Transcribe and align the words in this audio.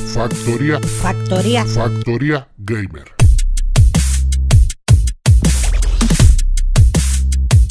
Factoría. 0.00 0.80
Factor. 0.80 0.80
Factoría. 0.80 0.80
Factoría. 0.80 1.64
Factoría 1.66 2.48
Gamer. 2.56 3.04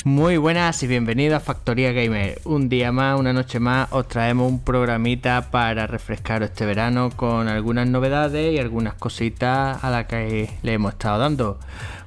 Muy 0.06 0.38
buenas 0.38 0.82
y 0.84 0.88
bienvenidos 0.88 1.38
a 1.38 1.40
Factoría 1.40 1.92
Gamer. 1.92 2.40
Un 2.46 2.70
día 2.70 2.92
más, 2.92 3.20
una 3.20 3.34
noche 3.34 3.60
más, 3.60 3.92
os 3.92 4.08
traemos 4.08 4.50
un 4.50 4.60
programita 4.60 5.50
para 5.50 5.88
refrescar 5.88 6.44
este 6.44 6.66
verano 6.66 7.10
con 7.16 7.48
algunas 7.48 7.90
novedades 7.90 8.54
y 8.54 8.60
algunas 8.60 8.94
cositas 8.94 9.84
a 9.84 9.90
las 9.90 10.06
que 10.06 10.52
le 10.62 10.74
hemos 10.74 10.94
estado 10.94 11.18
dando. 11.20 11.60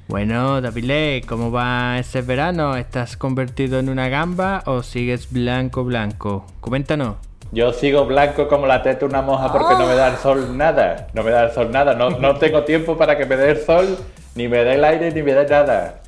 Bueno, 0.06 0.60
David 0.60 0.84
Ley, 0.84 1.20
¿cómo 1.22 1.50
va 1.50 1.98
ese 1.98 2.22
verano? 2.22 2.76
¿Estás 2.76 3.16
convertido 3.16 3.80
en 3.80 3.88
una 3.88 4.08
gamba 4.08 4.62
o 4.66 4.82
sigues 4.82 5.30
blanco 5.32 5.84
blanco? 5.84 6.46
Coméntanos. 6.60 7.31
Yo 7.52 7.72
sigo 7.72 8.06
blanco 8.06 8.48
como 8.48 8.66
la 8.66 8.82
teta 8.82 9.00
de 9.00 9.04
una 9.04 9.20
moja 9.22 9.52
porque 9.52 9.74
no 9.74 9.86
me 9.86 9.94
da 9.94 10.08
el 10.08 10.16
sol 10.16 10.56
nada. 10.56 11.08
No 11.12 11.22
me 11.22 11.30
da 11.30 11.44
el 11.44 11.50
sol 11.52 11.70
nada. 11.70 11.94
No, 11.94 12.10
no 12.10 12.36
tengo 12.38 12.64
tiempo 12.64 12.96
para 12.96 13.16
que 13.18 13.26
me 13.26 13.36
dé 13.36 13.50
el 13.50 13.58
sol, 13.58 13.96
ni 14.34 14.48
me 14.48 14.64
dé 14.64 14.74
el 14.74 14.84
aire, 14.84 15.10
ni 15.12 15.22
me 15.22 15.34
dé 15.34 15.46
nada. 15.46 16.00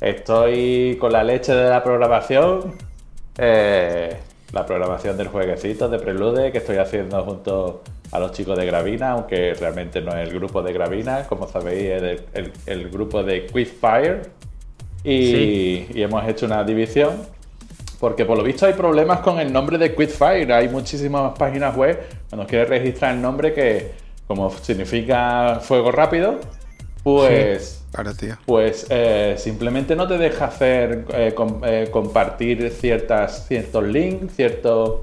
Estoy 0.00 0.96
con 1.00 1.12
la 1.12 1.22
leche 1.22 1.54
de 1.54 1.68
la 1.70 1.82
programación. 1.84 2.74
eh, 3.38 4.16
la 4.52 4.66
programación 4.66 5.16
del 5.16 5.28
jueguecito 5.28 5.88
de 5.88 6.00
Prelude 6.00 6.50
que 6.50 6.58
estoy 6.58 6.76
haciendo 6.78 7.22
junto 7.22 7.82
a 8.10 8.18
los 8.18 8.32
chicos 8.32 8.58
de 8.58 8.66
Gravina, 8.66 9.12
aunque 9.12 9.54
realmente 9.54 10.00
no 10.00 10.10
es 10.16 10.28
el 10.28 10.34
grupo 10.34 10.60
de 10.60 10.72
Gravina, 10.72 11.22
como 11.28 11.46
sabéis, 11.46 11.84
es 11.84 12.02
el, 12.02 12.20
el- 12.34 12.52
el 12.66 12.90
grupo 12.90 13.22
de 13.22 13.46
Quickfire. 13.46 14.22
Y, 15.04 15.30
Sí. 15.32 15.86
y 15.94 16.02
hemos 16.02 16.26
hecho 16.28 16.46
una 16.46 16.64
división 16.64 17.12
porque 18.00 18.24
por 18.24 18.38
lo 18.38 18.42
visto 18.42 18.64
hay 18.66 18.72
problemas 18.72 19.20
con 19.20 19.38
el 19.38 19.52
nombre 19.52 19.76
de 19.76 19.94
Quickfire. 19.94 20.52
Hay 20.52 20.68
muchísimas 20.68 21.38
páginas 21.38 21.76
web 21.76 22.00
cuando 22.30 22.46
quieres 22.46 22.68
registrar 22.68 23.14
el 23.14 23.20
nombre 23.20 23.52
que, 23.52 23.92
como 24.26 24.50
significa 24.50 25.60
fuego 25.60 25.92
rápido, 25.92 26.40
pues, 27.02 27.82
pues 28.46 28.86
eh, 28.90 29.34
simplemente 29.38 29.94
no 29.96 30.06
te 30.08 30.16
deja 30.18 30.46
hacer 30.46 31.04
eh, 31.12 31.32
com- 31.34 31.60
eh, 31.64 31.88
compartir 31.90 32.70
ciertas, 32.70 33.46
ciertos 33.46 33.84
links, 33.84 34.34
ciertos, 34.34 35.00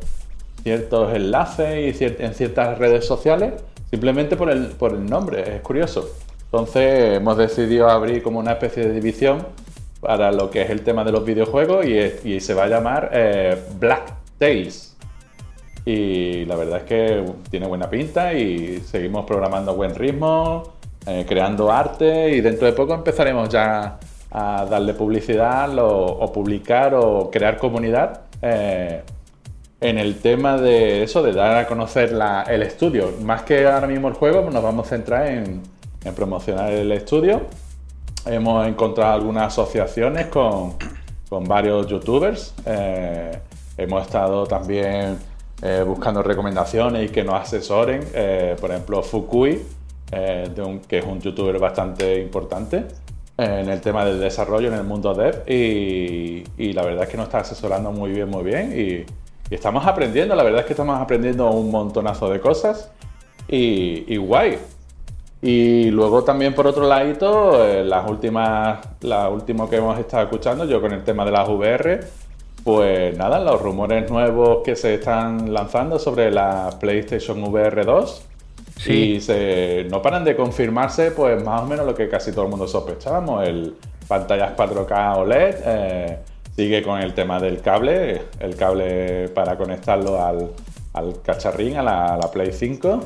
ciertos 0.64 1.16
enlaces 1.16 2.02
y 2.02 2.06
en 2.24 2.34
ciertas 2.34 2.78
redes 2.78 3.06
sociales, 3.06 3.54
simplemente 3.90 4.36
por 4.36 4.50
el, 4.50 4.68
por 4.70 4.94
el 4.94 5.06
nombre. 5.06 5.56
Es 5.56 5.62
curioso. 5.62 6.10
Entonces 6.46 7.18
hemos 7.18 7.38
decidido 7.38 7.90
abrir 7.90 8.24
como 8.24 8.40
una 8.40 8.54
especie 8.54 8.86
de 8.86 8.94
división 8.94 9.46
para 10.08 10.32
lo 10.32 10.50
que 10.50 10.62
es 10.62 10.70
el 10.70 10.84
tema 10.84 11.04
de 11.04 11.12
los 11.12 11.26
videojuegos 11.26 11.86
y, 11.86 12.40
se 12.40 12.54
va 12.54 12.64
a 12.64 12.68
llamar 12.68 13.10
eh, 13.12 13.62
Black 13.78 14.14
Tales. 14.38 14.96
Y 15.84 16.46
la 16.46 16.56
verdad 16.56 16.78
es 16.78 16.84
que 16.86 17.26
tiene 17.50 17.68
buena 17.68 17.90
pinta 17.90 18.34
y 18.34 18.78
seguimos 18.80 19.26
programando 19.26 19.72
a 19.72 19.74
buen 19.74 19.94
ritmo, 19.94 20.76
eh, 21.06 21.26
creando 21.28 21.70
arte 21.70 22.30
y 22.30 22.40
dentro 22.40 22.68
de 22.68 22.72
poco 22.72 22.94
empezaremos 22.94 23.50
ya 23.50 24.00
a 24.32 24.66
darle 24.70 24.94
publicidad 24.94 25.78
o 25.78 26.32
publicar 26.32 26.94
o 26.96 27.30
crear 27.30 27.58
comunidad 27.58 28.22
eh, 28.42 29.02
en 29.82 29.98
el 29.98 30.20
tema 30.20 30.58
de 30.58 31.04
eso, 31.04 31.22
de 31.22 31.34
dar 31.34 31.58
a 31.58 31.68
conocer 31.68 32.18
el 32.48 32.64
estudio. 32.64 33.12
Más 33.24 33.42
que 33.42 33.68
ahora 33.68 33.88
mismo 33.88 34.08
el 34.08 34.14
juego, 34.14 34.50
nos 34.50 34.64
vamos 34.64 34.88
a 34.88 34.90
centrar 34.90 35.28
en, 35.28 35.64
en 36.06 36.16
promocionar 36.16 36.72
el 36.72 36.94
estudio. 36.94 37.42
Hemos 38.26 38.68
encontrado 38.68 39.14
algunas 39.14 39.48
asociaciones 39.54 40.28
con, 40.28 40.74
con 41.30 41.46
varios 41.46 41.88
youtubers. 41.88 42.54
Eh, 42.66 43.40
hemos 43.78 44.02
estado 44.04 44.46
también 44.46 45.18
eh, 45.62 45.84
buscando 45.88 46.22
recomendaciones 46.22 47.10
y 47.10 47.14
que 47.14 47.24
nos 47.24 47.36
asesoren. 47.36 48.02
Eh, 48.14 48.56
por 48.60 48.72
ejemplo, 48.72 49.02
Fukui, 49.02 49.62
eh, 50.12 50.50
de 50.54 50.62
un- 50.62 50.80
que 50.80 51.00
es 51.00 51.06
un 51.06 51.22
youtuber 51.22 51.58
bastante 51.58 52.20
importante 52.22 52.86
eh, 53.38 53.60
en 53.64 53.70
el 53.70 53.80
tema 53.80 54.04
del 54.04 54.20
desarrollo 54.20 54.68
en 54.68 54.74
el 54.74 54.84
mundo 54.84 55.14
dev. 55.14 55.44
Y, 55.50 56.44
y 56.58 56.74
la 56.74 56.84
verdad 56.84 57.04
es 57.04 57.10
que 57.10 57.18
nos 57.18 57.28
está 57.28 57.40
asesorando 57.40 57.92
muy 57.94 58.12
bien, 58.12 58.30
muy 58.30 58.44
bien. 58.44 58.74
Y, 58.78 59.06
y 59.50 59.56
estamos 59.56 59.86
aprendiendo, 59.88 60.36
la 60.36 60.44
verdad 60.44 60.60
es 60.62 60.66
que 60.66 60.74
estamos 60.74 61.00
aprendiendo 61.00 61.50
un 61.50 61.72
montonazo 61.72 62.30
de 62.30 62.42
cosas. 62.42 62.92
Y, 63.48 64.04
y 64.14 64.18
guay. 64.18 64.58
Y 65.42 65.92
luego 65.92 66.24
también 66.24 66.56
por 66.56 66.66
otro 66.68 66.88
ladito, 66.88 67.64
eh, 67.64 67.84
las 67.84 68.10
últimas, 68.10 68.80
la 69.02 69.30
última 69.30 69.70
que 69.70 69.78
hemos 69.78 70.00
estado 70.00 70.24
escuchando, 70.24 70.66
yo 70.66 70.82
con 70.82 70.92
el 70.94 71.04
tema 71.04 71.26
de 71.26 71.32
las 71.32 71.48
VR, 71.48 72.00
pues 72.64 73.16
nada, 73.18 73.40
los 73.40 73.62
rumores 73.62 74.10
nuevos 74.10 74.60
que 74.64 74.76
se 74.76 74.96
están 74.96 75.54
lanzando 75.54 76.00
sobre 76.00 76.32
la 76.32 76.72
PlayStation 76.80 77.44
VR 77.44 77.86
2 77.86 78.24
Sí. 78.78 79.14
y 79.16 79.22
se, 79.22 79.88
no 79.90 80.04
paran 80.04 80.24
de 80.24 80.36
confirmarse 80.36 81.10
pues 81.10 81.44
más 81.44 81.64
o 81.64 81.66
menos 81.66 81.84
lo 81.86 81.96
que 81.96 82.08
casi 82.10 82.32
todo 82.32 82.44
el 82.44 82.50
mundo 82.52 82.68
sospechábamos, 82.68 83.48
el 83.48 83.76
pantallas 84.08 84.56
4K 84.56 85.18
OLED, 85.18 85.56
eh, 85.66 86.20
sigue 86.56 86.84
con 86.84 87.02
el 87.02 87.14
tema 87.16 87.40
del 87.40 87.62
cable, 87.62 88.22
el 88.40 88.56
cable 88.56 89.30
para 89.30 89.58
conectarlo 89.58 90.24
al, 90.24 90.52
al 90.94 91.22
cacharrín, 91.24 91.78
a 91.78 91.84
la, 91.84 92.06
a 92.14 92.18
la 92.18 92.30
Play 92.32 92.52
5. 92.54 93.00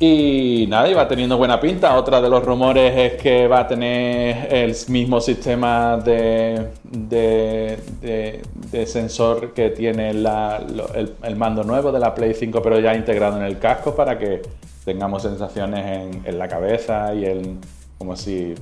Y 0.00 0.66
nada, 0.68 0.88
y 0.88 0.94
va 0.94 1.08
teniendo 1.08 1.36
buena 1.38 1.58
pinta. 1.60 1.96
Otra 1.96 2.20
de 2.20 2.28
los 2.30 2.44
rumores 2.44 2.96
es 2.96 3.20
que 3.20 3.48
va 3.48 3.60
a 3.60 3.66
tener 3.66 4.46
el 4.54 4.76
mismo 4.88 5.20
sistema 5.20 5.96
de, 5.96 6.68
de, 6.84 7.78
de- 8.00 8.42
de 8.70 8.86
sensor 8.86 9.52
que 9.54 9.70
tiene 9.70 10.10
el 10.10 11.36
mando 11.36 11.64
nuevo 11.64 11.90
de 11.90 11.98
la 11.98 12.14
Play 12.14 12.32
5, 12.34 12.62
pero 12.62 12.78
ya 12.78 12.94
integrado 12.94 13.38
en 13.38 13.42
el 13.44 13.58
casco 13.58 13.96
para 13.96 14.16
que 14.18 14.40
tengamos 14.84 15.22
sensaciones 15.22 15.84
en, 15.84 16.22
en 16.24 16.38
la 16.38 16.46
cabeza 16.46 17.12
y 17.14 17.24
en, 17.24 17.58
como, 17.98 18.14
si, 18.14 18.54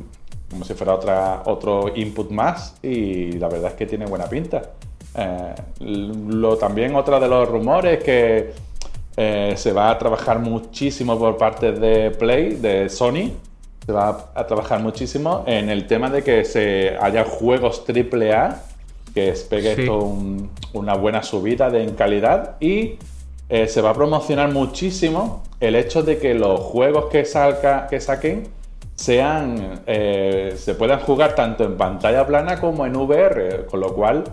como 0.51 0.65
si 0.65 0.73
fuera 0.73 0.95
otra, 0.95 1.43
otro 1.45 1.93
input 1.95 2.31
más. 2.31 2.77
Y 2.83 3.33
la 3.33 3.49
verdad 3.49 3.73
es 3.73 3.77
que 3.77 3.85
tiene 3.85 4.07
buena 4.07 4.25
pinta. 4.27 4.63
Eh, 5.15 5.55
lo, 5.81 6.57
también 6.57 6.95
otra 6.95 7.21
de 7.21 7.29
los 7.29 7.47
rumores 7.49 8.03
que 8.03 8.53
eh, 9.17 9.55
se 9.57 9.73
va 9.73 9.91
a 9.91 9.99
trabajar 9.99 10.39
muchísimo 10.41 11.19
por 11.19 11.37
parte 11.37 11.73
de 11.73 12.11
Play, 12.11 12.55
de 12.57 12.89
Sony. 12.89 13.31
Se 13.85 13.93
va 13.93 14.31
a 14.35 14.47
trabajar 14.47 14.81
muchísimo 14.81 15.45
en 15.47 15.71
el 15.71 15.87
tema 15.87 16.11
de 16.11 16.23
que 16.23 16.45
se 16.45 16.97
haya 17.01 17.25
juegos 17.25 17.83
AAA, 17.87 18.63
que 19.15 19.33
pegue 19.49 19.75
Sí. 19.77 19.81
esto 19.83 19.99
un- 19.99 20.51
una 20.75 20.95
buena 20.95 21.23
subida 21.23 21.71
de, 21.71 21.85
en 21.85 21.95
calidad. 21.95 22.57
Y 22.61 22.97
eh, 23.49 23.69
se 23.69 23.81
va 23.81 23.91
a 23.91 23.95
promocionar 23.95 24.51
muchísimo 24.53 25.45
el 25.61 25.77
hecho 25.77 26.03
de 26.03 26.19
que 26.19 26.35
los 26.35 26.59
juegos 26.61 27.07
que, 27.07 27.25
salga, 27.25 27.87
que 27.87 28.01
saquen 28.01 28.49
sean 28.97 29.83
eh, 29.87 30.55
se 30.57 30.75
puedan 30.75 31.01
jugar 31.01 31.35
tanto 31.35 31.65
en 31.65 31.77
pantalla 31.77 32.27
plana 32.27 32.59
como 32.61 32.85
en 32.87 32.97
VR, 32.97 33.67
con 33.71 33.81
lo 33.81 33.95
cual 33.95 34.25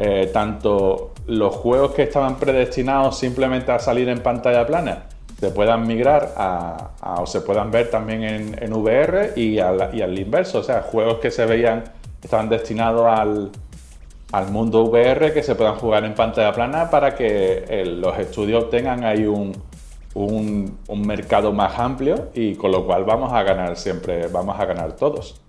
eh, 0.00 0.30
tanto 0.32 1.10
los 1.26 1.54
juegos 1.56 1.90
que 1.92 2.04
estaban 2.04 2.36
predestinados 2.36 3.18
simplemente 3.18 3.72
a 3.72 3.80
salir 3.80 4.08
en 4.08 4.20
pantalla 4.20 4.64
plana 4.64 5.06
se 5.40 5.50
puedan 5.50 5.86
migrar 5.86 6.34
a, 6.36 6.90
o 7.20 7.26
se 7.26 7.40
puedan 7.40 7.70
ver 7.70 7.90
también 7.90 8.56
en, 8.58 8.72
VR 8.72 9.32
y 9.36 9.58
al, 9.58 10.18
inverso, 10.18 10.58
o 10.58 10.62
sea, 10.62 10.82
juegos 10.82 11.18
que 11.18 11.30
se 11.30 11.46
veían 11.46 11.84
estaban 12.22 12.48
destinados 12.48 13.06
al, 13.06 13.50
al 14.32 14.50
mundo 14.50 14.84
VR 14.84 15.32
que 15.32 15.42
se 15.42 15.54
puedan 15.54 15.76
jugar 15.76 16.04
en 16.04 16.14
pantalla 16.14 16.52
plana 16.52 16.90
para 16.90 17.14
que 17.14 17.64
eh, 17.68 17.84
los 17.84 18.18
estudios 18.18 18.68
tengan 18.70 19.04
ahí 19.04 19.26
un, 19.26 19.52
un 20.14 21.06
mercado 21.06 21.52
más 21.52 21.78
amplio 21.78 22.30
y 22.34 22.56
con 22.56 22.72
lo 22.72 22.84
cual 22.84 23.04
vamos 23.04 23.32
a 23.32 23.42
ganar 23.44 23.76
siempre, 23.76 24.26
vamos 24.26 24.58
a 24.58 24.64
ganar 24.64 24.92
todos. 24.94 25.40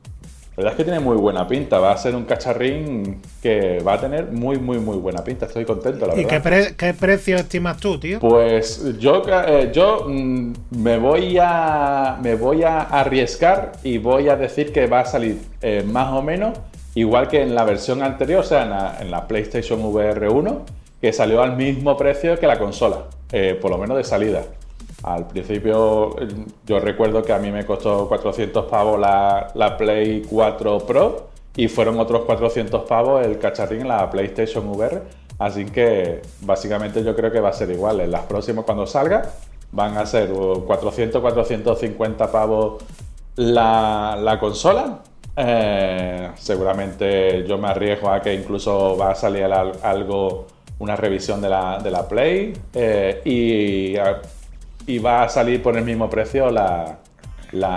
La 0.59 0.65
verdad 0.65 0.73
es 0.73 0.77
que 0.85 0.91
tiene 0.91 1.00
muy 1.00 1.15
buena 1.15 1.47
pinta, 1.47 1.79
va 1.79 1.94
a 1.94 1.97
ser 1.97 2.13
un 2.17 2.25
cacharrín 2.25 3.21
que 3.41 3.79
va 3.79 3.94
a 3.94 4.01
tener 4.01 4.29
muy, 4.29 4.57
muy, 4.59 4.77
muy 4.77 4.97
buena 4.97 5.23
pinta, 5.23 5.45
estoy 5.45 5.63
contento, 5.63 6.06
la 6.06 6.15
¿Y 6.15 6.25
verdad. 6.25 6.29
qué, 6.29 6.39
pre- 6.41 6.75
qué 6.75 6.94
precio 6.94 7.38
estimas 7.38 7.77
tú, 7.77 7.97
tío? 7.97 8.19
Pues 8.19 8.97
yo, 9.00 9.23
eh, 9.47 9.71
yo 9.73 10.03
mm, 10.09 10.53
me, 10.71 10.97
voy 10.97 11.38
a, 11.41 12.17
me 12.21 12.35
voy 12.35 12.63
a 12.63 12.81
arriesgar 12.81 13.71
y 13.85 14.00
voy 14.00 14.27
a 14.27 14.35
decir 14.35 14.73
que 14.73 14.85
va 14.88 15.00
a 15.00 15.06
salir 15.06 15.38
eh, 15.61 15.85
más 15.88 16.11
o 16.11 16.21
menos 16.21 16.59
igual 16.94 17.29
que 17.29 17.41
en 17.41 17.56
la 17.56 17.63
versión 17.63 18.03
anterior, 18.03 18.41
o 18.41 18.44
sea, 18.44 18.63
en 18.63 18.71
la, 18.71 18.97
en 19.00 19.11
la 19.11 19.27
PlayStation 19.29 19.79
VR 19.81 20.27
1, 20.27 20.65
que 21.00 21.13
salió 21.13 21.41
al 21.41 21.56
mismo 21.56 21.95
precio 21.95 22.38
que 22.38 22.47
la 22.47 22.59
consola, 22.59 23.06
eh, 23.31 23.57
por 23.61 23.71
lo 23.71 23.77
menos 23.77 23.95
de 23.95 24.03
salida. 24.03 24.41
Al 25.04 25.28
principio 25.28 26.16
yo 26.66 26.80
recuerdo 26.80 27.22
que 27.24 27.31
a 27.34 27.38
mí 27.40 27.51
me 27.51 27.66
costó 27.66 28.07
400 28.07 28.66
pavos 28.66 29.00
la, 29.00 29.51
la 29.56 29.78
Play 29.78 30.24
4 30.30 30.80
Pro 30.80 31.30
y 31.56 31.68
fueron 31.68 32.00
otros 32.00 32.25
400 32.25 32.84
pavos 32.84 33.25
el 33.25 33.38
cacharrín 33.40 33.88
la 33.88 34.10
PlayStation 34.10 34.68
VR. 34.68 35.01
Así 35.40 35.66
que 35.66 36.22
básicamente 36.42 37.01
yo 37.04 37.16
creo 37.16 37.31
que 37.31 37.40
va 37.40 37.50
a 37.50 37.54
ser 37.54 37.69
igual. 37.72 38.01
En 38.01 38.12
las 38.12 38.24
próximas 38.24 38.66
cuando 38.66 38.86
salga 38.86 39.30
van 39.72 39.98
a 39.98 40.06
ser 40.06 40.31
uh, 40.34 40.66
400, 40.66 41.22
450 41.22 42.31
pavos 42.31 42.84
la, 43.36 44.18
la 44.22 44.38
consola. 44.40 45.00
Eh, 45.38 46.31
seguramente 46.36 47.45
yo 47.48 47.57
me 47.57 47.69
arriesgo 47.69 48.10
a 48.10 48.22
que 48.22 48.34
incluso 48.34 48.98
va 48.98 49.12
a 49.12 49.16
salir 49.16 49.45
al- 49.45 49.72
algo 49.81 50.48
una 50.80 50.98
revisión 50.98 51.40
de 51.42 51.48
la, 51.50 51.80
de 51.80 51.92
la 51.92 52.06
Play 52.07 52.54
eh, 52.74 53.22
y, 53.24 53.95
y, 54.86 55.00
va 55.00 55.24
a 55.24 55.30
salir 55.30 55.62
por 55.62 55.78
el 55.78 55.84
mismo 55.84 56.10
precio 56.10 56.50
la, 56.50 57.00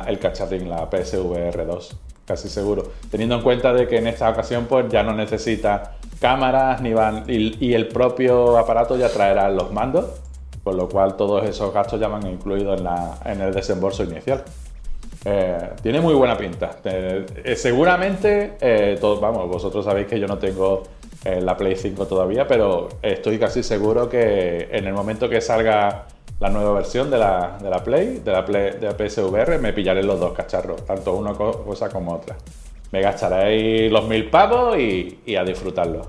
el 0.07 0.19
cacharrín, 0.19 0.69
la 0.69 0.89
PSVR 0.91 1.67
2, 1.67 1.97
casi 2.25 2.49
seguro. 2.49 2.85
Teniendo 3.11 3.37
en 3.37 3.43
cuenta 3.43 3.73
de 3.73 3.87
que 3.87 3.99
en 3.99 4.07
esta 4.07 4.31
ocasión 4.31 4.67
pues 4.67 4.91
ya 4.91 5.03
no 5.03 5.13
necesita 5.13 5.97
cámaras 6.21 6.81
ni 6.81 6.93
van 6.93 7.25
y, 7.29 7.75
el 7.75 7.89
propio 7.89 8.57
aparato 8.59 8.97
ya 8.97 9.09
traerá 9.09 9.51
los 9.51 9.73
mandos, 9.73 10.07
con 10.65 10.77
lo 10.77 10.89
cual 10.89 11.17
todos 11.17 11.45
esos 11.49 11.73
gastos 11.73 12.01
ya 12.01 12.09
van 12.09 12.27
incluidos 12.27 12.79
en, 12.79 12.85
la, 12.85 13.19
en 13.25 13.41
el 13.41 13.53
desembolso 13.53 14.05
inicial. 14.05 14.45
Eh, 15.25 15.71
tiene 15.83 16.01
muy 16.01 16.15
buena 16.15 16.37
pinta. 16.37 16.79
Eh, 16.85 17.55
seguramente, 17.57 18.97
todos, 19.01 19.21
vamos, 19.21 19.49
vosotros 19.49 19.85
sabéis 19.85 20.07
que 20.07 20.19
yo 20.19 20.27
no 20.27 20.39
tengo 20.39 20.83
en 21.25 21.47
la 21.47 21.57
Play 21.57 21.77
5 21.77 22.07
todavía, 22.07 22.47
pero 22.47 22.89
estoy 23.03 23.39
casi 23.39 23.63
seguro 23.63 24.09
que 24.09 24.69
en 24.73 24.87
el 24.87 24.93
momento 24.93 25.29
que 25.29 25.41
salga 25.41 26.07
la 26.43 26.51
nueva 26.51 26.73
versión 26.73 27.09
de 27.09 27.19
la, 27.19 27.57
de 27.63 27.71
la 27.71 27.85
Play, 27.85 28.21
de 28.25 28.33
la, 28.33 28.45
Play, 28.45 28.73
de 28.73 28.89
la 28.89 28.97
PSVR, 28.97 29.61
me 29.61 29.73
pillaré 29.73 30.03
los 30.03 30.19
dos 30.19 30.33
cacharros, 30.33 30.85
tanto 30.85 31.15
una 31.15 31.35
cosa 31.35 31.89
como 31.89 32.15
otra. 32.15 32.37
Me 32.91 33.01
gastaré 33.01 33.89
los 33.89 34.09
mil 34.09 34.29
pavos 34.29 34.77
y, 34.77 35.21
y 35.25 35.37
a 35.37 35.45
disfrutarlo. 35.45 36.03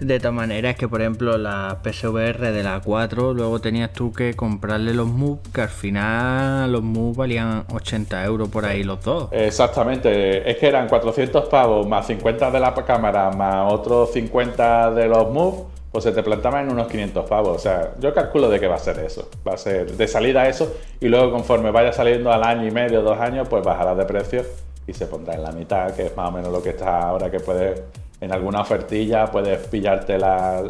De 0.00 0.18
todas 0.18 0.32
maneras, 0.32 0.74
que 0.76 0.88
por 0.88 1.02
ejemplo 1.02 1.36
la 1.36 1.80
PSVR 1.84 2.50
de 2.50 2.62
la 2.62 2.80
4, 2.80 3.34
luego 3.34 3.60
tenías 3.60 3.92
tú 3.92 4.10
que 4.10 4.32
comprarle 4.32 4.94
los 4.94 5.06
moves, 5.06 5.46
que 5.52 5.60
al 5.60 5.68
final 5.68 6.72
los 6.72 6.82
moves 6.82 7.18
valían 7.18 7.66
80 7.70 8.24
euros 8.24 8.48
por 8.48 8.64
ahí 8.64 8.84
los 8.84 9.02
dos. 9.02 9.28
Exactamente, 9.32 10.50
es 10.50 10.56
que 10.56 10.66
eran 10.66 10.88
400 10.88 11.46
pavos 11.50 11.86
más 11.86 12.06
50 12.06 12.50
de 12.50 12.58
la 12.58 12.74
cámara 12.74 13.30
más 13.32 13.70
otros 13.70 14.12
50 14.14 14.92
de 14.92 15.08
los 15.08 15.30
moves, 15.30 15.64
pues 15.94 16.02
se 16.02 16.10
te 16.10 16.24
plantaba 16.24 16.60
en 16.60 16.72
unos 16.72 16.88
500 16.88 17.28
pavos. 17.28 17.56
O 17.56 17.58
sea, 17.60 17.92
yo 18.00 18.12
calculo 18.12 18.50
de 18.50 18.58
que 18.58 18.66
va 18.66 18.74
a 18.74 18.80
ser 18.80 18.98
eso. 18.98 19.30
Va 19.46 19.52
a 19.52 19.56
ser 19.56 19.92
de 19.92 20.08
salida 20.08 20.48
eso 20.48 20.74
y 20.98 21.06
luego 21.06 21.30
conforme 21.30 21.70
vaya 21.70 21.92
saliendo 21.92 22.32
al 22.32 22.42
año 22.42 22.66
y 22.66 22.72
medio, 22.72 23.00
dos 23.00 23.16
años, 23.20 23.46
pues 23.48 23.62
bajará 23.62 23.94
de 23.94 24.04
precio 24.04 24.42
y 24.88 24.92
se 24.92 25.06
pondrá 25.06 25.34
en 25.34 25.44
la 25.44 25.52
mitad, 25.52 25.94
que 25.94 26.06
es 26.06 26.16
más 26.16 26.30
o 26.30 26.32
menos 26.32 26.50
lo 26.50 26.60
que 26.60 26.70
está 26.70 27.00
ahora 27.00 27.30
que 27.30 27.38
puedes 27.38 27.80
en 28.20 28.32
alguna 28.32 28.62
ofertilla 28.62 29.26
puedes 29.26 29.68
pillártela, 29.68 30.64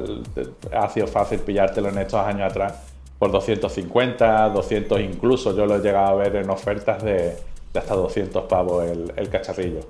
ha 0.72 0.88
sido 0.90 1.06
fácil 1.06 1.38
pillártelo 1.38 1.88
en 1.88 1.98
estos 1.98 2.20
años 2.20 2.50
atrás 2.50 2.74
por 3.18 3.32
250, 3.32 4.50
200 4.50 5.00
incluso, 5.00 5.56
yo 5.56 5.64
lo 5.64 5.76
he 5.76 5.78
llegado 5.78 6.08
a 6.08 6.14
ver 6.16 6.36
en 6.36 6.50
ofertas 6.50 7.02
de, 7.02 7.34
hasta 7.74 7.94
200 7.94 8.44
pavos 8.44 8.84
el, 8.84 9.10
el 9.16 9.30
cacharrillo. 9.30 9.80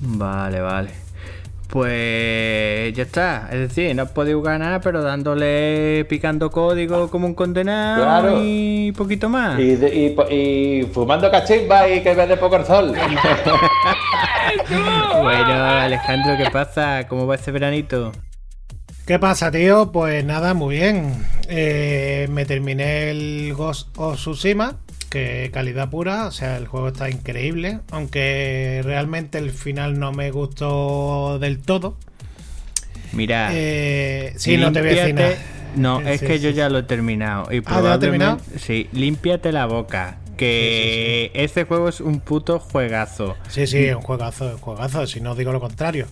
Vale, 0.00 0.60
vale. 0.60 0.90
Pues 1.68 2.94
ya 2.94 3.02
está. 3.02 3.48
Es 3.50 3.58
decir, 3.58 3.94
no 3.96 4.02
has 4.04 4.10
podido 4.10 4.40
ganar, 4.42 4.80
pero 4.80 5.02
dándole 5.02 6.04
picando 6.08 6.50
código 6.50 7.10
como 7.10 7.26
un 7.26 7.34
condenado 7.34 8.40
y 8.42 8.92
poquito 8.92 9.28
más. 9.28 9.58
Y, 9.58 10.86
fumando 10.92 11.30
cachimba 11.30 11.88
y 11.88 12.02
que 12.02 12.14
ve 12.14 12.26
de 12.26 12.36
poco 12.36 12.56
el 12.56 12.64
sol. 12.64 12.92
bueno, 15.22 15.64
Alejandro, 15.64 16.36
¿qué 16.36 16.50
pasa? 16.50 17.06
¿Cómo 17.08 17.26
va 17.26 17.34
ese 17.36 17.50
veranito? 17.50 18.12
¿Qué 19.06 19.18
pasa, 19.18 19.50
tío? 19.50 19.92
Pues 19.92 20.24
nada, 20.24 20.54
muy 20.54 20.76
bien. 20.76 21.12
Eh, 21.48 22.26
me 22.30 22.46
terminé 22.46 23.10
el 23.10 23.52
Ghost 23.54 23.88
of 23.98 24.16
Tsushima 24.16 24.76
calidad 25.52 25.90
pura, 25.90 26.26
o 26.26 26.30
sea, 26.30 26.56
el 26.56 26.66
juego 26.66 26.88
está 26.88 27.10
increíble, 27.10 27.80
aunque 27.90 28.80
realmente 28.84 29.38
el 29.38 29.50
final 29.50 29.98
no 29.98 30.12
me 30.12 30.30
gustó 30.30 31.38
del 31.38 31.58
todo. 31.60 31.96
Mira, 33.12 33.50
eh, 33.52 34.34
sí, 34.36 34.56
no 34.56 34.72
te 34.72 34.80
voy 34.80 34.90
a 34.90 34.92
decir 34.92 35.14
nada. 35.14 35.36
No, 35.76 36.00
es 36.00 36.20
que 36.20 36.38
yo 36.38 36.50
ya 36.50 36.68
lo 36.68 36.78
he 36.78 36.82
terminado. 36.82 37.52
Y 37.52 37.62
¿Ah, 37.66 37.80
¿ya 37.82 37.98
terminado? 37.98 38.40
Sí, 38.58 38.88
límpiate 38.92 39.52
la 39.52 39.66
boca. 39.66 40.18
Que 40.36 41.30
este 41.34 41.64
juego 41.64 41.88
es 41.88 42.00
un 42.00 42.20
puto 42.20 42.58
juegazo. 42.58 43.36
Sí, 43.48 43.66
sí, 43.68 43.88
un 43.90 44.02
juegazo, 44.02 44.46
un 44.46 44.58
juegazo, 44.58 45.06
si 45.06 45.20
no 45.20 45.34
digo 45.34 45.52
lo 45.52 45.60
contrario. 45.60 46.06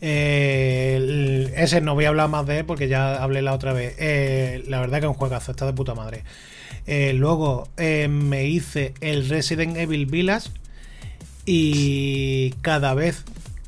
Eh, 0.00 1.52
ese 1.56 1.80
no 1.80 1.94
voy 1.94 2.04
a 2.04 2.08
hablar 2.08 2.28
más 2.28 2.46
de 2.46 2.58
él 2.58 2.64
porque 2.64 2.86
ya 2.86 3.22
hablé 3.22 3.42
la 3.42 3.54
otra 3.54 3.72
vez. 3.72 3.96
Eh, 3.98 4.62
la 4.68 4.80
verdad 4.80 5.00
que 5.00 5.06
es 5.06 5.10
un 5.10 5.14
juegazo, 5.14 5.50
está 5.50 5.66
de 5.66 5.72
puta 5.72 5.94
madre. 5.94 6.22
Eh, 6.86 7.12
luego 7.14 7.68
eh, 7.76 8.08
me 8.08 8.46
hice 8.46 8.94
el 9.00 9.28
Resident 9.28 9.76
Evil 9.76 10.06
Village 10.06 10.50
y 11.44 12.50
cada 12.62 12.94
vez 12.94 13.24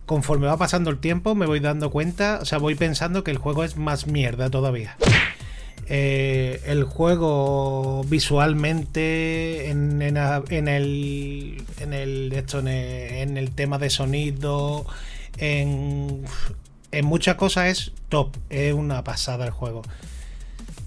conforme 0.06 0.47
va 0.47 0.56
pasando 0.56 0.91
el 0.91 0.99
tiempo 0.99 1.35
me 1.35 1.47
voy 1.47 1.61
dando 1.61 1.91
cuenta, 1.91 2.38
o 2.41 2.44
sea, 2.44 2.59
voy 2.59 2.76
pensando 2.76 3.25
que 3.25 3.31
el 3.31 3.38
juego 3.38 3.65
es 3.65 3.76
más 3.76 4.06
mierda 4.06 4.50
todavía. 4.50 4.97
Eh, 5.91 6.61
el 6.67 6.85
juego 6.85 8.05
visualmente 8.09 9.71
en, 9.71 10.03
el 10.03 10.17
en 10.50 10.69
el 10.69 11.64
en 11.81 13.37
el, 13.38 13.50
tema 13.53 13.79
de 13.79 13.88
sonido 13.88 14.85
en, 15.38 16.25
en 16.93 17.06
muchas 17.06 17.37
cosas 17.37 17.69
es 17.69 17.93
top 18.11 18.37
es 18.50 18.75
una 18.75 19.03
pasada 19.03 19.47
el 19.47 19.50
juego 19.50 19.81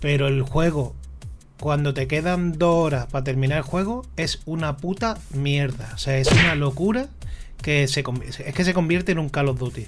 pero 0.01 0.27
el 0.27 0.43
juego 0.43 0.93
cuando 1.61 1.93
te 1.93 2.07
quedan 2.07 2.57
dos 2.57 2.85
horas 2.85 3.05
para 3.05 3.23
terminar 3.23 3.59
el 3.59 3.63
juego, 3.63 4.03
es 4.17 4.41
una 4.45 4.77
puta 4.77 5.19
mierda. 5.31 5.91
O 5.93 5.97
sea, 5.99 6.17
es 6.17 6.29
una 6.31 6.55
locura 6.55 7.07
que 7.61 7.87
se, 7.87 8.03
es 8.45 8.53
que 8.55 8.63
se 8.65 8.73
convierte 8.73 9.11
en 9.11 9.19
un 9.19 9.29
Call 9.29 9.47
of 9.47 9.59
Duty. 9.59 9.85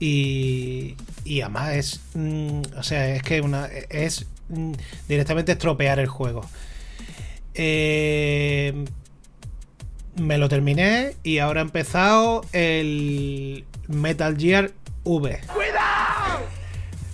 Y, 0.00 0.96
y 1.24 1.42
además 1.42 1.74
es. 1.74 2.00
Mm, 2.14 2.62
o 2.74 2.82
sea, 2.82 3.14
es 3.14 3.22
que 3.22 3.42
una, 3.42 3.66
es 3.66 4.26
mm, 4.48 4.72
directamente 5.08 5.52
estropear 5.52 5.98
el 5.98 6.06
juego. 6.06 6.48
Eh, 7.52 8.86
me 10.16 10.38
lo 10.38 10.48
terminé 10.48 11.16
y 11.22 11.38
ahora 11.38 11.60
he 11.60 11.64
empezado 11.64 12.46
el 12.52 13.66
Metal 13.88 14.38
Gear 14.38 14.72
V. 15.04 15.38
¡Cuidado! 15.52 16.46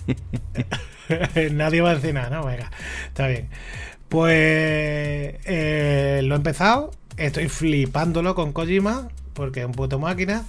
Nadie 1.51 1.81
va 1.81 1.91
a 1.91 1.95
decir 1.95 2.13
nada, 2.13 2.29
¿no? 2.29 2.45
Venga, 2.45 2.71
está 3.07 3.27
bien. 3.27 3.49
Pues 4.09 5.35
eh, 5.45 6.21
lo 6.23 6.35
he 6.35 6.37
empezado. 6.37 6.91
Estoy 7.17 7.49
flipándolo 7.49 8.35
con 8.35 8.53
Kojima, 8.53 9.09
porque 9.33 9.61
es 9.61 9.65
un 9.65 9.71
puto 9.73 9.99
máquina. 9.99 10.45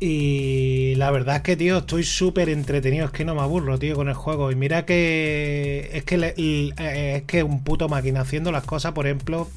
Y 0.00 0.94
la 0.96 1.10
verdad 1.10 1.36
es 1.36 1.42
que, 1.42 1.56
tío, 1.56 1.78
estoy 1.78 2.04
súper 2.04 2.48
entretenido. 2.48 3.06
Es 3.06 3.12
que 3.12 3.24
no 3.24 3.34
me 3.34 3.42
aburro, 3.42 3.78
tío, 3.78 3.96
con 3.96 4.08
el 4.08 4.14
juego. 4.14 4.50
Y 4.50 4.56
mira 4.56 4.84
que 4.86 5.90
es 5.92 6.04
que 6.04 6.34
eh, 6.36 7.16
es 7.16 7.22
que 7.24 7.42
un 7.42 7.64
puto 7.64 7.88
máquina 7.88 8.20
haciendo 8.20 8.52
las 8.52 8.64
cosas, 8.64 8.92
por 8.92 9.06
ejemplo, 9.06 9.48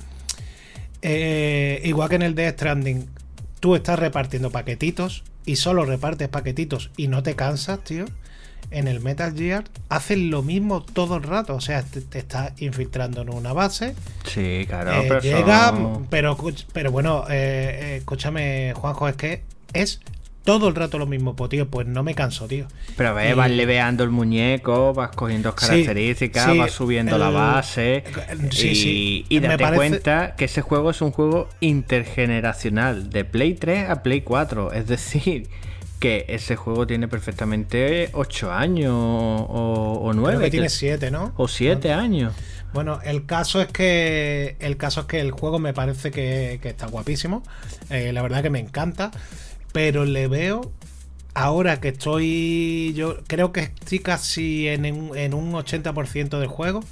eh, 1.01 1.81
igual 1.83 2.09
que 2.09 2.15
en 2.15 2.21
el 2.23 2.35
Death 2.35 2.55
Stranding, 2.55 3.07
tú 3.59 3.75
estás 3.75 3.99
repartiendo 3.99 4.51
paquetitos 4.51 5.23
y 5.45 5.55
solo 5.57 5.85
repartes 5.85 6.29
paquetitos 6.29 6.91
y 6.97 7.07
no 7.07 7.23
te 7.23 7.35
cansas, 7.35 7.83
tío 7.83 8.05
en 8.71 8.87
el 8.87 8.99
Metal 8.99 9.33
Gear 9.35 9.65
hacen 9.89 10.29
lo 10.29 10.43
mismo 10.43 10.83
todo 10.83 11.17
el 11.17 11.23
rato. 11.23 11.55
O 11.55 11.61
sea, 11.61 11.83
te, 11.83 12.17
está 12.17 12.53
infiltrando 12.57 13.21
en 13.21 13.29
una 13.29 13.53
base. 13.53 13.95
Sí, 14.25 14.65
claro. 14.67 14.91
Eh, 14.93 15.05
pero 15.07 15.21
llega, 15.21 15.73
pero, 16.09 16.37
pero 16.73 16.91
bueno, 16.91 17.25
eh, 17.29 17.79
eh, 17.81 17.95
escúchame, 17.97 18.73
Juanjo, 18.75 19.07
es 19.07 19.15
que 19.15 19.43
es 19.73 19.99
todo 20.43 20.69
el 20.69 20.75
rato 20.75 20.97
lo 20.97 21.05
mismo, 21.05 21.35
pues 21.35 21.49
tío, 21.49 21.67
pues 21.67 21.87
no 21.87 22.03
me 22.03 22.15
canso, 22.15 22.47
tío. 22.47 22.67
Pero 22.95 23.13
ve, 23.13 23.33
vas 23.33 23.51
leveando 23.51 24.05
el 24.05 24.11
muñeco, 24.11 24.93
vas 24.93 25.09
cogiendo 25.09 25.53
características, 25.53 26.55
vas 26.57 26.71
subiendo 26.71 27.17
la 27.17 27.29
base. 27.29 28.05
Sí, 28.51 29.25
y, 29.29 29.35
y 29.35 29.39
date 29.41 29.75
cuenta 29.75 30.35
que 30.37 30.45
ese 30.45 30.61
juego 30.61 30.91
es 30.91 31.01
un 31.01 31.11
juego 31.11 31.49
intergeneracional, 31.59 33.09
de 33.09 33.25
Play 33.25 33.55
3 33.55 33.89
a 33.89 34.03
Play 34.03 34.21
4. 34.21 34.71
Es 34.71 34.87
decir, 34.87 35.49
que 36.00 36.25
ese 36.30 36.56
juego 36.56 36.86
tiene 36.86 37.08
perfectamente 37.08 38.10
8 38.13 38.51
años 38.51 38.94
o, 38.94 40.12
9. 40.13 40.46
que 40.46 40.51
tiene 40.51 40.70
7, 40.70 41.12
¿no? 41.12 41.34
O 41.38 41.48
7 41.48 41.92
años. 41.92 42.34
Bueno, 42.74 43.00
el 43.04 43.25
caso 43.25 43.62
es 43.62 43.68
que 43.68 44.56
el 44.60 44.77
caso 44.77 45.01
es 45.01 45.06
que 45.08 45.20
el 45.20 45.32
juego 45.32 45.58
me 45.58 45.74
parece 45.74 46.12
que, 46.12 46.60
está 46.62 46.88
guapísimo. 46.88 47.44
Eh, 47.89 48.12
la 48.13 48.22
verdad 48.22 48.44
que 48.44 48.50
me 48.50 48.60
encanta. 48.60 49.12
Pero 49.72 50.06
le 50.06 50.27
veo 50.27 50.72
ahora 51.34 51.80
que 51.80 51.89
estoy. 51.89 52.94
Yo 52.96 53.18
creo 53.27 53.51
que 53.51 53.62
estoy 53.62 54.00
casi 54.00 54.68
en, 54.68 54.86
en 54.86 55.34
un 55.34 55.54
80% 55.54 56.39
del 56.39 56.48
juego. 56.48 56.84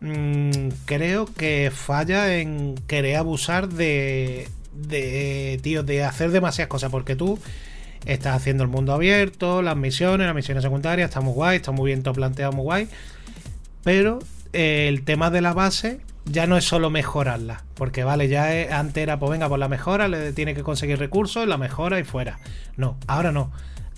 Mm, 0.00 0.68
creo 0.84 1.26
que 1.26 1.72
falla 1.74 2.36
en 2.36 2.74
querer 2.86 3.16
abusar 3.16 3.68
de. 3.68 4.48
De, 4.74 5.58
tío, 5.62 5.82
de 5.82 6.04
hacer 6.04 6.30
demasiadas 6.30 6.68
cosas. 6.68 6.90
Porque 6.90 7.16
tú 7.16 7.38
estás 8.06 8.34
haciendo 8.36 8.62
el 8.62 8.70
mundo 8.70 8.92
abierto, 8.94 9.60
las 9.62 9.76
misiones, 9.76 10.26
las 10.26 10.34
misiones 10.34 10.62
secundarias, 10.62 11.08
está 11.10 11.20
muy 11.20 11.34
guay, 11.34 11.56
está 11.56 11.72
muy 11.72 11.86
bien 11.90 12.02
todo 12.02 12.14
planteado, 12.14 12.52
muy 12.52 12.62
guay. 12.64 12.88
Pero 13.84 14.18
eh, 14.52 14.86
el 14.88 15.02
tema 15.04 15.30
de 15.30 15.40
la 15.40 15.52
base 15.52 16.00
ya 16.24 16.46
no 16.46 16.56
es 16.56 16.64
solo 16.64 16.90
mejorarla, 16.90 17.64
porque 17.74 18.02
vale, 18.02 18.28
ya 18.28 18.78
antes 18.78 19.02
era, 19.02 19.18
pues 19.18 19.30
venga, 19.30 19.48
por 19.48 19.58
la 19.58 19.68
mejora, 19.68 20.08
le 20.08 20.32
tiene 20.32 20.54
que 20.54 20.62
conseguir 20.62 20.98
recursos, 20.98 21.46
la 21.46 21.56
mejora 21.58 22.00
y 22.00 22.04
fuera. 22.04 22.38
No, 22.76 22.96
ahora 23.06 23.30
no. 23.30 23.52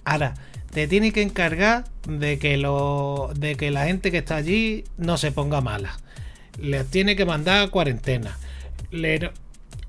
Ahora, 0.04 0.34
te 0.70 0.86
tiene 0.88 1.12
que 1.12 1.22
encargar 1.22 1.84
de 2.06 2.38
que, 2.38 2.56
lo, 2.58 3.30
de 3.34 3.56
que 3.56 3.70
la 3.70 3.86
gente 3.86 4.10
que 4.10 4.18
está 4.18 4.36
allí 4.36 4.84
no 4.98 5.16
se 5.16 5.32
ponga 5.32 5.60
mala. 5.62 5.96
Les 6.58 6.86
tiene 6.86 7.16
que 7.16 7.24
mandar 7.24 7.62
a 7.62 7.68
cuarentena. 7.68 8.36
Le- 8.90 9.30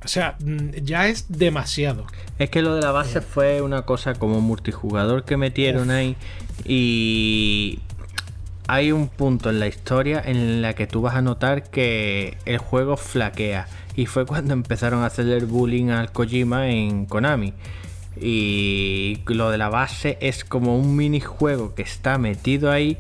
o 0.04 0.08
sea, 0.08 0.38
mm, 0.40 0.70
ya 0.84 1.08
es 1.08 1.26
demasiado. 1.30 2.06
Es 2.38 2.50
que 2.50 2.62
lo 2.62 2.76
de 2.76 2.82
la 2.82 2.92
base 2.92 3.22
fue 3.22 3.62
una 3.62 3.84
cosa 3.84 4.14
como 4.14 4.40
multijugador 4.42 5.26
que 5.26 5.38
metieron 5.38 5.92
ahí 5.92 6.16
y 6.66 7.80
hay 8.68 8.92
un 8.92 9.08
punto 9.10 9.50
en 9.50 9.60
la 9.60 9.68
historia 9.68 10.22
en 10.24 10.62
la 10.62 10.74
que 10.74 10.88
tú 10.88 11.02
vas 11.02 11.16
a 11.16 11.22
notar 11.22 11.64
que 11.64 12.38
el 12.46 12.60
juego 12.60 12.98
flaquea 12.98 13.68
y 13.96 14.06
fue 14.06 14.26
cuando 14.26 14.54
empezaron 14.54 15.04
a 15.04 15.08
hacerle 15.08 15.40
bullying 15.40 15.90
al 15.90 16.12
Kojima 16.12 16.70
en 16.70 17.06
Konami. 17.06 17.54
Y 18.22 19.20
lo 19.28 19.50
de 19.50 19.58
la 19.58 19.70
base 19.70 20.18
es 20.22 20.44
como 20.44 20.78
un 20.78 20.96
minijuego 20.96 21.74
que 21.74 21.82
está 21.82 22.18
metido 22.18 22.72
ahí 22.72 22.98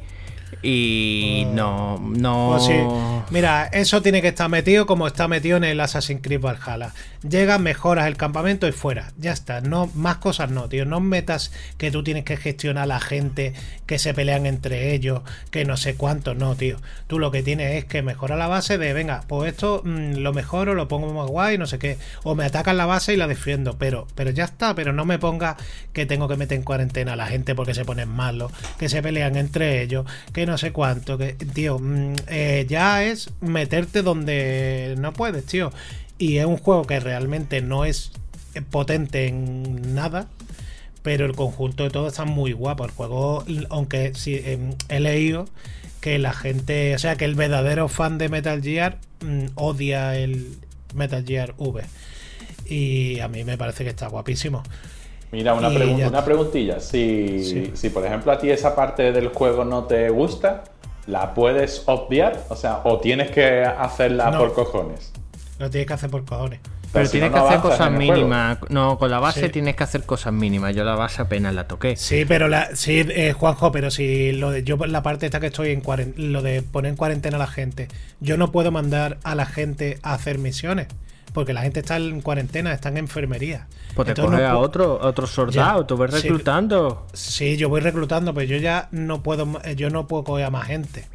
y 0.61 1.45
no 1.53 1.97
no 1.99 2.49
Pues 2.51 2.65
sí. 2.65 3.29
Mira, 3.31 3.69
eso 3.71 4.01
tiene 4.01 4.21
que 4.21 4.29
estar 4.29 4.49
metido 4.49 4.85
como 4.85 5.05
está 5.05 5.27
metido 5.27 5.57
en 5.57 5.63
el 5.63 5.79
Assassin's 5.79 6.21
Creed 6.21 6.41
Valhalla. 6.41 6.93
Llegas, 7.27 7.59
mejoras 7.59 8.07
el 8.07 8.17
campamento 8.17 8.67
y 8.67 8.71
fuera. 8.71 9.11
Ya 9.17 9.33
está. 9.33 9.61
No, 9.61 9.87
más 9.93 10.17
cosas 10.17 10.49
no, 10.49 10.67
tío. 10.67 10.85
No 10.85 10.99
metas 10.99 11.51
que 11.77 11.91
tú 11.91 12.03
tienes 12.03 12.23
que 12.23 12.37
gestionar 12.37 12.83
a 12.83 12.87
la 12.87 12.99
gente, 12.99 13.53
que 13.85 13.99
se 13.99 14.13
pelean 14.13 14.47
entre 14.47 14.93
ellos, 14.93 15.21
que 15.51 15.63
no 15.63 15.77
sé 15.77 15.95
cuánto. 15.95 16.33
No, 16.33 16.55
tío. 16.55 16.77
Tú 17.07 17.19
lo 17.19 17.29
que 17.29 17.43
tienes 17.43 17.75
es 17.75 17.85
que 17.85 18.01
mejorar 18.01 18.39
la 18.39 18.47
base 18.47 18.77
de, 18.79 18.93
venga, 18.93 19.21
pues 19.27 19.51
esto 19.51 19.83
mm, 19.85 20.15
lo 20.15 20.33
mejoro, 20.33 20.73
lo 20.73 20.87
pongo 20.87 21.13
más 21.13 21.27
guay, 21.27 21.57
no 21.59 21.67
sé 21.67 21.77
qué. 21.77 21.97
O 22.23 22.33
me 22.33 22.45
atacan 22.45 22.77
la 22.77 22.87
base 22.87 23.13
y 23.13 23.17
la 23.17 23.27
defiendo. 23.27 23.77
Pero, 23.77 24.07
pero 24.15 24.31
ya 24.31 24.45
está. 24.45 24.73
Pero 24.73 24.91
no 24.91 25.05
me 25.05 25.19
ponga 25.19 25.55
que 25.93 26.07
tengo 26.07 26.27
que 26.27 26.35
meter 26.35 26.57
en 26.57 26.63
cuarentena 26.63 27.13
a 27.13 27.15
la 27.15 27.27
gente 27.27 27.53
porque 27.53 27.75
se 27.75 27.85
ponen 27.85 28.09
malos, 28.09 28.51
que 28.79 28.89
se 28.89 29.03
pelean 29.03 29.35
entre 29.35 29.83
ellos, 29.83 30.05
que 30.33 30.49
no 30.50 30.58
sé 30.58 30.72
cuánto. 30.72 31.18
Que, 31.18 31.34
tío, 31.34 31.79
mm, 31.79 32.15
eh, 32.27 32.65
ya 32.68 33.03
es 33.03 33.29
meterte 33.41 34.01
donde 34.01 34.96
no 35.00 35.13
puedes, 35.13 35.46
tío. 35.46 35.72
Y 36.18 36.38
es 36.38 36.46
un 36.46 36.58
juego 36.58 36.86
que 36.86 37.00
realmente 37.00 37.62
no 37.62 37.86
es 37.86 38.12
potente 38.72 39.27
en 39.27 39.96
nada. 39.96 40.27
Pero 41.01 41.25
el 41.25 41.36
conjunto 41.36 41.84
de 41.84 41.89
todo 41.91 42.08
está 42.10 42.25
muy 42.25 42.51
guapo. 42.51 42.86
El 42.86 42.91
juego, 42.91 43.46
aunque 43.70 44.13
sí, 44.15 44.41
em, 44.44 44.74
he 44.89 45.00
leído 45.00 45.48
que 46.01 46.20
la 46.20 46.34
gente, 46.34 46.96
o 46.96 47.00
sea, 47.00 47.15
que 47.15 47.25
el 47.25 47.36
verdadero 47.36 47.88
fan 47.88 48.18
de 48.18 48.29
Metal 48.29 48.62
Gear 48.62 49.00
mm, 49.22 49.46
odia 49.56 50.18
el 50.18 50.58
Metal 50.94 51.24
Gear 51.25 51.53
V. 51.58 51.84
Y 52.65 53.20
a 53.20 53.27
mí 53.27 53.44
me 53.44 53.58
parece 53.58 53.84
que 53.84 53.89
está 53.89 54.08
guapísimo. 54.08 54.63
Mira, 55.31 55.53
una, 55.53 55.69
pregunta, 55.69 56.00
ya 56.01 56.07
una 56.07 56.25
preguntilla. 56.25 56.79
Si, 56.79 57.43
Sí. 57.43 57.71
si, 57.75 57.89
por 57.89 58.05
ejemplo, 58.05 58.31
a 58.31 58.39
ti 58.39 58.50
esa 58.50 58.75
parte 58.75 59.12
del 59.12 59.27
juego 59.29 59.63
no 59.63 59.83
te 59.83 60.09
gusta, 60.09 60.63
¿la 61.05 61.33
puedes 61.33 61.83
obviar? 61.86 62.43
O 62.50 62.55
sea, 62.55 62.81
o 62.83 63.00
tienes 63.00 63.29
que 63.31 63.63
hacerla 63.63 64.31
No. 64.31 64.39
por 64.39 64.53
cojones. 64.53 65.12
Lo 65.59 65.69
tienes 65.69 65.88
que 65.88 65.93
hacer 65.93 66.09
por 66.09 66.25
cojones. 66.25 66.59
pero 66.91 67.05
si 67.05 67.12
tienes 67.12 67.29
no, 67.29 67.36
que 67.36 67.41
no 67.41 67.48
hacer 67.50 67.59
cosas 67.62 67.91
mínimas 67.91 68.57
no 68.69 68.98
con 68.98 69.12
la 69.12 69.19
base 69.19 69.41
Sí. 69.41 69.50
tienes 69.50 69.75
que 69.75 69.83
hacer 69.83 70.05
cosas 70.07 70.33
mínimas 70.33 70.75
yo 70.75 70.83
la 70.83 70.95
base 70.95 71.21
apenas 71.21 71.53
la 71.53 71.67
toqué 71.67 71.95
Sí, 71.95 72.25
pero 72.27 72.48
la, 72.48 72.75
sí, 72.75 73.05
eh, 73.09 73.31
Juanjo, 73.33 73.71
pero 73.71 73.91
si 73.91 74.31
lo 74.31 74.50
de 74.50 74.63
yo 74.63 74.75
la 74.77 75.03
parte 75.03 75.27
esta 75.27 75.39
que 75.39 75.45
estoy 75.48 75.69
en 75.69 75.83
cuaren- 75.83 76.15
lo 76.17 76.41
de 76.41 76.63
poner 76.63 76.89
en 76.89 76.95
cuarentena 76.98 77.36
a 77.36 77.39
la 77.39 77.45
gente, 77.45 77.89
yo 78.21 78.38
no 78.38 78.51
puedo 78.51 78.71
mandar 78.71 79.19
a 79.24 79.36
la 79.36 79.45
gente 79.45 80.00
a 80.01 80.15
hacer 80.15 80.39
misiones, 80.39 80.88
porque 81.33 81.53
la 81.53 81.62
gente 81.62 81.79
está 81.79 81.98
en 81.98 82.21
cuarentena, 82.21 82.74
está 82.74 82.89
en 82.89 82.98
enfermería. 82.98 83.67
pues 83.95 84.05
te 84.05 84.12
Entonces 84.12 84.39
coges 84.39 84.50
no 84.50 84.55
a 84.55 84.57
otro 84.57 85.01
a 85.01 85.07
otro 85.07 85.27
soldado 85.27 85.81
Ya, 85.81 85.88
tú 85.88 85.98
vas 85.98 86.12
reclutando 86.12 87.07
Sí, 87.13 87.57
yo 87.57 87.69
voy 87.69 87.81
reclutando, 87.81 88.33
pero 88.33 88.45
yo 88.48 88.57
ya 88.57 88.88
no 88.91 89.21
puedo, 89.21 89.62
eh, 89.63 89.75
yo 89.75 89.89
no 89.89 90.07
puedo 90.07 90.24
coger 90.24 90.45
a 90.45 90.50
más 90.50 90.67
gente. 90.67 91.05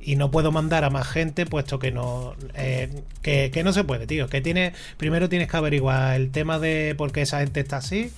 Y 0.00 0.16
no 0.16 0.30
puedo 0.30 0.52
mandar 0.52 0.84
a 0.84 0.90
más 0.90 1.06
gente, 1.06 1.44
puesto 1.44 1.78
que 1.78 1.90
no, 1.92 2.34
eh, 2.54 3.02
que, 3.20 3.50
que 3.52 3.62
no 3.62 3.74
se 3.74 3.84
puede, 3.84 4.06
tío. 4.06 4.28
Que 4.28 4.40
tiene, 4.40 4.72
primero 4.96 5.28
tienes 5.28 5.48
que 5.48 5.56
averiguar 5.56 6.16
el 6.16 6.30
tema 6.30 6.58
de 6.58 6.94
por 6.96 7.12
qué 7.12 7.22
esa 7.22 7.40
gente 7.40 7.60
está 7.60 7.78
así. 7.78 8.10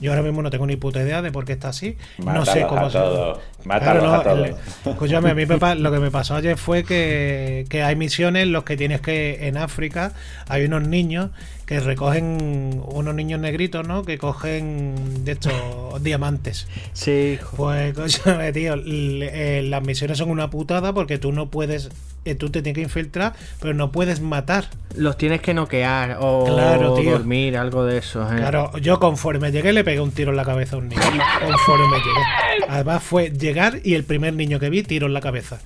Yo 0.00 0.10
ahora 0.12 0.22
mismo 0.22 0.42
no 0.42 0.50
tengo 0.50 0.66
ni 0.66 0.76
puta 0.76 1.00
idea 1.02 1.22
de 1.22 1.32
por 1.32 1.44
qué 1.44 1.52
está 1.54 1.68
así. 1.70 1.96
no 2.18 2.44
sé 2.44 2.66
cómo 2.68 2.86
a 2.86 2.90
se- 2.90 2.98
todos. 2.98 3.38
Mátalos 3.64 4.02
Claro, 4.04 4.14
a 4.14 4.16
no, 4.18 4.22
todos. 4.22 4.48
el- 4.84 4.90
escúchame, 4.92 5.30
a 5.30 5.34
mí 5.34 5.46
me 5.46 5.74
lo 5.76 5.90
que 5.90 5.98
me 5.98 6.10
pasó 6.10 6.36
ayer 6.36 6.56
fue 6.56 6.84
que, 6.84 7.64
que 7.68 7.82
hay 7.82 7.96
misiones 7.96 8.42
en 8.44 8.52
los 8.52 8.64
que 8.64 8.76
tienes 8.76 9.00
que, 9.00 9.48
en 9.48 9.56
África, 9.56 10.12
hay 10.48 10.64
unos 10.66 10.86
niños 10.86 11.30
que 11.66 11.80
recogen, 11.80 12.80
unos 12.86 13.14
niños 13.14 13.40
negritos, 13.40 13.86
¿no? 13.86 14.04
Que 14.04 14.18
cogen 14.18 15.24
de 15.24 15.32
estos 15.32 15.52
diamantes. 16.02 16.68
sí 16.92 17.38
Pues, 17.56 17.96
escúchame, 17.98 18.52
tío, 18.52 18.74
eh, 18.86 19.62
las 19.64 19.82
misiones 19.82 20.18
son 20.18 20.30
una 20.30 20.48
putada 20.48 20.92
porque 20.92 21.18
tú 21.18 21.32
no 21.32 21.48
puedes, 21.50 21.90
eh, 22.24 22.36
tú 22.36 22.50
te 22.50 22.62
tienes 22.62 22.76
que 22.76 22.82
infiltrar, 22.82 23.34
pero 23.60 23.74
no 23.74 23.90
puedes 23.90 24.20
matar. 24.20 24.66
los 24.94 25.18
tienes 25.18 25.40
que 25.40 25.54
noquear 25.54 26.18
o 26.20 26.44
Claro, 26.46 26.94
tío. 26.94 27.10
dormir 27.12 27.56
algo 27.56 27.84
de 27.84 27.98
eso 27.98 28.22
¿eh? 28.32 28.36
Claro, 28.36 28.70
yo 28.78 29.00
conforme 29.00 29.50
llegué 29.50 29.72
le 29.72 29.82
pegué 29.82 30.00
un 30.00 30.12
tiro 30.12 30.30
en 30.30 30.36
la 30.36 30.44
cabeza 30.44 30.76
a 30.76 30.78
un 30.78 30.88
niño. 30.88 31.02
Conforme 31.44 31.96
llegué. 31.98 32.66
Además 32.68 33.02
fue 33.02 33.30
llegar 33.30 33.80
y 33.82 33.94
el 33.94 34.04
primer 34.04 34.34
niño 34.34 34.60
que 34.60 34.70
vi 34.70 34.84
tiro 34.84 35.08
en 35.08 35.12
la 35.14 35.20
cabeza. 35.20 35.58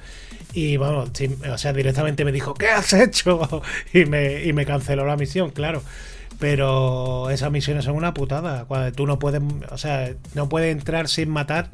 Y 0.53 0.77
vamos, 0.77 1.11
sí, 1.13 1.29
o 1.53 1.59
sea, 1.59 1.73
directamente 1.73 2.25
me 2.25 2.33
dijo, 2.33 2.55
¿qué 2.55 2.69
has 2.69 2.93
hecho? 2.93 3.63
Y 3.93 4.05
me, 4.05 4.45
y 4.45 4.53
me 4.53 4.67
canceló 4.67 5.05
la 5.07 5.17
misión, 5.17 5.51
claro. 5.51 5.83
Pero 6.39 7.29
esas 7.31 7.51
misiones 7.53 7.85
son 7.85 7.95
una 7.97 8.15
putada. 8.15 8.65
Cuando 8.65 8.91
tú 8.93 9.07
no 9.07 9.19
puedes, 9.19 9.43
o 9.71 9.79
sea, 9.79 10.11
no 10.35 10.49
puedes 10.49 10.73
entrar 10.73 11.07
sin 11.09 11.29
matar. 11.29 11.69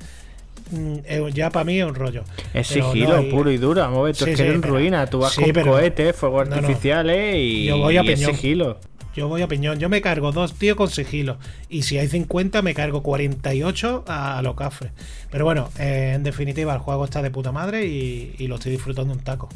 mm, 0.72 1.28
Ya 1.32 1.50
para 1.50 1.64
mí 1.64 1.78
es 1.78 1.86
un 1.86 1.94
rollo. 1.94 2.24
es 2.52 2.68
Pero 2.68 2.86
no 2.86 2.92
sigilo 2.92 3.28
puro 3.30 3.50
y 3.50 3.58
duro 3.58 3.88
tú 4.12 4.24
Sí, 4.24 4.30
es 4.30 4.30
que 4.30 4.36
sí, 4.36 4.42
eres 4.42 4.60
pero- 4.60 4.74
ruina 4.74 5.06
tú 5.06 5.20
vas 5.20 5.32
sí, 5.34 5.42
con 5.42 5.52
pero- 5.52 5.72
cohetes 5.72 6.16
fuegos 6.16 6.48
No, 6.48 6.56
no. 6.56 6.62
artificiales 6.66 7.36
y, 7.36 7.64
Yo 7.66 7.78
voy 7.78 7.96
a 7.96 8.02
y 8.02 8.08
es 8.10 8.18
piñón. 8.18 8.34
sigilo 8.34 8.78
Yo 9.16 9.28
voy 9.28 9.40
a 9.40 9.48
piñón, 9.48 9.78
yo 9.78 9.88
me 9.88 10.02
cargo 10.02 10.30
dos 10.30 10.52
tíos 10.52 10.76
con 10.76 10.90
sigilo. 10.90 11.38
Y 11.70 11.84
si 11.84 11.96
hay 11.96 12.06
50, 12.06 12.60
me 12.60 12.74
cargo 12.74 13.02
48 13.02 14.04
a, 14.06 14.42
los 14.42 14.54
cafres. 14.54 14.92
Pero 15.30 15.46
bueno, 15.46 15.70
eh, 15.78 16.12
en 16.16 16.22
definitiva, 16.22 16.74
el 16.74 16.80
juego 16.80 17.06
está 17.06 17.22
de 17.22 17.30
puta 17.30 17.50
madre 17.50 17.86
y, 17.86 18.46
lo 18.46 18.56
estoy 18.56 18.72
disfrutando 18.72 19.14
un 19.14 19.20
taco. 19.20 19.48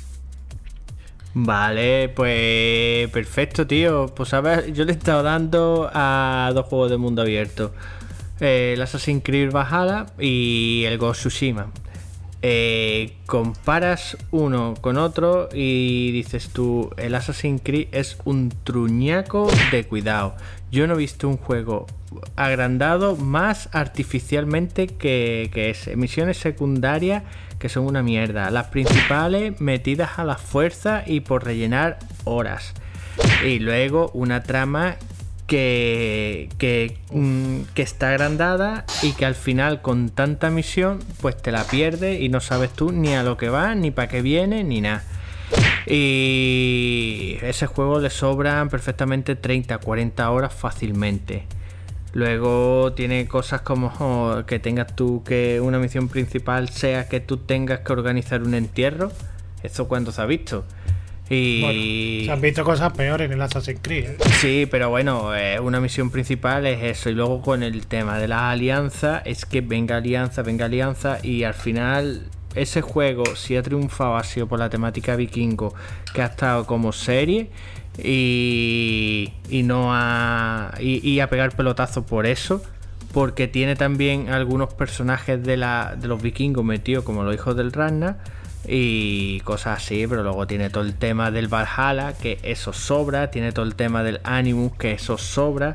Vale, 1.35 2.09
pues 2.09 3.11
perfecto, 3.11 3.67
tío. 3.67 4.07
Pues 4.15 4.33
ver, 4.43 4.73
yo 4.73 4.87
le 4.87 4.93
he 4.93 4.97
estado 4.97 5.23
dando 5.23 5.91
a 5.93 6.51
dos 6.55 6.65
juegos 6.65 6.91
de 6.91 6.97
mundo 6.97 7.21
abierto. 7.21 7.75
El 8.41 8.81
Assassin's 8.81 9.23
Creed 9.23 9.53
Valhalla 9.53 10.07
y 10.19 10.85
el 10.87 10.97
Ghost 10.97 11.21
Tsushima. 11.21 11.71
Eh, 12.43 13.19
comparas 13.27 14.17
uno 14.31 14.75
con 14.81 14.97
otro 14.97 15.51
y 15.53 16.11
dices 16.13 16.49
tú, 16.49 16.91
el 16.97 17.15
Assassin's 17.15 17.61
Creed 17.63 17.89
es 17.93 18.17
un 18.25 18.51
truñaco 18.65 19.49
de 19.71 19.85
cuidado. 19.85 20.35
Yo 20.71 20.87
no 20.87 20.95
he 20.95 20.99
visto 20.99 21.29
un 21.29 21.37
juego 21.37 21.87
agrandado 22.37 23.17
más 23.17 23.69
artificialmente 23.73 24.87
que, 24.87 25.51
que 25.53 25.71
ese. 25.71 25.97
Misiones 25.97 26.39
secundarias 26.39 27.25
que 27.59 27.69
son 27.69 27.85
una 27.85 28.03
mierda. 28.03 28.51
Las 28.51 28.69
principales 28.69 29.61
metidas 29.61 30.19
a 30.19 30.25
la 30.25 30.37
fuerza 30.37 31.05
y 31.07 31.21
por 31.21 31.45
rellenar 31.45 31.99
horas. 32.25 32.73
Y 33.45 33.59
luego 33.59 34.11
una 34.15 34.43
trama 34.43 34.97
que, 35.51 36.49
que, 36.59 36.97
mm, 37.11 37.73
que 37.75 37.83
está 37.83 38.11
agrandada 38.11 38.85
y 39.03 39.15
que 39.15 39.27
al 39.27 39.35
final 39.35 39.83
con 39.83 40.09
tanta 40.11 40.49
misión 40.49 41.01
pues 41.21 41.37
te 41.37 41.51
la 41.51 41.65
pierdes 41.65 42.21
y 42.21 42.29
no 42.29 42.39
sabes 42.39 42.71
tú 42.71 42.93
ni 42.93 43.17
a 43.17 43.25
lo 43.25 43.37
que 43.37 43.49
va, 43.49 43.75
ni 43.75 43.91
para 43.91 44.07
qué 44.07 44.23
viene, 44.23 44.63
ni 44.63 44.81
nada. 44.81 45.03
Y 45.87 47.37
ese 47.43 47.67
juego 47.67 47.99
le 47.99 48.11
sobran 48.11 48.69
perfectamente 48.69 49.35
30, 49.35 49.79
40 49.79 50.31
horas 50.31 50.55
fácilmente. 50.55 51.47
Luego 52.13 52.93
tiene 52.93 53.27
cosas 53.27 53.63
como 53.63 54.45
que 54.47 54.61
tengas 54.61 54.95
tú 54.95 55.25
que 55.25 55.61
una 55.61 55.81
misión 55.81 56.09
principal 56.09 56.69
sea 56.69 57.09
que 57.09 57.19
tú 57.19 57.39
tengas 57.39 57.81
que 57.81 57.93
organizar 57.93 58.45
un 58.45 58.55
entierro. 58.55 59.11
Eso 59.65 59.89
cuando 59.89 60.13
se 60.13 60.23
ha 60.23 60.27
visto. 60.27 60.65
Y 61.33 61.61
Bueno, 61.61 62.25
se 62.25 62.33
han 62.33 62.41
visto 62.41 62.65
cosas 62.65 62.93
peores 62.93 63.27
en 63.27 63.33
el 63.33 63.41
Assassin's 63.41 63.79
Creed. 63.81 64.05
¿eh? 64.05 64.17
Sí, 64.41 64.67
pero 64.69 64.91
bueno, 64.91 65.33
eh, 65.37 65.61
una 65.61 65.81
misión 65.81 66.11
principal 66.11 66.67
es 66.67 66.83
eso. 66.83 67.09
Y 67.09 67.15
luego 67.15 67.41
con 67.41 67.63
el 67.63 67.87
tema 67.87 68.19
de 68.19 68.27
las 68.27 68.41
alianzas, 68.41 69.23
es 69.25 69.47
que 69.47 69.61
venga 69.61 69.97
alianza, 69.97 70.43
venga 70.43 70.65
alianza. 70.65 71.19
Y 71.23 71.45
al 71.45 71.55
final, 71.55 72.27
ese 72.57 72.81
juego, 72.81 73.37
si 73.37 73.57
ha 73.57 73.63
triunfado, 73.63 74.17
ha 74.17 74.25
sido 74.25 74.49
por 74.49 74.59
la 74.59 74.71
temática 74.71 75.15
vikingo, 75.15 75.73
que 76.13 76.21
ha 76.23 76.27
estado 76.27 76.67
como 76.67 76.91
serie. 76.91 77.49
Y, 78.03 79.33
y 79.49 79.63
no 79.63 79.95
a. 79.95 80.75
Y, 80.81 81.09
y 81.09 81.21
a 81.21 81.31
pegar 81.31 81.55
pelotazos 81.55 82.05
por 82.05 82.27
eso. 82.27 82.61
Porque 83.13 83.47
tiene 83.47 83.77
también 83.77 84.31
algunos 84.31 84.75
personajes 84.75 85.41
de, 85.45 85.57
la, 85.57 85.95
de 85.97 86.09
los 86.09 86.21
vikingos 86.21 86.65
metidos, 86.65 87.05
como 87.05 87.23
los 87.23 87.35
hijos 87.35 87.57
del 87.57 87.73
Ragnar 87.73 88.19
y 88.67 89.41
cosas 89.41 89.79
así, 89.79 90.07
pero 90.07 90.23
luego 90.23 90.47
tiene 90.47 90.71
todo 90.71 90.85
el 90.85 90.95
tema 90.95 91.31
del 91.31 91.49
Valhalla, 91.49 92.13
que 92.13 92.39
eso 92.43 92.73
sobra, 92.73 93.31
tiene 93.31 93.53
todo 93.53 93.65
el 93.65 93.75
tema 93.75 94.03
del 94.03 94.21
Animus, 94.25 94.73
que 94.77 94.93
eso 94.93 95.19
sobra, 95.19 95.75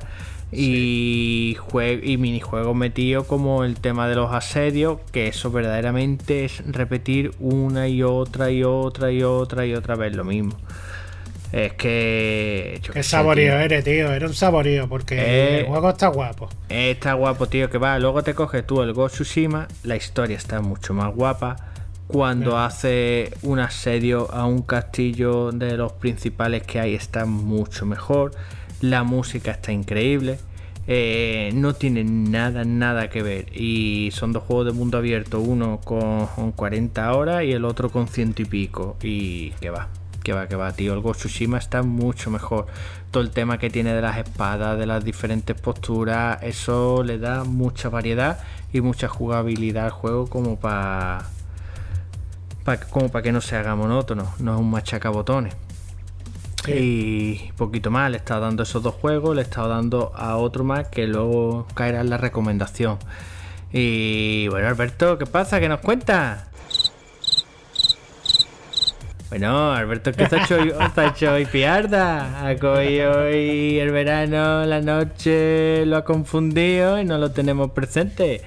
y, 0.51 1.57
y 2.03 2.17
minijuegos 2.17 2.75
metidos 2.75 3.25
como 3.25 3.63
el 3.63 3.75
tema 3.75 4.07
de 4.07 4.15
los 4.15 4.33
asedios, 4.33 4.99
que 5.11 5.27
eso 5.27 5.51
verdaderamente 5.51 6.45
es 6.45 6.63
repetir 6.65 7.31
una 7.39 7.87
y 7.87 8.03
otra 8.03 8.51
y 8.51 8.63
otra 8.63 9.11
y 9.11 9.23
otra 9.23 9.65
y 9.65 9.73
otra 9.73 9.95
vez 9.95 10.15
lo 10.15 10.23
mismo. 10.23 10.55
Es 11.51 11.73
que. 11.73 12.81
Qué 12.91 13.01
saborío 13.01 13.57
eres, 13.57 13.83
tío. 13.85 14.11
Era 14.11 14.27
un 14.27 14.33
saborío 14.33 14.89
porque 14.89 15.15
el 15.15 15.61
eh, 15.61 15.65
juego 15.65 15.89
está 15.89 16.07
guapo. 16.07 16.49
Está 16.67 17.13
guapo, 17.13 17.47
tío. 17.47 17.69
Que 17.69 17.77
va. 17.77 17.97
Luego 17.97 18.23
te 18.23 18.33
coges 18.33 18.67
tú 18.67 18.81
el 18.81 18.91
Ghost 18.91 19.15
Tsushima. 19.15 19.67
La 19.83 19.95
historia 19.95 20.35
está 20.35 20.59
mucho 20.59 20.93
más 20.93 21.15
guapa. 21.15 21.55
Cuando 22.07 22.57
hace 22.57 23.33
un 23.41 23.59
asedio 23.59 24.31
a 24.31 24.45
un 24.45 24.61
castillo 24.61 25.51
de 25.51 25.75
los 25.75 25.91
principales 25.93 26.63
que 26.63 26.79
hay, 26.79 26.93
está 26.93 27.25
mucho 27.25 27.85
mejor. 27.85 28.31
La 28.79 29.03
música 29.03 29.51
está 29.51 29.71
increíble. 29.71 30.37
Eh, 30.87 31.49
no 31.55 31.73
tiene 31.73 32.03
nada, 32.03 32.63
nada 32.63 33.09
que 33.09 33.23
ver. 33.23 33.47
Y 33.57 34.11
son 34.11 34.33
dos 34.33 34.43
juegos 34.43 34.67
de 34.67 34.71
mundo 34.71 34.99
abierto, 34.99 35.39
uno 35.39 35.79
con 35.83 36.51
40 36.51 37.13
horas 37.13 37.43
y 37.43 37.51
el 37.53 37.65
otro 37.65 37.89
con 37.89 38.07
ciento 38.07 38.43
y 38.43 38.45
pico. 38.45 38.97
Y 39.01 39.49
que 39.59 39.71
va, 39.71 39.89
que 40.23 40.33
va, 40.33 40.47
que 40.47 40.55
va, 40.55 40.71
tío. 40.73 40.93
El 40.93 40.99
Ghost 40.99 41.21
Tsushima 41.21 41.57
está 41.57 41.81
mucho 41.81 42.29
mejor. 42.29 42.67
Todo 43.09 43.23
el 43.23 43.31
tema 43.31 43.57
que 43.57 43.71
tiene 43.71 43.93
de 43.93 44.01
las 44.01 44.17
espadas, 44.17 44.77
de 44.77 44.85
las 44.85 45.03
diferentes 45.03 45.59
posturas, 45.59 46.37
eso 46.43 47.03
le 47.03 47.17
da 47.17 47.45
mucha 47.45 47.89
variedad 47.89 48.39
y 48.71 48.81
mucha 48.81 49.07
jugabilidad 49.07 49.85
al 49.85 49.91
juego 49.91 50.27
como 50.27 50.59
para 50.59 51.25
como 52.89 53.09
para 53.09 53.23
que 53.23 53.31
no 53.31 53.41
se 53.41 53.55
haga 53.55 53.75
monótono. 53.75 54.33
No 54.39 54.55
es 54.55 54.59
un 54.59 54.69
machacabotones. 54.69 55.55
Y 56.67 57.51
poquito 57.57 57.91
más, 57.91 58.09
le 58.09 58.17
he 58.17 58.19
estado 58.19 58.41
dando 58.41 58.63
esos 58.63 58.81
dos 58.81 58.95
juegos, 58.95 59.35
le 59.35 59.41
he 59.41 59.45
estado 59.45 59.69
dando 59.69 60.11
a 60.15 60.37
otro 60.37 60.63
más 60.63 60.87
que 60.87 61.05
luego 61.05 61.67
caerá 61.75 62.01
en 62.01 62.09
la 62.09 62.17
recomendación. 62.17 62.97
Y 63.71 64.47
bueno, 64.47 64.67
Alberto, 64.67 65.17
¿qué 65.17 65.25
pasa? 65.25 65.59
¿Qué 65.59 65.69
nos 65.69 65.81
cuenta? 65.81 66.47
Bueno, 69.29 69.73
Alberto, 69.73 70.11
¿qué 70.11 70.27
se 70.27 70.37
ha 70.37 70.43
hecho, 70.43 70.57
ha 70.79 71.05
hecho 71.07 71.33
hoy 71.33 71.45
piarda? 71.51 72.47
Ha 72.47 72.55
cogido 72.55 73.25
hoy 73.25 73.77
el 73.79 73.91
verano, 73.91 74.65
la 74.65 74.81
noche, 74.81 75.85
lo 75.85 75.97
ha 75.97 76.05
confundido 76.05 76.99
y 76.99 77.05
no 77.05 77.17
lo 77.17 77.31
tenemos 77.31 77.71
presente. 77.71 78.41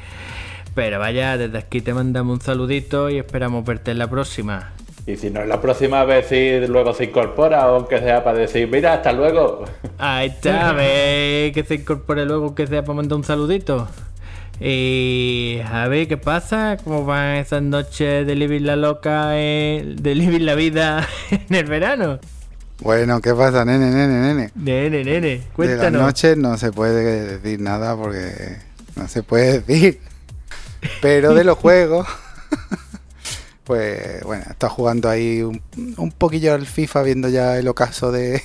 Pero 0.79 1.01
vaya, 1.01 1.37
desde 1.37 1.59
aquí 1.59 1.81
te 1.81 1.93
mandamos 1.93 2.39
un 2.39 2.41
saludito 2.41 3.11
y 3.11 3.19
esperamos 3.19 3.65
verte 3.65 3.91
en 3.91 3.99
la 3.99 4.09
próxima. 4.09 4.75
Y 5.09 5.17
si 5.17 5.29
no 5.29 5.43
es 5.43 5.49
la 5.49 5.61
próxima 5.61 6.05
vez, 6.05 6.27
si 6.29 6.65
luego 6.69 6.95
se 6.95 7.07
incorpora, 7.07 7.63
aunque 7.63 7.99
sea 7.99 8.23
para 8.23 8.39
decir, 8.39 8.69
mira, 8.71 8.93
hasta 8.93 9.13
luego. 9.13 9.65
Ahí 9.99 10.29
está, 10.29 10.73
ve 10.75 11.51
que 11.53 11.65
se 11.65 11.75
incorpore 11.75 12.25
luego, 12.27 12.55
que 12.55 12.69
sea 12.69 12.83
para 12.83 12.95
mandar 12.95 13.17
un 13.17 13.25
saludito. 13.25 13.89
Y 14.61 15.59
a 15.69 15.89
ver 15.89 16.07
qué 16.07 16.17
pasa, 16.17 16.77
cómo 16.85 17.05
van 17.05 17.39
esas 17.39 17.63
noches 17.63 18.25
de 18.25 18.35
vivir 18.37 18.63
la 18.63 18.77
loca, 18.77 19.31
de 19.31 19.97
vivir 19.97 20.43
la 20.43 20.55
vida 20.55 21.09
en 21.33 21.57
el 21.57 21.65
verano. 21.65 22.21
Bueno, 22.83 23.21
¿qué 23.21 23.35
pasa, 23.35 23.65
nene, 23.65 23.91
nene, 23.91 24.21
nene? 24.21 24.51
Nene, 24.55 25.03
nene, 25.03 25.43
cuéntanos. 25.57 25.93
De 25.93 25.99
las 25.99 26.07
noches 26.07 26.37
no 26.37 26.57
se 26.57 26.71
puede 26.71 27.37
decir 27.37 27.59
nada 27.59 27.97
porque 27.97 28.59
no 28.95 29.09
se 29.09 29.25
puede 29.25 29.61
decir. 29.61 30.08
Pero 31.01 31.35
de 31.35 31.45
los 31.45 31.59
juegos. 31.59 32.07
Pues 33.65 34.23
bueno, 34.25 34.45
está 34.49 34.71
jugando 34.71 35.11
ahí 35.11 35.43
un, 35.43 35.61
poquillo 36.17 36.55
al 36.55 36.67
FIFA 36.67 37.03
viendo 37.03 37.29
ya 37.29 37.59
el 37.59 37.69
ocaso 37.69 38.11
de, 38.11 38.43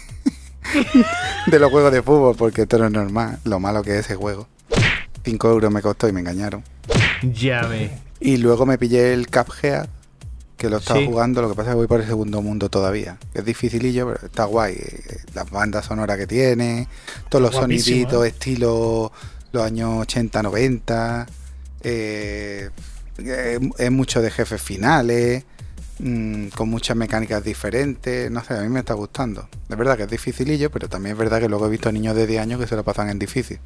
de 1.47 1.60
los 1.60 1.71
juegos 1.71 1.93
de 1.93 2.01
fútbol, 2.01 2.36
porque 2.36 2.63
esto 2.63 2.77
no 2.77 2.88
es 2.88 2.91
normal, 2.91 3.39
lo 3.45 3.57
malo 3.62 3.84
que 3.84 3.91
es 3.91 3.99
ese 4.05 4.15
juego. 4.15 4.49
5 5.23 5.49
euros 5.49 5.71
me 5.71 5.81
costó 5.81 6.10
y 6.10 6.12
me 6.12 6.19
engañaron. 6.19 6.62
Ya 7.21 7.65
ve. 7.67 7.89
Y 8.19 8.36
luego 8.36 8.65
me 8.65 8.77
pillé 8.77 9.13
el 9.13 9.27
Cuphead, 9.27 9.88
que 10.57 10.69
lo 10.69 10.77
estaba 10.77 11.03
jugando, 11.05 11.41
lo 11.41 11.49
que 11.49 11.55
pasa 11.55 11.69
es 11.69 11.73
que 11.73 11.77
voy 11.77 11.88
por 11.88 12.01
el 12.01 12.07
segundo 12.07 12.41
mundo 12.41 12.67
todavía. 12.67 13.17
Es 13.34 13.45
dificilillo, 13.45 14.07
pero 14.07 14.25
está 14.25 14.43
guay. 14.43 14.77
Las 15.34 15.49
bandas 15.49 15.86
sonoras 15.86 16.17
que 16.17 16.27
tiene, 16.27 16.89
todos 17.29 17.41
los 17.41 17.55
soniditos, 17.55 18.25
¿eh? 18.25 18.27
estilo 18.27 19.12
los 19.53 19.63
años 19.63 20.05
80-90. 20.05 21.27
Eh, 21.83 22.69
es 23.77 23.91
mucho 23.91 24.21
de 24.21 24.31
jefes 24.31 24.61
finales, 24.61 25.43
mm, 25.99 26.47
con 26.47 26.69
muchas 26.69 26.97
mecánicas 26.97 27.43
diferentes. 27.43 28.31
No 28.31 28.43
sé, 28.43 28.55
a 28.55 28.61
mí 28.61 28.69
me 28.69 28.79
está 28.79 28.93
gustando. 28.93 29.47
Es 29.69 29.77
verdad 29.77 29.97
que 29.97 30.03
es 30.03 30.09
dificilillo, 30.09 30.71
pero 30.71 30.89
también 30.89 31.13
es 31.13 31.19
verdad 31.19 31.39
que 31.39 31.49
luego 31.49 31.67
he 31.67 31.69
visto 31.69 31.91
niños 31.91 32.15
de 32.15 32.25
10 32.25 32.41
años 32.41 32.59
que 32.59 32.67
se 32.67 32.75
lo 32.75 32.83
pasan 32.83 33.09
en 33.09 33.19
difícil. 33.19 33.59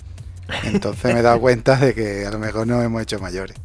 Entonces 0.63 1.13
me 1.13 1.19
he 1.19 1.23
dado 1.23 1.39
cuenta 1.41 1.77
de 1.77 1.93
que 1.93 2.25
a 2.25 2.32
lo 2.32 2.39
mejor 2.39 2.67
nos 2.67 2.84
hemos 2.84 3.01
hecho 3.01 3.19
mayores. 3.19 3.58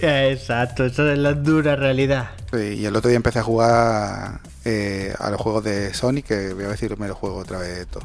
Exacto, 0.00 0.86
eso 0.86 1.10
es 1.10 1.18
la 1.18 1.34
dura 1.34 1.76
realidad. 1.76 2.30
y 2.52 2.84
el 2.84 2.96
otro 2.96 3.08
día 3.08 3.16
empecé 3.16 3.40
a 3.40 3.42
jugar 3.42 4.40
eh, 4.64 5.14
a 5.18 5.30
los 5.30 5.40
juegos 5.40 5.62
de 5.64 5.92
Sonic, 5.92 6.26
que 6.26 6.54
voy 6.54 6.64
a 6.64 6.68
decir 6.68 6.98
me 6.98 7.06
lo 7.06 7.14
juego 7.14 7.36
otra 7.36 7.58
vez 7.58 7.86
todo. 7.86 8.04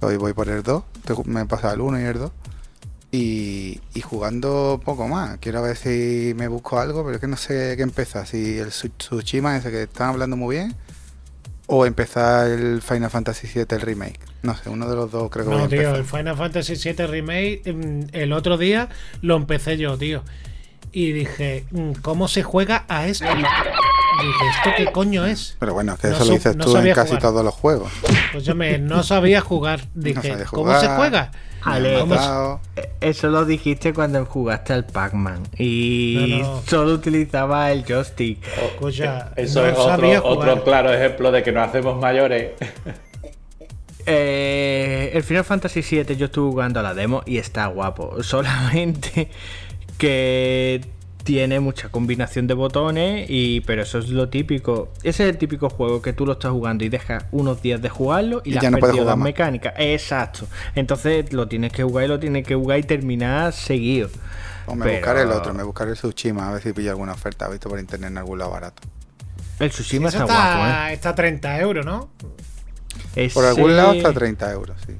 Hoy 0.00 0.16
voy 0.16 0.32
por 0.32 0.48
el 0.48 0.62
2, 0.62 0.84
me 1.26 1.42
he 1.42 1.44
pasado 1.44 1.74
el 1.74 1.80
1 1.80 2.00
y 2.00 2.04
el 2.04 2.18
2. 2.18 2.32
Y, 3.16 3.80
jugando 4.02 4.80
poco 4.84 5.06
más. 5.06 5.38
Quiero 5.38 5.62
ver 5.62 5.76
si 5.76 6.32
me 6.34 6.48
busco 6.48 6.80
algo, 6.80 7.04
pero 7.04 7.14
es 7.14 7.20
que 7.20 7.28
no 7.28 7.36
sé 7.36 7.74
qué 7.76 7.82
empezar. 7.82 8.26
Si 8.26 8.58
el 8.58 8.70
Tsushima 8.70 9.56
ese 9.56 9.70
que 9.70 9.82
están 9.84 10.10
hablando 10.10 10.36
muy 10.36 10.56
bien, 10.56 10.74
o 11.66 11.86
empezar 11.86 12.50
el 12.50 12.82
Final 12.82 13.10
Fantasy 13.10 13.46
VII 13.46 13.66
el 13.70 13.80
remake. 13.80 14.18
No 14.42 14.56
sé, 14.56 14.68
uno 14.68 14.88
de 14.88 14.96
los 14.96 15.12
dos 15.12 15.30
creo 15.30 15.44
que 15.44 15.50
No, 15.52 15.68
tío, 15.68 15.94
el 15.94 16.04
Final 16.04 16.36
Fantasy 16.36 16.74
VII 16.74 17.06
remake, 17.06 17.72
mm, 17.72 18.00
el 18.12 18.32
otro 18.32 18.58
día 18.58 18.88
lo 19.22 19.36
empecé 19.36 19.76
yo, 19.76 19.96
tío. 19.96 20.24
Y 20.92 21.12
dije, 21.12 21.66
mm, 21.70 21.92
¿cómo 22.02 22.26
se 22.26 22.42
juega 22.42 22.84
a 22.88 23.06
esto? 23.06 23.26
Dije, 24.22 24.48
¿esto 24.56 24.70
qué 24.76 24.92
coño 24.92 25.26
es? 25.26 25.56
Pero 25.58 25.74
bueno, 25.74 25.96
que 25.96 26.08
eso 26.08 26.24
lo 26.24 26.32
dices 26.32 26.56
tú 26.56 26.76
en 26.76 26.94
casi 26.94 27.18
todos 27.18 27.44
los 27.44 27.54
juegos. 27.54 27.92
Pues 28.32 28.44
yo 28.44 28.54
me, 28.54 28.78
no 28.78 29.02
sabía 29.02 29.40
jugar. 29.40 29.80
Dije, 29.94 30.44
¿cómo 30.50 30.78
se 30.78 30.88
juega? 30.88 31.30
Eh, 31.76 32.90
eso 33.00 33.28
lo 33.28 33.44
dijiste 33.44 33.94
cuando 33.94 34.24
jugaste 34.26 34.72
al 34.72 34.84
Pac-Man 34.84 35.44
y 35.56 36.42
solo 36.66 36.92
utilizaba 36.92 37.72
el 37.72 37.84
joystick. 37.84 38.38
Oh, 38.80 38.88
eso 38.88 39.66
es 39.66 39.78
otro, 40.22 40.64
claro 40.64 40.92
ejemplo 40.92 41.32
de 41.32 41.42
que 41.42 41.52
nos 41.52 41.68
hacemos 41.68 41.98
mayores. 42.00 42.52
Eh, 44.06 45.12
el 45.14 45.22
Final 45.22 45.44
Fantasy 45.44 45.80
VII 45.80 46.16
yo 46.16 46.26
estuve 46.26 46.50
jugando 46.50 46.80
a 46.80 46.82
la 46.82 46.92
demo 46.92 47.22
y 47.24 47.38
está 47.38 47.66
guapo. 47.68 48.22
Solamente 48.22 49.30
que 49.96 50.82
tiene 51.24 51.58
mucha 51.58 51.88
combinación 51.88 52.46
de 52.46 52.54
botones, 52.54 53.26
y 53.28 53.62
pero 53.62 53.82
eso 53.82 53.98
es 53.98 54.10
lo 54.10 54.28
típico. 54.28 54.90
Ese 55.02 55.24
es 55.24 55.30
el 55.30 55.38
típico 55.38 55.70
juego 55.70 56.02
que 56.02 56.12
tú 56.12 56.26
lo 56.26 56.34
estás 56.34 56.52
jugando 56.52 56.84
y 56.84 56.90
dejas 56.90 57.24
unos 57.32 57.62
días 57.62 57.80
de 57.80 57.88
jugarlo 57.88 58.42
y, 58.44 58.52
ya 58.52 58.70
no 58.70 58.78
perdido 58.78 59.06
las 59.06 59.16
mecánicas. 59.16 59.74
Exacto. 59.78 60.46
Entonces 60.74 61.32
lo 61.32 61.48
tienes 61.48 61.72
que 61.72 61.82
jugar 61.82 62.04
y 62.04 62.08
lo 62.08 62.20
tienes 62.20 62.46
que 62.46 62.54
jugar 62.54 62.78
y 62.78 62.82
terminar 62.82 63.52
seguido. 63.54 64.10
O 64.66 64.74
me 64.74 64.92
buscaré 64.92 65.22
el 65.22 65.30
otro, 65.30 65.52
me 65.54 65.62
buscaré 65.62 65.92
el 65.92 65.96
Tsushima, 65.96 66.48
a 66.48 66.52
ver 66.52 66.62
si 66.62 66.72
pillo 66.72 66.90
alguna 66.90 67.12
oferta, 67.12 67.48
visto 67.48 67.68
por 67.68 67.78
internet 67.78 68.10
en 68.10 68.18
algún 68.18 68.38
lado 68.38 68.50
barato. 68.50 68.82
El 69.58 69.70
Tsushima 69.70 70.08
está, 70.08 70.24
guapo, 70.24 70.66
¿eh? 70.66 70.92
Está 70.92 71.10
a 71.10 71.14
30 71.14 71.60
euros, 71.60 71.86
¿no? 71.86 72.10
Por 73.32 73.44
algún 73.44 73.76
lado 73.76 73.92
está 73.92 74.10
a 74.10 74.14
30 74.14 74.52
euros, 74.52 74.76
sí. 74.86 74.94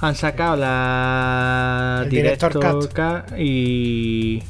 Han 0.00 0.14
sacado 0.14 0.56
la 0.56 2.02
el 2.04 2.10
Director, 2.10 2.52
y 3.38 4.42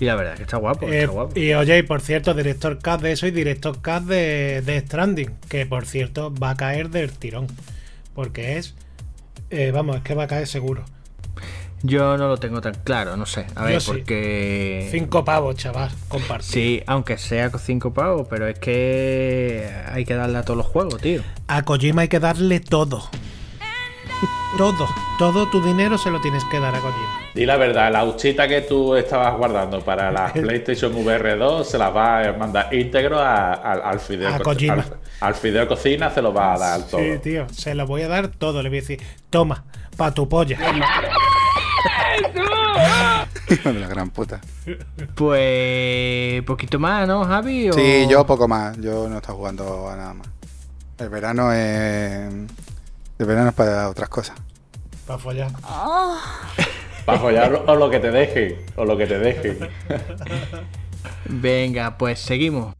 y 0.00 0.04
la 0.04 0.14
verdad 0.14 0.34
es 0.34 0.38
que 0.38 0.44
está 0.44 0.56
guapo, 0.58 0.86
está 0.86 0.96
eh, 0.96 1.06
guapo. 1.06 1.38
Y 1.38 1.54
oye, 1.54 1.78
y 1.78 1.82
por 1.82 2.00
cierto, 2.00 2.34
director 2.34 2.78
cast 2.78 3.02
de 3.02 3.12
eso 3.12 3.26
y 3.26 3.30
director 3.30 3.80
cast 3.80 4.06
de, 4.06 4.62
de 4.62 4.80
Stranding, 4.80 5.34
que 5.48 5.66
por 5.66 5.86
cierto 5.86 6.32
va 6.32 6.50
a 6.50 6.56
caer 6.56 6.90
del 6.90 7.12
tirón. 7.12 7.48
Porque 8.14 8.58
es. 8.58 8.74
Eh, 9.50 9.70
vamos, 9.72 9.96
es 9.96 10.02
que 10.02 10.14
va 10.14 10.24
a 10.24 10.26
caer 10.26 10.46
seguro. 10.46 10.84
Yo 11.82 12.16
no 12.16 12.26
lo 12.26 12.38
tengo 12.38 12.60
tan 12.60 12.74
claro, 12.74 13.16
no 13.16 13.26
sé. 13.26 13.46
A 13.54 13.64
ver, 13.64 13.80
porque. 13.84 14.88
Cinco 14.90 15.24
pavos, 15.24 15.56
chaval, 15.56 15.90
compartir. 16.08 16.48
Sí, 16.48 16.82
aunque 16.86 17.18
sea 17.18 17.50
cinco 17.58 17.92
pavos, 17.92 18.26
pero 18.28 18.48
es 18.48 18.58
que 18.58 19.70
hay 19.86 20.04
que 20.04 20.14
darle 20.14 20.38
a 20.38 20.42
todos 20.42 20.56
los 20.56 20.66
juegos, 20.66 21.00
tío. 21.00 21.22
A 21.46 21.62
Kojima 21.62 22.02
hay 22.02 22.08
que 22.08 22.18
darle 22.18 22.60
todo. 22.60 23.08
todo, 24.56 24.88
todo 25.18 25.48
tu 25.50 25.62
dinero 25.62 25.98
se 25.98 26.10
lo 26.10 26.20
tienes 26.20 26.44
que 26.50 26.58
dar 26.58 26.74
a 26.74 26.80
Kojima. 26.80 27.27
Y 27.38 27.46
la 27.46 27.56
verdad, 27.56 27.92
la 27.92 28.02
huchita 28.04 28.48
que 28.48 28.62
tú 28.62 28.96
estabas 28.96 29.36
guardando 29.36 29.80
para 29.80 30.10
la 30.10 30.32
PlayStation 30.32 30.92
VR 30.92 31.36
2 31.36 31.68
se 31.68 31.78
la 31.78 31.90
va 31.90 32.28
a 32.28 32.32
mandar 32.32 32.74
íntegro 32.74 33.20
al, 33.20 34.00
fideo, 34.00 34.28
al, 35.20 35.34
fideo 35.36 35.68
cocina, 35.68 36.10
se 36.10 36.20
lo 36.20 36.34
va 36.34 36.54
a 36.54 36.58
dar 36.58 36.82
todo. 36.88 37.00
Sí, 37.00 37.18
tío, 37.22 37.46
se 37.50 37.76
lo 37.76 37.86
voy 37.86 38.02
a 38.02 38.08
dar 38.08 38.26
todo. 38.26 38.60
Le 38.60 38.68
voy 38.70 38.78
a 38.78 38.80
decir, 38.80 39.00
toma, 39.30 39.62
pa' 39.96 40.12
tu 40.12 40.28
polla. 40.28 40.58
Hijo 43.48 43.72
de 43.72 43.78
la 43.78 43.86
gran 43.86 44.10
puta. 44.10 44.40
Pues 45.14 46.42
poquito 46.42 46.80
más, 46.80 47.06
¿no, 47.06 47.24
Javi? 47.24 47.70
Sí, 47.72 48.08
yo 48.10 48.26
poco 48.26 48.48
más. 48.48 48.76
Yo 48.78 49.08
no 49.08 49.18
estoy 49.18 49.36
jugando 49.36 49.88
a 49.88 49.94
nada 49.94 50.14
más. 50.14 50.26
El 50.98 51.08
verano 51.08 51.52
es. 51.52 52.32
El 53.16 53.26
verano 53.26 53.50
es 53.50 53.54
para 53.54 53.88
otras 53.88 54.08
cosas. 54.08 54.36
Para 55.06 55.20
follar. 55.20 55.52
Para 57.08 57.20
follar 57.20 57.62
o 57.66 57.74
lo 57.74 57.88
que 57.88 58.00
te 58.00 58.10
deje. 58.10 58.58
O 58.76 58.84
lo 58.84 58.94
que 58.94 59.06
te 59.06 59.18
deje. 59.18 59.56
Venga, 61.24 61.96
pues 61.96 62.18
seguimos. 62.18 62.74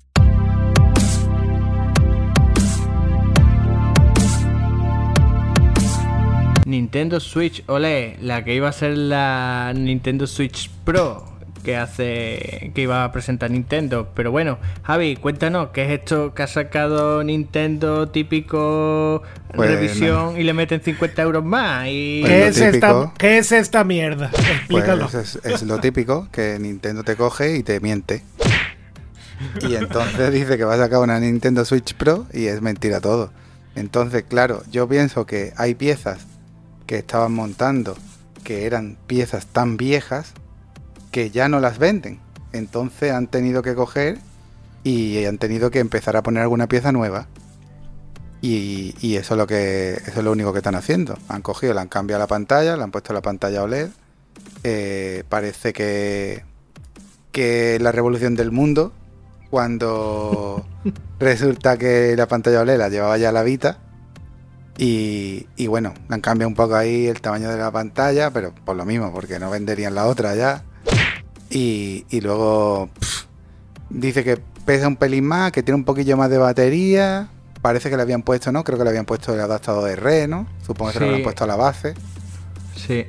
Nintendo 6.67 7.21
Switch 7.21 7.63
OLED, 7.69 8.19
la 8.21 8.45
que 8.45 8.55
iba 8.55 8.69
a 8.69 8.73
ser 8.73 8.99
la 8.99 9.73
Nintendo 9.75 10.27
Switch 10.27 10.69
Pro 10.85 11.38
que 11.69 11.77
hace 11.77 12.73
que 12.75 12.81
iba 12.81 13.05
a 13.05 13.13
presentar 13.13 13.51
Nintendo. 13.51 14.09
Pero 14.15 14.31
bueno, 14.31 14.59
Javi, 14.85 15.17
cuéntanos, 15.17 15.69
¿qué 15.75 15.85
es 15.85 16.01
esto 16.01 16.33
que 16.33 16.43
ha 16.43 16.47
sacado 16.47 17.23
Nintendo 17.23 18.09
típico 18.09 19.23
Pues, 19.55 19.71
revisión 19.71 20.41
y 20.41 20.45
le 20.45 20.55
meten 20.55 20.81
50 20.81 21.21
euros 21.21 21.45
más? 21.45 21.89
Y... 21.89 22.23
Pues 22.23 22.33
¿Qué, 22.33 22.47
es 22.49 22.61
esta. 22.75 23.13
¿Qué 23.19 23.37
es 23.37 23.53
esta 23.53 23.85
mierda? 23.85 24.31
Pues 24.31 24.49
Explícalo. 24.49 25.11
es, 25.13 25.39
es 25.45 25.63
lo 25.65 25.79
típico, 25.79 26.27
que 26.33 26.57
Nintendo 26.59 27.05
te 27.05 27.17
coge 27.17 27.59
y 27.59 27.63
te 27.63 27.81
miente. 27.81 28.23
Y 29.61 29.75
entonces 29.75 30.33
dice 30.33 30.57
que 30.57 30.65
va 30.65 30.73
a 30.73 30.79
sacar 30.79 31.01
una 31.01 31.21
Nintendo 31.21 31.67
Switch 31.67 31.93
Pro 31.97 32.25
y 32.33 32.47
es 32.47 32.63
mentira 32.63 33.03
todo. 33.03 33.31
Entonces, 33.75 34.25
claro, 34.27 34.63
yo 34.71 34.89
pienso 34.89 35.27
que 35.27 35.53
hay 35.59 35.75
piezas 35.75 36.21
que 36.87 36.97
estaban 36.97 37.33
montando 37.33 37.95
que 38.43 38.65
eran 38.65 38.97
piezas 39.07 39.45
tan 39.45 39.77
viejas 39.77 40.33
que 41.11 41.31
ya 41.31 41.49
no 41.49 41.61
las 41.61 41.79
venden. 41.79 42.21
Entonces 42.53 43.13
han 43.13 43.27
tenido 43.27 43.63
que 43.63 43.75
coger 43.75 44.19
y 44.85 45.25
han 45.25 45.39
tenido 45.39 45.71
que 45.71 45.81
empezar 45.81 46.17
a 46.17 46.23
poner 46.23 46.43
alguna 46.43 46.69
pieza 46.69 46.93
nueva. 46.93 47.27
Y, 48.41 48.95
y 49.01 49.17
eso 49.17 49.35
es 49.35 49.39
lo 49.39 49.47
que 49.47 49.95
eso 49.95 50.19
es 50.21 50.25
lo 50.25 50.33
único 50.33 50.53
que 50.53 50.59
están 50.59 50.75
haciendo. 50.75 51.19
Han 51.29 51.43
cogido, 51.43 51.75
le 51.75 51.81
han 51.81 51.89
cambiado 51.89 52.21
la 52.21 52.27
pantalla, 52.27 52.77
le 52.77 52.83
han 52.83 52.91
puesto 52.91 53.13
la 53.13 53.23
pantalla 53.23 53.63
OLED. 53.63 53.91
Eh, 54.65 55.25
parece 55.29 55.73
que 55.73 56.45
que 57.33 57.79
la 57.81 57.93
revolución 57.93 58.35
del 58.35 58.51
mundo 58.51 58.93
cuando 59.51 60.67
resulta 61.19 61.77
que 61.77 62.15
la 62.17 62.29
pantalla 62.29 62.61
OLED 62.61 62.79
la 62.79 62.89
llevaba 62.89 63.19
ya 63.19 63.33
la 63.33 63.43
Vita 63.43 63.79
y, 64.79 65.49
y 65.57 65.67
bueno, 65.67 65.93
le 66.09 66.15
han 66.15 66.21
cambiado 66.21 66.49
un 66.49 66.55
poco 66.55 66.77
ahí 66.77 67.09
el 67.09 67.21
tamaño 67.21 67.51
de 67.51 67.59
la 67.59 67.73
pantalla, 67.73 68.31
pero 68.31 68.55
por 68.65 68.77
lo 68.77 68.85
mismo, 68.85 69.13
porque 69.13 69.41
no 69.41 69.51
venderían 69.51 69.97
la 69.97 70.07
otra 70.07 70.37
ya. 70.37 70.63
Y, 71.51 72.05
y 72.11 72.21
luego 72.21 72.91
dice 73.91 74.25
que 74.25 74.39
pesa 74.65 74.87
un 74.87 74.97
pelín 74.97 75.25
más, 75.25 75.53
que 75.53 75.63
tiene 75.63 75.77
un 75.77 75.85
poquillo 75.85 76.17
más 76.17 76.31
de 76.31 76.39
batería. 76.39 77.29
Parece 77.63 77.91
que 77.91 77.97
le 77.97 78.03
habían 78.03 78.23
puesto, 78.23 78.53
¿no? 78.53 78.65
Creo 78.65 78.79
que 78.79 78.85
le 78.85 78.91
habían 78.91 79.07
puesto 79.07 79.35
el 79.35 79.41
adaptador 79.41 79.85
de 79.85 79.93
R, 79.93 80.29
¿no? 80.29 80.47
Supongo 80.65 80.93
que 80.93 80.99
se 80.99 81.01
lo 81.01 81.11
habían 81.11 81.23
puesto 81.23 81.45
a 81.45 81.47
la 81.47 81.57
base. 81.57 81.95
Sí. 82.77 83.07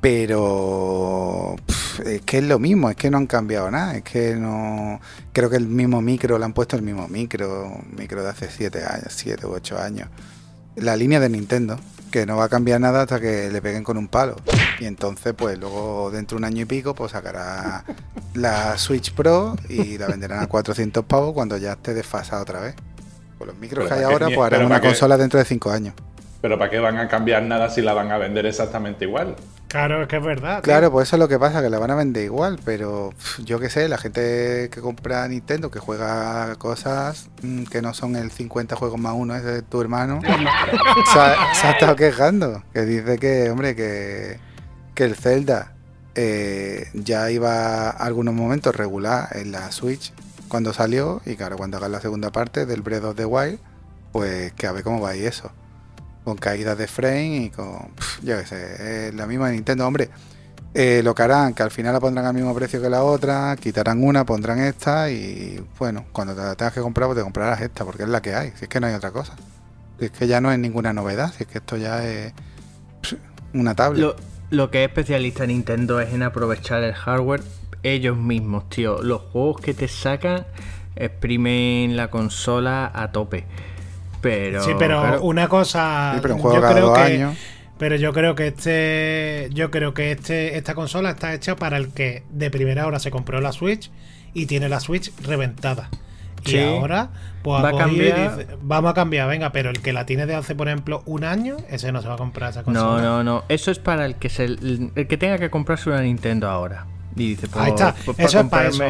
Pero 0.00 1.56
es 2.06 2.22
que 2.22 2.38
es 2.38 2.44
lo 2.44 2.58
mismo, 2.58 2.88
es 2.88 2.96
que 2.96 3.10
no 3.10 3.18
han 3.18 3.26
cambiado 3.26 3.70
nada, 3.70 3.96
es 3.96 4.02
que 4.02 4.34
no... 4.36 5.00
Creo 5.32 5.50
que 5.50 5.56
el 5.56 5.66
mismo 5.66 6.00
micro, 6.00 6.38
le 6.38 6.44
han 6.44 6.54
puesto 6.54 6.76
el 6.76 6.82
mismo 6.82 7.06
micro, 7.08 7.82
micro 7.96 8.22
de 8.22 8.30
hace 8.30 8.48
7 8.48 8.82
años, 8.84 9.08
7 9.10 9.46
u 9.46 9.50
8 9.50 9.78
años. 9.78 10.08
La 10.76 10.96
línea 10.96 11.20
de 11.20 11.28
Nintendo, 11.28 11.78
que 12.10 12.26
no 12.26 12.36
va 12.36 12.44
a 12.44 12.48
cambiar 12.48 12.80
nada 12.80 13.02
hasta 13.02 13.20
que 13.20 13.50
le 13.50 13.62
peguen 13.62 13.84
con 13.84 13.96
un 13.96 14.08
palo. 14.08 14.36
Y 14.78 14.86
entonces, 14.86 15.34
pues 15.34 15.58
luego 15.58 16.10
dentro 16.10 16.36
de 16.36 16.40
un 16.40 16.44
año 16.44 16.62
y 16.62 16.64
pico, 16.64 16.94
pues 16.94 17.12
sacará 17.12 17.84
la 18.34 18.76
Switch 18.78 19.12
Pro 19.12 19.56
y 19.68 19.98
la 19.98 20.08
venderán 20.08 20.42
a 20.42 20.46
400 20.46 21.04
pavos 21.04 21.32
cuando 21.32 21.56
ya 21.56 21.72
esté 21.72 21.94
desfasada 21.94 22.42
otra 22.42 22.60
vez. 22.60 22.74
Con 23.38 23.48
los 23.48 23.56
micros 23.56 23.84
Pero 23.84 23.88
que 23.88 23.94
hay 23.94 24.00
¿para 24.00 24.18
qué 24.18 24.24
ahora, 24.24 24.36
pues 24.36 24.46
harán 24.52 24.66
una 24.66 24.80
consola 24.80 25.16
dentro 25.16 25.38
de 25.38 25.44
5 25.44 25.70
años. 25.70 25.94
Pero 26.40 26.58
¿para 26.58 26.70
qué 26.70 26.78
van 26.78 26.98
a 26.98 27.08
cambiar 27.08 27.42
nada 27.42 27.70
si 27.70 27.82
la 27.82 27.92
van 27.92 28.10
a 28.12 28.18
vender 28.18 28.46
exactamente 28.46 29.04
igual? 29.04 29.36
Claro, 29.70 30.02
es 30.02 30.08
que 30.08 30.16
es 30.16 30.24
verdad. 30.24 30.56
tío. 30.56 30.62
Claro, 30.62 30.90
pues 30.90 31.08
eso 31.08 31.14
es 31.14 31.20
lo 31.20 31.28
que 31.28 31.38
pasa, 31.38 31.62
que 31.62 31.70
la 31.70 31.78
van 31.78 31.92
a 31.92 31.94
vender 31.94 32.24
igual, 32.24 32.58
pero 32.64 33.14
yo 33.44 33.60
qué 33.60 33.70
sé, 33.70 33.88
la 33.88 33.98
gente 33.98 34.68
que 34.68 34.80
compra 34.80 35.28
Nintendo, 35.28 35.70
que 35.70 35.78
juega 35.78 36.56
cosas 36.56 37.30
mm, 37.42 37.64
que 37.64 37.80
no 37.80 37.94
son 37.94 38.16
el 38.16 38.32
50 38.32 38.74
juegos 38.74 38.98
más 38.98 39.14
uno 39.14 39.36
ese 39.36 39.46
de 39.46 39.62
tu 39.62 39.80
hermano, 39.80 40.20
se 41.12 41.18
ha, 41.20 41.54
se 41.54 41.66
ha 41.68 41.70
estado 41.70 41.94
quejando, 41.94 42.64
que 42.72 42.80
dice 42.80 43.18
que, 43.18 43.48
hombre, 43.48 43.76
que, 43.76 44.40
que 44.96 45.04
el 45.04 45.14
Zelda 45.14 45.74
eh, 46.16 46.88
ya 46.92 47.30
iba 47.30 47.90
a 47.90 47.90
algunos 47.90 48.34
momentos 48.34 48.74
regular 48.74 49.28
en 49.36 49.52
la 49.52 49.70
Switch 49.70 50.12
cuando 50.48 50.72
salió, 50.72 51.22
y 51.24 51.36
claro, 51.36 51.56
cuando 51.56 51.76
hagan 51.76 51.92
la 51.92 52.00
segunda 52.00 52.32
parte 52.32 52.66
del 52.66 52.82
Breath 52.82 53.04
of 53.04 53.14
the 53.14 53.24
Wild, 53.24 53.60
pues 54.10 54.52
que 54.54 54.66
a 54.66 54.72
ver 54.72 54.82
cómo 54.82 55.00
va 55.00 55.10
ahí 55.10 55.24
eso 55.24 55.52
con 56.30 56.38
caídas 56.38 56.78
de 56.78 56.86
frame 56.86 57.36
y 57.44 57.50
con, 57.50 57.90
yo 58.22 58.38
qué 58.38 58.46
sé, 58.46 59.08
es 59.08 59.14
la 59.14 59.26
misma 59.26 59.48
de 59.48 59.54
Nintendo, 59.54 59.86
hombre. 59.86 60.08
eh, 60.74 61.00
lo 61.02 61.14
que 61.14 61.22
harán, 61.22 61.54
que 61.54 61.62
al 61.62 61.70
final 61.70 61.92
la 61.92 62.00
pondrán 62.00 62.26
al 62.26 62.34
mismo 62.34 62.54
precio 62.54 62.80
que 62.80 62.88
la 62.88 63.02
otra, 63.02 63.56
quitarán 63.56 64.02
una, 64.02 64.24
pondrán 64.24 64.60
esta 64.60 65.10
y 65.10 65.60
bueno, 65.78 66.06
cuando 66.12 66.34
te 66.34 66.40
la 66.42 66.54
tengas 66.54 66.74
que 66.74 66.80
comprar, 66.80 67.08
pues 67.08 67.18
te 67.18 67.22
comprarás 67.24 67.60
esta, 67.60 67.84
porque 67.84 68.04
es 68.04 68.08
la 68.08 68.22
que 68.22 68.34
hay, 68.34 68.52
si 68.56 68.64
es 68.64 68.68
que 68.68 68.78
no 68.80 68.86
hay 68.86 68.94
otra 68.94 69.10
cosa. 69.10 69.34
Si 69.98 70.06
es 70.06 70.10
que 70.12 70.26
ya 70.26 70.40
no 70.40 70.52
es 70.52 70.58
ninguna 70.58 70.92
novedad, 70.92 71.32
si 71.36 71.42
es 71.42 71.48
que 71.48 71.58
esto 71.58 71.76
ya 71.76 72.06
es 72.06 72.32
una 73.52 73.74
tablet. 73.74 74.00
Lo, 74.00 74.16
lo 74.50 74.70
que 74.70 74.84
es 74.84 74.88
especialista 74.88 75.44
Nintendo 75.46 76.00
es 76.00 76.12
en 76.14 76.22
aprovechar 76.22 76.82
el 76.84 76.94
hardware 76.94 77.42
ellos 77.82 78.16
mismos, 78.16 78.68
tío. 78.68 79.02
Los 79.02 79.22
juegos 79.32 79.60
que 79.60 79.74
te 79.74 79.88
sacan 79.88 80.46
exprimen 80.96 81.96
la 81.96 82.10
consola 82.10 82.90
a 82.94 83.10
tope. 83.10 83.46
Pero, 84.20 84.62
sí, 84.62 84.72
pero 84.78 85.00
claro, 85.00 85.22
una 85.22 85.48
cosa. 85.48 86.12
Sí, 86.14 86.20
pero 86.22 86.34
un 86.34 86.40
juego 86.40 86.56
yo 86.56 86.62
cada 86.62 86.74
creo 86.74 86.86
dos 86.86 86.98
que, 86.98 87.04
años. 87.04 87.36
Pero 87.78 87.96
yo 87.96 88.12
creo 88.12 88.34
que 88.34 88.46
este. 88.48 89.48
Yo 89.52 89.70
creo 89.70 89.94
que 89.94 90.12
este, 90.12 90.56
esta 90.58 90.74
consola 90.74 91.10
está 91.10 91.32
hecha 91.34 91.56
para 91.56 91.76
el 91.78 91.92
que 91.92 92.24
de 92.30 92.50
primera 92.50 92.86
hora 92.86 92.98
se 92.98 93.10
compró 93.10 93.40
la 93.40 93.52
Switch 93.52 93.90
y 94.34 94.46
tiene 94.46 94.68
la 94.68 94.80
Switch 94.80 95.12
reventada. 95.22 95.88
Y 96.44 96.58
ahora, 96.58 97.10
pues 97.42 97.62
Va 97.62 97.68
a 97.68 97.76
cambiar. 97.76 98.38
dice, 98.38 98.48
vamos 98.62 98.90
a 98.92 98.94
cambiar, 98.94 99.28
venga, 99.28 99.52
pero 99.52 99.68
el 99.70 99.80
que 99.82 99.92
la 99.92 100.06
tiene 100.06 100.24
de 100.26 100.34
hace, 100.34 100.54
por 100.54 100.68
ejemplo, 100.68 101.02
un 101.04 101.24
año, 101.24 101.58
ese 101.68 101.92
no 101.92 102.00
se 102.00 102.08
va 102.08 102.14
a 102.14 102.16
comprar 102.16 102.50
esa 102.50 102.62
consola. 102.62 103.02
No, 103.02 103.22
no, 103.22 103.24
no. 103.24 103.44
Eso 103.48 103.70
es 103.70 103.78
para 103.78 104.06
el 104.06 104.14
que 104.16 104.30
se, 104.30 104.44
el 104.44 105.06
que 105.08 105.16
tenga 105.18 105.38
que 105.38 105.50
comprarse 105.50 105.90
una 105.90 106.00
Nintendo 106.00 106.48
ahora. 106.48 106.86
Y 107.16 107.30
dice, 107.30 107.46
pues, 107.48 107.64
Ahí 107.64 107.70
está. 107.72 107.94
pues, 108.06 108.18
Eso 108.18 108.40
es 108.40 108.46
para 108.46 108.68
eso. 108.68 108.84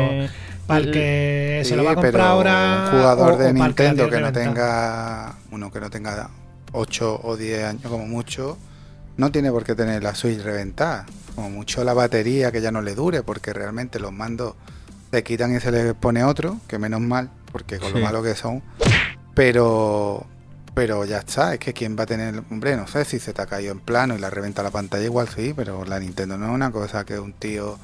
Para 0.71 0.81
el 0.85 0.91
que 0.93 1.61
se 1.65 1.71
Sí, 1.71 1.77
lo 1.77 1.85
va 1.85 1.91
a 1.93 1.95
comprar 1.95 2.13
pero 2.13 2.25
ahora. 2.25 2.85
Un 2.93 2.99
jugador 2.99 3.33
o- 3.33 3.37
de 3.37 3.45
o 3.45 3.47
que 3.49 3.53
Nintendo 3.61 4.09
que 4.11 4.21
no 4.21 4.33
tenga. 4.33 5.35
Uno 5.51 5.71
que 5.71 5.81
no 5.81 5.91
tenga 5.91 6.31
8 6.73 7.21
o 7.23 7.37
10 7.37 7.65
años 7.65 7.83
como 7.91 8.07
mucho. 8.07 8.57
No 9.17 9.31
tiene 9.31 9.51
por 9.51 9.65
qué 9.65 9.75
tener 9.75 10.03
la 10.03 10.15
Switch 10.15 10.41
reventada. 10.41 11.05
Como 11.35 11.51
mucho 11.51 11.85
la 11.85 11.93
batería 11.95 12.51
que 12.53 12.61
ya 12.61 12.73
no 12.73 12.81
le 12.83 12.95
dure, 12.95 13.23
porque 13.23 13.53
realmente 13.53 13.99
los 14.01 14.13
mandos 14.13 14.55
se 15.13 15.23
quitan 15.23 15.55
y 15.55 15.61
se 15.61 15.71
les 15.71 15.95
pone 15.95 16.25
otro, 16.25 16.57
que 16.69 16.79
menos 16.79 17.01
mal, 17.01 17.31
porque 17.53 17.79
con 17.79 17.89
Sí. 17.93 17.99
lo 17.99 18.05
malo 18.05 18.23
que 18.23 18.35
son. 18.35 18.63
Pero. 19.35 20.27
Pero 20.75 21.05
ya 21.05 21.19
está, 21.19 21.53
es 21.55 21.59
que 21.59 21.73
quién 21.73 21.97
va 21.99 22.05
a 22.05 22.07
tener. 22.07 22.43
Hombre, 22.51 22.77
no 22.77 22.87
sé 22.87 23.05
si 23.05 23.19
se 23.19 23.33
te 23.33 23.43
ha 23.43 23.47
caído 23.47 23.73
en 23.73 23.81
plano 23.81 24.15
y 24.15 24.19
la 24.19 24.31
reventa 24.31 24.63
la 24.63 24.71
pantalla, 24.71 25.05
igual 25.05 25.29
sí, 25.29 25.53
pero 25.55 25.85
la 25.85 25.99
Nintendo 25.99 26.39
no 26.39 26.47
es 26.47 26.53
una 26.53 26.71
cosa 26.71 27.05
que 27.05 27.19
un 27.19 27.33
tío 27.33 27.77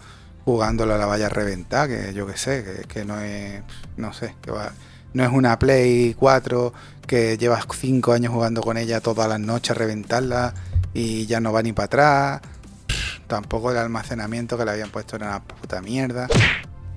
jugándolo 0.46 0.96
la 0.96 1.04
vaya 1.04 1.26
a 1.26 1.28
reventar, 1.28 1.88
que 1.88 2.14
yo 2.14 2.26
que 2.26 2.38
sé, 2.38 2.64
que, 2.64 2.88
que 2.88 3.04
no 3.04 3.20
es, 3.20 3.60
no 3.98 4.14
sé, 4.14 4.34
que 4.40 4.50
va, 4.50 4.72
no 5.12 5.22
es 5.24 5.30
una 5.30 5.58
Play 5.58 6.14
4 6.18 6.72
que 7.06 7.36
llevas 7.36 7.66
5 7.70 8.12
años 8.14 8.32
jugando 8.32 8.62
con 8.62 8.78
ella 8.78 9.00
todas 9.00 9.28
las 9.28 9.38
noches 9.40 9.72
a 9.72 9.74
reventarla 9.74 10.54
y 10.94 11.26
ya 11.26 11.40
no 11.40 11.52
va 11.52 11.62
ni 11.62 11.72
para 11.74 11.84
atrás. 11.86 12.40
Tampoco 13.26 13.70
el 13.72 13.76
almacenamiento 13.76 14.56
que 14.56 14.64
le 14.64 14.70
habían 14.70 14.90
puesto 14.90 15.16
era 15.16 15.26
una 15.26 15.42
puta 15.42 15.82
mierda. 15.82 16.28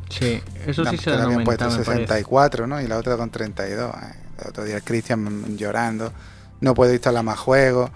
Sí, 0.10 0.42
eso 0.66 0.86
sí 0.86 0.98
se 0.98 1.10
le 1.12 1.16
habían 1.18 1.44
puesto 1.44 1.66
aumentado, 1.66 1.80
me 1.80 1.86
parece. 1.86 2.02
64, 2.08 2.68
¿no? 2.68 2.82
Y 2.82 2.88
la 2.88 2.98
otra 2.98 3.18
con 3.18 3.30
32. 3.30 3.94
Eh, 3.96 3.98
El 4.42 4.48
otro 4.50 4.64
día 4.64 4.80
Cristian 4.82 5.58
llorando. 5.58 6.14
No 6.62 6.74
puedo 6.76 6.94
instalar 6.94 7.24
más 7.24 7.40
juegos. 7.40 7.90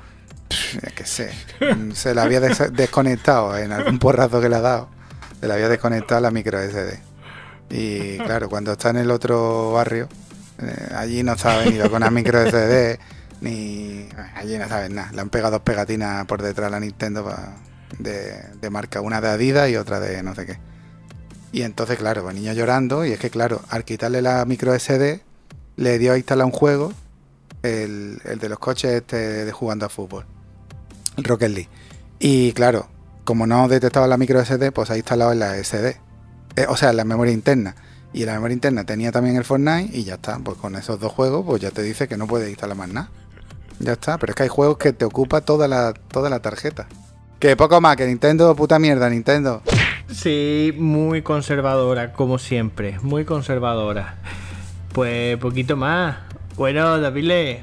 Es 0.81 0.93
que 0.93 1.05
sé. 1.05 1.31
Se 1.93 2.13
la 2.15 2.23
había 2.23 2.39
des- 2.39 2.73
desconectado 2.73 3.55
en 3.57 3.71
algún 3.71 3.99
porrazo 3.99 4.41
que 4.41 4.49
le 4.49 4.55
ha 4.55 4.61
dado. 4.61 4.89
Se 5.43 5.47
la 5.49 5.55
había 5.55 5.67
desconectado 5.67 6.21
la 6.21 6.31
micro 6.31 6.57
SD. 6.57 6.99
Y 7.69 8.17
claro, 8.25 8.47
cuando 8.47 8.71
está 8.71 8.91
en 8.91 8.97
el 8.97 9.11
otro 9.11 9.73
barrio, 9.73 10.07
eh, 10.61 10.93
allí 10.95 11.21
no 11.21 11.33
ha 11.43 11.57
venido 11.57 11.91
con 11.91 11.99
la 11.99 12.09
micro 12.11 12.41
SD. 12.49 12.97
Ni. 13.41 14.07
Allí 14.35 14.57
no 14.57 14.69
saben 14.69 14.95
nada. 14.95 15.11
Le 15.11 15.19
han 15.19 15.29
pegado 15.29 15.51
dos 15.51 15.61
pegatinas 15.63 16.25
por 16.27 16.41
detrás 16.41 16.67
a 16.67 16.69
la 16.69 16.79
Nintendo 16.79 17.25
pa- 17.25 17.57
de, 17.99 18.41
de 18.61 18.69
marca. 18.69 19.01
Una 19.01 19.19
de 19.19 19.27
Adidas 19.27 19.69
y 19.69 19.75
otra 19.75 19.99
de 19.99 20.23
no 20.23 20.33
sé 20.33 20.45
qué. 20.45 20.59
Y 21.51 21.63
entonces, 21.63 21.97
claro, 21.97 22.29
el 22.29 22.35
niño 22.37 22.53
llorando. 22.53 23.03
Y 23.05 23.11
es 23.11 23.19
que, 23.19 23.29
claro, 23.29 23.59
al 23.69 23.83
quitarle 23.83 24.21
la 24.21 24.45
micro 24.45 24.73
SD, 24.73 25.19
le 25.75 25.99
dio 25.99 26.13
a 26.13 26.17
instalar 26.17 26.45
un 26.45 26.53
juego, 26.53 26.93
el, 27.63 28.21
el 28.23 28.39
de 28.39 28.47
los 28.47 28.59
coches 28.59 28.91
este 28.93 29.17
de 29.43 29.51
jugando 29.51 29.85
a 29.85 29.89
fútbol, 29.89 30.25
el 31.17 31.23
Rocket 31.25 31.51
League. 31.51 31.69
Y 32.19 32.53
claro, 32.53 32.87
como 33.23 33.47
no 33.47 33.67
detectaba 33.67 34.07
la 34.07 34.17
micro 34.17 34.43
SD, 34.43 34.71
pues 34.71 34.89
ha 34.91 34.97
instalado 34.97 35.31
en 35.31 35.39
la 35.39 35.55
SD. 35.63 35.97
Eh, 36.55 36.65
o 36.67 36.77
sea, 36.77 36.91
en 36.91 36.97
la 36.97 37.05
memoria 37.05 37.33
interna. 37.33 37.75
Y 38.13 38.21
en 38.21 38.27
la 38.27 38.33
memoria 38.33 38.53
interna 38.53 38.85
tenía 38.85 39.11
también 39.11 39.35
el 39.35 39.43
Fortnite 39.43 39.97
y 39.97 40.03
ya 40.03 40.15
está. 40.15 40.37
Pues 40.39 40.57
con 40.57 40.75
esos 40.75 40.99
dos 40.99 41.11
juegos, 41.11 41.45
pues 41.45 41.61
ya 41.61 41.71
te 41.71 41.81
dice 41.81 42.07
que 42.07 42.17
no 42.17 42.27
puedes 42.27 42.49
instalar 42.49 42.77
más 42.77 42.89
nada. 42.89 43.09
Ya 43.79 43.93
está, 43.93 44.17
pero 44.17 44.31
es 44.31 44.35
que 44.35 44.43
hay 44.43 44.49
juegos 44.49 44.77
que 44.77 44.93
te 44.93 45.05
ocupa 45.05 45.41
toda 45.41 45.67
la, 45.67 45.93
toda 45.93 46.29
la 46.29 46.39
tarjeta. 46.41 46.87
Que 47.39 47.57
poco 47.57 47.81
más, 47.81 47.97
que 47.97 48.05
Nintendo, 48.05 48.55
puta 48.55 48.79
mierda, 48.79 49.09
Nintendo. 49.09 49.61
Sí, 50.09 50.73
muy 50.77 51.21
conservadora, 51.23 52.13
como 52.13 52.37
siempre, 52.37 52.99
muy 53.01 53.25
conservadora. 53.25 54.15
Pues 54.93 55.37
poquito 55.37 55.75
más. 55.75 56.17
Bueno, 56.55 56.99
David, 56.99 57.57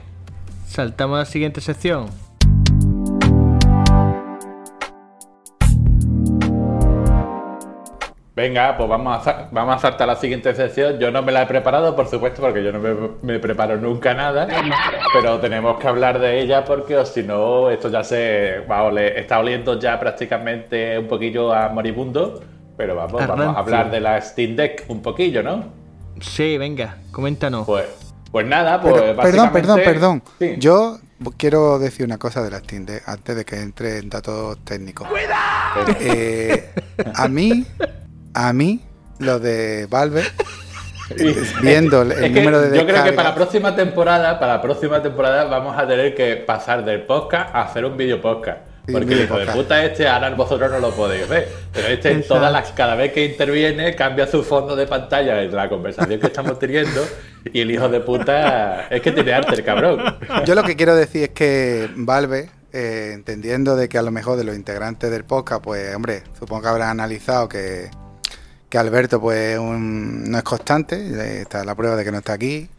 saltamos 0.66 1.16
a 1.16 1.18
la 1.20 1.26
siguiente 1.26 1.60
sección. 1.60 2.08
Venga, 8.34 8.76
pues 8.76 8.88
vamos 8.88 9.26
a, 9.26 9.48
vamos 9.50 9.74
a 9.74 9.78
saltar 9.78 10.08
a 10.08 10.14
la 10.14 10.20
siguiente 10.20 10.54
sección. 10.54 10.98
Yo 10.98 11.10
no 11.10 11.20
me 11.22 11.32
la 11.32 11.42
he 11.42 11.46
preparado, 11.46 11.96
por 11.96 12.06
supuesto, 12.06 12.40
porque 12.40 12.62
yo 12.62 12.72
no 12.72 12.78
me, 13.22 13.38
preparo 13.40 13.76
nunca 13.76 14.14
nada. 14.14 14.46
Pero 15.12 15.40
tenemos 15.40 15.78
que 15.78 15.88
hablar 15.88 16.20
de 16.20 16.40
ella 16.40 16.64
porque 16.64 17.04
si 17.06 17.24
no, 17.24 17.70
esto 17.70 17.90
ya 17.90 18.04
se 18.04 18.60
va 18.70 18.88
está 19.00 19.40
oliendo 19.40 19.78
ya 19.80 19.98
prácticamente 19.98 20.98
un 20.98 21.08
poquillo 21.08 21.52
a 21.52 21.68
moribundo. 21.70 22.40
Pero 22.76 22.94
vamos, 22.94 23.26
vamos 23.26 23.56
a 23.56 23.58
hablar 23.58 23.90
de 23.90 24.00
la 24.00 24.20
Steam 24.20 24.56
Deck 24.56 24.84
un 24.88 25.02
poquillo, 25.02 25.42
¿no? 25.42 25.64
Sí, 26.20 26.56
venga, 26.56 26.98
coméntanos. 27.10 27.66
Pues, 27.66 27.86
pues 28.30 28.46
nada, 28.46 28.80
pues 28.80 28.94
Perdón, 29.16 29.52
perdón, 29.52 29.80
perdón. 29.84 30.22
Yo 30.58 30.98
quiero 31.36 31.78
decir 31.80 32.06
una 32.06 32.16
cosa 32.16 32.42
de 32.42 32.50
la 32.52 32.60
Steam 32.60 32.86
Deck 32.86 33.02
antes 33.06 33.36
de 33.36 33.44
que 33.44 33.56
entre 33.56 33.98
en 33.98 34.08
datos 34.08 34.58
técnicos. 34.64 35.08
¡Cuidado! 35.08 35.96
Eh, 36.00 36.70
a 37.14 37.28
mí 37.28 37.66
a 38.34 38.52
mí, 38.52 38.80
lo 39.18 39.38
de 39.38 39.86
Valve, 39.88 40.22
viendo 41.62 42.02
el 42.02 42.34
número 42.34 42.60
de 42.60 42.76
Yo 42.76 42.86
creo 42.86 43.04
que 43.04 43.12
para 43.12 43.30
la 43.30 43.34
próxima 43.34 43.74
temporada, 43.74 44.38
para 44.38 44.54
la 44.54 44.62
próxima 44.62 45.02
temporada 45.02 45.44
vamos 45.44 45.76
a 45.76 45.86
tener 45.86 46.14
que 46.14 46.36
pasar 46.36 46.84
del 46.84 47.02
podcast 47.02 47.54
a 47.54 47.62
hacer 47.62 47.84
un 47.84 47.96
video 47.96 48.20
podcast. 48.20 48.70
Porque 48.90 49.14
el 49.14 49.24
hijo 49.24 49.38
de 49.38 49.46
puta 49.46 49.84
este, 49.84 50.08
ahora 50.08 50.30
vosotros 50.30 50.70
no 50.70 50.78
lo 50.78 50.90
podéis 50.90 51.28
ver. 51.28 51.48
Pero 51.72 51.88
este, 51.88 52.14
todas 52.16 52.50
las, 52.52 52.72
cada 52.72 52.94
vez 52.94 53.12
que 53.12 53.24
interviene, 53.24 53.94
cambia 53.94 54.26
su 54.26 54.42
fondo 54.42 54.74
de 54.74 54.86
pantalla 54.86 55.36
de 55.36 55.48
la 55.48 55.68
conversación 55.68 56.18
que 56.18 56.26
estamos 56.26 56.58
teniendo. 56.58 57.04
Y 57.52 57.60
el 57.60 57.70
hijo 57.70 57.88
de 57.88 58.00
puta 58.00 58.88
es 58.88 59.00
que 59.00 59.12
tiene 59.12 59.32
arte, 59.32 59.54
el 59.54 59.64
cabrón. 59.64 60.02
Yo 60.44 60.54
lo 60.54 60.62
que 60.64 60.76
quiero 60.76 60.96
decir 60.96 61.24
es 61.24 61.28
que 61.30 61.88
Valve, 61.94 62.50
eh, 62.72 63.12
entendiendo 63.14 63.76
de 63.76 63.88
que 63.88 63.98
a 63.98 64.02
lo 64.02 64.10
mejor 64.10 64.36
de 64.36 64.44
los 64.44 64.56
integrantes 64.56 65.10
del 65.10 65.24
podcast, 65.24 65.62
pues 65.62 65.94
hombre, 65.94 66.22
supongo 66.38 66.62
que 66.62 66.68
habrán 66.68 66.88
analizado 66.88 67.48
que 67.48 67.90
que 68.70 68.78
Alberto 68.78 69.20
pues 69.20 69.60
no 69.60 70.38
es 70.38 70.44
constante, 70.44 71.40
está 71.42 71.64
la 71.64 71.74
prueba 71.74 71.96
de 71.96 72.04
que 72.04 72.12
no 72.12 72.18
está 72.18 72.34
aquí, 72.34 72.70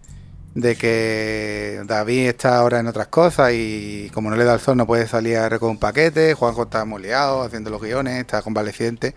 de 0.55 0.77
que 0.77 1.81
David 1.85 2.29
está 2.29 2.57
ahora 2.57 2.79
en 2.79 2.87
otras 2.87 3.07
cosas 3.07 3.51
y 3.53 4.09
como 4.13 4.29
no 4.29 4.37
le 4.37 4.45
da 4.45 4.53
el 4.53 4.61
sol 4.61 4.77
no 4.77 4.87
puede 4.87 5.05
salir 5.05 5.37
a 5.37 5.49
recoger 5.49 5.71
un 5.71 5.79
paquete, 5.79 6.33
Juanjo 6.33 6.63
está 6.63 6.85
muy 6.85 7.01
liado 7.01 7.43
haciendo 7.43 7.69
los 7.69 7.81
guiones, 7.81 8.19
está 8.21 8.41
convaleciente 8.41 9.15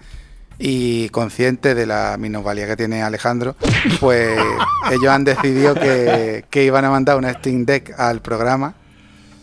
y 0.58 1.08
consciente 1.10 1.76
de 1.76 1.86
la 1.86 2.16
minusvalía 2.18 2.66
que 2.66 2.76
tiene 2.76 3.04
Alejandro, 3.04 3.54
pues 4.00 4.36
ellos 4.90 5.08
han 5.08 5.22
decidido 5.22 5.74
que, 5.74 6.44
que 6.50 6.64
iban 6.64 6.84
a 6.84 6.90
mandar 6.90 7.16
una 7.16 7.32
Steam 7.34 7.64
Deck 7.66 7.94
al 7.98 8.20
programa 8.20 8.74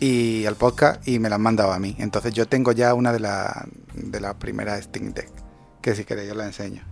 y 0.00 0.44
al 0.44 0.56
podcast 0.56 1.08
y 1.08 1.18
me 1.18 1.30
la 1.30 1.36
han 1.36 1.42
mandado 1.42 1.72
a 1.72 1.78
mí. 1.78 1.96
Entonces 1.98 2.34
yo 2.34 2.46
tengo 2.46 2.72
ya 2.72 2.92
una 2.92 3.10
de, 3.10 3.20
la, 3.20 3.66
de 3.94 4.20
las 4.20 4.34
primeras 4.34 4.84
Steam 4.84 5.14
Deck, 5.14 5.30
que 5.80 5.94
si 5.94 6.04
queréis 6.04 6.28
yo 6.28 6.34
la 6.34 6.44
enseño. 6.44 6.91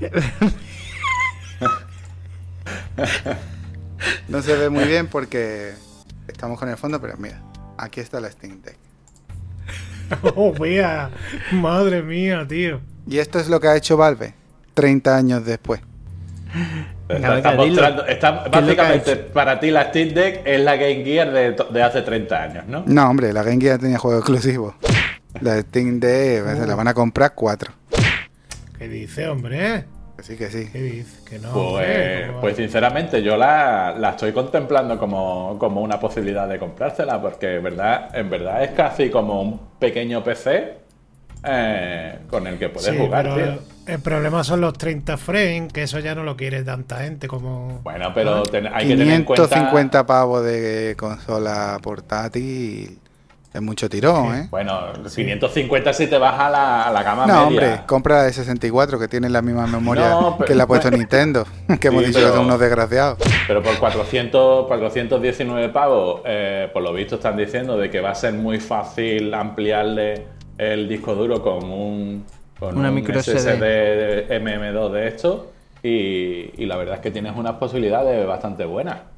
No 4.28 4.42
se 4.42 4.56
ve 4.56 4.68
muy 4.68 4.84
bien 4.84 5.06
porque 5.06 5.72
estamos 6.28 6.58
con 6.58 6.68
el 6.68 6.76
fondo, 6.76 7.00
pero 7.00 7.16
mira, 7.16 7.40
aquí 7.78 8.00
está 8.00 8.20
la 8.20 8.30
Steam 8.30 8.60
Deck. 8.62 8.76
Oh, 10.36 10.52
mía, 10.60 11.10
madre 11.52 12.00
mía, 12.00 12.46
tío. 12.48 12.80
Y 13.08 13.18
esto 13.18 13.40
es 13.40 13.48
lo 13.48 13.58
que 13.58 13.68
ha 13.68 13.76
hecho 13.76 13.96
Valve 13.96 14.34
30 14.74 15.16
años 15.16 15.44
después. 15.44 15.80
básicamente, 18.50 19.16
para 19.16 19.58
ti 19.58 19.70
la 19.70 19.88
Steam 19.88 20.10
Deck 20.10 20.42
es 20.44 20.60
la 20.60 20.76
Game 20.76 21.02
Gear 21.02 21.32
de, 21.32 21.82
hace 21.82 22.02
30 22.02 22.42
años, 22.42 22.64
¿no? 22.68 22.84
No, 22.86 23.10
hombre, 23.10 23.32
la 23.32 23.42
Game 23.42 23.60
Gear 23.60 23.80
tenía 23.80 23.98
juego 23.98 24.18
exclusivo. 24.18 24.76
La 25.40 25.60
Steam 25.60 25.98
Deck 25.98 26.56
se 26.56 26.66
la 26.66 26.74
van 26.74 26.88
a 26.88 26.94
comprar 26.94 27.34
cuatro. 27.34 27.72
¿Qué 28.78 28.88
dice, 28.88 29.28
hombre? 29.28 29.84
Que 30.16 30.22
sí, 30.22 30.36
que 30.36 30.50
sí. 30.50 30.68
¿Qué 30.72 30.82
dice? 30.82 31.24
Que 31.28 31.38
no. 31.38 31.52
Pues, 31.52 32.30
pues 32.40 32.56
sinceramente, 32.56 33.22
yo 33.22 33.36
la, 33.36 33.94
estoy 34.10 34.32
contemplando 34.32 34.98
como, 34.98 35.52
una 35.52 36.00
posibilidad 36.00 36.48
de 36.48 36.58
comprársela, 36.58 37.20
porque 37.20 37.56
en 37.56 37.62
verdad, 37.62 38.16
en 38.16 38.30
verdad 38.30 38.64
es 38.64 38.70
casi 38.70 39.10
como 39.10 39.42
un 39.42 39.60
pequeño 39.78 40.24
PC 40.24 40.74
eh, 41.44 42.18
con 42.30 42.46
el 42.46 42.58
que 42.58 42.70
puedes 42.70 42.96
jugar. 42.96 43.30
Pero 43.34 43.58
el 43.86 44.00
problema 44.00 44.42
son 44.42 44.62
los 44.62 44.72
30 44.72 45.16
frames, 45.18 45.72
que 45.72 45.82
eso 45.82 45.98
ya 45.98 46.14
no 46.14 46.22
lo 46.22 46.36
quiere 46.36 46.64
tanta 46.64 46.98
gente 47.00 47.28
como. 47.28 47.80
Bueno, 47.82 48.12
pero 48.14 48.42
hay 48.72 48.88
que 48.88 48.96
tener 48.96 49.14
en 49.14 49.24
cuenta. 49.24 49.44
550 49.44 50.06
pavos 50.06 50.44
de 50.44 50.94
consola 50.98 51.78
portátil 51.82 53.00
es 53.56 53.62
mucho 53.62 53.88
tirón, 53.88 54.34
¿eh? 54.34 54.48
Bueno, 54.50 54.92
550 55.02 55.92
si 55.94 56.06
te 56.06 56.18
vas 56.18 56.38
a 56.38 56.50
la, 56.50 56.82
a 56.82 56.92
la 56.92 57.02
gama 57.02 57.26
no, 57.26 57.46
hombre, 57.46 57.80
compra 57.86 58.16
la 58.16 58.22
de 58.24 58.32
64 58.34 58.98
que 58.98 59.08
tiene 59.08 59.30
la 59.30 59.40
misma 59.40 59.66
memoria 59.66 60.14
que 60.46 60.54
le 60.54 60.62
ha 60.62 60.66
puesto 60.66 60.90
Nintendo, 60.90 61.46
que 61.80 61.88
hemos 61.88 62.06
dicho 62.06 62.18
que 62.18 62.28
son 62.28 62.44
unos 62.44 62.60
desgraciados. 62.60 63.18
Pero 63.46 63.62
por 63.62 63.78
400, 63.78 64.66
419 64.66 65.70
pavos, 65.70 66.20
eh, 66.26 66.68
por 66.70 66.82
lo 66.82 66.92
visto 66.92 67.14
están 67.14 67.36
diciendo 67.36 67.78
de 67.78 67.88
que 67.88 68.00
va 68.00 68.10
a 68.10 68.14
ser 68.14 68.34
muy 68.34 68.60
fácil 68.60 69.32
ampliarle 69.32 70.26
el 70.58 70.86
disco 70.86 71.14
duro 71.14 71.42
con 71.42 71.64
un, 71.64 72.26
con 72.58 72.76
Una 72.76 72.90
micro 72.90 73.22
SSD 73.22 74.28
MM2 74.28 74.90
de 74.90 75.08
esto 75.08 75.52
y, 75.82 76.62
y 76.62 76.66
la 76.66 76.76
verdad 76.76 76.96
es 76.96 77.00
que 77.00 77.10
tienes 77.10 77.34
unas 77.34 77.54
posibilidades 77.54 78.26
bastante 78.26 78.66
buenas. 78.66 79.15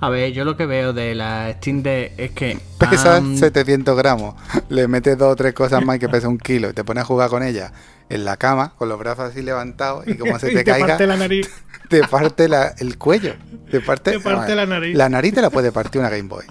A 0.00 0.08
ver, 0.08 0.32
yo 0.32 0.44
lo 0.44 0.56
que 0.56 0.64
veo 0.64 0.92
de 0.92 1.14
la 1.14 1.52
Steam 1.58 1.82
Deck 1.82 2.12
es 2.16 2.30
que. 2.30 2.58
Pesa 2.78 3.20
700 3.20 3.96
gramos. 3.96 4.34
Le 4.68 4.88
metes 4.88 5.18
dos 5.18 5.32
o 5.32 5.36
tres 5.36 5.52
cosas 5.52 5.84
más 5.84 5.98
que 5.98 6.08
pesa 6.08 6.28
un 6.28 6.38
kilo 6.38 6.70
y 6.70 6.72
te 6.72 6.84
pones 6.84 7.02
a 7.02 7.04
jugar 7.04 7.28
con 7.28 7.42
ella 7.42 7.72
en 8.08 8.24
la 8.24 8.36
cama, 8.36 8.72
con 8.78 8.88
los 8.88 8.98
brazos 8.98 9.30
así 9.30 9.42
levantados 9.42 10.06
y 10.08 10.14
como 10.14 10.38
se 10.38 10.50
te, 10.50 10.64
caiga. 10.64 10.86
Te 10.86 10.88
parte 10.88 11.06
la 11.06 11.16
nariz. 11.16 11.50
Te 11.88 12.02
parte 12.08 12.48
el 12.78 12.98
cuello. 12.98 13.34
Te 13.70 13.80
parte, 13.80 14.18
la 14.54 14.66
nariz. 14.66 14.96
La 14.96 15.08
nariz 15.08 15.34
te 15.34 15.42
la 15.42 15.50
puede 15.50 15.70
partir 15.70 16.00
una 16.00 16.08
Game 16.08 16.28
Boy. 16.28 16.44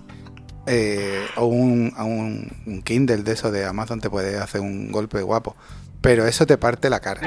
Eh, 0.68 1.26
o 1.38 1.46
un, 1.46 1.92
un 1.98 2.82
Kindle 2.84 3.24
de 3.24 3.32
eso 3.34 3.52
de 3.52 3.66
Amazon 3.66 4.00
te 4.00 4.10
puede 4.10 4.38
hacer 4.38 4.62
un 4.62 4.92
golpe 4.92 5.22
guapo. 5.22 5.56
Pero 6.02 6.28
eso 6.28 6.46
te 6.46 6.58
parte 6.58 6.90
la 6.90 7.00
cara. 7.00 7.22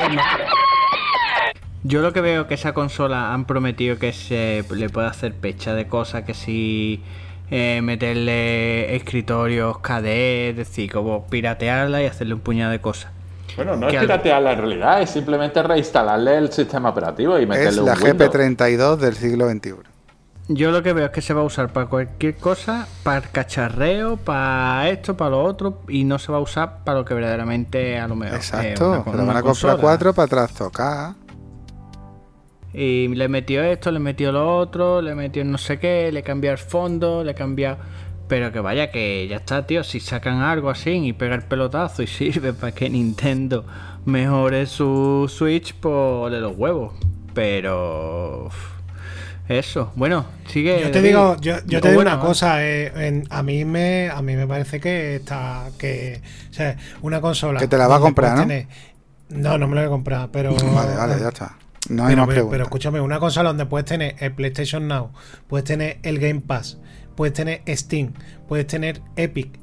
Yo 1.85 2.01
lo 2.01 2.13
que 2.13 2.21
veo 2.21 2.47
que 2.47 2.55
esa 2.55 2.75
consola 2.75 3.33
han 3.33 3.45
prometido 3.45 3.99
que 3.99 4.13
se 4.13 4.65
le 4.71 4.89
puede 4.89 5.09
hacer 5.09 5.35
pecha 5.35 5.75
de 5.75 5.89
cosas, 5.89 6.23
que 6.23 6.33
si 6.33 7.03
eh, 7.51 7.81
meterle 7.83 8.95
escritorios 8.95 9.79
KDE, 9.79 10.51
es 10.51 10.57
decir, 10.57 10.93
como 10.93 11.27
piratearla 11.27 12.03
y 12.03 12.07
hacerle 12.07 12.35
un 12.35 12.41
puñado 12.41 12.71
de 12.71 12.81
cosas. 12.81 13.11
Bueno, 13.57 13.77
no 13.77 13.89
es 13.89 14.01
piratearla 14.01 14.53
en 14.53 14.59
realidad, 14.59 15.03
es 15.03 15.11
simplemente 15.11 15.63
reinstalarle 15.63 16.39
el 16.39 16.53
sistema 16.53 16.91
operativo 16.91 17.39
y 17.39 17.47
meterle 17.47 17.69
es 17.69 17.77
la 17.77 17.97
GP32 17.97 18.97
del 18.97 19.15
siglo 19.17 19.51
XXI. 19.51 19.93
Yo 20.49 20.71
lo 20.71 20.83
que 20.83 20.93
veo 20.93 21.07
es 21.07 21.13
que 21.13 21.21
se 21.21 21.35
va 21.35 21.43
a 21.43 21.45
usar 21.45 21.73
para 21.73 21.87
cualquier 21.87 22.37
cosa, 22.37 22.87
para 23.03 23.21
cacharreo, 23.23 24.17
para 24.17 24.89
esto, 24.89 25.17
para 25.17 25.31
lo 25.31 25.43
otro, 25.43 25.83
y 25.89 26.05
no 26.05 26.19
se 26.19 26.33
va 26.33 26.39
a 26.39 26.41
usar 26.41 26.85
para 26.85 26.99
lo 26.99 27.05
que 27.05 27.15
verdaderamente 27.15 27.99
a 27.99 28.09
lo 28.09 28.17
mejor. 28.17 28.37
Exacto, 28.37 28.95
es 28.95 29.07
una, 29.07 29.25
van 29.25 29.37
a 29.37 29.43
comprar 29.43 29.79
cuatro 29.79 30.13
para 30.13 30.29
trastocar. 30.29 31.15
Y 32.75 33.09
le 33.09 33.29
metió 33.29 33.63
esto, 33.63 33.91
le 33.91 33.99
metió 33.99 34.33
lo 34.33 34.57
otro, 34.57 35.03
le 35.03 35.15
metió 35.15 35.45
no 35.45 35.59
sé 35.59 35.79
qué, 35.79 36.11
le 36.11 36.23
cambió 36.23 36.53
el 36.53 36.59
fondo, 36.59 37.25
le 37.25 37.35
cambió... 37.35 37.77
Pero 38.29 38.51
que 38.51 38.61
vaya, 38.61 38.91
que 38.91 39.27
ya 39.29 39.37
está, 39.37 39.67
tío. 39.67 39.85
Si 39.85 40.01
sacan 40.01 40.41
algo 40.41 40.71
así 40.71 40.91
y 40.91 41.13
pega 41.13 41.35
el 41.35 41.43
pelotazo 41.43 42.03
y 42.03 42.07
sirve 42.09 42.55
para 42.55 42.73
que 42.73 42.89
Nintendo 42.89 43.67
mejore 44.07 44.65
su 44.67 45.31
Switch, 45.31 45.75
pues 45.75 46.33
de 46.33 46.41
los 46.41 46.57
huevos. 46.57 46.95
Pero. 47.35 48.49
Eso, 49.49 49.93
bueno, 49.97 50.25
sigue. 50.47 50.81
Yo 50.81 50.91
te 50.91 51.03
digo, 51.03 51.37
yo, 51.41 51.63
te 51.63 51.91
digo 51.91 52.01
una 52.01 52.21
cosa, 52.21 52.65
eh, 52.65 53.23
a 53.29 53.43
mí 53.43 53.65
me 53.65 54.09
a 54.09 54.23
mí 54.23 54.37
me 54.37 54.47
parece 54.47 54.81
que 54.81 55.17
está 55.17 55.67
que 55.79 56.23
o 56.49 56.55
sea, 56.55 56.77
una 57.03 57.21
consola 57.21 57.59
que 57.59 57.69
te 57.69 57.77
la 57.77 57.89
va 57.89 57.97
a 57.97 58.01
comprar, 58.01 58.47
¿no? 58.47 58.55
no, 59.31 59.59
no 59.59 59.69
me 59.69 59.75
la 59.75 59.83
voy 59.83 59.89
a 59.89 59.91
comprar, 59.91 60.29
pero 60.31 60.55
Vale, 60.75 60.97
vale, 60.97 61.21
ya 61.21 61.29
está. 61.29 61.57
No 61.89 62.07
hay 62.07 62.15
pero, 62.15 62.49
pero, 62.49 62.65
escúchame, 62.65 63.01
una 63.01 63.19
consola 63.19 63.51
donde 63.51 63.67
puedes 63.67 63.87
tener 63.87 64.15
el 64.21 64.33
PlayStation 64.33 64.87
Now, 64.87 65.13
puedes 65.49 65.65
tener 65.65 65.99
el 66.03 66.19
Game 66.19 66.41
Pass, 66.41 66.79
puedes 67.17 67.35
tener 67.35 67.63
Steam, 67.69 68.13
puedes 68.49 68.67
tener 68.67 69.01
Epic. 69.17 69.59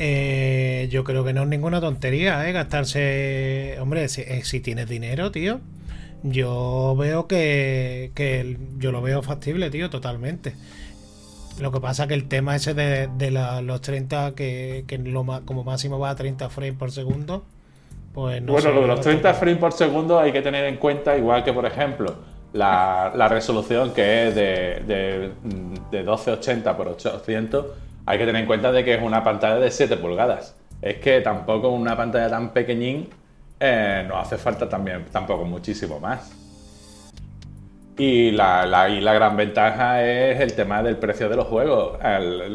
Eh, 0.00 0.88
yo 0.92 1.02
creo 1.02 1.24
que 1.24 1.32
no 1.32 1.42
es 1.42 1.48
ninguna 1.48 1.80
tontería, 1.80 2.48
¿eh? 2.48 2.52
Gastarse. 2.52 3.76
Hombre, 3.80 4.08
si, 4.08 4.20
eh, 4.20 4.42
si 4.44 4.60
tienes 4.60 4.88
dinero, 4.88 5.32
tío. 5.32 5.60
Yo 6.22 6.96
veo 6.96 7.26
que, 7.26 8.12
que 8.14 8.58
yo 8.78 8.92
lo 8.92 9.02
veo 9.02 9.22
factible, 9.22 9.70
tío, 9.70 9.90
totalmente. 9.90 10.54
Lo 11.60 11.72
que 11.72 11.80
pasa 11.80 12.06
que 12.06 12.14
el 12.14 12.28
tema 12.28 12.54
ese 12.54 12.74
de, 12.74 13.30
los 13.62 13.80
30, 13.80 14.34
que, 14.34 14.84
lo, 15.04 15.24
como 15.44 15.64
máximo 15.64 15.98
va 15.98 16.10
a 16.10 16.16
30 16.16 16.48
frames 16.50 16.76
por 16.76 16.92
segundo, 16.92 17.44
pues 18.18 18.42
no 18.42 18.54
Bueno, 18.54 18.72
lo 18.72 18.80
de 18.80 18.86
los 18.88 19.00
30 19.00 19.32
frames 19.34 19.58
por 19.58 19.72
segundo 19.72 20.18
hay 20.18 20.32
que 20.32 20.42
tener 20.42 20.64
en 20.64 20.78
cuenta, 20.78 21.16
igual 21.16 21.44
que 21.44 21.52
por 21.52 21.64
ejemplo, 21.64 22.16
la, 22.52 23.28
resolución 23.28 23.94
que 23.94 24.26
es 24.26 24.34
de, 24.34 24.82
de, 24.88 25.30
de 25.92 25.98
1280 25.98 26.76
por 26.76 26.88
800, 26.88 27.66
hay 28.06 28.18
que 28.18 28.26
tener 28.26 28.40
en 28.40 28.48
cuenta 28.48 28.72
de 28.72 28.84
que 28.84 28.94
es 28.94 29.02
una 29.04 29.22
pantalla 29.22 29.60
de 29.60 29.70
7 29.70 29.98
pulgadas. 29.98 30.56
Es 30.82 30.96
que 30.96 31.20
tampoco 31.20 31.68
una 31.68 31.96
pantalla 31.96 32.28
tan 32.28 32.48
pequeñín 32.48 33.08
eh, 33.60 34.04
nos 34.08 34.26
hace 34.26 34.36
falta 34.36 34.68
también 34.68 35.04
tampoco 35.12 35.44
muchísimo 35.44 36.00
más. 36.00 36.32
Y 37.96 38.32
la, 38.32 38.66
la, 38.66 39.14
gran 39.14 39.36
ventaja 39.36 40.04
es 40.04 40.40
el 40.40 40.54
tema 40.54 40.82
del 40.82 40.96
precio 40.96 41.28
de 41.28 41.36
los 41.36 41.46
juegos. 41.46 41.98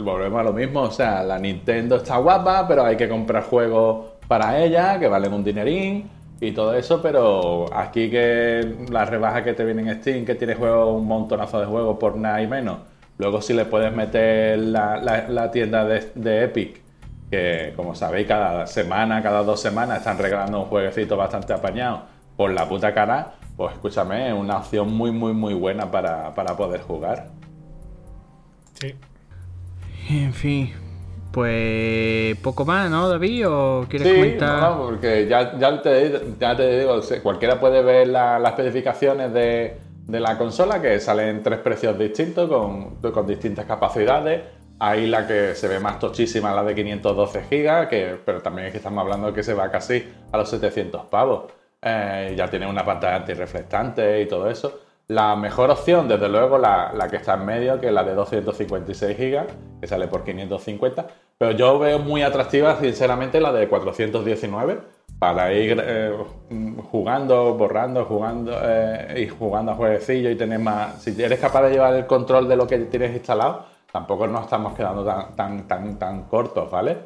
volvemos 0.03 0.41
a 0.41 0.43
lo 0.43 0.51
mismo, 0.51 0.81
o 0.81 0.91
sea, 0.91 1.23
la 1.23 1.39
Nintendo 1.39 1.95
está 1.95 2.17
guapa, 2.17 2.67
pero 2.67 2.83
hay 2.83 2.97
que 2.97 3.07
comprar 3.07 3.43
juegos 3.43 4.12
para 4.27 4.59
ella 4.59 4.99
que 4.99 5.07
valen 5.07 5.33
un 5.33 5.43
dinerín 5.43 6.09
y 6.39 6.51
todo 6.51 6.73
eso, 6.73 7.01
pero 7.01 7.65
aquí 7.73 8.09
que 8.09 8.75
la 8.89 9.05
rebaja 9.05 9.43
que 9.43 9.53
te 9.53 9.63
viene 9.63 9.81
en 9.81 10.01
Steam, 10.01 10.25
que 10.25 10.35
tiene 10.35 10.55
juegos, 10.55 10.95
un 10.99 11.07
montonazo 11.07 11.59
de 11.59 11.65
juegos 11.65 11.97
por 11.97 12.17
nada 12.17 12.41
y 12.41 12.47
menos, 12.47 12.79
luego 13.17 13.41
si 13.41 13.53
le 13.53 13.65
puedes 13.65 13.93
meter 13.93 14.59
la, 14.59 15.49
tienda 15.51 15.85
de, 15.85 16.11
de, 16.15 16.43
Epic, 16.43 16.81
que 17.29 17.73
como 17.75 17.95
sabéis, 17.95 18.27
cada 18.27 18.67
semana, 18.67 19.21
cada 19.23 19.43
dos 19.43 19.61
semanas 19.61 19.99
están 19.99 20.17
regalando 20.17 20.59
un 20.61 20.65
jueguecito 20.65 21.15
bastante 21.15 21.53
apañado 21.53 22.03
por 22.35 22.51
la 22.51 22.67
puta 22.67 22.93
cara, 22.93 23.35
pues 23.55 23.73
escúchame, 23.73 24.29
es 24.29 24.33
una 24.33 24.57
opción 24.57 24.91
muy, 24.93 25.11
muy, 25.11 25.33
muy 25.33 25.53
buena 25.53 25.91
para, 25.91 26.33
poder 26.33 26.81
jugar. 26.81 27.29
Sí. 28.73 28.95
En 30.09 30.33
fin, 30.33 30.73
pues 31.33 32.37
poco 32.37 32.63
más, 32.63 32.91
¿no, 32.91 33.09
David? 33.09 33.49
¿O 33.49 33.85
quieres 33.89 34.07
sí, 34.07 34.13
comentar? 34.13 34.61
No, 34.61 34.85
porque 34.85 35.27
ya, 35.27 35.57
ya, 35.57 35.81
te, 35.81 36.21
ya 36.39 36.55
te 36.55 36.79
digo, 36.79 37.01
cualquiera 37.23 37.59
puede 37.59 37.81
ver 37.81 38.07
las 38.07 38.45
especificaciones 38.45 39.33
de, 39.33 39.79
la 40.07 40.37
consola, 40.37 40.79
que 40.79 40.99
salen 40.99 41.41
tres 41.41 41.57
precios 41.57 41.97
distintos 41.97 42.47
con, 42.47 42.97
con, 43.11 43.25
distintas 43.25 43.65
capacidades. 43.65 44.43
Ahí 44.77 45.07
la 45.07 45.25
que 45.25 45.55
se 45.55 45.67
ve 45.67 45.79
más 45.79 45.97
tochísima, 45.97 46.53
la 46.53 46.63
de 46.63 46.75
512 46.75 47.45
GB, 47.49 47.87
que, 47.87 48.15
pero 48.23 48.39
también 48.43 48.67
es 48.67 48.71
que 48.71 48.77
estamos 48.77 49.01
hablando 49.01 49.27
de 49.27 49.33
que 49.33 49.41
se 49.41 49.55
va 49.55 49.71
casi 49.71 50.07
a 50.31 50.37
los 50.37 50.47
700 50.47 51.05
pavos. 51.05 51.51
Eh, 51.81 52.35
ya 52.37 52.47
tiene 52.47 52.67
una 52.67 52.85
pantalla 52.85 53.15
antirreflectante 53.15 54.21
y 54.21 54.27
todo 54.27 54.51
eso. 54.51 54.81
La 55.13 55.35
mejor 55.35 55.69
opción, 55.69 56.07
desde 56.07 56.27
luego, 56.27 56.57
la, 56.57 57.07
que 57.07 57.17
está 57.17 57.35
en 57.35 57.45
medio, 57.45 57.79
que 57.79 57.89
es 57.89 57.93
la 57.93 58.03
de 58.03 58.15
256 58.15 59.15
GB, 59.15 59.45
que 59.79 59.85
sale 59.85 60.07
por 60.07 60.23
550. 60.23 61.05
Pero 61.37 61.51
yo 61.51 61.77
veo 61.77 61.99
muy 61.99 62.23
atractiva, 62.23 62.79
sinceramente, 62.79 63.39
la 63.39 63.53
de 63.53 63.67
419 63.67 64.79
para 65.19 65.53
ir 65.53 65.79
eh, 65.85 66.17
jugando, 66.89 67.53
borrando, 67.53 68.05
jugando 68.05 68.57
eh, 68.63 69.21
y 69.23 69.27
jugando 69.27 69.73
a 69.73 69.75
jueguecillo 69.75 70.31
y 70.31 70.35
tener 70.35 70.57
más. 70.57 71.03
Si 71.03 71.21
eres 71.21 71.39
capaz 71.39 71.61
de 71.61 71.73
llevar 71.73 71.93
el 71.93 72.07
control 72.07 72.49
de 72.49 72.55
lo 72.55 72.65
que 72.65 72.79
tienes 72.79 73.13
instalado, 73.13 73.67
tampoco 73.91 74.25
nos 74.25 74.45
estamos 74.45 74.73
quedando 74.73 75.05
tan, 75.05 75.35
tan, 75.35 75.67
tan, 75.67 75.99
tan 75.99 76.23
cortos, 76.23 76.71
¿vale? 76.71 76.97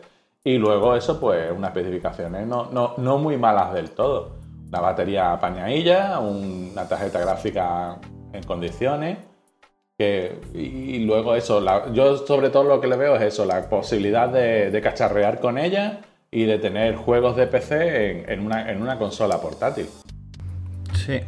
Y 0.46 0.58
luego 0.58 0.96
eso, 0.96 1.20
pues 1.20 1.52
unas 1.52 1.76
especificaciones 1.76 2.48
no, 2.48 2.70
no, 2.72 2.93
no 2.96 3.17
muy 3.17 3.36
malas 3.36 3.74
del 3.74 3.91
todo 3.91 4.47
la 4.72 4.82
batería 4.82 5.34
apañadilla, 5.34 6.20
una 6.20 6.88
tarjeta 6.88 7.20
gráfica 7.20 7.98
en 8.34 8.44
condiciones. 8.44 9.18
y 10.00 11.00
luego 11.06 11.36
eso, 11.36 11.64
yo 11.94 12.18
sobre 12.18 12.50
todo 12.50 12.64
lo 12.64 12.80
que 12.80 12.88
le 12.88 12.98
veo 12.98 13.16
es 13.16 13.24
eso, 13.24 13.46
la 13.46 13.68
posibilidad 13.70 14.30
de, 14.30 14.80
cacharrear 14.82 15.40
con 15.40 15.58
ella 15.58 16.02
y 16.30 16.44
de 16.46 16.60
tener 16.60 16.96
juegos 16.96 17.36
de 17.36 17.48
PC 17.48 18.32
en, 18.32 18.42
una, 18.46 18.98
consola 19.00 19.40
portátil. 19.42 19.88
Sí. 20.94 21.22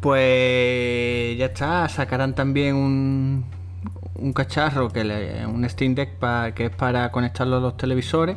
Pues 0.00 1.38
ya 1.38 1.46
está, 1.46 1.88
sacarán 1.88 2.34
también 2.34 2.74
un, 2.74 4.32
cacharro, 4.34 4.90
que 4.90 5.02
un 5.46 5.68
Steam 5.68 5.94
Deck 5.94 6.18
que 6.54 6.66
es 6.66 6.76
para 6.76 7.10
conectarlo 7.10 7.56
a 7.56 7.60
los 7.60 7.76
televisores 7.76 8.36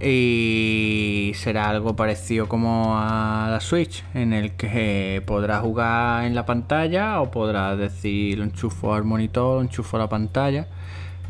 y 0.00 1.32
será 1.34 1.68
algo 1.68 1.94
parecido 1.94 2.48
como 2.48 2.96
a 2.96 3.48
la 3.50 3.60
Switch, 3.60 4.04
en 4.14 4.32
el 4.32 4.52
que 4.56 5.22
podrás 5.26 5.60
jugar 5.60 6.24
en 6.24 6.34
la 6.34 6.46
pantalla 6.46 7.20
o 7.20 7.30
podrás 7.30 7.78
decir 7.78 8.38
lo 8.38 8.44
enchufo 8.44 8.94
al 8.94 9.04
monitor, 9.04 9.56
lo 9.56 9.62
enchufo 9.62 9.96
a 9.96 10.00
la 10.00 10.08
pantalla 10.08 10.66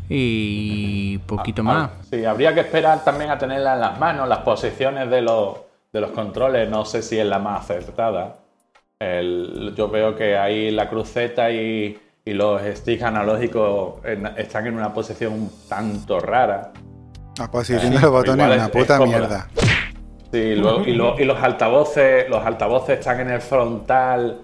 y 0.09 1.17
poquito 1.19 1.61
ah, 1.61 1.65
más. 1.65 1.91
Sí, 2.09 2.23
habría 2.25 2.53
que 2.53 2.61
esperar 2.61 3.03
también 3.03 3.31
a 3.31 3.37
tenerla 3.37 3.73
en 3.73 3.81
las 3.81 3.99
manos, 3.99 4.27
las 4.27 4.39
posiciones 4.39 5.09
de 5.09 5.21
los, 5.21 5.57
de 5.91 6.01
los 6.01 6.11
controles, 6.11 6.69
no 6.69 6.85
sé 6.85 7.01
si 7.01 7.19
es 7.19 7.25
la 7.25 7.39
más 7.39 7.61
acertada. 7.63 8.37
yo 8.99 9.89
veo 9.89 10.15
que 10.15 10.37
ahí 10.37 10.71
la 10.71 10.89
cruceta 10.89 11.51
y, 11.51 11.99
y 12.23 12.33
los 12.33 12.61
sticks 12.61 13.03
analógicos 13.03 13.95
están 14.37 14.67
en 14.67 14.75
una 14.75 14.93
posición 14.93 15.33
un 15.33 15.51
tanto 15.67 16.19
rara. 16.19 16.71
La 17.37 17.49
posición 17.49 17.93
de 17.93 17.99
los 17.99 18.11
botones 18.11 18.47
es 18.47 18.57
una 18.57 18.69
puta 18.69 18.99
mierda. 18.99 19.47
Sí, 20.31 20.39
y, 20.39 20.55
los 20.55 21.43
altavoces, 21.43 22.27
los 22.29 22.43
altavoces 22.43 22.99
están 22.99 23.19
en 23.21 23.29
el 23.29 23.41
frontal. 23.41 24.39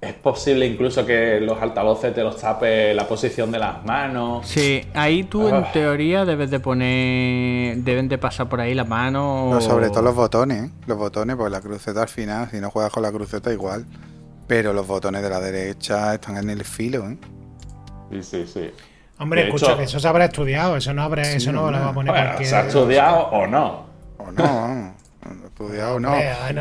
Es 0.00 0.12
posible 0.14 0.66
incluso 0.66 1.06
que 1.06 1.40
los 1.40 1.60
altavoces 1.62 2.14
te 2.14 2.22
los 2.22 2.36
tape 2.36 2.92
la 2.94 3.06
posición 3.06 3.50
de 3.50 3.58
las 3.58 3.84
manos. 3.84 4.46
Sí, 4.46 4.84
ahí 4.92 5.24
tú 5.24 5.48
en 5.48 5.54
ah. 5.54 5.72
teoría 5.72 6.24
debes 6.24 6.50
de 6.50 6.60
poner. 6.60 7.78
Deben 7.78 8.08
de 8.08 8.18
pasar 8.18 8.48
por 8.48 8.60
ahí 8.60 8.74
las 8.74 8.88
manos. 8.88 9.64
sobre 9.64 9.88
todo 9.88 10.02
los 10.02 10.14
botones, 10.14 10.64
¿eh? 10.64 10.70
Los 10.86 10.98
botones, 10.98 11.36
pues 11.36 11.50
la 11.50 11.60
cruceta 11.60 12.02
al 12.02 12.08
final, 12.08 12.50
si 12.50 12.60
no 12.60 12.70
juegas 12.70 12.92
con 12.92 13.02
la 13.02 13.12
cruceta 13.12 13.52
igual. 13.52 13.86
Pero 14.46 14.72
los 14.72 14.86
botones 14.86 15.22
de 15.22 15.30
la 15.30 15.40
derecha 15.40 16.14
están 16.14 16.36
en 16.36 16.50
el 16.50 16.64
filo, 16.64 17.08
¿eh? 17.08 17.16
Sí, 18.10 18.22
sí, 18.22 18.46
sí. 18.46 18.70
Hombre, 19.24 19.46
escucha, 19.46 19.74
que 19.74 19.84
eso 19.84 19.98
se 19.98 20.06
habrá 20.06 20.26
estudiado, 20.26 20.76
eso 20.76 20.92
no, 20.92 21.02
habrá, 21.02 21.22
eso 21.22 21.50
no, 21.50 21.70
lo 21.70 21.80
va 21.80 21.88
a 21.88 21.94
poner 21.94 22.12
bueno, 22.12 22.38
¿Se 22.44 22.54
ha 22.54 22.66
estudiado 22.66 23.28
o 23.28 23.46
no? 23.46 23.86
O 24.18 24.30
no, 24.30 24.94
estudiado 25.46 25.94
o 25.96 26.00
no. 26.00 26.12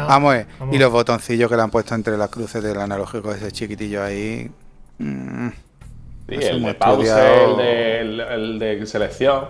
Vamos, 0.07 0.37
y 0.71 0.77
los 0.77 0.89
botoncillos 0.89 1.49
que 1.49 1.57
le 1.57 1.61
han 1.61 1.69
puesto 1.69 1.93
entre 1.93 2.15
las 2.15 2.29
cruces 2.29 2.63
del 2.63 2.79
analógico, 2.79 3.33
ese 3.33 3.51
chiquitillo 3.51 4.01
ahí. 4.01 4.49
Mm, 4.97 5.49
sí, 6.29 6.35
el 6.35 6.63
de 6.63 6.73
pausa, 6.73 7.43
el 7.43 7.57
de, 7.57 7.99
el, 7.99 8.59
de 8.59 8.85
selección. 8.85 9.45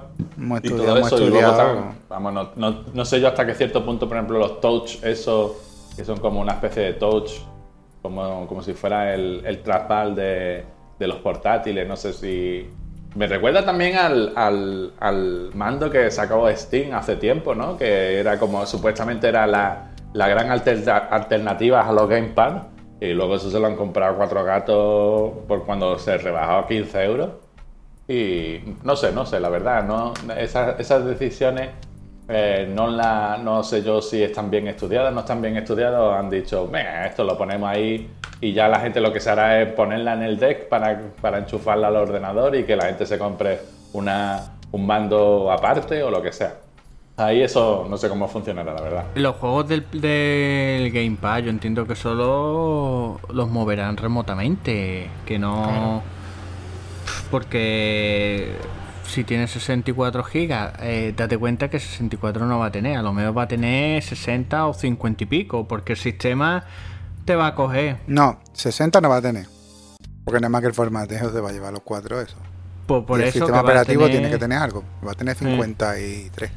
y 0.63 0.69
todo 0.69 0.97
eso. 0.97 1.21
Y 1.21 1.29
luego 1.29 1.93
vamos, 2.09 2.33
no, 2.33 2.49
no, 2.55 2.83
no, 2.91 3.05
sé 3.05 3.21
yo 3.21 3.27
hasta 3.27 3.45
qué 3.45 3.53
cierto 3.53 3.85
punto, 3.85 4.07
por 4.07 4.17
ejemplo, 4.17 4.39
los 4.39 4.59
touch, 4.59 5.03
eso, 5.03 5.61
que 5.95 6.03
son 6.03 6.17
como 6.17 6.41
una 6.41 6.53
especie 6.53 6.81
de 6.81 6.93
touch, 6.93 7.29
como, 8.01 8.47
como 8.47 8.63
si 8.63 8.73
fuera 8.73 9.13
el, 9.13 9.43
el 9.45 9.61
trackball 9.61 10.15
de, 10.15 10.65
de 10.97 11.07
los 11.07 11.17
portátiles. 11.17 11.87
No 11.87 11.95
sé 11.95 12.11
si 12.11 12.67
me 13.15 13.27
recuerda 13.27 13.63
también 13.63 13.95
al, 13.97 15.51
mando 15.53 15.89
que 15.89 16.09
sacó 16.09 16.49
Steam 16.49 16.93
hace 16.93 17.15
tiempo, 17.15 17.53
¿no? 17.53 17.77
Que 17.77 18.19
era 18.19 18.39
como, 18.39 18.65
supuestamente 18.65 19.27
era 19.27 19.45
la, 19.45 19.91
gran 20.13 20.49
alternativa 20.51 21.81
a 21.81 21.91
los 21.91 22.09
Gamepad. 22.09 22.63
Y 22.99 23.13
luego 23.13 23.35
eso 23.35 23.51
se 23.51 23.59
lo 23.59 23.67
han 23.67 23.75
comprado 23.75 24.15
cuatro 24.15 24.43
gatos 24.43 25.33
por 25.47 25.65
cuando 25.65 25.99
se 25.99 26.17
rebajó 26.17 26.53
a 26.53 26.67
15 26.67 27.03
euros. 27.03 27.29
Y 28.07 28.59
no 28.83 28.95
sé, 28.95 29.11
no 29.11 29.25
sé, 29.25 29.39
la 29.39 29.49
verdad, 29.49 29.83
no 29.83 30.13
esas 30.37 31.05
decisiones 31.05 31.69
eh, 32.27 32.71
no, 32.73 32.87
la, 32.87 33.37
no 33.41 33.63
sé 33.63 33.83
yo 33.83 34.01
si 34.01 34.23
están 34.23 34.49
bien 34.49 34.67
estudiadas, 34.67 35.13
no 35.13 35.21
están 35.21 35.41
bien 35.41 35.57
estudiadas, 35.57 36.19
han 36.19 36.29
dicho, 36.29 36.67
venga, 36.67 37.05
esto 37.05 37.23
lo 37.23 37.37
ponemos 37.37 37.69
ahí 37.69 38.09
y 38.39 38.53
ya 38.53 38.67
la 38.67 38.79
gente 38.79 39.01
lo 39.01 39.11
que 39.11 39.19
se 39.19 39.29
hará 39.29 39.61
es 39.61 39.71
ponerla 39.73 40.13
en 40.13 40.23
el 40.23 40.39
deck 40.39 40.67
para, 40.69 41.01
para 41.21 41.39
enchufarla 41.39 41.87
al 41.87 41.95
ordenador 41.95 42.55
y 42.55 42.63
que 42.63 42.75
la 42.75 42.85
gente 42.85 43.05
se 43.05 43.17
compre 43.17 43.59
una, 43.93 44.53
un 44.71 44.85
mando 44.85 45.51
aparte 45.51 46.01
o 46.03 46.09
lo 46.09 46.21
que 46.21 46.31
sea. 46.31 46.55
Ahí 47.15 47.43
eso 47.43 47.85
no 47.87 47.95
sé 47.97 48.09
cómo 48.09 48.27
funcionará, 48.27 48.73
la 48.73 48.81
verdad. 48.81 49.05
Los 49.15 49.35
juegos 49.35 49.67
del, 49.67 49.85
del 49.91 50.91
Gamepad 50.91 51.43
yo 51.43 51.49
entiendo 51.51 51.85
que 51.85 51.95
solo 51.95 53.19
los 53.29 53.49
moverán 53.49 53.97
remotamente, 53.97 55.09
que 55.25 55.37
no... 55.37 56.01
Porque 57.29 58.53
si 59.05 59.23
tiene 59.23 59.47
64 59.47 60.23
gigas, 60.23 60.73
eh, 60.79 61.13
date 61.15 61.37
cuenta 61.37 61.69
que 61.69 61.79
64 61.79 62.45
no 62.45 62.59
va 62.59 62.67
a 62.67 62.71
tener, 62.71 62.97
a 62.97 63.01
lo 63.01 63.13
mejor 63.13 63.37
va 63.37 63.43
a 63.43 63.47
tener 63.47 64.01
60 64.01 64.67
o 64.67 64.73
50 64.73 65.23
y 65.23 65.27
pico, 65.27 65.67
porque 65.67 65.93
el 65.93 65.99
sistema 65.99 66.63
te 67.25 67.35
va 67.35 67.47
a 67.47 67.55
coger. 67.55 67.97
No, 68.07 68.39
60 68.53 69.01
no 69.01 69.09
va 69.09 69.17
a 69.17 69.21
tener, 69.21 69.45
porque 70.23 70.39
nada 70.39 70.49
más 70.49 70.61
que 70.61 70.67
el 70.67 70.73
formateo 70.73 71.31
se 71.31 71.39
va 71.39 71.49
a 71.49 71.53
llevar 71.53 71.73
los 71.73 71.83
cuatro 71.83 72.19
eso. 72.21 72.37
Pues 72.87 73.03
por 73.03 73.19
y 73.19 73.23
el 73.23 73.31
sistema 73.31 73.61
operativo 73.61 74.09
tiene 74.09 74.29
que 74.29 74.37
tener 74.37 74.57
algo, 74.57 74.83
va 75.05 75.11
a 75.11 75.15
tener 75.15 75.35
53. 75.35 76.51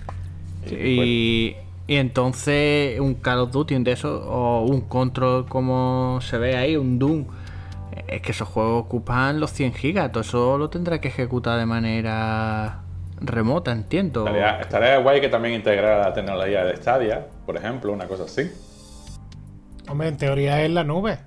Y, 0.70 1.54
y 1.86 1.96
entonces 1.96 2.98
un 2.98 3.14
Call 3.14 3.38
of 3.38 3.52
Duty 3.52 3.78
de 3.84 3.92
eso, 3.92 4.28
o 4.28 4.66
un 4.66 4.82
Control 4.82 5.46
como 5.46 6.18
se 6.20 6.38
ve 6.38 6.56
ahí, 6.56 6.76
un 6.76 6.98
Doom 6.98 7.26
es 8.08 8.22
que 8.22 8.32
esos 8.32 8.48
juegos 8.48 8.84
ocupan 8.84 9.40
los 9.40 9.52
100 9.52 9.74
gigas, 9.74 10.12
todo 10.12 10.22
eso 10.22 10.58
lo 10.58 10.70
tendrá 10.70 11.00
que 11.00 11.08
ejecutar 11.08 11.58
de 11.58 11.66
manera 11.66 12.82
remota, 13.20 13.72
entiendo. 13.72 14.26
Estaría, 14.28 14.98
guay 14.98 15.20
que 15.20 15.28
también 15.28 15.54
integrara 15.54 16.08
la 16.08 16.12
tecnología 16.12 16.64
de 16.64 16.76
Stadia, 16.76 17.26
por 17.44 17.56
ejemplo, 17.56 17.92
una 17.92 18.06
cosa 18.06 18.24
así. 18.24 18.50
Hombre, 19.88 20.08
en 20.08 20.16
teoría 20.16 20.62
es 20.62 20.70
la 20.70 20.84
nube. 20.84 21.18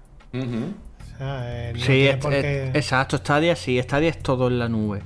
sí, 1.75 2.07
exacto, 2.07 3.17
Stadia 3.17 3.55
sí, 3.55 3.81
Stadia 3.81 4.09
es 4.09 4.19
todo 4.19 4.47
en 4.47 4.59
la 4.59 4.69
nube. 4.69 5.01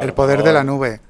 el 0.00 0.12
poder 0.12 0.42
de 0.42 0.52
la 0.52 0.64
nube. 0.64 1.00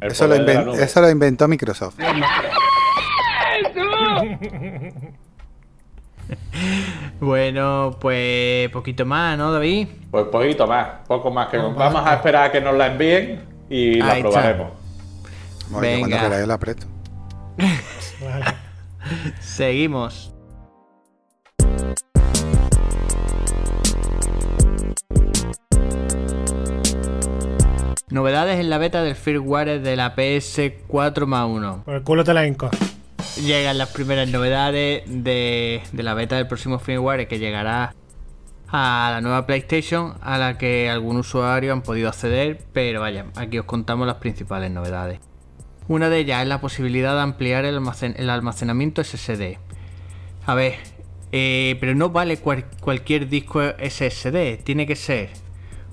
Eso 0.00 0.28
lo, 0.28 0.74
eso 0.74 1.00
lo 1.00 1.10
inventó 1.10 1.48
Microsoft. 1.48 1.98
bueno, 7.20 7.96
pues 8.00 8.68
poquito 8.70 9.06
más, 9.06 9.36
¿no, 9.38 9.52
David? 9.52 9.88
Pues 10.10 10.26
poquito 10.26 10.66
más, 10.66 10.88
poco 11.06 11.30
más. 11.30 11.48
que 11.48 11.58
Vamos 11.58 12.06
a 12.06 12.14
esperar 12.14 12.46
a 12.46 12.52
que 12.52 12.60
nos 12.60 12.76
la 12.76 12.86
envíen 12.88 13.40
y 13.68 13.96
la 13.96 14.18
probaremos. 14.18 14.72
Venga. 15.80 16.08
cuando 16.08 16.28
queráis 16.28 16.48
la 16.48 16.54
aprieto. 16.54 16.86
Seguimos. 19.40 20.34
Novedades 28.10 28.58
en 28.58 28.70
la 28.70 28.78
beta 28.78 29.02
del 29.02 29.16
firmware 29.16 29.82
de 29.82 29.94
la 29.94 30.16
PS4 30.16 31.26
más 31.26 31.46
1. 31.46 31.82
Por 31.84 31.94
el 31.94 32.02
culo 32.02 32.24
te 32.24 32.32
la 32.32 32.46
inco. 32.46 32.70
Llegan 33.44 33.78
las 33.78 33.90
primeras 33.90 34.28
novedades 34.28 35.04
de, 35.06 35.80
la 35.92 36.14
beta 36.14 36.34
del 36.36 36.48
próximo 36.48 36.80
firmware 36.80 37.28
que 37.28 37.38
llegará 37.38 37.94
a 38.66 39.10
la 39.12 39.20
nueva 39.20 39.46
PlayStation 39.46 40.14
a 40.20 40.38
la 40.38 40.58
que 40.58 40.90
algún 40.90 41.18
usuario 41.18 41.72
han 41.72 41.82
podido 41.82 42.08
acceder, 42.08 42.60
pero 42.72 43.00
vaya, 43.00 43.26
aquí 43.36 43.58
os 43.58 43.64
contamos 43.64 44.08
las 44.08 44.16
principales 44.16 44.72
novedades. 44.72 45.20
Una 45.86 46.08
de 46.08 46.18
ellas 46.18 46.42
es 46.42 46.48
la 46.48 46.60
posibilidad 46.60 47.14
de 47.14 47.20
ampliar 47.20 47.64
el, 47.64 47.76
almacenamiento 48.28 49.04
SSD. 49.04 49.58
A 50.44 50.54
ver, 50.54 50.74
eh, 51.30 51.76
pero 51.78 51.94
no 51.94 52.10
vale 52.10 52.38
cualquier 52.38 53.28
disco 53.28 53.60
SSD, 53.62 54.64
tiene 54.64 54.84
que 54.86 54.96
ser 54.96 55.30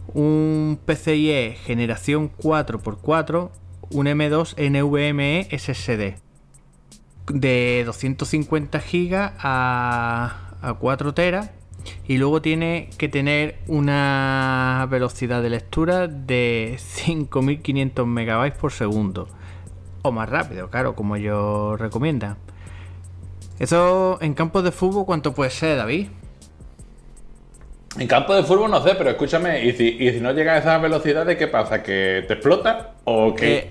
un 0.08 0.80
PCIe 0.84 1.58
generación 1.64 2.32
4x4, 2.38 3.52
un 3.92 4.06
M2 4.08 4.56
NVMe 4.58 5.48
SSD 5.52 6.25
de 7.28 7.84
250 7.86 8.80
GB 8.80 9.16
a, 9.40 10.58
a 10.62 10.74
4 10.74 11.14
teras 11.14 11.52
y 12.08 12.18
luego 12.18 12.42
tiene 12.42 12.90
que 12.98 13.10
tener 13.10 13.60
una 13.68 14.88
velocidad 14.90 15.42
de 15.42 15.50
lectura 15.50 16.08
de 16.08 16.78
5500 16.80 18.08
megabytes 18.08 18.58
por 18.58 18.72
segundo 18.72 19.28
o 20.02 20.12
más 20.12 20.30
rápido, 20.30 20.70
claro, 20.70 20.96
como 20.96 21.16
ellos 21.16 21.80
recomiendan. 21.80 22.38
Eso 23.58 24.20
en 24.22 24.34
campos 24.34 24.64
de 24.64 24.72
fútbol, 24.72 25.06
¿cuánto 25.06 25.34
puede 25.34 25.50
ser, 25.50 25.78
David? 25.78 26.10
En 27.98 28.08
campo 28.08 28.36
de 28.36 28.44
fútbol 28.44 28.70
no 28.70 28.84
sé, 28.84 28.96
pero 28.96 29.10
escúchame, 29.10 29.64
¿y 29.66 29.72
si, 29.72 30.20
no 30.20 30.34
llega 30.34 30.54
a 30.54 30.58
esa 30.58 30.78
velocidad, 30.80 31.26
¿de 31.26 31.38
qué 31.38 31.48
pasa? 31.48 31.82
¿Que 31.82 32.26
te 32.28 32.34
explota? 32.34 32.96
¿O 33.06 33.34
que.? 33.34 33.70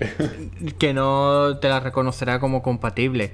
que 0.79 0.93
no 0.93 1.57
te 1.59 1.69
la 1.69 1.79
reconocerá 1.79 2.39
como 2.39 2.63
compatible. 2.63 3.31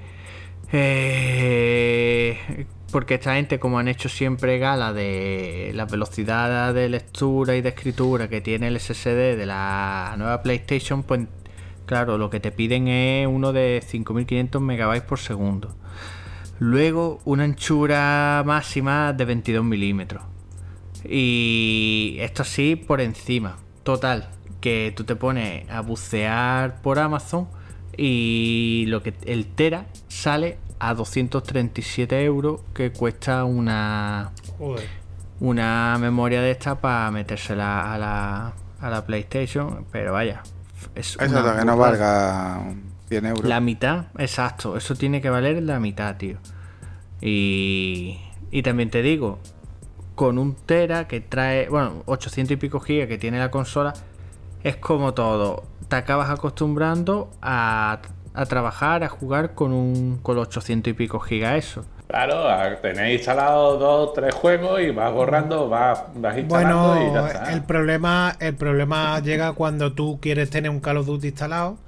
Eh, 0.70 2.66
porque 2.90 3.14
esta 3.14 3.36
gente, 3.36 3.58
como 3.58 3.78
han 3.78 3.88
hecho 3.88 4.10
siempre 4.10 4.58
gala 4.58 4.92
de 4.92 5.72
la 5.74 5.86
velocidad 5.86 6.74
de 6.74 6.90
lectura 6.90 7.56
y 7.56 7.62
de 7.62 7.70
escritura 7.70 8.28
que 8.28 8.42
tiene 8.42 8.68
el 8.68 8.78
SSD 8.78 9.36
de 9.36 9.46
la 9.46 10.14
nueva 10.18 10.42
PlayStation, 10.42 11.02
pues 11.02 11.22
claro, 11.86 12.18
lo 12.18 12.28
que 12.28 12.38
te 12.38 12.52
piden 12.52 12.88
es 12.88 13.26
uno 13.26 13.52
de 13.54 13.82
5500 13.86 14.60
megabytes 14.60 15.08
por 15.08 15.18
segundo. 15.18 15.74
Luego 16.58 17.20
una 17.24 17.44
anchura 17.44 18.42
máxima 18.44 19.14
de 19.14 19.24
22 19.24 19.64
milímetros. 19.64 20.31
Y 21.04 22.16
esto 22.20 22.42
así 22.42 22.76
por 22.76 23.00
encima. 23.00 23.58
Total, 23.82 24.28
que 24.60 24.92
tú 24.96 25.04
te 25.04 25.16
pones 25.16 25.68
a 25.70 25.80
bucear 25.80 26.80
por 26.82 26.98
Amazon 26.98 27.48
y 27.96 28.84
lo 28.88 29.02
que 29.02 29.14
el 29.26 29.46
Tera 29.46 29.86
sale 30.08 30.58
a 30.78 30.94
237 30.94 32.24
euros 32.24 32.60
que 32.74 32.92
cuesta 32.92 33.44
una 33.44 34.32
una 35.40 35.98
memoria 35.98 36.40
de 36.40 36.52
esta 36.52 36.76
para 36.76 37.10
metérsela 37.10 37.92
a 37.92 37.98
la, 37.98 38.52
a 38.80 38.90
la 38.90 39.04
PlayStation, 39.04 39.84
pero 39.90 40.12
vaya, 40.12 40.42
es 40.94 41.16
Eso 41.20 41.56
que 41.58 41.64
no 41.64 41.76
valga 41.76 42.62
100 43.08 43.26
euros. 43.26 43.44
La 43.44 43.58
mitad, 43.58 44.06
exacto, 44.18 44.76
eso 44.76 44.94
tiene 44.94 45.20
que 45.20 45.30
valer 45.30 45.60
la 45.64 45.80
mitad, 45.80 46.16
tío. 46.16 46.38
Y, 47.20 48.20
y 48.52 48.62
también 48.62 48.90
te 48.90 49.02
digo, 49.02 49.40
con 50.22 50.38
un 50.38 50.54
Tera 50.54 51.08
que 51.08 51.20
trae, 51.20 51.68
bueno, 51.68 52.04
800 52.06 52.52
y 52.52 52.56
pico 52.56 52.78
gigas 52.78 53.08
que 53.08 53.18
tiene 53.18 53.40
la 53.40 53.50
consola, 53.50 53.92
es 54.62 54.76
como 54.76 55.14
todo. 55.14 55.64
Te 55.88 55.96
acabas 55.96 56.30
acostumbrando 56.30 57.28
a, 57.42 57.98
trabajar, 58.48 59.02
a 59.02 59.08
jugar 59.08 59.56
con 59.56 59.72
un 59.72 60.20
con 60.22 60.36
los 60.36 60.46
800 60.46 60.92
y 60.92 60.94
pico 60.94 61.18
gigas 61.18 61.56
eso. 61.56 61.84
Claro, 62.06 62.46
tenéis 62.80 63.18
instalado 63.18 63.76
dos, 63.78 64.14
tres 64.14 64.32
juegos 64.32 64.80
y 64.80 64.92
vas 64.92 65.12
borrando, 65.12 65.68
vas, 65.68 66.04
vas 66.14 66.38
instalando 66.38 67.02
y 67.02 67.12
ya 67.12 67.26
está. 67.26 67.52
El 67.52 67.64
problema, 67.64 68.36
el 68.38 68.54
problema 68.54 69.18
llega 69.18 69.54
cuando 69.54 69.92
tú 69.92 70.20
quieres 70.22 70.50
tener 70.50 70.70
un 70.70 70.78
Call 70.78 70.98
of 70.98 71.06
Duty 71.06 71.26
instalado 71.26 71.78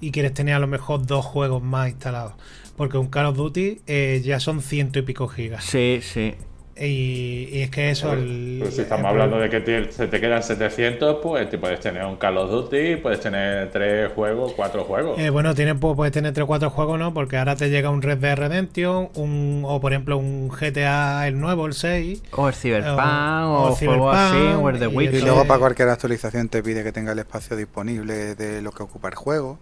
y 0.00 0.12
quieres 0.12 0.32
tener 0.32 0.54
a 0.54 0.58
lo 0.58 0.66
mejor 0.66 1.04
dos 1.04 1.26
juegos 1.26 1.62
más 1.62 1.90
instalados. 1.90 2.32
Porque 2.74 2.96
un 2.96 3.08
Call 3.08 3.26
of 3.26 3.36
Duty 3.36 3.82
eh, 3.86 4.22
ya 4.24 4.40
son 4.40 4.62
ciento 4.62 4.98
y 4.98 5.02
pico 5.02 5.28
gigas. 5.28 5.64
Sí, 5.64 6.00
sí. 6.00 6.36
Y, 6.84 7.62
es 7.62 7.70
que 7.70 7.90
eso. 7.90 8.14
si 8.16 8.80
estamos 8.80 9.06
hablando 9.06 9.38
de 9.38 9.48
que 9.48 9.88
se 9.90 10.08
te 10.08 10.20
quedan 10.20 10.42
700, 10.42 11.18
pues 11.22 11.48
te 11.48 11.58
puedes 11.58 11.80
tener 11.80 12.04
un 12.04 12.16
Call 12.16 12.38
of 12.38 12.50
Duty, 12.50 12.96
puedes 12.96 13.20
tener 13.20 13.70
tres 13.70 14.10
juegos, 14.12 14.52
cuatro 14.54 14.84
juegos. 14.84 15.18
Eh, 15.18 15.30
bueno, 15.30 15.54
tienes, 15.54 15.76
puedes 15.78 16.12
tener 16.12 16.32
tres 16.32 16.44
o 16.44 16.46
cuatro 16.46 16.70
juegos, 16.70 16.98
¿no? 16.98 17.14
Porque 17.14 17.36
ahora 17.36 17.56
te 17.56 17.70
llega 17.70 17.90
un 17.90 18.02
Red 18.02 18.18
Dead 18.18 18.36
Redemption, 18.36 19.10
un, 19.14 19.62
o 19.64 19.80
por 19.80 19.92
ejemplo 19.92 20.16
un 20.16 20.48
GTA, 20.48 21.28
el 21.28 21.38
nuevo, 21.38 21.66
el 21.66 21.74
6. 21.74 22.22
O 22.32 22.48
el 22.48 22.54
Cyberpunk, 22.54 22.98
o, 22.98 23.68
o, 23.68 24.10
así, 24.10 24.36
o 24.36 24.68
el 24.68 24.78
The 24.78 24.86
Witcher. 24.88 25.14
Y 25.14 25.22
luego 25.22 25.44
para 25.46 25.60
cualquier 25.60 25.88
actualización 25.88 26.48
te 26.48 26.62
pide 26.62 26.82
que 26.82 26.92
tenga 26.92 27.12
el 27.12 27.18
espacio 27.18 27.56
disponible 27.56 28.34
de 28.34 28.62
lo 28.62 28.72
que 28.72 28.82
ocupa 28.82 29.08
el 29.08 29.14
juego. 29.14 29.58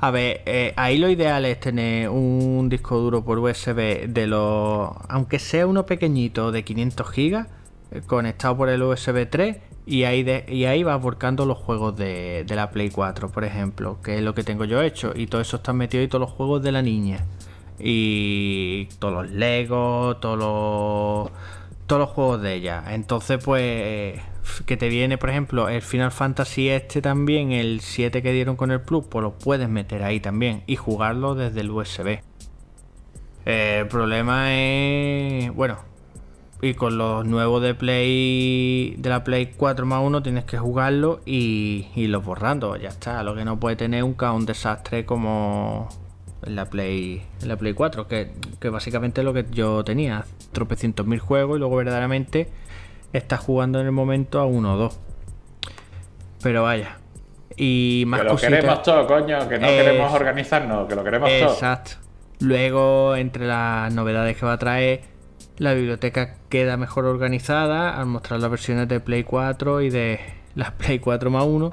A 0.00 0.12
ver, 0.12 0.42
eh, 0.46 0.74
ahí 0.76 0.96
lo 0.98 1.08
ideal 1.08 1.44
es 1.44 1.58
tener 1.58 2.08
un 2.08 2.68
disco 2.68 2.98
duro 2.98 3.24
por 3.24 3.38
USB 3.40 4.06
de 4.08 4.26
los. 4.28 4.92
Aunque 5.08 5.40
sea 5.40 5.66
uno 5.66 5.86
pequeñito 5.86 6.52
de 6.52 6.62
500 6.62 7.10
GB, 7.10 7.46
eh, 7.90 8.02
conectado 8.06 8.56
por 8.56 8.68
el 8.68 8.80
USB 8.82 9.28
3, 9.28 9.56
y 9.86 10.04
ahí, 10.04 10.22
de, 10.22 10.44
y 10.48 10.66
ahí 10.66 10.84
vas 10.84 11.02
volcando 11.02 11.46
los 11.46 11.58
juegos 11.58 11.96
de, 11.96 12.44
la 12.48 12.70
Play 12.70 12.90
4, 12.90 13.30
por 13.30 13.42
ejemplo, 13.44 13.98
que 14.02 14.18
es 14.18 14.22
lo 14.22 14.34
que 14.34 14.44
tengo 14.44 14.64
yo 14.64 14.82
hecho. 14.82 15.12
Y 15.16 15.26
todo 15.26 15.40
eso 15.40 15.56
está 15.56 15.72
metido 15.72 16.04
y 16.04 16.08
todos 16.08 16.20
los 16.20 16.30
juegos 16.30 16.62
de 16.62 16.72
la 16.72 16.82
niña. 16.82 17.24
Y 17.78 18.86
todos 19.00 19.14
los 19.14 19.30
Legos, 19.32 20.20
todos 20.20 20.38
los. 20.38 21.32
Todos 21.88 22.00
los 22.00 22.10
juegos 22.10 22.42
de 22.42 22.54
ella. 22.54 22.84
Entonces, 22.88 23.42
pues 23.44 24.20
que 24.66 24.76
te 24.76 24.88
viene, 24.88 25.18
por 25.18 25.30
ejemplo, 25.30 25.68
el 25.68 25.82
Final 25.82 26.10
Fantasy 26.10 26.68
este 26.68 27.02
también, 27.02 27.52
el 27.52 27.80
7 27.80 28.22
que 28.22 28.32
dieron 28.32 28.56
con 28.56 28.70
el 28.70 28.80
Plus, 28.80 29.04
pues 29.08 29.22
lo 29.22 29.38
puedes 29.38 29.68
meter 29.68 30.02
ahí 30.02 30.20
también 30.20 30.62
y 30.66 30.76
jugarlo 30.76 31.34
desde 31.34 31.60
el 31.60 31.70
USB. 31.70 32.20
el 33.44 33.88
problema 33.88 34.54
es, 34.54 35.54
bueno, 35.54 35.78
y 36.60 36.74
con 36.74 36.98
los 36.98 37.24
nuevos 37.24 37.62
de 37.62 37.74
Play 37.74 38.96
de 38.98 39.08
la 39.08 39.22
Play 39.22 39.54
4 39.56 39.86
más 39.86 40.02
1 40.02 40.22
tienes 40.22 40.44
que 40.44 40.58
jugarlo 40.58 41.20
y, 41.24 41.86
y 41.94 42.08
los 42.08 42.24
borrando, 42.24 42.76
ya 42.76 42.88
está. 42.88 43.22
Lo 43.22 43.34
que 43.34 43.44
no 43.44 43.60
puede 43.60 43.76
tener 43.76 44.02
un, 44.02 44.16
un 44.20 44.46
desastre 44.46 45.04
como 45.04 45.88
en 46.42 46.56
la 46.56 46.66
Play 46.66 47.22
en 47.42 47.48
la 47.48 47.56
Play 47.56 47.74
4, 47.74 48.08
que, 48.08 48.32
que 48.60 48.68
básicamente 48.70 49.20
es 49.20 49.24
lo 49.24 49.32
que 49.32 49.46
yo 49.50 49.84
tenía, 49.84 50.24
tropecientos 50.52 51.06
mil 51.06 51.20
juegos 51.20 51.56
y 51.56 51.60
luego 51.60 51.76
verdaderamente 51.76 52.48
está 53.12 53.36
jugando 53.36 53.80
en 53.80 53.86
el 53.86 53.92
momento 53.92 54.40
a 54.40 54.46
1 54.46 54.74
o 54.74 54.76
2. 54.76 55.00
Pero 56.42 56.62
vaya. 56.62 56.98
Y 57.56 58.04
más 58.06 58.20
Que 58.20 58.26
lo 58.26 58.36
queremos 58.36 58.82
todo, 58.82 59.06
coño, 59.06 59.48
que 59.48 59.58
no 59.58 59.66
queremos 59.66 60.12
organizarnos, 60.12 60.88
que 60.88 60.94
lo 60.94 61.02
queremos 61.02 61.28
todo. 61.28 61.52
Exacto. 61.52 61.92
Luego, 62.40 63.16
entre 63.16 63.46
las 63.46 63.92
novedades 63.92 64.36
que 64.36 64.46
va 64.46 64.52
a 64.52 64.58
traer, 64.58 65.00
la 65.56 65.74
biblioteca 65.74 66.36
queda 66.48 66.76
mejor 66.76 67.04
organizada 67.04 67.98
al 67.98 68.06
mostrar 68.06 68.38
las 68.38 68.50
versiones 68.50 68.86
de 68.86 69.00
Play 69.00 69.24
4 69.24 69.80
y 69.82 69.90
de 69.90 70.20
las 70.54 70.70
Play 70.78 71.00
4 71.00 71.30
más 71.30 71.44
1 71.44 71.70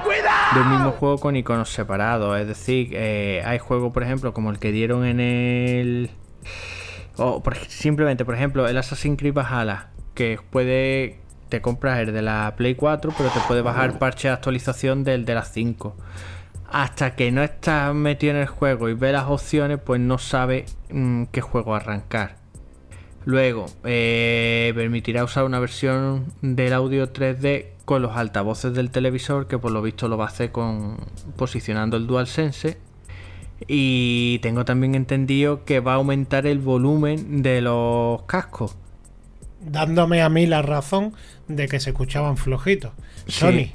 del 0.55 0.65
mismo 0.65 0.91
juego 0.91 1.19
con 1.19 1.35
iconos 1.35 1.69
separados. 1.69 2.39
Es 2.39 2.47
decir, 2.47 2.89
eh, 2.93 3.43
hay 3.45 3.59
juegos, 3.59 3.93
por 3.93 4.01
ejemplo, 4.01 4.33
como 4.33 4.49
el 4.49 4.57
que 4.57 4.71
dieron 4.71 5.05
en 5.05 5.19
el. 5.19 6.09
O 7.17 7.43
simplemente, 7.67 8.25
por 8.25 8.35
ejemplo, 8.35 8.67
el 8.67 8.77
Assassin's 8.77 9.17
Creed 9.17 9.33
Valhalla, 9.33 9.91
que 10.15 10.39
puede 10.49 11.19
te 11.49 11.61
compras 11.61 11.99
el 11.99 12.13
de 12.13 12.21
la 12.21 12.53
Play 12.57 12.75
4, 12.75 13.13
pero 13.17 13.29
te 13.29 13.39
puede 13.41 13.61
bajar 13.61 13.99
parche 13.99 14.27
de 14.27 14.33
actualización 14.33 15.03
del 15.03 15.25
de 15.25 15.35
la 15.35 15.43
5. 15.43 15.95
Hasta 16.71 17.15
que 17.15 17.31
no 17.31 17.43
estás 17.43 17.93
metido 17.93 18.33
en 18.33 18.39
el 18.41 18.47
juego 18.47 18.89
y 18.89 18.93
ves 18.93 19.13
las 19.13 19.25
opciones, 19.25 19.79
pues 19.83 20.01
no 20.01 20.17
sabe 20.17 20.65
mm, 20.89 21.25
qué 21.31 21.41
juego 21.41 21.75
arrancar. 21.75 22.37
Luego, 23.23 23.65
eh, 23.83 24.71
permitirá 24.75 25.23
usar 25.23 25.45
una 25.45 25.59
versión 25.59 26.33
del 26.41 26.73
audio 26.73 27.11
3D 27.11 27.67
con 27.85 28.01
los 28.01 28.15
altavoces 28.15 28.73
del 28.73 28.91
televisor, 28.91 29.47
que 29.47 29.57
por 29.57 29.71
lo 29.71 29.81
visto 29.81 30.07
lo 30.07 30.17
va 30.17 30.25
a 30.25 30.27
hacer 30.29 30.51
con 30.51 30.97
posicionando 31.35 31.97
el 31.97 32.07
DualSense. 32.07 32.77
Y 33.67 34.39
tengo 34.39 34.65
también 34.65 34.95
entendido 34.95 35.63
que 35.65 35.79
va 35.79 35.93
a 35.93 35.95
aumentar 35.95 36.45
el 36.45 36.59
volumen 36.59 37.41
de 37.41 37.61
los 37.61 38.23
cascos 38.23 38.75
dándome 39.65 40.21
a 40.21 40.29
mí 40.29 40.45
la 40.45 40.61
razón 40.61 41.13
de 41.47 41.67
que 41.67 41.79
se 41.79 41.91
escuchaban 41.91 42.37
flojitos. 42.37 42.91
Sony. 43.27 43.71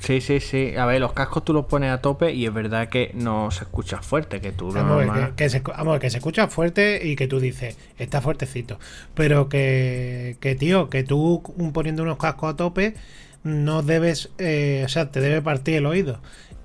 Sí, 0.00 0.20
sí, 0.20 0.40
sí. 0.40 0.74
A 0.76 0.86
ver, 0.86 1.00
los 1.00 1.12
cascos 1.12 1.44
tú 1.44 1.52
los 1.52 1.66
pones 1.66 1.90
a 1.90 2.00
tope 2.00 2.32
y 2.32 2.46
es 2.46 2.54
verdad 2.54 2.88
que 2.88 3.10
no 3.14 3.50
se 3.50 3.64
escucha 3.64 4.00
fuerte, 4.00 4.40
que 4.40 4.52
tú 4.52 4.70
vamos, 4.70 5.04
que, 5.34 5.50
se, 5.50 5.62
que 5.62 6.10
se 6.10 6.18
escucha 6.18 6.46
fuerte 6.48 7.00
y 7.04 7.16
que 7.16 7.26
tú 7.26 7.40
dices, 7.40 7.76
está 7.98 8.20
fuertecito. 8.20 8.78
Pero 9.14 9.48
que, 9.48 10.36
que 10.40 10.54
tío, 10.54 10.88
que 10.88 11.02
tú 11.02 11.42
poniendo 11.72 12.04
unos 12.04 12.18
cascos 12.18 12.54
a 12.54 12.56
tope 12.56 12.94
no 13.42 13.82
debes, 13.82 14.30
eh, 14.38 14.82
o 14.84 14.88
sea, 14.88 15.10
te 15.10 15.20
debe 15.20 15.42
partir 15.42 15.76
el 15.76 15.86
oído 15.86 16.20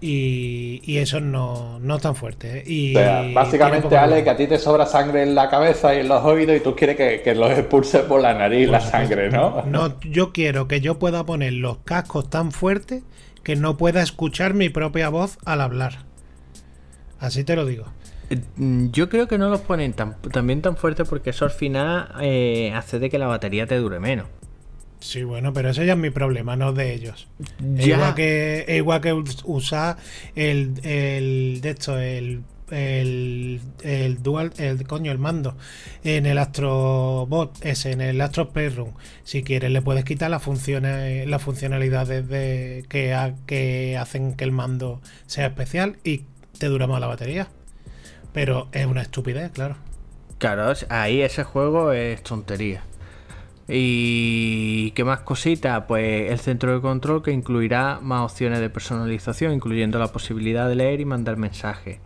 y, 0.06 0.98
eso 0.98 1.22
no, 1.22 1.80
no 1.80 1.96
es 1.96 2.02
tan 2.02 2.16
fuerte. 2.16 2.60
¿eh? 2.60 2.64
Y, 2.66 2.94
básicamente, 3.34 3.98
Ale, 3.98 4.24
que 4.24 4.30
a 4.30 4.36
ti 4.36 4.48
te 4.48 4.58
sobra 4.58 4.86
sangre 4.86 5.24
en 5.24 5.34
la 5.34 5.50
cabeza 5.50 5.96
y 5.96 6.00
en 6.00 6.10
los 6.10 6.24
oídos 6.24 6.58
y 6.58 6.60
tú 6.60 6.76
quieres 6.76 6.98
que, 6.98 7.22
que 7.22 7.34
los 7.34 7.50
expulse 7.52 8.00
por 8.00 8.22
la 8.22 8.34
nariz 8.34 8.70
la 8.70 8.82
sangre, 8.82 9.30
¿no? 9.30 9.64
No, 9.66 10.00
yo 10.02 10.34
quiero 10.34 10.68
que 10.68 10.82
yo 10.82 11.00
pueda 11.00 11.26
poner 11.26 11.54
los 11.54 11.78
cascos 11.80 12.30
tan 12.30 12.52
fuertes 12.52 13.04
que 13.44 13.56
no 13.56 13.78
pueda 13.78 14.02
escuchar 14.02 14.54
mi 14.54 14.70
propia 14.70 15.10
voz 15.10 15.38
al 15.46 15.62
hablar. 15.62 16.00
Así 17.20 17.46
te 17.46 17.56
lo 17.56 17.66
digo. 17.66 17.86
Eh, 18.30 18.42
yo 18.92 19.08
creo 19.08 19.28
que 19.28 19.38
no 19.38 19.50
los 19.50 19.62
ponen 19.62 19.94
tan, 19.94 20.22
también 20.34 20.62
tan 20.62 20.76
fuerte 20.76 21.06
porque 21.06 21.30
eso 21.30 21.46
al 21.46 21.52
final 21.52 22.10
eh, 22.22 22.74
hace 22.76 23.00
de 23.00 23.10
que 23.10 23.18
la 23.18 23.28
batería 23.28 23.68
te 23.68 23.78
dure 23.78 24.00
menos. 24.00 24.28
Sí, 25.04 25.24
bueno, 25.24 25.52
pero 25.52 25.70
ese 25.70 25.86
ya 25.86 25.94
es 25.94 26.00
mi 26.00 26.12
problema, 26.12 26.56
no 26.56 26.72
de 26.72 26.94
ellos. 26.94 27.28
igual 27.78 28.16
que, 28.16 28.66
igual 28.70 29.02
que 29.02 29.12
usar 29.44 29.98
el, 30.34 30.80
el 30.82 31.60
de 31.60 31.70
esto, 31.72 32.00
el, 32.00 32.44
el, 32.72 33.60
el 33.84 34.24
dual, 34.24 34.54
el 34.58 34.88
coño, 34.88 35.12
el 35.12 35.18
mando 35.18 35.58
en 36.06 36.26
el 36.26 36.38
Astrobot, 36.38 37.54
ese, 37.66 37.92
en 37.92 38.00
el 38.00 38.22
Astro 38.22 38.52
Playroom. 38.52 38.94
Si 39.26 39.44
quieres, 39.44 39.72
le 39.72 39.82
puedes 39.82 40.06
quitar 40.06 40.32
las 40.32 40.42
funciones, 40.42 41.28
las 41.28 41.42
funcionalidades 41.42 42.26
de, 42.30 42.86
que, 42.88 43.34
que 43.46 43.98
hacen 43.98 44.36
que 44.36 44.46
el 44.46 44.54
mando 44.54 45.02
sea 45.26 45.48
especial 45.48 45.98
y 46.06 46.24
te 46.58 46.68
dura 46.68 46.88
más 46.88 47.02
la 47.02 47.08
batería. 47.08 47.50
Pero 48.32 48.70
es 48.72 48.86
una 48.86 49.02
estupidez, 49.02 49.52
claro. 49.52 49.76
Claro, 50.38 50.74
ahí 50.88 51.22
ese 51.22 51.44
juego 51.44 51.92
es 51.92 52.24
tontería. 52.24 52.84
¿Y 53.68 54.92
qué 54.92 55.04
más 55.04 55.22
cosita? 55.22 55.88
Pues 55.88 56.32
el 56.32 56.40
centro 56.40 56.74
de 56.74 56.82
control 56.82 57.24
que 57.24 57.32
incluirá 57.32 58.00
más 58.02 58.32
opciones 58.32 58.60
de 58.60 58.70
personalización, 58.70 59.54
incluyendo 59.54 60.00
la 60.00 60.08
posibilidad 60.08 60.68
de 60.68 60.76
leer 60.76 61.00
y 61.00 61.06
mandar 61.06 61.38
mensajes. 61.38 62.00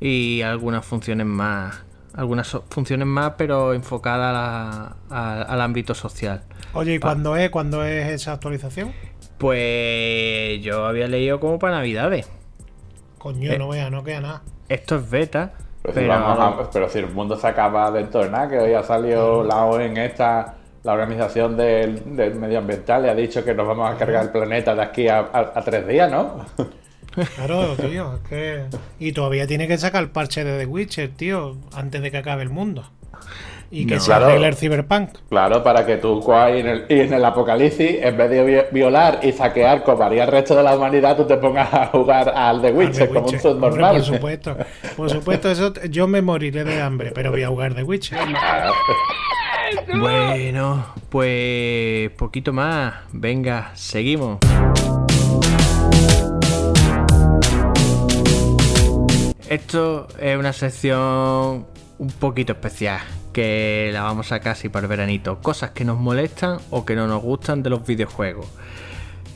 Y 0.00 0.40
algunas 0.42 0.84
funciones 0.84 1.26
más. 1.26 1.82
Algunas 2.14 2.58
funciones 2.70 3.06
más, 3.06 3.34
pero 3.36 3.72
enfocadas 3.74 4.94
al 5.10 5.60
ámbito 5.60 5.94
social. 5.94 6.42
Oye, 6.72 6.94
¿y 6.94 6.98
cuándo 6.98 7.36
es, 7.36 7.50
cuándo 7.50 7.84
es 7.84 8.08
esa 8.08 8.32
actualización? 8.32 8.92
Pues 9.38 10.60
yo 10.62 10.86
había 10.86 11.06
leído 11.06 11.38
como 11.38 11.58
para 11.58 11.76
Navidades. 11.76 12.28
Coño, 13.18 13.56
no 13.58 13.68
vea, 13.68 13.90
no 13.90 14.02
queda 14.02 14.20
nada. 14.20 14.42
Esto 14.68 14.96
es 14.96 15.08
beta. 15.08 15.52
Pero, 15.82 16.88
Si 16.88 16.98
el 16.98 17.10
mundo 17.10 17.36
se 17.36 17.46
acaba 17.46 17.90
dentro 17.90 18.22
de 18.22 18.30
nada, 18.30 18.48
que 18.48 18.58
hoy 18.58 18.74
ha 18.74 18.82
salido 18.82 19.44
la 19.44 19.64
O 19.64 19.78
en 19.78 19.96
esta 19.96 20.56
la 20.82 20.92
Organización 20.92 21.56
del, 21.56 22.02
Medioambiental 22.06 23.02
le 23.02 23.10
ha 23.10 23.14
dicho 23.14 23.44
que 23.44 23.54
nos 23.54 23.66
vamos 23.66 23.90
a 23.90 23.96
cargar 23.96 24.24
el 24.24 24.30
planeta 24.30 24.74
de 24.74 24.82
aquí 24.82 25.08
a, 25.08 25.52
tres 25.64 25.86
días, 25.86 26.10
¿no? 26.10 26.46
Claro, 27.34 27.74
tío, 27.74 28.14
es 28.14 28.28
que... 28.28 28.64
Y 29.00 29.10
todavía 29.10 29.44
tiene 29.44 29.66
que 29.66 29.76
sacar 29.76 30.00
el 30.00 30.10
parche 30.10 30.44
de 30.44 30.60
The 30.60 30.66
Witcher, 30.66 31.10
tío, 31.10 31.56
antes 31.74 32.00
de 32.02 32.12
que 32.12 32.18
acabe 32.18 32.44
el 32.44 32.50
mundo. 32.50 32.84
Y 33.72 33.84
que 33.84 33.98
se 33.98 34.12
arregle 34.12 34.46
el 34.46 34.54
Cyberpunk. 34.54 35.10
Claro, 35.28 35.62
para 35.64 35.84
que 35.84 35.96
tú 35.96 36.24
en 36.32 36.68
el, 36.68 36.86
en 36.88 37.12
el 37.12 37.24
apocalipsis, 37.24 37.96
en 38.00 38.16
vez 38.16 38.30
de 38.30 38.68
violar 38.70 39.18
y 39.22 39.32
saquear 39.32 39.82
con 39.82 39.98
varias 39.98 40.28
resto 40.28 40.54
de 40.54 40.62
la 40.62 40.76
humanidad, 40.76 41.16
tú 41.16 41.24
te 41.26 41.36
pongas 41.36 41.74
a 41.74 41.86
jugar 41.86 42.28
al 42.28 42.62
The 42.62 42.72
Witcher, 42.72 43.08
como 43.08 43.26
un 43.26 43.40
subnormal. 43.40 43.96
por 43.96 44.04
supuesto, 44.04 44.56
por 44.96 45.10
supuesto, 45.10 45.50
eso 45.50 45.72
yo 45.90 46.06
me 46.06 46.22
moriré 46.22 46.62
de 46.62 46.80
hambre, 46.80 47.10
pero 47.12 47.32
voy 47.32 47.42
a 47.42 47.48
jugar 47.48 47.74
The 47.74 47.82
Witcher. 47.82 48.18
Bueno, 49.98 50.86
pues 51.08 52.10
poquito 52.10 52.52
más. 52.52 52.94
Venga, 53.12 53.72
seguimos. 53.74 54.38
Esto 59.48 60.06
es 60.20 60.38
una 60.38 60.52
sección 60.52 61.66
un 61.98 62.08
poquito 62.18 62.52
especial 62.52 63.00
que 63.32 63.90
la 63.92 64.02
vamos 64.02 64.32
a 64.32 64.40
casi 64.40 64.68
para 64.68 64.84
el 64.84 64.88
veranito. 64.88 65.40
Cosas 65.40 65.70
que 65.70 65.84
nos 65.84 65.98
molestan 65.98 66.58
o 66.70 66.84
que 66.84 66.94
no 66.94 67.06
nos 67.06 67.22
gustan 67.22 67.62
de 67.62 67.70
los 67.70 67.86
videojuegos. 67.86 68.46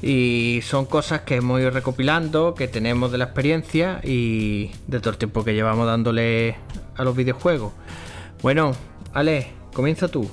Y 0.02 0.60
son 0.62 0.86
cosas 0.86 1.22
que 1.22 1.36
hemos 1.36 1.60
ido 1.60 1.70
recopilando, 1.70 2.54
que 2.54 2.68
tenemos 2.68 3.10
de 3.10 3.18
la 3.18 3.24
experiencia 3.24 4.00
y 4.02 4.70
de 4.86 5.00
todo 5.00 5.10
el 5.10 5.16
tiempo 5.16 5.44
que 5.44 5.54
llevamos 5.54 5.86
dándole 5.86 6.56
a 6.96 7.04
los 7.04 7.16
videojuegos. 7.16 7.72
Bueno, 8.42 8.72
Ale, 9.14 9.48
Comienza 9.74 10.08
tú. 10.08 10.30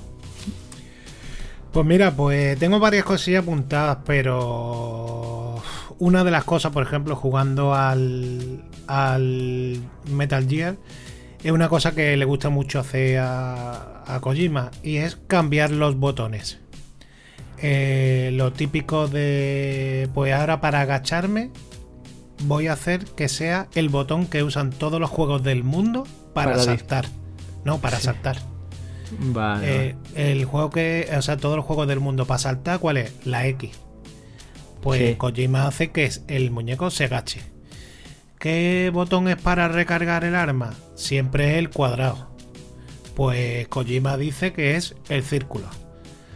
Pues 1.73 1.85
mira, 1.85 2.11
pues 2.11 2.57
tengo 2.59 2.79
varias 2.79 3.03
cosillas 3.03 3.43
apuntadas, 3.43 3.97
pero 4.05 5.61
una 5.99 6.23
de 6.23 6.31
las 6.31 6.43
cosas, 6.43 6.71
por 6.71 6.83
ejemplo, 6.83 7.15
jugando 7.15 7.73
al, 7.73 8.63
al 8.87 9.77
Metal 10.09 10.47
Gear, 10.47 10.77
es 11.43 11.51
una 11.51 11.69
cosa 11.69 11.93
que 11.93 12.15
le 12.17 12.25
gusta 12.25 12.49
mucho 12.49 12.79
hacer 12.79 13.19
a, 13.19 14.03
a 14.05 14.19
Kojima 14.19 14.71
y 14.83 14.97
es 14.97 15.17
cambiar 15.27 15.71
los 15.71 15.95
botones. 15.97 16.59
Eh, 17.63 18.31
lo 18.33 18.51
típico 18.51 19.07
de, 19.07 20.09
pues 20.13 20.33
ahora 20.33 20.61
para 20.61 20.81
agacharme 20.81 21.51
voy 22.45 22.67
a 22.67 22.73
hacer 22.73 23.05
que 23.05 23.29
sea 23.29 23.67
el 23.75 23.89
botón 23.89 24.25
que 24.25 24.41
usan 24.41 24.71
todos 24.71 24.99
los 24.99 25.09
juegos 25.09 25.43
del 25.43 25.63
mundo 25.63 26.07
para, 26.33 26.57
saltar. 26.57 27.05
No, 27.63 27.77
para 27.77 27.99
saltar. 27.99 28.50
Eh, 29.63 29.95
el 30.15 30.45
juego 30.45 30.69
que, 30.69 31.09
o 31.17 31.21
sea, 31.21 31.37
todos 31.37 31.55
los 31.55 31.65
juegos 31.65 31.87
del 31.87 31.99
mundo 31.99 32.25
para 32.25 32.39
saltar, 32.39 32.79
¿cuál 32.79 32.97
es? 32.97 33.13
La 33.25 33.47
X. 33.47 33.71
Pues 34.81 35.15
Kojima 35.17 35.67
hace 35.67 35.91
que 35.91 36.09
el 36.27 36.51
muñeco 36.51 36.89
se 36.89 37.05
agache. 37.05 37.41
¿Qué 38.39 38.89
botón 38.91 39.27
es 39.27 39.35
para 39.37 39.67
recargar 39.67 40.23
el 40.23 40.35
arma? 40.35 40.73
Siempre 40.95 41.51
es 41.51 41.57
el 41.57 41.69
cuadrado. 41.69 42.35
Pues 43.15 43.67
Kojima 43.67 44.17
dice 44.17 44.53
que 44.53 44.75
es 44.75 44.95
el 45.09 45.23
círculo. 45.23 45.67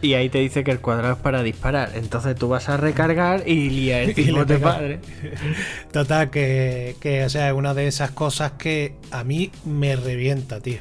Y 0.02 0.14
ahí 0.14 0.28
te 0.28 0.38
dice 0.38 0.62
que 0.62 0.70
el 0.70 0.80
cuadrado 0.80 1.14
es 1.14 1.20
para 1.20 1.42
disparar. 1.42 1.92
Entonces 1.96 2.36
tú 2.36 2.48
vas 2.48 2.68
a 2.68 2.76
recargar 2.76 3.42
y 3.48 3.70
lía 3.70 4.02
el 4.02 4.14
de 4.46 4.58
padre. 4.58 5.00
Total, 5.90 6.30
que, 6.30 6.94
que, 7.00 7.24
o 7.24 7.28
sea, 7.28 7.48
es 7.48 7.54
una 7.54 7.74
de 7.74 7.88
esas 7.88 8.12
cosas 8.12 8.52
que 8.52 8.94
a 9.10 9.24
mí 9.24 9.50
me 9.64 9.96
revienta, 9.96 10.60
tío. 10.60 10.80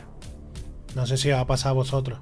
No 0.95 1.05
sé 1.05 1.17
si 1.17 1.29
va 1.29 1.41
a 1.41 1.47
pasar 1.47 1.71
a 1.71 1.73
vosotros. 1.73 2.19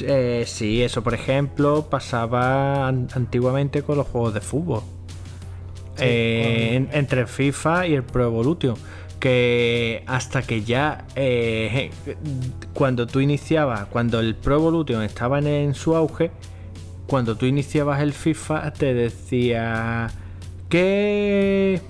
Eh, 0.00 0.44
sí, 0.46 0.82
eso 0.82 1.02
por 1.02 1.14
ejemplo 1.14 1.88
pasaba 1.88 2.88
antiguamente 2.88 3.82
con 3.82 3.98
los 3.98 4.06
juegos 4.06 4.34
de 4.34 4.40
fútbol. 4.40 4.82
Eh, 5.98 6.88
entre 6.92 7.26
FIFA 7.26 7.86
y 7.86 7.94
el 7.94 8.02
Pro 8.02 8.24
Evolution. 8.24 8.76
Que 9.20 10.02
hasta 10.06 10.42
que 10.42 10.62
ya 10.62 11.06
eh, 11.14 11.90
cuando 12.74 13.06
tú 13.06 13.20
iniciabas, 13.20 13.86
cuando 13.86 14.20
el 14.20 14.34
Pro 14.34 14.56
Evolution 14.56 15.02
estaba 15.02 15.38
en, 15.38 15.74
su 15.74 15.96
auge, 15.96 16.30
cuando 17.06 17.36
tú 17.36 17.46
iniciabas 17.46 18.02
el 18.02 18.12
FIFA 18.12 18.72
te 18.72 18.92
decía 18.92 20.08
¿qué, 20.68 21.80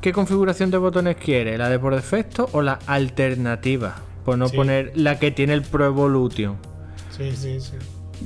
qué 0.00 0.12
configuración 0.12 0.70
de 0.70 0.78
botones 0.78 1.16
quieres? 1.16 1.58
¿La 1.58 1.68
de 1.68 1.78
por 1.78 1.94
defecto 1.94 2.48
o 2.52 2.62
la 2.62 2.78
alternativa? 2.86 4.07
Por 4.28 4.36
no 4.36 4.50
poner 4.50 4.92
la 4.94 5.18
que 5.18 5.30
tiene 5.30 5.54
el 5.54 5.62
Pro 5.62 5.86
Evolution. 5.86 6.58
Sí, 7.16 7.32
sí, 7.34 7.58
sí. 7.60 7.76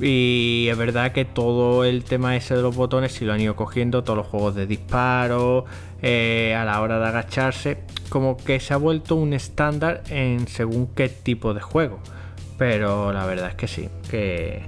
Y 0.01 0.67
es 0.69 0.77
verdad 0.77 1.13
que 1.13 1.23
todo 1.23 1.85
el 1.85 2.03
tema 2.03 2.35
ese 2.35 2.57
de 2.57 2.61
los 2.61 2.75
botones, 2.75 3.13
si 3.13 3.23
lo 3.23 3.31
han 3.31 3.39
ido 3.39 3.55
cogiendo 3.55 4.03
todos 4.03 4.17
los 4.17 4.27
juegos 4.27 4.53
de 4.53 4.67
disparo, 4.67 5.63
eh, 6.01 6.55
a 6.59 6.65
la 6.65 6.81
hora 6.81 6.99
de 6.99 7.05
agacharse, 7.05 7.85
como 8.09 8.35
que 8.35 8.59
se 8.59 8.73
ha 8.73 8.77
vuelto 8.77 9.15
un 9.15 9.31
estándar 9.31 10.03
en 10.09 10.45
según 10.49 10.87
qué 10.87 11.07
tipo 11.07 11.53
de 11.53 11.61
juego. 11.61 11.99
Pero 12.57 13.13
la 13.13 13.25
verdad 13.25 13.51
es 13.51 13.55
que 13.55 13.69
sí, 13.69 13.87
que, 14.11 14.63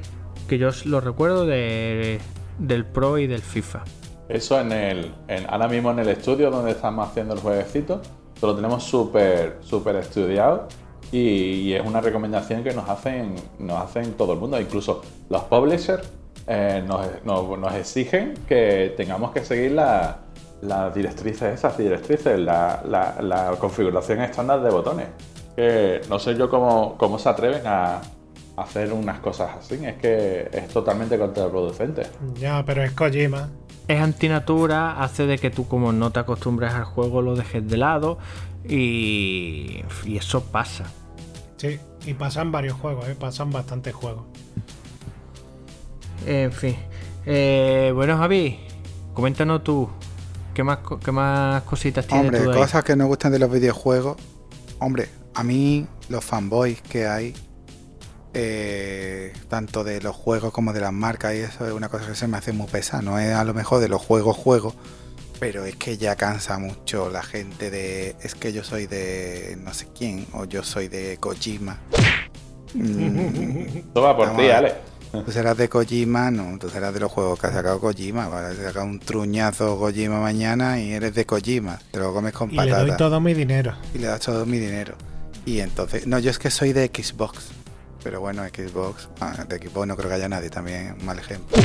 que 0.48 0.58
yo 0.58 0.70
lo 0.86 1.02
recuerdo 1.02 1.46
de, 1.46 2.22
del 2.60 2.86
Pro 2.86 3.18
y 3.18 3.28
del 3.28 3.42
FIFA. 3.42 3.84
Eso 4.30 4.58
en 4.62 4.72
el. 4.72 5.12
ahora 5.50 5.68
mismo 5.68 5.92
en 5.92 6.00
el 6.00 6.08
estudio 6.08 6.50
donde 6.50 6.72
estamos 6.72 7.10
haciendo 7.10 7.34
el 7.34 7.42
jueguecito, 7.42 8.02
lo 8.42 8.56
tenemos 8.56 8.86
súper, 8.86 9.58
súper 9.60 9.98
estudiado. 9.98 10.70
Y, 11.12 11.74
es 11.74 11.86
una 11.86 12.02
recomendación 12.02 12.64
que 12.64 12.74
nos 12.74 12.90
hacen, 12.90 13.36
nos 13.60 13.82
hacen 13.82 14.14
todo 14.14 14.34
el 14.34 14.40
mundo. 14.40 14.60
Incluso 14.60 15.02
los 15.30 15.44
publishers 15.44 16.08
eh, 16.48 16.84
nos, 16.86 17.76
exigen 17.76 18.34
que 18.48 18.94
tengamos 18.98 19.32
que 19.32 19.44
seguir 19.44 19.72
las 19.72 20.96
directrices, 20.96 21.54
esas 21.54 21.78
directrices, 21.78 22.40
la, 22.40 22.82
la, 22.86 23.56
configuración 23.60 24.22
estándar 24.22 24.62
de 24.62 24.70
botones. 24.70 25.08
Que 25.56 26.02
no 26.10 26.20
sé 26.20 26.36
yo 26.36 26.50
cómo, 26.50 26.96
cómo 26.98 27.18
se 27.18 27.30
atreven 27.30 27.62
a, 27.66 28.02
hacer 28.58 28.94
unas 28.94 29.20
cosas 29.20 29.52
así. 29.60 29.84
Es 29.86 29.96
que 29.96 30.50
es 30.52 30.68
totalmente 30.70 31.18
contraproducente. 31.18 32.04
Ya, 32.40 32.64
pero 32.66 32.84
es 32.84 32.92
Kojima 32.92 33.50
es 33.88 34.02
antinatura, 34.02 35.02
hace 35.02 35.28
de 35.28 35.38
que 35.38 35.50
tú 35.50 35.68
como 35.68 35.92
no 35.92 36.12
te 36.12 36.20
acostumbres 36.20 36.74
al 36.74 36.86
juego 36.86 37.22
lo 37.22 37.36
dejes 37.36 37.68
de 37.68 37.78
lado 37.78 38.18
y, 38.68 39.84
y 40.06 40.18
eso 40.18 40.44
pasa. 40.44 40.86
Sí, 41.58 41.80
y 42.06 42.14
pasan 42.14 42.52
varios 42.52 42.78
juegos, 42.78 43.08
¿eh? 43.08 43.16
pasan 43.16 43.52
bastantes 43.52 43.94
juegos. 43.94 44.26
En 46.26 46.52
fin. 46.52 46.76
Eh, 47.26 47.92
bueno, 47.96 48.18
Javi, 48.18 48.60
coméntanos 49.14 49.64
tú. 49.64 49.90
¿Qué 50.54 50.64
más, 50.64 50.80
qué 51.04 51.12
más 51.12 51.64
cositas 51.64 52.08
tienes 52.08 52.28
Hombre, 52.28 52.44
tú 52.46 52.58
cosas 52.58 52.84
que 52.84 52.96
no 52.96 53.08
gustan 53.08 53.32
de 53.32 53.40
los 53.40 53.52
videojuegos. 53.52 54.18
Hombre, 54.80 55.10
a 55.34 55.44
mí 55.44 55.86
los 56.08 56.24
fanboys 56.24 56.82
que 56.82 57.08
hay 57.08 57.34
eh, 58.34 59.34
tanto 59.50 59.84
de 59.84 60.02
los 60.02 60.16
juegos 60.16 60.54
como 60.54 60.74
de 60.74 60.80
las 60.82 60.94
marcas 60.94 61.36
y 61.36 61.40
eso 61.40 61.66
es 61.66 61.74
una 61.74 61.90
cosa 61.90 62.08
que 62.08 62.16
se 62.16 62.28
me 62.28 62.38
hace 62.38 62.54
muy 62.54 62.68
pesada. 62.68 63.02
No 63.02 63.20
es 63.20 63.34
a 63.34 63.44
lo 63.44 63.54
mejor 63.54 63.80
de 63.82 63.90
los 63.90 64.02
juegos, 64.02 64.38
juegos, 64.38 64.76
pero 65.40 65.66
es 65.66 65.76
que 65.76 65.98
ya 65.98 66.16
cansa 66.16 66.58
mucho 66.58 67.10
la 67.10 67.24
gente 67.24 67.70
de 67.70 68.16
es 68.22 68.36
que 68.36 68.54
yo 68.54 68.64
soy 68.64 68.88
de 68.88 69.58
no 69.62 69.74
sé 69.74 69.88
quién 69.98 70.26
o 70.34 70.46
yo 70.46 70.64
soy 70.64 70.88
de 70.88 71.18
Kojima. 71.18 71.80
Mm, 72.78 73.94
Toma 73.94 74.18
por 74.18 74.36
ti, 74.36 74.50
Ale. 74.50 74.74
Tú 75.24 75.32
serás 75.32 75.56
de 75.56 75.70
Kojima, 75.70 76.30
no, 76.30 76.60
tú 76.60 76.70
serás 76.70 76.94
de 76.94 77.00
los 77.00 77.10
juegos 77.10 77.40
que 77.40 77.48
ha 77.48 77.54
sacado 77.54 77.80
Kojima. 77.80 78.28
Va 78.28 78.50
a 78.50 78.54
sacar 78.54 78.84
un 78.84 79.00
truñazo 79.00 79.80
Kojima 79.80 80.20
mañana 80.20 80.78
y 80.82 80.92
eres 80.92 81.16
de 81.16 81.26
Kojima. 81.26 81.80
Te 81.92 82.00
lo 82.00 82.14
comes 82.14 82.34
con 82.34 82.52
y 82.54 82.58
Le 82.58 82.72
doy 82.72 82.98
todo 82.98 83.22
mi 83.22 83.34
dinero. 83.34 83.76
Y 83.94 84.00
le 84.00 84.08
das 84.08 84.20
todo 84.20 84.46
mi 84.46 84.60
dinero. 84.60 84.96
Y 85.46 85.62
entonces, 85.62 86.06
no, 86.06 86.20
yo 86.20 86.32
es 86.32 86.38
que 86.40 86.52
soy 86.52 86.74
de 86.74 86.88
Xbox 86.88 87.52
pero 88.06 88.22
bueno, 88.22 88.44
Xbox, 88.44 89.10
ah, 89.20 89.46
de 89.50 89.58
Xbox 89.58 89.88
no 89.88 89.98
creo 89.98 90.10
que 90.10 90.16
haya 90.18 90.30
nadie 90.30 90.52
también, 90.52 90.96
un 91.00 91.08
mal 91.08 91.18
ejemplo. 91.18 91.58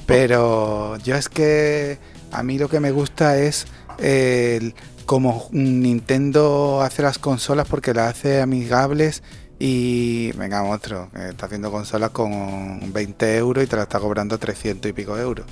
Pero 0.06 0.96
yo 0.96 1.14
es 1.14 1.28
que 1.28 1.96
a 2.32 2.42
mí 2.42 2.58
lo 2.58 2.68
que 2.68 2.80
me 2.80 2.90
gusta 2.90 3.38
es 3.38 3.68
el, 3.98 4.74
como 5.06 5.48
Nintendo 5.52 6.82
hace 6.82 7.02
las 7.02 7.20
consolas 7.20 7.68
porque 7.68 7.94
las 7.94 8.10
hace 8.10 8.40
amigables 8.40 9.22
y 9.60 10.32
venga 10.32 10.64
otro, 10.64 11.08
está 11.14 11.46
haciendo 11.46 11.70
consolas 11.70 12.10
con 12.10 12.92
20 12.92 13.36
euros 13.36 13.62
y 13.62 13.68
te 13.68 13.76
la 13.76 13.82
está 13.82 14.00
cobrando 14.00 14.38
300 14.38 14.90
y 14.90 14.92
pico 14.92 15.16
euros. 15.16 15.46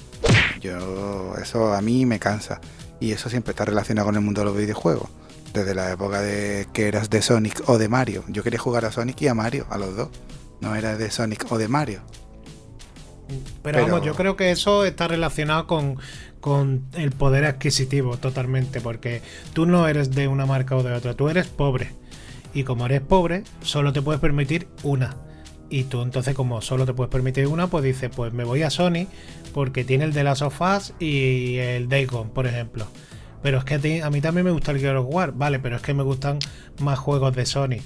Yo, 0.60 1.36
eso 1.40 1.74
a 1.74 1.80
mí 1.80 2.06
me 2.06 2.18
cansa. 2.18 2.60
Y 2.98 3.12
eso 3.12 3.30
siempre 3.30 3.52
está 3.52 3.64
relacionado 3.64 4.06
con 4.06 4.16
el 4.16 4.22
mundo 4.22 4.40
de 4.40 4.46
los 4.46 4.56
videojuegos 4.56 5.10
desde 5.52 5.74
la 5.74 5.90
época 5.92 6.20
de 6.20 6.66
que 6.72 6.88
eras 6.88 7.10
de 7.10 7.22
Sonic 7.22 7.68
o 7.68 7.78
de 7.78 7.88
Mario. 7.88 8.24
Yo 8.28 8.42
quería 8.42 8.58
jugar 8.58 8.84
a 8.84 8.92
Sonic 8.92 9.22
y 9.22 9.28
a 9.28 9.34
Mario, 9.34 9.66
a 9.70 9.78
los 9.78 9.96
dos. 9.96 10.08
No 10.60 10.74
era 10.74 10.96
de 10.96 11.10
Sonic 11.10 11.50
o 11.50 11.58
de 11.58 11.68
Mario. 11.68 12.02
Pero, 13.62 13.82
vamos, 13.82 14.04
yo 14.04 14.14
creo 14.14 14.36
que 14.36 14.50
eso 14.50 14.84
está 14.84 15.06
relacionado 15.06 15.66
con, 15.66 15.98
con 16.40 16.86
el 16.94 17.10
poder 17.12 17.44
adquisitivo 17.44 18.16
totalmente, 18.16 18.80
porque 18.80 19.22
tú 19.52 19.66
no 19.66 19.86
eres 19.86 20.12
de 20.12 20.28
una 20.28 20.46
marca 20.46 20.76
o 20.76 20.82
de 20.82 20.92
otra, 20.92 21.14
tú 21.14 21.28
eres 21.28 21.46
pobre. 21.46 21.92
Y 22.54 22.64
como 22.64 22.86
eres 22.86 23.02
pobre, 23.02 23.44
solo 23.60 23.92
te 23.92 24.00
puedes 24.00 24.20
permitir 24.20 24.68
una. 24.82 25.16
Y 25.70 25.84
tú 25.84 26.00
entonces 26.00 26.34
como 26.34 26.62
solo 26.62 26.86
te 26.86 26.94
puedes 26.94 27.10
permitir 27.10 27.46
una, 27.46 27.66
pues 27.66 27.84
dices, 27.84 28.10
pues 28.14 28.32
me 28.32 28.44
voy 28.44 28.62
a 28.62 28.70
Sony 28.70 29.06
porque 29.52 29.84
tiene 29.84 30.04
el 30.04 30.14
de 30.14 30.24
las 30.24 30.38
sofás 30.38 30.94
y 30.98 31.56
el 31.56 31.88
Dagon, 31.88 32.30
por 32.30 32.46
ejemplo. 32.46 32.86
Pero 33.42 33.58
es 33.58 33.64
que 33.64 34.02
a, 34.02 34.10
mí 34.10 34.20
también 34.20 34.44
me 34.44 34.50
gusta 34.50 34.72
el 34.72 34.80
Gear 34.80 34.96
of 34.96 35.06
War, 35.08 35.32
vale, 35.32 35.58
pero 35.58 35.76
es 35.76 35.82
que 35.82 35.94
me 35.94 36.02
gustan 36.02 36.38
más 36.80 36.98
juegos 36.98 37.34
de 37.36 37.46
Sony. 37.46 37.78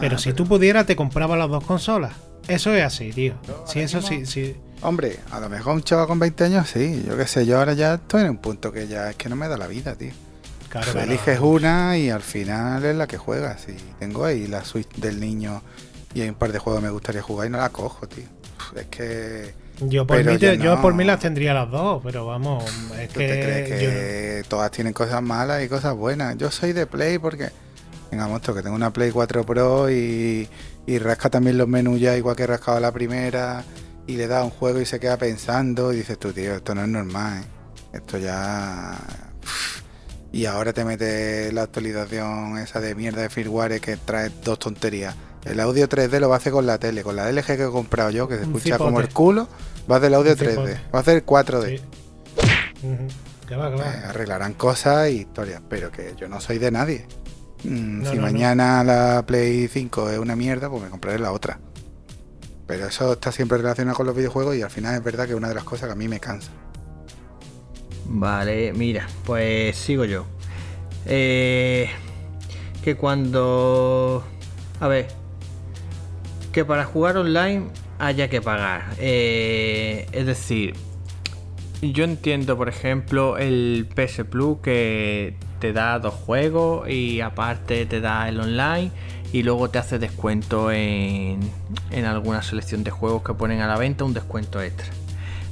pero 0.00 0.18
si 0.18 0.32
tú 0.32 0.46
pudieras, 0.46 0.86
te 0.86 0.96
compraba 0.96 1.36
las 1.36 1.48
dos 1.48 1.64
consolas. 1.64 2.12
Eso 2.48 2.74
es 2.74 2.84
así, 2.84 3.10
tío. 3.10 3.34
sí, 3.66 3.80
eso 3.80 4.02
sí, 4.02 4.26
sí. 4.26 4.56
Hombre, 4.82 5.18
a 5.30 5.40
lo 5.40 5.48
mejor 5.48 5.74
un 5.74 5.82
chaval 5.82 6.06
con 6.06 6.18
20 6.18 6.44
años, 6.44 6.68
sí. 6.68 7.02
Yo 7.06 7.16
qué 7.16 7.26
sé, 7.26 7.46
yo 7.46 7.58
ahora 7.58 7.72
ya 7.72 7.94
estoy 7.94 8.22
en 8.22 8.30
un 8.30 8.36
punto 8.38 8.70
que 8.70 8.86
ya 8.86 9.10
es 9.10 9.16
que 9.16 9.28
no 9.28 9.36
me 9.36 9.48
da 9.48 9.56
la 9.56 9.66
vida, 9.66 9.94
tío. 9.94 10.12
Claro, 10.68 11.00
eliges 11.00 11.38
una 11.38 11.96
y 11.96 12.10
al 12.10 12.22
final 12.22 12.84
es 12.84 12.96
la 12.96 13.06
que 13.06 13.16
juegas. 13.16 13.66
Y 13.68 13.76
tengo 13.98 14.24
ahí 14.24 14.46
la 14.46 14.64
Switch 14.64 14.90
del 14.96 15.20
niño 15.20 15.62
y 16.14 16.20
hay 16.20 16.28
un 16.28 16.34
par 16.34 16.52
de 16.52 16.58
juegos 16.58 16.80
que 16.80 16.86
me 16.86 16.92
gustaría 16.92 17.22
jugar 17.22 17.46
y 17.46 17.50
no 17.50 17.58
la 17.58 17.70
cojo, 17.70 18.06
tío. 18.08 18.24
Es 18.76 18.86
que 18.86 19.54
yo 19.80 20.06
por, 20.06 20.24
mí, 20.24 20.38
yo 20.38 20.80
por 20.80 20.94
mí 20.94 21.04
las 21.04 21.20
tendría 21.20 21.52
las 21.52 21.70
dos, 21.70 22.00
pero 22.04 22.26
vamos, 22.26 22.64
es 22.98 23.08
que, 23.08 23.26
que 23.26 24.42
todas 24.48 24.70
tienen 24.70 24.92
cosas 24.92 25.22
malas 25.22 25.64
y 25.64 25.68
cosas 25.68 25.94
buenas. 25.94 26.36
Yo 26.38 26.50
soy 26.50 26.72
de 26.72 26.86
Play 26.86 27.18
porque, 27.18 27.50
venga, 28.10 28.28
monstruo, 28.28 28.56
que 28.56 28.62
tengo 28.62 28.76
una 28.76 28.92
Play 28.92 29.10
4 29.10 29.44
Pro 29.44 29.90
y, 29.90 30.48
y 30.86 30.98
rasca 30.98 31.28
también 31.28 31.58
los 31.58 31.66
menús 31.66 32.00
ya 32.00 32.16
igual 32.16 32.36
que 32.36 32.44
he 32.44 32.46
rascado 32.46 32.78
la 32.78 32.92
primera 32.92 33.64
y 34.06 34.16
le 34.16 34.26
da 34.26 34.44
un 34.44 34.50
juego 34.50 34.80
y 34.80 34.86
se 34.86 35.00
queda 35.00 35.16
pensando 35.16 35.92
y 35.92 35.96
dices 35.96 36.18
tú, 36.18 36.32
tío, 36.32 36.54
esto 36.54 36.74
no 36.74 36.82
es 36.82 36.88
normal, 36.88 37.42
¿eh? 37.42 37.46
esto 37.94 38.18
ya... 38.18 38.96
Y 40.30 40.46
ahora 40.46 40.72
te 40.72 40.84
mete 40.84 41.52
la 41.52 41.62
actualización 41.62 42.58
esa 42.58 42.80
de 42.80 42.96
mierda 42.96 43.22
de 43.22 43.28
firmware 43.28 43.80
que 43.80 43.96
trae 43.96 44.30
dos 44.42 44.58
tonterías 44.58 45.14
el 45.44 45.60
audio 45.60 45.88
3D 45.88 46.20
lo 46.20 46.28
va 46.28 46.36
a 46.36 46.38
hacer 46.38 46.52
con 46.52 46.66
la 46.66 46.78
tele, 46.78 47.02
con 47.02 47.16
la 47.16 47.30
LG 47.30 47.44
que 47.44 47.64
he 47.64 47.70
comprado 47.70 48.10
yo, 48.10 48.28
que 48.28 48.36
se 48.36 48.42
escucha 48.42 48.78
como 48.78 49.00
el 49.00 49.08
culo, 49.08 49.48
va 49.90 49.96
a 49.96 49.98
hacer 49.98 50.08
el 50.08 50.14
audio 50.14 50.36
3D, 50.36 50.78
va 50.92 50.98
a 50.98 51.00
hacer 51.00 51.24
4D. 51.24 51.80
Eh, 53.50 53.56
arreglarán 54.08 54.54
cosas 54.54 55.10
y 55.10 55.20
historias, 55.20 55.60
pero 55.68 55.90
que 55.90 56.14
yo 56.16 56.28
no 56.28 56.40
soy 56.40 56.58
de 56.58 56.70
nadie. 56.70 57.06
Mm, 57.62 58.04
si 58.06 58.18
mañana 58.18 58.82
la 58.84 59.24
Play 59.26 59.68
5 59.68 60.10
es 60.10 60.18
una 60.18 60.36
mierda, 60.36 60.70
pues 60.70 60.82
me 60.82 60.88
compraré 60.88 61.18
la 61.18 61.32
otra. 61.32 61.58
Pero 62.66 62.86
eso 62.86 63.12
está 63.12 63.30
siempre 63.30 63.58
relacionado 63.58 63.96
con 63.96 64.06
los 64.06 64.16
videojuegos 64.16 64.56
y 64.56 64.62
al 64.62 64.70
final 64.70 64.94
es 64.94 65.04
verdad 65.04 65.24
que 65.24 65.32
es 65.32 65.36
una 65.36 65.48
de 65.48 65.54
las 65.54 65.64
cosas 65.64 65.88
que 65.88 65.92
a 65.92 65.96
mí 65.96 66.08
me 66.08 66.20
cansa. 66.20 66.50
Vale, 68.06 68.72
mira, 68.72 69.06
pues 69.24 69.76
sigo 69.76 70.04
yo. 70.04 70.26
Eh, 71.06 71.90
que 72.82 72.96
cuando... 72.96 74.24
A 74.80 74.88
ver, 74.88 75.08
que 76.54 76.64
para 76.64 76.84
jugar 76.84 77.16
online 77.16 77.64
haya 77.98 78.30
que 78.30 78.40
pagar. 78.40 78.94
Eh, 78.98 80.06
es 80.12 80.24
decir, 80.24 80.74
yo 81.82 82.04
entiendo, 82.04 82.56
por 82.56 82.68
ejemplo, 82.68 83.36
el 83.38 83.88
PS 83.92 84.24
Plus 84.24 84.58
que 84.62 85.34
te 85.58 85.72
da 85.72 85.98
dos 85.98 86.14
juegos 86.14 86.88
y 86.88 87.20
aparte 87.20 87.86
te 87.86 88.00
da 88.00 88.28
el 88.28 88.38
online 88.38 88.92
y 89.32 89.42
luego 89.42 89.68
te 89.68 89.78
hace 89.78 89.98
descuento 89.98 90.70
en, 90.70 91.40
en 91.90 92.04
alguna 92.04 92.40
selección 92.42 92.84
de 92.84 92.92
juegos 92.92 93.24
que 93.24 93.34
ponen 93.34 93.60
a 93.60 93.66
la 93.66 93.76
venta, 93.76 94.04
un 94.04 94.14
descuento 94.14 94.62
extra. 94.62 94.86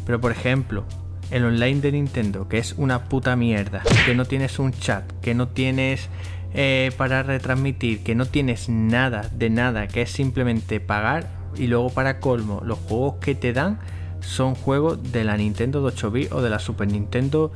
Pero 0.07 0.21
por 0.21 0.31
ejemplo, 0.31 0.85
el 1.33 1.45
online 1.45 1.81
de 1.81 1.93
Nintendo, 1.93 2.49
que 2.49 2.59
es 2.59 2.75
una 2.77 3.07
puta 3.09 3.35
mierda, 3.35 3.83
que 4.07 4.15
no 4.15 4.25
tienes 4.25 4.61
un 4.61 4.73
chat, 4.73 5.05
que 5.21 5.35
no 5.35 5.49
tienes 5.49 6.09
eh, 6.55 6.93
para 6.97 7.23
retransmitir, 7.23 8.03
que 8.03 8.15
no 8.15 8.27
tienes 8.27 8.69
nada 8.69 9.31
de 9.33 9.51
nada, 9.51 9.89
que 9.89 10.03
es 10.03 10.11
simplemente 10.11 10.81
pagar 10.81 11.31
y 11.57 11.67
luego 11.67 11.91
para 11.91 12.21
colmo, 12.21 12.61
los 12.65 12.79
juegos 12.79 13.17
que 13.21 13.35
te 13.35 13.53
dan 13.53 13.79
son 14.21 14.55
juegos 14.55 15.13
de 15.13 15.25
la 15.25 15.37
Nintendo 15.37 15.81
de 15.81 15.89
8 15.89 16.11
bits 16.11 16.33
o 16.33 16.43
de 16.43 16.51
la 16.51 16.59
Super 16.59 16.89
Nintendo 16.89 17.53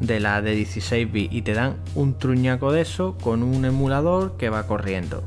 de 0.00 0.20
la 0.20 0.42
de 0.42 0.52
16 0.52 1.10
bits 1.10 1.34
y 1.34 1.42
te 1.42 1.54
dan 1.54 1.76
un 1.94 2.18
truñaco 2.18 2.72
de 2.72 2.82
eso 2.82 3.16
con 3.22 3.42
un 3.42 3.64
emulador 3.64 4.36
que 4.36 4.50
va 4.50 4.66
corriendo. 4.66 5.22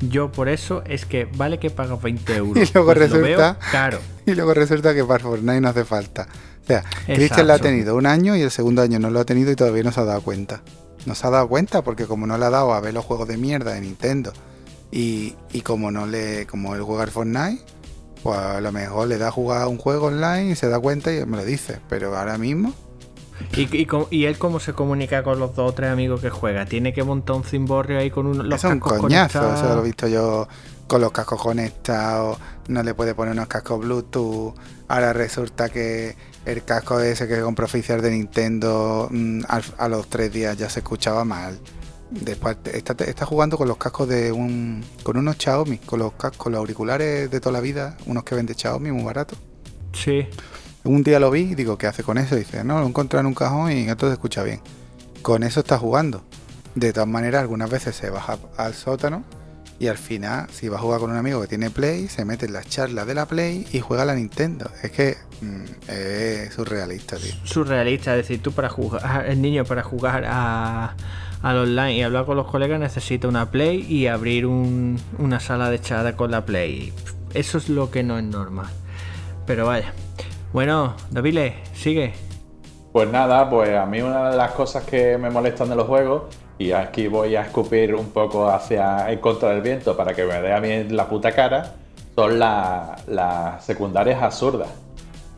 Yo 0.00 0.32
por 0.32 0.48
eso 0.48 0.82
es 0.86 1.06
que 1.06 1.28
vale 1.36 1.58
que 1.58 1.70
pagas 1.70 2.00
20 2.02 2.36
euros. 2.36 2.70
y 2.70 2.72
luego 2.72 2.94
resulta 2.94 3.58
caro. 3.70 3.98
Y 4.26 4.34
luego 4.34 4.54
resulta 4.54 4.94
que 4.94 5.04
para 5.04 5.22
Fortnite 5.22 5.60
no 5.60 5.68
hace 5.68 5.84
falta. 5.84 6.26
O 6.62 6.66
sea, 6.66 6.82
Christian 7.04 7.46
lo 7.46 7.52
ha 7.52 7.58
tenido 7.58 7.94
un 7.94 8.06
año 8.06 8.34
y 8.36 8.40
el 8.40 8.50
segundo 8.50 8.80
año 8.80 8.98
no 8.98 9.10
lo 9.10 9.20
ha 9.20 9.26
tenido 9.26 9.52
y 9.52 9.54
todavía 9.54 9.82
no 9.82 9.92
se 9.92 10.00
ha 10.00 10.04
dado 10.04 10.22
cuenta 10.22 10.62
no 11.06 11.14
se 11.14 11.26
ha 11.26 11.30
dado 11.30 11.48
cuenta 11.48 11.82
porque 11.82 12.06
como 12.06 12.26
no 12.26 12.38
le 12.38 12.44
ha 12.46 12.50
dado 12.50 12.72
a 12.72 12.80
ver 12.80 12.94
los 12.94 13.04
juegos 13.04 13.28
de 13.28 13.36
mierda 13.36 13.72
de 13.72 13.80
Nintendo 13.80 14.32
y, 14.90 15.34
como 15.64 15.90
no 15.90 16.06
le 16.06 16.46
como 16.46 16.74
él 16.74 16.82
juega 16.82 17.06
Fortnite 17.08 17.62
pues 18.22 18.38
a 18.38 18.60
lo 18.60 18.72
mejor 18.72 19.08
le 19.08 19.18
da 19.18 19.28
a 19.28 19.30
jugar 19.32 19.66
un 19.66 19.78
juego 19.78 20.06
online 20.06 20.52
y 20.52 20.54
se 20.54 20.68
da 20.68 20.78
cuenta 20.78 21.12
y 21.12 21.24
me 21.26 21.36
lo 21.36 21.44
dice 21.44 21.80
pero 21.88 22.16
ahora 22.16 22.38
mismo 22.38 22.72
¿Y, 23.56 23.86
y, 24.10 24.24
él 24.26 24.38
cómo 24.38 24.60
se 24.60 24.72
comunica 24.72 25.24
con 25.24 25.40
los 25.40 25.56
dos 25.56 25.72
o 25.72 25.74
tres 25.74 25.90
amigos 25.90 26.20
que 26.20 26.30
juega? 26.30 26.66
¿Tiene 26.66 26.92
que 26.92 27.02
montar 27.02 27.34
un 27.34 27.44
cimborrio 27.44 27.98
ahí 27.98 28.08
con 28.08 28.26
un, 28.26 28.48
los 28.48 28.64
es 28.64 28.70
un 28.70 28.78
coñazo, 28.78 29.54
eso 29.54 29.74
lo 29.74 29.80
he 29.80 29.84
visto 29.84 30.06
yo 30.06 30.46
con 30.86 31.00
los 31.00 31.12
cascos 31.12 31.40
conectados, 31.40 32.38
no 32.68 32.82
le 32.82 32.94
puede 32.94 33.14
poner 33.14 33.32
unos 33.32 33.48
cascos 33.48 33.80
Bluetooth. 33.80 34.54
Ahora 34.88 35.12
resulta 35.12 35.68
que 35.68 36.14
el 36.44 36.64
casco 36.64 37.00
ese 37.00 37.26
que 37.26 37.40
compró 37.40 37.64
oficial 37.66 38.00
de 38.02 38.10
Nintendo 38.10 39.08
mm, 39.10 39.42
a, 39.78 39.88
los 39.88 40.08
tres 40.08 40.32
días 40.32 40.56
ya 40.56 40.68
se 40.68 40.80
escuchaba 40.80 41.24
mal. 41.24 41.58
Después 42.10 42.58
está, 42.72 42.92
está, 43.04 43.26
jugando 43.26 43.56
con 43.56 43.66
los 43.66 43.76
cascos 43.76 44.08
de 44.08 44.30
un. 44.30 44.84
con 45.02 45.16
unos 45.16 45.36
Xiaomi, 45.36 45.78
con 45.78 45.98
los 45.98 46.12
cascos, 46.12 46.52
los 46.52 46.58
auriculares 46.58 47.30
de 47.30 47.40
toda 47.40 47.52
la 47.52 47.60
vida, 47.60 47.96
unos 48.06 48.24
que 48.24 48.34
vende 48.34 48.54
Xiaomi 48.54 48.92
muy 48.92 49.02
barato. 49.02 49.36
Sí. 49.92 50.26
Un 50.84 51.02
día 51.02 51.18
lo 51.18 51.30
vi 51.30 51.40
y 51.40 51.54
digo, 51.54 51.78
¿qué 51.78 51.86
hace 51.86 52.02
con 52.02 52.18
eso? 52.18 52.36
dice, 52.36 52.62
no, 52.62 52.78
lo 52.80 52.86
encontré 52.86 53.18
en 53.18 53.26
un 53.26 53.34
cajón 53.34 53.72
y 53.72 53.88
esto 53.88 54.06
se 54.06 54.12
escucha 54.12 54.42
bien. 54.42 54.60
Con 55.22 55.42
eso 55.42 55.60
está 55.60 55.78
jugando. 55.78 56.22
De 56.74 56.92
todas 56.92 57.08
maneras, 57.08 57.40
algunas 57.40 57.70
veces 57.70 57.96
se 57.96 58.10
baja 58.10 58.38
al 58.56 58.74
sótano 58.74 59.24
y 59.78 59.88
al 59.88 59.98
final, 59.98 60.46
si 60.50 60.68
va 60.68 60.76
a 60.78 60.80
jugar 60.80 61.00
con 61.00 61.10
un 61.10 61.16
amigo 61.16 61.40
que 61.40 61.48
tiene 61.48 61.70
Play, 61.70 62.08
se 62.08 62.24
mete 62.24 62.46
en 62.46 62.52
las 62.52 62.68
charlas 62.68 63.06
de 63.06 63.14
la 63.14 63.26
Play 63.26 63.66
y 63.72 63.80
juega 63.80 64.04
a 64.04 64.06
la 64.06 64.14
Nintendo. 64.14 64.70
Es 64.82 64.92
que 64.92 65.16
mm, 65.40 65.90
es 65.90 66.54
surrealista, 66.54 67.16
tío. 67.16 67.34
Surrealista, 67.44 68.12
es 68.12 68.28
decir, 68.28 68.42
tú 68.42 68.52
para 68.52 68.68
jugar, 68.68 69.26
el 69.28 69.42
niño 69.42 69.64
para 69.64 69.82
jugar 69.82 70.24
a, 70.26 70.94
al 71.42 71.56
online 71.56 71.94
y 71.94 72.02
hablar 72.02 72.24
con 72.24 72.36
los 72.36 72.46
colegas 72.46 72.78
necesita 72.78 73.26
una 73.26 73.50
Play 73.50 73.84
y 73.88 74.06
abrir 74.06 74.46
una 74.46 75.40
sala 75.40 75.70
de 75.70 75.80
chat 75.80 76.14
con 76.14 76.30
la 76.30 76.46
Play. 76.46 76.92
Eso 77.34 77.58
es 77.58 77.68
lo 77.68 77.90
que 77.90 78.04
no 78.04 78.18
es 78.18 78.24
normal. 78.24 78.68
Pero 79.44 79.66
vaya. 79.66 79.92
Bueno, 80.52 80.94
David, 81.10 81.50
sigue. 81.74 82.14
Pues 82.92 83.10
nada, 83.10 83.50
pues 83.50 83.76
a 83.76 83.86
mí 83.86 84.00
una 84.00 84.30
de 84.30 84.36
las 84.36 84.52
cosas 84.52 84.84
que 84.84 85.18
me 85.18 85.28
molestan 85.28 85.68
de 85.68 85.74
los 85.74 85.88
juegos 85.88 86.22
y 86.58 86.72
aquí 86.72 87.08
voy 87.08 87.34
a 87.36 87.42
escupir 87.42 87.94
un 87.94 88.10
poco 88.10 88.48
hacia 88.48 89.10
en 89.10 89.18
contra 89.18 89.50
del 89.50 89.60
viento 89.60 89.96
para 89.96 90.14
que 90.14 90.24
me 90.24 90.40
dé 90.40 90.52
a 90.52 90.60
mí 90.60 90.84
la 90.84 91.08
puta 91.08 91.32
cara, 91.32 91.72
son 92.14 92.38
las 92.38 93.64
secundarias 93.64 94.22
absurdas. 94.22 94.68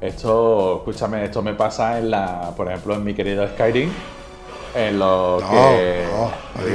Esto, 0.00 0.78
escúchame, 0.78 1.24
esto 1.24 1.42
me 1.42 1.54
pasa 1.54 1.98
en 1.98 2.10
la, 2.10 2.52
por 2.54 2.68
ejemplo, 2.68 2.94
en 2.94 3.04
mi 3.04 3.14
querido 3.14 3.48
Skyrim, 3.48 3.90
en 4.74 4.98
lo 4.98 5.38
que... 5.50 6.04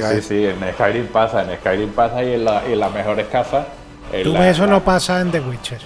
sí, 0.02 0.22
sí, 0.22 0.46
en 0.48 0.74
Skyrim 0.74 1.08
pasa, 1.08 1.44
en 1.44 1.56
Skyrim 1.60 1.92
pasa 1.92 2.24
y 2.24 2.34
en, 2.34 2.46
la, 2.46 2.64
y 2.68 2.74
en 2.74 2.80
las 2.80 2.92
mejores 2.92 3.28
casas. 3.28 3.68
¿Tú 4.24 4.36
eso 4.38 4.66
no 4.66 4.84
pasa 4.84 5.22
en 5.22 5.30
The 5.30 5.40
Witcher? 5.40 5.80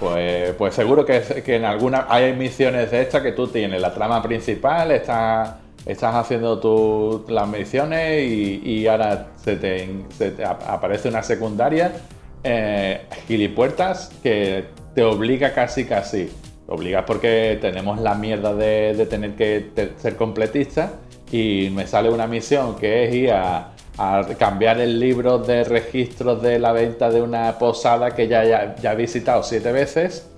Pues, 0.00 0.54
pues 0.54 0.74
seguro 0.74 1.06
que, 1.06 1.22
que 1.46 1.54
en 1.54 1.64
algunas 1.64 2.06
hay 2.08 2.32
misiones 2.32 2.90
de 2.90 3.02
estas 3.02 3.22
que 3.22 3.30
tú 3.30 3.46
tienes 3.46 3.80
la 3.80 3.94
trama 3.94 4.20
principal, 4.20 4.90
está 4.90 5.58
estás 5.86 6.14
haciendo 6.14 6.58
tu, 6.60 7.24
las 7.28 7.48
misiones 7.48 8.30
y, 8.30 8.86
ahora 8.86 9.28
se 9.36 9.56
te, 9.56 10.44
aparece 10.44 11.08
una 11.08 11.22
secundaria, 11.22 11.92
eh, 12.44 13.02
gilipuertas, 13.26 14.10
que 14.22 14.66
te 14.94 15.02
obliga 15.02 15.52
casi 15.52 15.84
casi. 15.84 16.30
Obligas 16.68 17.04
porque 17.06 17.58
tenemos 17.60 18.00
la 18.00 18.14
mierda 18.14 18.54
de, 18.54 19.06
tener 19.10 19.32
que 19.34 19.92
ser 19.96 20.16
completista 20.16 20.92
y 21.30 21.70
me 21.74 21.86
sale 21.86 22.08
una 22.08 22.26
misión 22.26 22.76
que 22.76 23.04
es 23.04 23.14
ir 23.14 23.32
a, 23.32 23.68
cambiar 24.38 24.80
el 24.80 24.98
libro 24.98 25.38
de 25.38 25.64
registros 25.64 26.40
de 26.42 26.58
la 26.58 26.72
venta 26.72 27.10
de 27.10 27.20
una 27.20 27.58
posada 27.58 28.12
que 28.12 28.26
ya, 28.26 28.42
ya, 28.42 28.74
ya 28.76 28.92
he 28.94 28.96
visitado 28.96 29.42
siete 29.42 29.70
veces. 29.70 30.28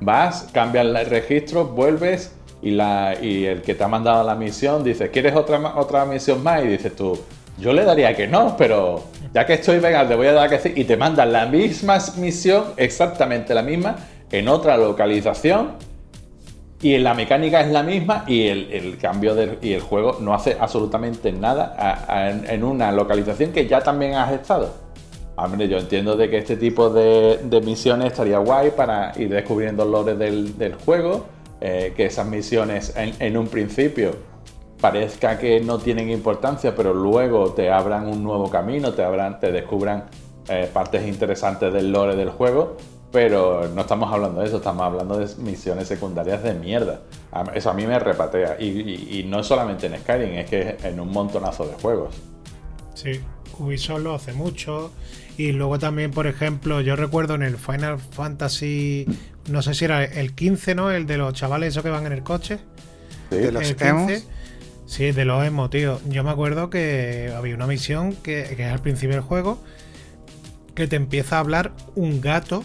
Vas, 0.00 0.48
cambias 0.52 0.86
el 0.86 1.06
registro, 1.06 1.66
vuelves 1.66 2.32
y, 2.62 2.70
la, 2.70 3.16
y 3.20 3.44
el 3.44 3.60
que 3.60 3.74
te 3.74 3.82
ha 3.82 3.88
mandado 3.88 4.22
la 4.24 4.36
misión 4.36 4.84
dice, 4.84 5.10
¿quieres 5.10 5.34
otra, 5.34 5.74
otra 5.76 6.04
misión 6.04 6.42
más? 6.42 6.64
Y 6.64 6.68
dices 6.68 6.94
tú, 6.94 7.18
yo 7.58 7.72
le 7.72 7.84
daría 7.84 8.14
que 8.16 8.28
no, 8.28 8.56
pero 8.56 9.02
ya 9.34 9.44
que 9.44 9.54
estoy, 9.54 9.80
venga, 9.80 10.06
te 10.06 10.14
voy 10.14 10.28
a 10.28 10.32
dar 10.32 10.48
que 10.48 10.58
sí. 10.60 10.72
Y 10.76 10.84
te 10.84 10.96
mandan 10.96 11.32
la 11.32 11.46
misma 11.46 11.98
misión, 12.16 12.64
exactamente 12.76 13.52
la 13.52 13.62
misma, 13.62 13.96
en 14.30 14.48
otra 14.48 14.76
localización. 14.76 15.72
Y 16.80 16.98
la 16.98 17.14
mecánica 17.14 17.60
es 17.60 17.70
la 17.70 17.84
misma 17.84 18.24
y 18.26 18.48
el, 18.48 18.96
cambio 19.00 19.36
del, 19.36 19.58
y 19.62 19.72
el 19.72 19.80
juego 19.80 20.18
no 20.20 20.34
hace 20.34 20.56
absolutamente 20.58 21.30
nada 21.30 21.76
en, 22.48 22.64
una 22.64 22.90
localización 22.90 23.52
que 23.52 23.68
ya 23.68 23.80
también 23.80 24.14
has 24.14 24.32
estado. 24.32 24.74
Hombre, 25.36 25.68
yo 25.68 25.78
entiendo 25.78 26.16
de 26.16 26.28
que 26.28 26.38
este 26.38 26.56
tipo 26.56 26.90
de, 26.90 27.38
misiones 27.64 28.08
estaría 28.08 28.38
guay 28.38 28.72
para 28.72 29.12
ir 29.16 29.28
descubriendo 29.28 29.84
los 29.84 30.04
del, 30.04 30.58
del 30.58 30.74
juego 30.74 31.26
eh, 31.64 31.92
que 31.96 32.06
esas 32.06 32.26
misiones 32.26 32.92
en, 32.96 33.36
un 33.36 33.46
principio 33.46 34.16
parezca 34.80 35.38
que 35.38 35.60
no 35.60 35.78
tienen 35.78 36.10
importancia, 36.10 36.74
pero 36.74 36.92
luego 36.92 37.52
te 37.52 37.70
abran 37.70 38.08
un 38.08 38.24
nuevo 38.24 38.50
camino, 38.50 38.94
te, 38.94 39.04
abran, 39.04 39.38
te 39.38 39.52
descubran 39.52 40.06
eh, 40.48 40.68
partes 40.72 41.06
interesantes 41.06 41.72
del 41.72 41.92
lore 41.92 42.16
del 42.16 42.30
juego, 42.30 42.78
pero 43.12 43.68
no 43.68 43.82
estamos 43.82 44.12
hablando 44.12 44.40
de 44.40 44.48
eso, 44.48 44.56
estamos 44.56 44.82
hablando 44.82 45.16
de 45.16 45.32
misiones 45.36 45.86
secundarias 45.86 46.42
de 46.42 46.54
mierda. 46.54 47.02
Eso 47.54 47.70
a 47.70 47.74
mí 47.74 47.86
me 47.86 47.96
repatea. 47.96 48.60
Y, 48.60 49.24
no 49.28 49.44
solamente 49.44 49.86
en 49.86 50.00
Skyrim, 50.00 50.32
es 50.32 50.50
que 50.50 50.78
en 50.82 50.98
un 50.98 51.12
montonazo 51.12 51.64
de 51.64 51.74
juegos. 51.74 52.12
Sí, 52.94 53.20
Ubisoft 53.56 54.00
lo 54.00 54.16
hace 54.16 54.32
mucho. 54.32 54.90
Y 55.38 55.52
luego 55.52 55.78
también, 55.78 56.10
por 56.10 56.26
ejemplo, 56.26 56.80
yo 56.80 56.96
recuerdo 56.96 57.36
en 57.36 57.42
el 57.42 57.56
Final 57.56 58.00
Fantasy 58.00 59.06
no 59.48 59.62
sé 59.62 59.74
si 59.74 59.84
era 59.84 60.04
el 60.04 60.34
15, 60.34 60.74
¿no? 60.74 60.90
El 60.90 61.06
de 61.06 61.16
los 61.16 61.32
chavales 61.34 61.70
esos 61.70 61.82
que 61.82 61.90
van 61.90 62.06
en 62.06 62.12
el 62.12 62.22
coche. 62.22 62.58
Sí, 63.30 63.36
de 63.36 63.52
los 63.52 63.74
emo. 63.80 64.08
Sí, 64.86 65.10
de 65.12 65.24
los 65.24 65.44
emo, 65.44 65.70
tío. 65.70 66.00
Yo 66.08 66.22
me 66.22 66.30
acuerdo 66.30 66.70
que 66.70 67.32
había 67.34 67.54
una 67.54 67.66
misión 67.66 68.14
que, 68.14 68.42
es 68.42 68.60
al 68.60 68.80
principio 68.80 69.16
del 69.16 69.24
juego 69.24 69.62
que 70.74 70.86
te 70.86 70.96
empieza 70.96 71.36
a 71.36 71.40
hablar 71.40 71.72
un 71.94 72.20
gato 72.20 72.64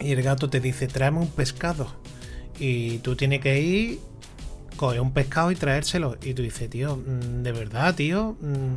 y 0.00 0.12
el 0.12 0.22
gato 0.22 0.50
te 0.50 0.60
dice, 0.60 0.86
tráeme 0.86 1.18
un 1.18 1.28
pescado. 1.28 1.88
Y 2.58 2.98
tú 2.98 3.16
tienes 3.16 3.40
que 3.40 3.60
ir, 3.60 4.00
coger 4.76 5.00
un 5.00 5.12
pescado 5.12 5.50
y 5.50 5.56
traérselo. 5.56 6.16
Y 6.22 6.34
tú 6.34 6.42
dices, 6.42 6.68
tío, 6.70 6.96
mm, 6.96 7.42
de 7.42 7.52
verdad, 7.52 7.94
tío. 7.94 8.36
Mm, 8.40 8.76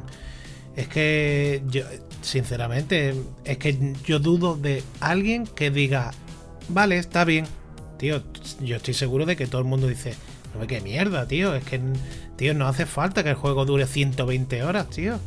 es 0.75 0.87
que 0.87 1.61
yo, 1.67 1.83
sinceramente, 2.21 3.15
es 3.43 3.57
que 3.57 3.95
yo 4.05 4.19
dudo 4.19 4.55
de 4.55 4.83
alguien 4.99 5.45
que 5.45 5.71
diga, 5.71 6.11
vale, 6.69 6.97
está 6.97 7.25
bien. 7.25 7.45
Tío, 7.97 8.23
yo 8.61 8.77
estoy 8.77 8.93
seguro 8.93 9.25
de 9.25 9.35
que 9.35 9.45
todo 9.45 9.61
el 9.61 9.67
mundo 9.67 9.87
dice, 9.87 10.15
no, 10.57 10.65
qué 10.67 10.81
mierda, 10.81 11.27
tío. 11.27 11.53
Es 11.55 11.63
que, 11.63 11.79
tío, 12.37 12.53
no 12.53 12.67
hace 12.67 12.85
falta 12.85 13.23
que 13.23 13.29
el 13.29 13.35
juego 13.35 13.65
dure 13.65 13.85
120 13.85 14.63
horas, 14.63 14.89
tío. 14.89 15.19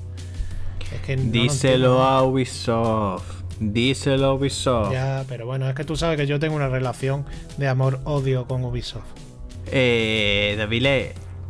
Es 0.94 1.00
que 1.02 1.16
Díselo 1.16 2.02
a 2.02 2.22
Ubisoft. 2.22 3.42
Díselo 3.60 4.26
a 4.26 4.34
Ubisoft. 4.34 4.92
Ya, 4.92 5.24
pero 5.28 5.46
bueno, 5.46 5.68
es 5.68 5.74
que 5.74 5.84
tú 5.84 5.96
sabes 5.96 6.16
que 6.16 6.26
yo 6.26 6.40
tengo 6.40 6.56
una 6.56 6.68
relación 6.68 7.24
de 7.58 7.68
amor-odio 7.68 8.46
con 8.46 8.64
Ubisoft. 8.64 9.04
Eh, 9.70 10.54
David, 10.58 10.86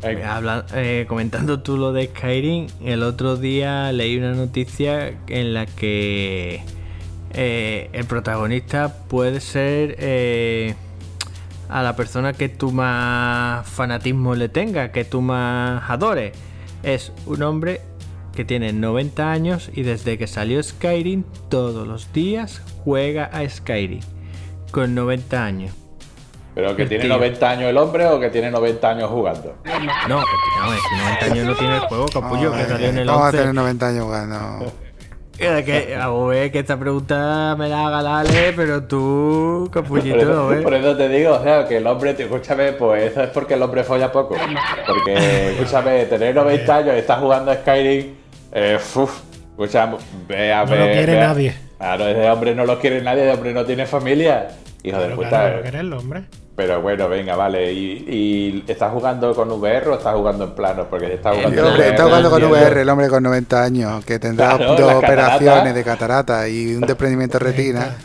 eh, 0.03 1.05
comentando 1.07 1.61
tú 1.61 1.77
lo 1.77 1.93
de 1.93 2.07
Skyrim, 2.07 2.67
el 2.83 3.03
otro 3.03 3.37
día 3.37 3.91
leí 3.91 4.17
una 4.17 4.33
noticia 4.33 5.17
en 5.27 5.53
la 5.53 5.65
que 5.65 6.61
eh, 7.33 7.89
el 7.93 8.05
protagonista 8.05 8.93
puede 9.07 9.41
ser 9.41 9.95
eh, 9.99 10.75
a 11.69 11.81
la 11.81 11.95
persona 11.95 12.33
que 12.33 12.49
tú 12.49 12.71
más 12.71 13.67
fanatismo 13.67 14.35
le 14.35 14.49
tenga, 14.49 14.91
que 14.91 15.03
tú 15.05 15.21
más 15.21 15.89
adores. 15.89 16.33
Es 16.83 17.11
un 17.25 17.41
hombre 17.43 17.81
que 18.35 18.45
tiene 18.45 18.73
90 18.73 19.31
años 19.31 19.71
y 19.73 19.83
desde 19.83 20.17
que 20.17 20.27
salió 20.27 20.61
Skyrim 20.61 21.23
todos 21.49 21.87
los 21.87 22.11
días 22.13 22.61
juega 22.83 23.25
a 23.25 23.47
Skyrim 23.47 24.01
con 24.71 24.93
90 24.95 25.43
años. 25.43 25.73
¿Pero 26.55 26.75
que 26.75 26.85
tiene 26.85 27.07
90 27.07 27.49
años 27.49 27.63
el 27.69 27.77
hombre 27.77 28.05
o 28.05 28.19
que 28.19 28.29
tiene 28.29 28.51
90 28.51 28.89
años 28.89 29.09
jugando? 29.09 29.55
No, 30.07 30.19
que 30.19 30.99
90 31.01 31.25
años 31.25 31.47
no 31.47 31.55
tiene 31.55 31.75
el 31.75 31.81
juego, 31.81 32.05
capullo, 32.13 32.51
que 32.51 32.65
salió 32.65 32.89
en 32.89 32.97
el 32.99 33.09
11. 33.09 33.23
a 33.23 33.31
tener 33.31 33.55
90 33.55 33.87
años 33.87 34.03
jugando? 34.03 34.73
Que, 35.65 35.95
a 35.99 36.09
ver, 36.09 36.51
que 36.51 36.59
esta 36.59 36.77
pregunta 36.77 37.55
me 37.57 37.67
la 37.67 37.87
haga 37.87 38.01
Lale, 38.01 38.53
pero 38.55 38.83
tú, 38.83 39.69
capullito, 39.71 40.47
por, 40.47 40.63
por 40.63 40.73
eso 40.73 40.95
te 40.95 41.09
digo, 41.09 41.33
o 41.33 41.43
sea, 41.43 41.67
que 41.67 41.77
el 41.77 41.87
hombre, 41.87 42.15
escúchame, 42.17 42.71
pues 42.73 43.11
eso 43.11 43.23
es 43.23 43.29
porque 43.29 43.55
el 43.55 43.61
hombre 43.61 43.83
folla 43.83 44.11
poco. 44.11 44.35
Porque, 44.87 45.51
escúchame, 45.51 46.05
tener 46.05 46.33
90 46.33 46.75
años 46.75 46.95
y 46.95 46.99
estar 46.99 47.19
jugando 47.19 47.51
a 47.51 47.55
Skyrim, 47.55 48.13
eh, 48.53 48.77
uff, 48.95 49.21
escúchame, 49.51 49.97
ve 50.27 50.53
a 50.53 50.63
ver. 50.63 50.79
No 50.79 50.85
lo 50.87 50.91
quiere 50.93 51.19
nadie. 51.19 51.55
Claro, 51.77 52.07
ese 52.07 52.29
hombre 52.29 52.55
no 52.55 52.65
lo 52.65 52.79
quiere 52.79 53.01
nadie, 53.01 53.23
ese 53.23 53.33
hombre 53.33 53.53
no 53.53 53.65
tiene 53.65 53.85
familia. 53.85 54.47
Hijo 54.83 54.97
de 54.99 55.09
puta. 55.09 55.29
Claro, 55.29 55.55
lo 55.57 55.61
quiere 55.61 55.79
el 55.79 55.93
hombre. 55.93 56.23
Pero 56.55 56.81
bueno, 56.81 57.09
venga, 57.09 57.35
vale. 57.35 57.73
¿Y, 57.73 58.63
estás 58.67 58.91
jugando 58.91 59.33
con 59.33 59.51
VR 59.51 59.89
o 59.89 59.93
estás 59.95 60.15
jugando 60.15 60.43
en 60.43 60.51
plano? 60.51 60.85
Porque 60.89 61.13
está 61.13 61.33
jugando, 61.33 61.61
el 61.61 61.67
hombre, 61.67 61.89
está 61.89 62.03
jugando 62.03 62.29
con 62.29 62.43
VR, 62.43 62.81
el 62.81 62.89
hombre 62.89 63.09
con 63.09 63.23
90 63.23 63.63
años, 63.63 64.05
que 64.05 64.19
tendrá 64.19 64.57
dos 64.57 64.93
operaciones 64.93 65.73
de 65.73 65.83
catarata 65.83 66.47
y 66.47 66.75
un 66.75 66.81
desprendimiento 66.81 67.39
de 67.39 67.45
retina. 67.45 67.95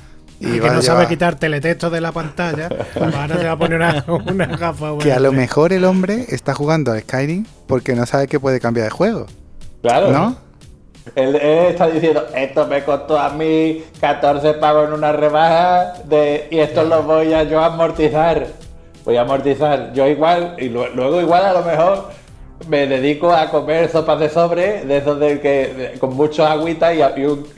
Y, 0.41 0.61
que 0.61 0.71
no 0.71 0.81
sabe 0.83 1.09
quitar 1.09 1.35
teletexto 1.35 1.91
de 1.91 2.01
la 2.01 2.13
pantalla, 2.13 2.69
ahora 2.95 3.37
te 3.37 3.45
va 3.45 3.53
a 3.53 3.59
poner 3.59 3.77
una, 3.77 4.05
una 4.07 4.47
gafa. 4.47 4.97
Que 4.99 5.13
a 5.13 5.19
lo 5.19 5.33
mejor 5.33 5.73
el 5.73 5.85
hombre 5.85 6.27
está 6.29 6.55
jugando 6.55 6.93
a 6.93 7.01
Skyrim 7.01 7.45
porque 7.67 7.95
no 7.97 8.07
sabe 8.07 8.29
que 8.29 8.39
puede 8.39 8.61
cambiar 8.61 8.85
de 8.85 8.91
juego. 8.91 9.27
Claro. 9.83 10.13
¿No? 10.13 10.48
Él, 11.15 11.37
está 11.37 11.89
diciendo, 11.89 12.27
esto 12.35 12.67
me 12.67 12.85
costó 12.85 13.19
a 13.19 13.31
mí 13.31 13.85
14 14.01 14.55
pavos 14.55 14.89
en 14.89 14.95
una 14.95 15.13
rebaja 15.13 15.95
de, 16.05 16.49
y 16.51 16.59
esto 16.59 16.85
lo 16.85 17.03
voy 17.03 17.33
a 17.35 17.45
yo 17.45 17.61
amortizar. 17.61 18.47
Voy 19.05 19.17
a 19.17 19.23
amortizar. 19.23 19.93
Yo 19.95 20.07
igual, 20.07 20.57
y 20.59 20.69
luego 20.69 21.21
igual 21.21 21.45
a 21.45 21.53
lo 21.53 21.63
mejor 21.63 22.11
me 22.67 22.87
dedico 22.87 23.33
a 23.33 23.51
comer 23.51 23.89
sopas 23.89 24.19
de 24.19 24.29
sobre, 24.29 24.85
de 24.85 24.97
esos 24.99 25.19
de 25.21 25.41
que 25.41 25.95
con 25.99 26.15
mucho 26.15 26.45
agüita 26.45 26.93
y, 26.93 27.01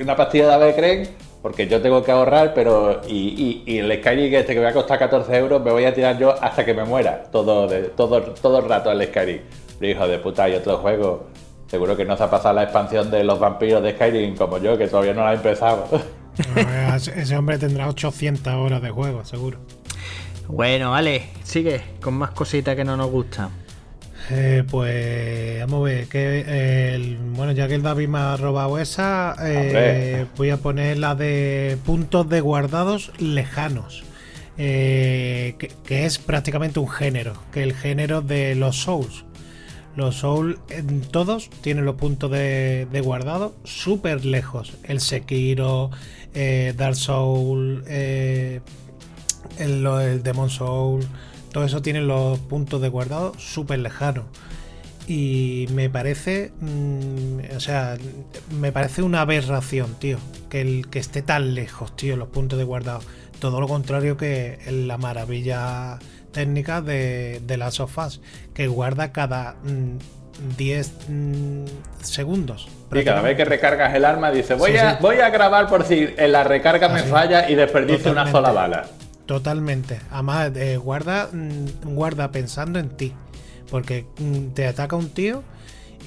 una 0.00 0.14
pastilla 0.14 0.48
de 0.48 0.54
Avecren, 0.54 1.08
porque 1.42 1.66
yo 1.66 1.80
tengo 1.80 2.02
que 2.04 2.12
ahorrar, 2.12 2.52
pero 2.54 3.00
y, 3.08 3.62
y, 3.66 3.78
el 3.78 3.98
Skyrim 4.00 4.34
este 4.34 4.52
que 4.52 4.60
me 4.60 4.64
va 4.64 4.70
a 4.70 4.74
costar 4.74 4.98
14 4.98 5.34
euros 5.36 5.62
me 5.62 5.70
voy 5.70 5.84
a 5.84 5.94
tirar 5.94 6.18
yo 6.18 6.34
hasta 6.40 6.64
que 6.64 6.74
me 6.74 6.84
muera, 6.84 7.24
todo, 7.32 7.66
todo, 7.96 8.20
todo 8.20 8.58
el 8.58 8.68
rato 8.68 8.90
al 8.90 9.02
Skyrim. 9.06 9.40
hijo 9.80 10.06
de 10.06 10.18
puta, 10.18 10.48
y 10.48 10.54
otro 10.54 10.78
juego. 10.78 11.24
Seguro 11.70 11.96
que 11.96 12.04
no 12.04 12.16
se 12.16 12.24
ha 12.24 12.30
pasado 12.30 12.54
la 12.54 12.64
expansión 12.64 13.10
de 13.10 13.22
los 13.22 13.38
vampiros 13.38 13.80
de 13.82 13.92
Skyrim 13.92 14.36
como 14.36 14.58
yo, 14.58 14.76
que 14.76 14.88
todavía 14.88 15.14
no 15.14 15.22
la 15.22 15.32
he 15.32 15.36
empezado. 15.36 15.86
Ese 16.96 17.36
hombre 17.36 17.58
tendrá 17.58 17.88
800 17.88 18.54
horas 18.54 18.82
de 18.82 18.90
juego, 18.90 19.24
seguro. 19.24 19.58
Bueno, 20.48 20.90
vale, 20.90 21.28
sigue 21.44 21.80
con 22.00 22.14
más 22.14 22.30
cositas 22.30 22.74
que 22.74 22.84
no 22.84 22.96
nos 22.96 23.08
gustan. 23.08 23.50
Eh, 24.30 24.64
pues 24.68 25.60
vamos 25.60 25.80
a 25.80 25.84
ver, 25.84 26.06
que 26.06 27.18
bueno, 27.34 27.52
ya 27.52 27.66
que 27.66 27.74
el 27.74 27.82
David 27.82 28.08
me 28.08 28.18
ha 28.18 28.36
robado 28.36 28.78
esa, 28.78 29.34
eh, 29.42 30.26
voy 30.36 30.50
a 30.50 30.56
poner 30.56 30.98
la 30.98 31.14
de 31.14 31.78
puntos 31.84 32.28
de 32.28 32.40
guardados 32.40 33.12
lejanos, 33.18 34.04
eh, 34.58 35.56
que, 35.84 36.04
es 36.04 36.18
prácticamente 36.18 36.78
un 36.78 36.88
género, 36.88 37.32
que 37.52 37.60
es 37.60 37.66
el 37.66 37.74
género 37.74 38.20
de 38.20 38.54
los 38.54 38.82
Souls. 38.82 39.24
Los 39.96 40.16
Souls, 40.16 40.58
todos 41.10 41.50
tienen 41.62 41.84
los 41.84 41.96
puntos 41.96 42.30
de, 42.30 43.02
guardado 43.04 43.54
súper 43.64 44.24
lejos. 44.24 44.74
El 44.84 45.00
Sekiro, 45.00 45.90
Dark 46.76 46.96
Soul, 46.96 47.84
el, 47.86 48.62
el 49.58 50.22
Demon 50.22 50.50
Soul 50.50 51.06
todo 51.52 51.64
eso 51.64 51.82
tiene 51.82 52.00
los 52.00 52.38
puntos 52.38 52.80
de 52.80 52.88
guardado 52.88 53.32
súper 53.38 53.80
lejanos. 53.80 54.24
Y 55.08 55.66
me 55.72 55.90
parece. 55.90 56.52
Mm, 56.60 57.56
o 57.56 57.60
sea, 57.60 57.96
me 58.60 58.70
parece 58.70 59.02
una 59.02 59.22
aberración, 59.22 59.94
tío. 59.98 60.18
Que, 60.48 60.60
el, 60.60 60.88
que 60.88 61.00
esté 61.00 61.22
tan 61.22 61.54
lejos, 61.54 61.96
tío, 61.96 62.16
los 62.16 62.28
puntos 62.28 62.58
de 62.58 62.64
guardado. 62.64 63.00
Todo 63.40 63.60
lo 63.60 63.66
contrario 63.66 64.16
que 64.16 64.58
la 64.70 64.98
maravilla 64.98 65.98
técnica 66.32 66.80
de, 66.80 67.40
de 67.44 67.56
las 67.56 67.74
sofás. 67.74 68.20
Que 68.54 68.68
guarda 68.68 69.12
cada 69.12 69.56
10 70.56 70.92
mm, 71.08 71.12
mm, 71.12 71.64
segundos. 72.02 72.68
Y 72.92 73.04
cada 73.04 73.22
vez 73.22 73.36
que 73.36 73.44
recargas 73.44 73.94
el 73.94 74.04
arma, 74.04 74.30
dice: 74.30 74.54
Voy, 74.54 74.76
a, 74.76 74.98
voy 75.00 75.16
a 75.16 75.30
grabar 75.30 75.68
por 75.68 75.84
si 75.84 76.08
en 76.16 76.32
la 76.32 76.44
recarga 76.44 76.88
me 76.88 77.02
falla 77.02 77.48
y 77.48 77.54
desperdicio 77.54 78.12
una 78.12 78.30
sola 78.30 78.52
bala. 78.52 78.86
Totalmente. 79.26 80.00
Además, 80.10 80.50
eh, 80.56 80.76
guarda, 80.76 81.28
mm, 81.32 81.94
guarda 81.94 82.32
pensando 82.32 82.78
en 82.78 82.90
ti. 82.90 83.12
Porque 83.70 84.04
mm, 84.18 84.48
te 84.54 84.66
ataca 84.66 84.96
un 84.96 85.10
tío 85.10 85.44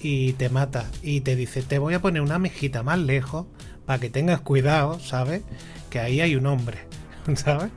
y 0.01 0.33
te 0.33 0.49
mata. 0.49 0.85
Y 1.01 1.21
te 1.21 1.35
dice, 1.35 1.61
te 1.61 1.79
voy 1.79 1.93
a 1.93 2.01
poner 2.01 2.21
una 2.21 2.37
mejita 2.37 2.83
más 2.83 2.99
lejos 2.99 3.45
para 3.85 3.99
que 3.99 4.09
tengas 4.09 4.41
cuidado, 4.41 4.99
¿sabes? 4.99 5.41
Que 5.89 5.99
ahí 5.99 6.19
hay 6.19 6.35
un 6.35 6.45
hombre. 6.45 6.79
¿Sabes? 7.35 7.69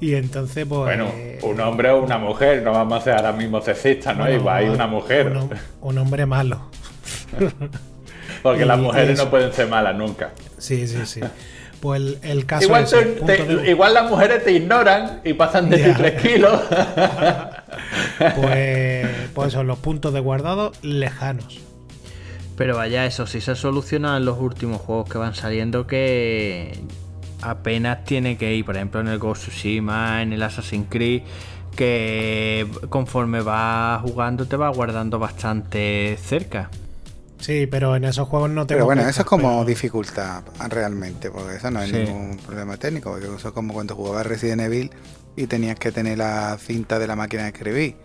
Y 0.00 0.14
entonces, 0.14 0.66
pues. 0.66 0.80
Bueno, 0.80 1.10
un 1.42 1.60
hombre 1.60 1.90
o 1.90 2.02
una 2.02 2.18
mujer, 2.18 2.62
no 2.62 2.72
vamos 2.72 3.00
a 3.00 3.04
ser 3.04 3.14
ahora 3.14 3.32
mismo 3.32 3.60
cesistas, 3.60 4.16
¿no? 4.16 4.30
Igual 4.30 4.56
hay 4.56 4.68
una 4.68 4.86
mujer. 4.86 5.32
Un, 5.80 5.98
hombre 5.98 6.26
malo. 6.26 6.70
Porque 8.42 8.64
las 8.64 8.78
mujeres 8.78 9.18
no 9.18 9.30
pueden 9.30 9.52
ser 9.52 9.68
malas 9.68 9.96
nunca. 9.96 10.30
Sí, 10.58 10.86
sí, 10.86 11.06
sí. 11.06 11.20
Pues 11.80 12.16
el, 12.22 12.46
caso 12.46 12.64
igual, 13.66 13.94
las 13.94 14.10
mujeres 14.10 14.42
te 14.42 14.52
ignoran 14.52 15.20
y 15.22 15.34
pasan 15.34 15.68
de 15.68 15.92
3 15.92 16.22
kilos. 16.22 16.60
pues, 18.36 19.06
pues 19.34 19.52
son 19.52 19.66
los 19.66 19.78
puntos 19.78 20.14
de 20.14 20.20
guardado 20.20 20.72
lejanos. 20.80 21.60
Pero 22.56 22.76
vaya, 22.76 23.04
eso 23.04 23.26
sí 23.26 23.40
se 23.40 23.54
soluciona 23.54 24.16
en 24.16 24.24
los 24.24 24.38
últimos 24.38 24.80
juegos 24.80 25.10
que 25.10 25.18
van 25.18 25.34
saliendo 25.34 25.86
que 25.86 26.80
apenas 27.46 28.04
tiene 28.04 28.36
que 28.36 28.54
ir, 28.54 28.64
por 28.64 28.76
ejemplo 28.76 29.00
en 29.00 29.08
el 29.08 29.18
Ghost 29.18 29.42
Tsushima, 29.42 30.22
en 30.22 30.32
el 30.32 30.42
Assassin's 30.42 30.86
Creed, 30.88 31.22
que 31.74 32.66
conforme 32.88 33.40
vas 33.40 34.02
jugando 34.02 34.46
te 34.46 34.56
va 34.56 34.68
guardando 34.68 35.18
bastante 35.18 36.16
cerca. 36.22 36.70
Sí, 37.44 37.66
pero 37.66 37.94
en 37.94 38.04
esos 38.04 38.26
juegos 38.26 38.48
no 38.48 38.66
te 38.66 38.72
Pero 38.72 38.86
bueno, 38.86 39.02
eso 39.02 39.20
es 39.20 39.26
como 39.26 39.64
dificultad 39.66 40.44
realmente, 40.70 41.30
porque 41.30 41.56
eso 41.56 41.70
no 41.70 41.82
es 41.82 41.92
ningún 41.92 42.38
problema 42.38 42.78
técnico, 42.78 43.10
porque 43.10 43.26
eso 43.26 43.48
es 43.48 43.54
como 43.54 43.74
cuando 43.74 43.94
jugabas 43.94 44.26
Resident 44.26 44.62
Evil 44.62 44.90
y 45.36 45.46
tenías 45.46 45.78
que 45.78 45.92
tener 45.92 46.16
la 46.16 46.56
cinta 46.58 46.98
de 46.98 47.06
la 47.06 47.16
máquina 47.16 47.42
de 47.42 47.48
escribir. 47.48 47.96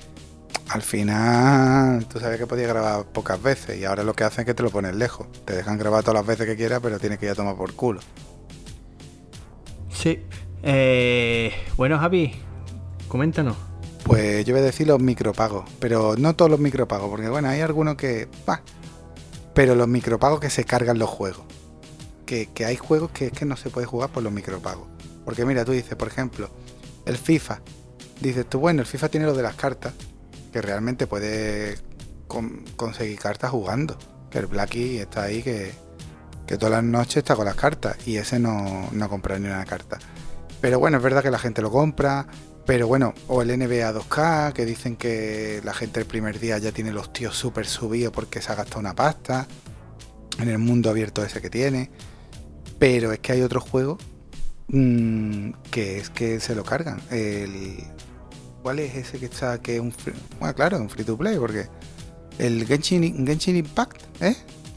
Al 0.68 0.82
final, 0.82 2.06
tú 2.08 2.20
sabes 2.20 2.38
que 2.38 2.48
podías 2.48 2.68
grabar 2.68 3.06
pocas 3.06 3.42
veces 3.42 3.80
y 3.80 3.86
ahora 3.86 4.04
lo 4.04 4.14
que 4.14 4.26
hacen 4.26 4.42
es 4.42 4.46
que 4.46 4.54
te 4.54 4.62
lo 4.62 4.72
pones 4.72 4.94
lejos. 4.94 5.28
Te 5.46 5.56
dejan 5.56 5.78
grabar 5.78 6.04
todas 6.04 6.16
las 6.16 6.28
veces 6.28 6.46
que 6.46 6.58
quieras, 6.58 6.80
pero 6.84 7.00
tienes 7.00 7.18
que 7.18 7.28
ir 7.28 7.32
a 7.32 7.36
tomar 7.36 7.56
por 7.56 7.74
culo. 7.76 8.02
Sí. 10.02 10.18
Eh, 10.64 11.52
bueno, 11.76 12.00
Javi, 12.00 12.32
coméntanos. 13.10 13.58
Pues 14.06 14.46
yo 14.46 14.54
voy 14.54 14.62
a 14.62 14.66
decir 14.66 14.88
los 14.88 15.02
micropagos, 15.02 15.70
pero 15.80 16.16
no 16.18 16.38
todos 16.38 16.50
los 16.50 16.60
micropagos, 16.62 17.10
porque 17.10 17.28
bueno, 17.28 17.50
hay 17.50 17.60
algunos 17.60 17.96
que 17.96 18.30
pero 19.54 19.76
los 19.76 19.90
micropagos 19.90 20.40
que 20.40 20.50
se 20.50 20.64
cargan 20.64 21.00
los 21.00 21.10
juegos. 21.10 21.44
Que, 22.26 22.48
hay 22.66 22.78
juegos 22.78 23.12
que 23.12 23.26
es 23.26 23.32
que 23.34 23.44
no 23.44 23.58
se 23.58 23.70
puede 23.70 23.88
jugar 23.88 24.10
por 24.10 24.24
los 24.24 24.32
micropagos. 24.32 24.88
Porque 25.26 25.44
mira, 25.44 25.66
tú 25.66 25.74
dices, 25.74 25.96
por 25.96 26.08
ejemplo, 26.08 26.50
el 27.06 27.18
FIFA. 27.18 27.60
Dices 28.22 28.46
tú, 28.48 28.60
bueno, 28.60 28.82
el 28.82 28.88
FIFA 28.88 29.10
tiene 29.10 29.26
lo 29.26 29.34
de 29.34 29.44
las 29.44 29.56
cartas, 29.56 29.94
que 30.54 30.62
realmente 30.62 31.08
puede 31.08 31.78
conseguir 32.78 33.20
cartas 33.20 33.52
jugando. 33.52 33.98
Que 34.30 34.38
el 34.38 34.46
Blacky 34.46 35.00
está 35.00 35.24
ahí 35.24 35.44
que, 35.44 35.74
que 36.50 36.58
todas 36.58 36.72
las 36.72 36.84
noches 36.84 37.18
está 37.18 37.36
con 37.36 37.46
las 37.46 37.54
cartas 37.54 37.96
y 38.08 38.18
ese 38.18 38.40
no, 38.40 38.90
no 38.92 39.08
compra 39.08 39.38
ni 39.38 39.46
una 39.46 39.64
carta. 39.66 40.00
Pero 40.60 40.80
bueno, 40.80 40.98
es 40.98 41.04
verdad 41.04 41.22
que 41.22 41.30
la 41.30 41.38
gente 41.38 41.62
lo 41.62 41.70
compra, 41.70 42.26
pero 42.66 42.88
bueno, 42.88 43.14
o 43.28 43.44
el 43.44 43.50
NBA 43.50 43.94
2K, 43.94 44.54
que 44.54 44.66
dicen 44.66 44.96
que 44.96 45.62
la 45.64 45.76
gente 45.76 46.00
el 46.00 46.08
primer 46.08 46.40
día 46.40 46.58
ya 46.58 46.72
tiene 46.72 46.92
los 46.92 47.14
tíos 47.14 47.38
súper 47.38 47.68
subidos 47.68 48.12
porque 48.12 48.42
se 48.42 48.52
ha 48.52 48.56
gastado 48.56 48.80
una 48.80 48.96
pasta 48.96 49.46
en 50.40 50.50
el 50.50 50.58
mundo 50.58 50.90
abierto 50.90 51.24
ese 51.24 51.40
que 51.40 51.52
tiene. 51.52 51.92
Pero 52.80 53.14
es 53.14 53.20
que 53.20 53.34
hay 53.34 53.44
otro 53.44 53.62
juego 53.62 54.00
mm, 54.70 55.52
que 55.70 56.00
es 56.00 56.10
que 56.10 56.40
se 56.40 56.56
lo 56.56 56.64
cargan. 56.64 57.00
El, 57.12 57.78
¿Cuál 58.64 58.80
es 58.80 58.96
ese 58.96 59.20
que 59.20 59.28
está? 59.28 59.62
Que 59.62 59.76
es 59.76 59.82
un 59.82 59.94
bueno, 60.40 60.56
claro, 60.56 60.80
un 60.80 60.90
free 60.90 61.04
to 61.04 61.16
play, 61.16 61.38
porque 61.38 61.68
el 62.40 62.66
Genshin, 62.66 63.28
Genshin 63.28 63.56
Impact, 63.56 64.02
¿eh? 64.24 64.36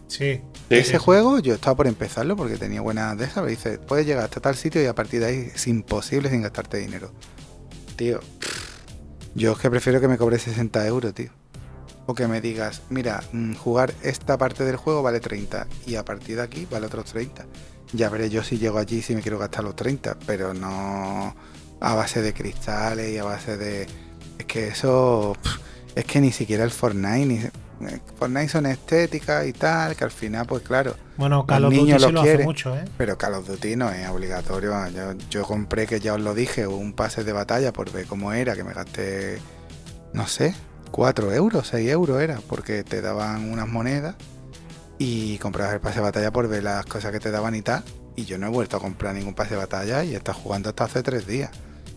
Sí. 0.08 0.42
Ese 0.78 0.98
juego 0.98 1.38
yo 1.38 1.54
estaba 1.54 1.76
por 1.76 1.86
empezarlo 1.86 2.36
porque 2.36 2.56
tenía 2.56 2.80
buenas 2.80 3.16
de 3.18 3.26
esas. 3.26 3.46
Dice, 3.46 3.78
puedes 3.78 4.06
llegar 4.06 4.24
hasta 4.24 4.40
tal 4.40 4.56
sitio 4.56 4.82
y 4.82 4.86
a 4.86 4.94
partir 4.94 5.20
de 5.20 5.26
ahí 5.26 5.50
es 5.54 5.66
imposible 5.66 6.30
sin 6.30 6.42
gastarte 6.42 6.78
dinero 6.78 7.12
tío. 8.02 8.20
Yo 9.34 9.52
es 9.52 9.58
que 9.58 9.70
prefiero 9.70 10.00
que 10.00 10.08
me 10.08 10.18
cobre 10.18 10.38
60 10.38 10.86
euros, 10.86 11.14
tío. 11.14 11.30
O 12.06 12.14
que 12.14 12.26
me 12.26 12.40
digas, 12.40 12.82
mira, 12.90 13.22
mm, 13.32 13.54
jugar 13.54 13.94
esta 14.02 14.36
parte 14.36 14.64
del 14.64 14.76
juego 14.76 15.02
vale 15.02 15.20
30 15.20 15.68
y 15.86 15.94
a 15.94 16.04
partir 16.04 16.36
de 16.36 16.42
aquí 16.42 16.66
vale 16.70 16.86
otros 16.86 17.04
30. 17.06 17.46
Ya 17.92 18.08
veré 18.08 18.28
yo 18.28 18.42
si 18.42 18.58
llego 18.58 18.78
allí 18.78 19.02
si 19.02 19.14
me 19.14 19.22
quiero 19.22 19.38
gastar 19.38 19.64
los 19.64 19.76
30, 19.76 20.18
pero 20.26 20.52
no 20.52 21.34
a 21.80 21.94
base 21.94 22.22
de 22.22 22.32
cristales 22.32 23.12
y 23.12 23.18
a 23.18 23.24
base 23.24 23.56
de... 23.56 23.86
Es 24.38 24.46
que 24.46 24.68
eso... 24.68 25.36
Es 25.94 26.04
que 26.06 26.20
ni 26.20 26.32
siquiera 26.32 26.64
el 26.64 26.70
Fortnite, 26.70 27.26
ni, 27.26 27.40
Fortnite 28.16 28.48
son 28.48 28.66
estéticas 28.66 29.46
y 29.46 29.52
tal, 29.52 29.96
que 29.96 30.04
al 30.04 30.10
final, 30.10 30.46
pues 30.46 30.62
claro. 30.62 30.94
Bueno, 31.16 31.46
Call 31.46 31.64
of 31.64 31.74
Duty 31.74 31.98
lo, 32.12 32.20
hace 32.20 32.38
mucho, 32.38 32.76
¿eh? 32.76 32.84
Pero 32.96 33.16
Call 33.18 33.34
of 33.34 33.46
Duty 33.46 33.76
no 33.76 33.90
es 33.90 34.08
obligatorio. 34.08 34.72
Yo, 35.30 35.44
compré, 35.44 35.86
que 35.86 36.00
ya 36.00 36.14
os 36.14 36.20
lo 36.20 36.34
dije, 36.34 36.66
un 36.66 36.92
pase 36.92 37.24
de 37.24 37.32
batalla 37.32 37.72
por 37.72 37.90
ver 37.92 38.06
cómo 38.06 38.32
era, 38.32 38.54
que 38.54 38.64
me 38.64 38.72
gasté, 38.72 39.38
no 40.12 40.26
sé, 40.26 40.54
4 40.90 41.32
euros, 41.32 41.68
6 41.68 41.90
euros 41.90 42.20
era, 42.20 42.38
porque 42.48 42.84
te 42.84 43.00
daban 43.00 43.50
unas 43.50 43.68
monedas 43.68 44.16
y 44.98 45.38
comprabas 45.38 45.74
el 45.74 45.80
pase 45.80 45.96
de 45.96 46.02
batalla 46.02 46.32
por 46.32 46.48
ver 46.48 46.62
las 46.62 46.86
cosas 46.86 47.12
que 47.12 47.20
te 47.20 47.30
daban 47.30 47.54
y 47.54 47.62
tal. 47.62 47.82
Y 48.14 48.24
yo 48.24 48.36
no 48.38 48.46
he 48.46 48.50
vuelto 48.50 48.76
a 48.76 48.80
comprar 48.80 49.14
ningún 49.14 49.34
pase 49.34 49.50
de 49.50 49.56
batalla 49.56 50.04
y 50.04 50.14
está 50.14 50.34
jugando 50.34 50.68
hasta 50.68 50.84
hace 50.84 51.02
3 51.02 51.26
días. 51.26 51.50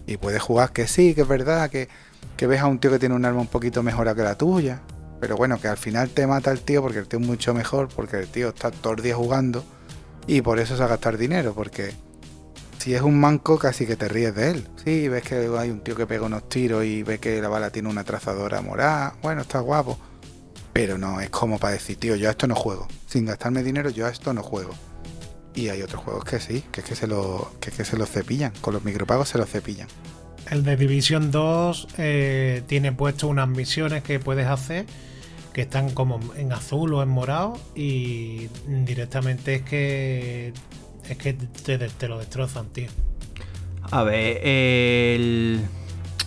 Y 0.07 0.17
puedes 0.17 0.41
jugar 0.41 0.71
que 0.71 0.87
sí, 0.87 1.13
que 1.13 1.21
es 1.21 1.27
verdad, 1.27 1.69
que, 1.69 1.89
que 2.37 2.47
ves 2.47 2.61
a 2.61 2.67
un 2.67 2.79
tío 2.79 2.91
que 2.91 2.99
tiene 2.99 3.15
un 3.15 3.25
arma 3.25 3.41
un 3.41 3.47
poquito 3.47 3.83
mejor 3.83 4.13
que 4.15 4.21
la 4.21 4.37
tuya 4.37 4.81
pero 5.19 5.35
bueno, 5.37 5.59
que 5.59 5.67
al 5.67 5.77
final 5.77 6.09
te 6.09 6.27
mata 6.27 6.51
el 6.51 6.61
tío 6.61 6.81
porque 6.81 6.99
el 6.99 7.07
tío 7.07 7.19
es 7.19 7.25
mucho 7.25 7.53
mejor, 7.53 7.89
porque 7.95 8.17
el 8.17 8.27
tío 8.27 8.49
está 8.49 8.71
todo 8.71 8.93
el 8.93 9.01
día 9.01 9.15
jugando 9.15 9.63
y 10.27 10.41
por 10.41 10.59
eso 10.59 10.75
se 10.75 10.79
va 10.79 10.85
a 10.85 10.89
gastar 10.89 11.17
dinero, 11.17 11.53
porque 11.53 11.93
si 12.79 12.93
es 12.93 13.01
un 13.01 13.19
manco 13.19 13.57
casi 13.57 13.85
que 13.85 13.95
te 13.95 14.07
ríes 14.07 14.35
de 14.35 14.51
él. 14.51 14.67
Sí, 14.83 15.07
ves 15.07 15.23
que 15.23 15.49
hay 15.57 15.69
un 15.71 15.81
tío 15.81 15.95
que 15.95 16.05
pega 16.05 16.25
unos 16.25 16.47
tiros 16.49 16.85
y 16.85 17.03
ves 17.03 17.19
que 17.19 17.41
la 17.41 17.49
bala 17.49 17.71
tiene 17.71 17.89
una 17.89 18.03
trazadora 18.03 18.61
morada, 18.61 19.15
bueno, 19.21 19.41
está 19.41 19.59
guapo. 19.59 19.97
Pero 20.73 20.97
no 20.97 21.21
es 21.21 21.29
como 21.29 21.57
para 21.57 21.73
decir, 21.73 21.97
tío, 21.97 22.15
yo 22.15 22.27
a 22.27 22.31
esto 22.31 22.47
no 22.47 22.55
juego. 22.55 22.87
Sin 23.07 23.25
gastarme 23.25 23.63
dinero, 23.63 23.89
yo 23.89 24.05
a 24.05 24.09
esto 24.09 24.33
no 24.33 24.43
juego. 24.43 24.73
Y 25.53 25.69
hay 25.69 25.81
otros 25.81 26.03
juegos 26.03 26.25
que 26.25 26.39
sí, 26.39 26.63
que 26.71 26.81
es 26.81 26.87
que 26.87 26.95
se 26.95 27.07
lo, 27.07 27.53
que 27.61 27.71
que 27.71 27.85
se 27.85 27.97
lo 27.97 28.05
cepillan. 28.05 28.51
Con 28.61 28.73
los 28.73 28.83
micropagos 28.83 29.29
se 29.29 29.37
los 29.37 29.49
cepillan. 29.49 29.87
El 30.51 30.63
de 30.63 30.75
Division 30.75 31.31
2 31.31 31.87
eh, 31.97 32.63
tiene 32.67 32.91
puesto 32.91 33.27
unas 33.27 33.47
misiones 33.47 34.03
que 34.03 34.19
puedes 34.19 34.47
hacer 34.47 34.85
que 35.55 35.61
están 35.61 35.91
como 35.91 36.19
en 36.35 36.51
azul 36.51 36.93
o 36.95 37.01
en 37.01 37.07
morado 37.07 37.57
y 37.75 38.49
directamente 38.67 39.55
es 39.55 39.61
que 39.61 40.51
es 41.07 41.17
que 41.17 41.31
te, 41.31 42.07
lo 42.09 42.17
destrozan, 42.17 42.65
tío. 42.73 42.89
A 43.89 44.03
ver, 44.03 44.41
el 44.43 45.61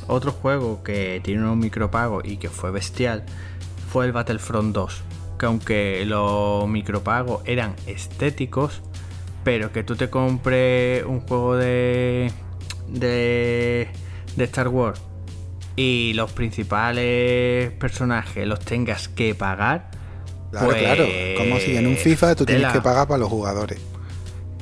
otro 0.07 0.33
juego 0.33 0.83
que 0.83 1.21
tiene 1.23 1.43
unos 1.43 1.59
micropagos 1.59 2.25
y 2.25 2.39
que 2.39 2.49
fue 2.49 2.71
bestial 2.71 3.23
fue 3.93 4.07
el 4.07 4.13
Battlefront 4.13 4.75
2. 4.75 5.03
Que 5.39 5.45
aunque 5.45 6.05
los 6.07 6.67
micropagos 6.67 7.43
eran 7.45 7.77
estéticos, 7.87 8.81
pero 9.45 9.73
que 9.73 9.83
tú 9.83 9.95
te 9.95 10.09
compres 10.09 11.05
un 11.05 11.21
juego 11.21 11.55
de, 11.55 12.33
de, 12.89 13.89
de 14.37 14.45
Star 14.45 14.69
Wars 14.69 15.03
y 15.79 16.13
los 16.15 16.33
principales 16.33 17.71
personajes 17.73 18.45
los 18.49 18.59
tengas 18.59 19.07
que 19.09 19.37
pagar. 19.37 19.91
Claro, 20.51 20.67
pues, 20.67 20.83
claro. 20.83 21.05
Como 21.37 21.61
si 21.61 21.77
en 21.77 21.87
un 21.87 21.97
FIFA 21.97 22.35
tú 22.35 22.45
tienes 22.45 22.73
que 22.73 22.81
pagar 22.81 23.07
para 23.07 23.19
los 23.19 23.29
jugadores. 23.29 23.79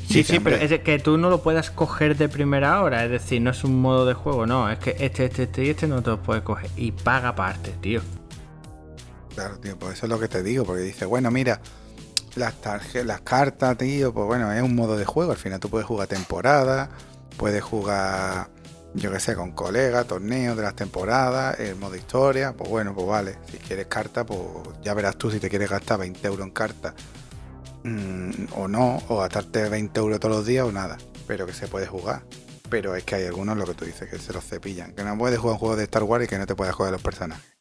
Sí, 0.06 0.22
sí, 0.22 0.38
pero 0.40 0.56
es 0.56 0.78
que 0.80 0.98
tú 0.98 1.16
no 1.16 1.30
lo 1.30 1.42
puedas 1.42 1.70
coger 1.70 2.16
de 2.16 2.28
primera 2.28 2.82
hora, 2.82 3.04
es 3.04 3.10
decir, 3.10 3.40
no 3.40 3.50
es 3.50 3.64
un 3.64 3.80
modo 3.80 4.04
de 4.06 4.14
juego, 4.14 4.46
no, 4.46 4.70
es 4.70 4.78
que 4.78 4.90
este, 5.00 5.24
este, 5.24 5.44
este 5.44 5.64
y 5.64 5.70
este 5.70 5.88
no 5.88 6.02
te 6.02 6.10
los 6.10 6.20
puedes 6.20 6.44
coger 6.44 6.70
y 6.76 6.92
paga 6.92 7.30
aparte, 7.30 7.72
tío. 7.80 8.02
Claro, 9.34 9.58
tío, 9.58 9.76
pues 9.78 9.94
eso 9.94 10.06
es 10.06 10.10
lo 10.10 10.20
que 10.20 10.28
te 10.28 10.42
digo, 10.42 10.64
porque 10.64 10.82
dice, 10.82 11.06
bueno, 11.06 11.30
mira, 11.30 11.60
las 12.36 12.54
las 13.04 13.20
cartas, 13.22 13.78
tío, 13.78 14.12
pues 14.12 14.26
bueno, 14.26 14.52
es 14.52 14.62
un 14.62 14.76
modo 14.76 14.96
de 14.96 15.06
juego. 15.06 15.32
Al 15.32 15.38
final 15.38 15.60
tú 15.60 15.70
puedes 15.70 15.86
jugar 15.86 16.06
temporada, 16.08 16.90
puedes 17.36 17.62
jugar, 17.64 18.48
yo 18.96 19.12
que 19.12 19.20
sé, 19.20 19.34
con 19.34 19.52
colegas, 19.52 20.06
torneos 20.06 20.56
de 20.56 20.62
las 20.62 20.74
temporadas, 20.74 21.60
el 21.60 21.76
modo 21.76 21.96
historia, 21.96 22.54
pues 22.56 22.68
bueno, 22.70 22.94
pues 22.94 23.06
vale. 23.06 23.38
Si 23.50 23.58
quieres 23.58 23.86
carta, 23.86 24.24
pues 24.24 24.40
ya 24.82 24.94
verás 24.94 25.16
tú 25.16 25.30
si 25.30 25.38
te 25.38 25.50
quieres 25.50 25.70
gastar 25.70 25.98
20 26.00 26.26
euros 26.26 26.46
en 26.46 26.52
carta 26.52 26.94
mm, 27.84 28.30
o 28.56 28.68
no, 28.68 29.02
o 29.08 29.18
gastarte 29.18 29.68
20 29.68 30.00
euros 30.00 30.18
todos 30.18 30.36
los 30.36 30.46
días 30.46 30.66
o 30.66 30.72
nada, 30.72 30.96
pero 31.26 31.46
que 31.46 31.52
se 31.52 31.68
puede 31.68 31.86
jugar. 31.86 32.22
Pero 32.70 32.96
es 32.96 33.04
que 33.04 33.14
hay 33.16 33.26
algunos, 33.26 33.56
lo 33.56 33.66
que 33.66 33.74
tú 33.74 33.84
dices, 33.84 34.08
que 34.08 34.18
se 34.18 34.32
los 34.32 34.44
cepillan. 34.44 34.92
Que 34.92 35.04
no 35.04 35.16
puedes 35.16 35.38
jugar 35.38 35.54
un 35.54 35.58
juego 35.60 35.76
de 35.76 35.84
Star 35.84 36.02
Wars 36.02 36.24
y 36.24 36.28
que 36.28 36.38
no 36.38 36.46
te 36.46 36.56
puedas 36.56 36.74
jugar 36.74 36.90
los 36.90 37.02
personajes. 37.02 37.56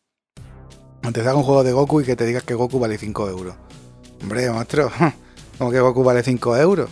Te 1.14 1.22
un 1.22 1.44
juego 1.44 1.64
de 1.64 1.72
Goku 1.72 2.02
y 2.02 2.04
que 2.04 2.16
te 2.16 2.26
digas 2.26 2.44
que 2.44 2.56
Goku 2.56 2.80
vale 2.80 2.98
5 2.98 3.30
euros. 3.30 3.56
Hombre, 4.24 4.50
monstruo, 4.50 4.92
como 5.58 5.70
que 5.70 5.80
Goku 5.80 6.04
vale 6.04 6.24
5 6.24 6.58
euros. 6.58 6.90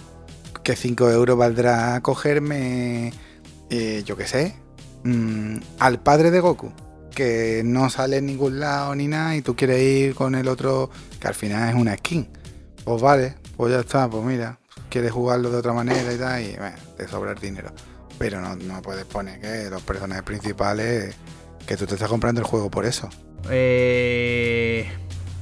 Que 0.63 0.75
5 0.75 1.09
euros 1.09 1.35
valdrá 1.35 1.99
cogerme, 2.01 3.11
eh, 3.76 4.03
yo 4.05 4.15
qué 4.15 4.28
sé, 4.28 4.55
mm, 5.03 5.57
al 5.80 5.99
padre 5.99 6.30
de 6.30 6.39
Goku. 6.39 6.71
Que 7.09 7.61
no 7.65 7.89
sale 7.89 8.17
en 8.17 8.28
ningún 8.28 8.59
lado 8.59 8.95
ni 8.95 9.07
nada 9.07 9.36
y 9.36 9.41
tú 9.41 9.55
quieres 9.55 9.82
ir 9.82 10.15
con 10.15 10.36
el 10.36 10.47
otro, 10.47 10.91
que 11.19 11.28
al 11.28 11.34
final 11.34 11.69
es 11.69 11.76
una 11.76 11.95
skin. 11.97 12.28
Pues 12.84 13.01
vale, 13.01 13.36
pues 13.57 13.74
ya 13.74 13.80
está, 13.80 14.07
pues 14.09 14.24
mira, 14.24 14.59
quieres 14.89 15.11
jugarlo 15.11 15.49
de 15.49 15.57
otra 15.57 15.74
manera 15.74 16.13
y 16.13 16.17
tal, 16.17 16.41
y 16.41 16.55
te 16.97 17.07
sobra 17.07 17.34
dinero. 17.34 17.71
Pero 18.19 18.41
no, 18.41 18.55
no 18.55 18.82
puedes 18.82 19.05
poner 19.05 19.39
que 19.41 19.69
los 19.71 19.82
personajes 19.82 20.24
principales, 20.24 21.15
que 21.65 21.76
tú 21.76 21.88
te 21.88 21.95
estás 21.95 22.09
comprando 22.09 22.41
el 22.41 22.47
juego 22.47 22.69
por 22.69 22.86
eso. 22.86 23.09
Eh, 23.49 24.88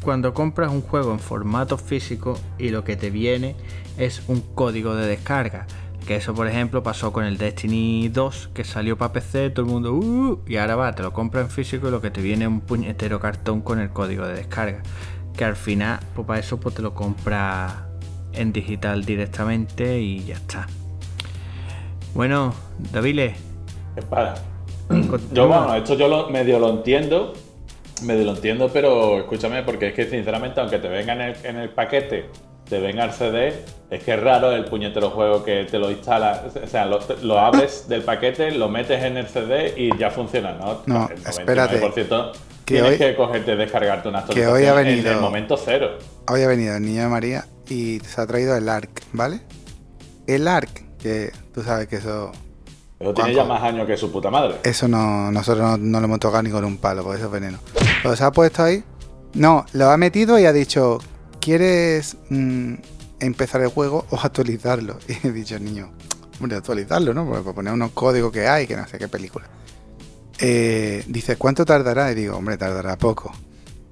cuando 0.02 0.34
compras 0.34 0.72
un 0.72 0.82
juego 0.82 1.12
en 1.12 1.20
formato 1.20 1.78
físico 1.78 2.38
y 2.58 2.70
lo 2.70 2.84
que 2.84 2.96
te 2.96 3.10
viene 3.10 3.56
es 3.98 4.24
un 4.28 4.42
código 4.42 4.96
de 4.96 5.08
descarga. 5.08 5.68
Que 6.06 6.16
eso, 6.16 6.34
por 6.34 6.48
ejemplo, 6.48 6.82
pasó 6.84 7.14
con 7.14 7.26
el 7.26 7.38
Destiny 7.38 8.10
2, 8.10 8.50
que 8.54 8.64
salió 8.64 8.98
para 8.98 9.14
PC, 9.14 9.52
todo 9.52 9.66
el 9.66 9.72
mundo, 9.72 9.94
uh, 9.94 10.42
y 10.48 10.58
ahora 10.58 10.76
va, 10.76 10.94
te 10.94 11.04
lo 11.04 11.14
compras 11.14 11.46
en 11.46 11.52
físico 11.52 11.88
y 11.88 11.92
lo 11.92 12.02
que 12.02 12.10
te 12.10 12.22
viene 12.22 12.46
es 12.46 12.50
un 12.50 12.62
puñetero 12.62 13.20
cartón 13.20 13.62
con 13.62 13.80
el 13.80 13.90
código 13.92 14.26
de 14.26 14.34
descarga. 14.34 14.82
Que 15.38 15.46
al 15.46 15.56
final, 15.56 16.00
pues 16.16 16.28
para 16.28 16.40
eso, 16.40 16.60
pues 16.60 16.76
te 16.76 16.82
lo 16.82 16.94
compras 16.94 17.74
en 18.34 18.52
digital 18.52 19.06
directamente 19.06 20.00
y 20.00 20.26
ya 20.26 20.36
está. 20.36 20.68
Bueno, 22.14 22.54
Davile. 22.92 23.36
Para. 24.10 24.36
Yo, 25.32 25.48
bueno, 25.48 25.74
esto 25.76 25.94
yo 25.94 26.08
lo, 26.10 26.30
medio 26.30 26.60
lo 26.60 26.70
entiendo, 26.70 27.34
Medio 28.04 28.26
lo 28.26 28.36
entiendo, 28.36 28.70
pero 28.74 29.20
escúchame, 29.20 29.62
porque 29.64 29.90
es 29.90 29.94
que 29.94 30.10
sinceramente, 30.10 30.60
aunque 30.60 30.80
te 30.80 30.88
venga 30.88 31.14
en 31.14 31.56
el, 31.56 31.70
paquete, 31.70 32.26
te 32.72 32.80
venga 32.80 33.04
el 33.04 33.12
CD, 33.12 33.66
es 33.90 34.02
que 34.02 34.14
es 34.14 34.20
raro 34.22 34.54
el 34.54 34.64
puñetero 34.64 35.10
juego 35.10 35.44
que 35.44 35.66
te 35.66 35.78
lo 35.78 35.92
instala, 35.92 36.46
o 36.64 36.68
sea, 36.68 36.86
lo, 36.86 37.38
abres 37.38 37.90
del 37.90 38.02
paquete, 38.02 38.52
lo 38.52 38.70
metes 38.70 39.04
en 39.04 39.18
el 39.18 39.28
CD 39.28 39.74
y 39.76 39.98
ya 39.98 40.10
funciona, 40.10 40.54
¿no? 40.54 40.82
No, 40.86 41.10
espérate. 41.28 41.80
Por 41.80 41.92
cierto, 41.92 42.32
tienes 42.64 42.98
que 42.98 43.14
cogerte, 43.18 43.58
descargarte 43.58 44.08
una 44.08 44.24
que 44.24 44.48
hoy 44.48 44.68
ha 44.68 44.74
venido, 44.74 45.12
en 45.12 45.18
el 45.18 45.22
momento 45.22 45.58
cero. 45.58 45.98
Hoy 46.30 46.44
ha 46.44 46.48
venido 46.48 46.78
el 46.78 46.84
niño 46.84 47.02
de 47.02 47.08
María 47.10 47.46
y 47.68 48.00
se 48.00 48.22
ha 48.22 48.26
traído 48.26 48.56
el 48.56 48.70
ARC, 48.70 49.04
¿vale? 49.12 49.42
El 50.26 50.48
ARC, 50.48 50.98
que 50.98 51.34
tú 51.54 51.64
sabes 51.64 51.90
que 51.90 51.98
eso 51.98 52.32
pero 52.98 53.14
tiene 53.14 53.34
ya 53.34 53.44
más 53.44 53.62
años 53.64 53.86
que 53.86 53.98
su 53.98 54.14
puta 54.14 54.32
madre. 54.32 54.60
Eso 54.64 54.88
no, 54.88 55.30
nosotros 55.30 55.78
no, 55.78 56.00
lo 56.00 56.06
hemos 56.06 56.20
tocado 56.22 56.42
ni 56.42 56.52
con 56.52 56.64
un 56.64 56.78
palo, 56.78 57.04
porque 57.04 57.18
eso 57.18 57.26
es 57.26 57.34
veneno. 57.34 57.58
Pero 58.02 58.16
se 58.16 58.24
ha 58.24 58.32
puesto 58.32 58.64
ahí. 58.64 58.82
No, 59.34 59.66
lo 59.74 59.90
ha 59.90 59.98
metido 59.98 60.40
y 60.40 60.46
ha 60.46 60.54
dicho, 60.54 61.00
¿quieres 61.42 62.16
mm, 62.30 62.76
empezar 63.20 63.62
el 63.62 63.70
juego 63.70 64.06
o 64.10 64.18
actualizarlo? 64.18 64.98
Y 65.08 65.28
he 65.28 65.32
dicho, 65.32 65.60
niño, 65.60 65.92
hombre, 66.40 66.56
actualizarlo, 66.56 67.14
¿no? 67.14 67.26
Porque 67.26 67.52
poner 67.52 67.74
unos 67.74 67.92
códigos 67.92 68.32
que 68.32 68.48
hay, 68.48 68.68
que 68.68 68.78
no 68.78 68.88
sé 68.88 68.98
qué 68.98 69.10
película. 69.10 69.48
Eh, 70.40 71.04
dice, 71.08 71.36
¿cuánto 71.36 71.66
tardará? 71.66 72.12
Y 72.12 72.16
digo, 72.16 72.38
hombre, 72.38 72.58
tardará 72.58 72.98
poco. 72.98 73.34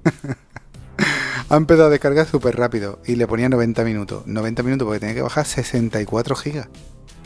ha 1.48 1.56
empezado 1.56 1.88
a 1.88 1.90
descargar 1.90 2.26
súper 2.26 2.56
rápido 2.56 3.00
y 3.06 3.16
le 3.16 3.26
ponía 3.26 3.48
90 3.48 3.84
minutos. 3.84 4.26
90 4.26 4.62
minutos 4.62 4.86
porque 4.86 5.00
tenía 5.00 5.14
que 5.14 5.22
bajar 5.22 5.46
64 5.46 6.34
gigas. 6.36 6.68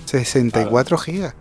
64 0.07 0.99
gigas. 0.99 1.35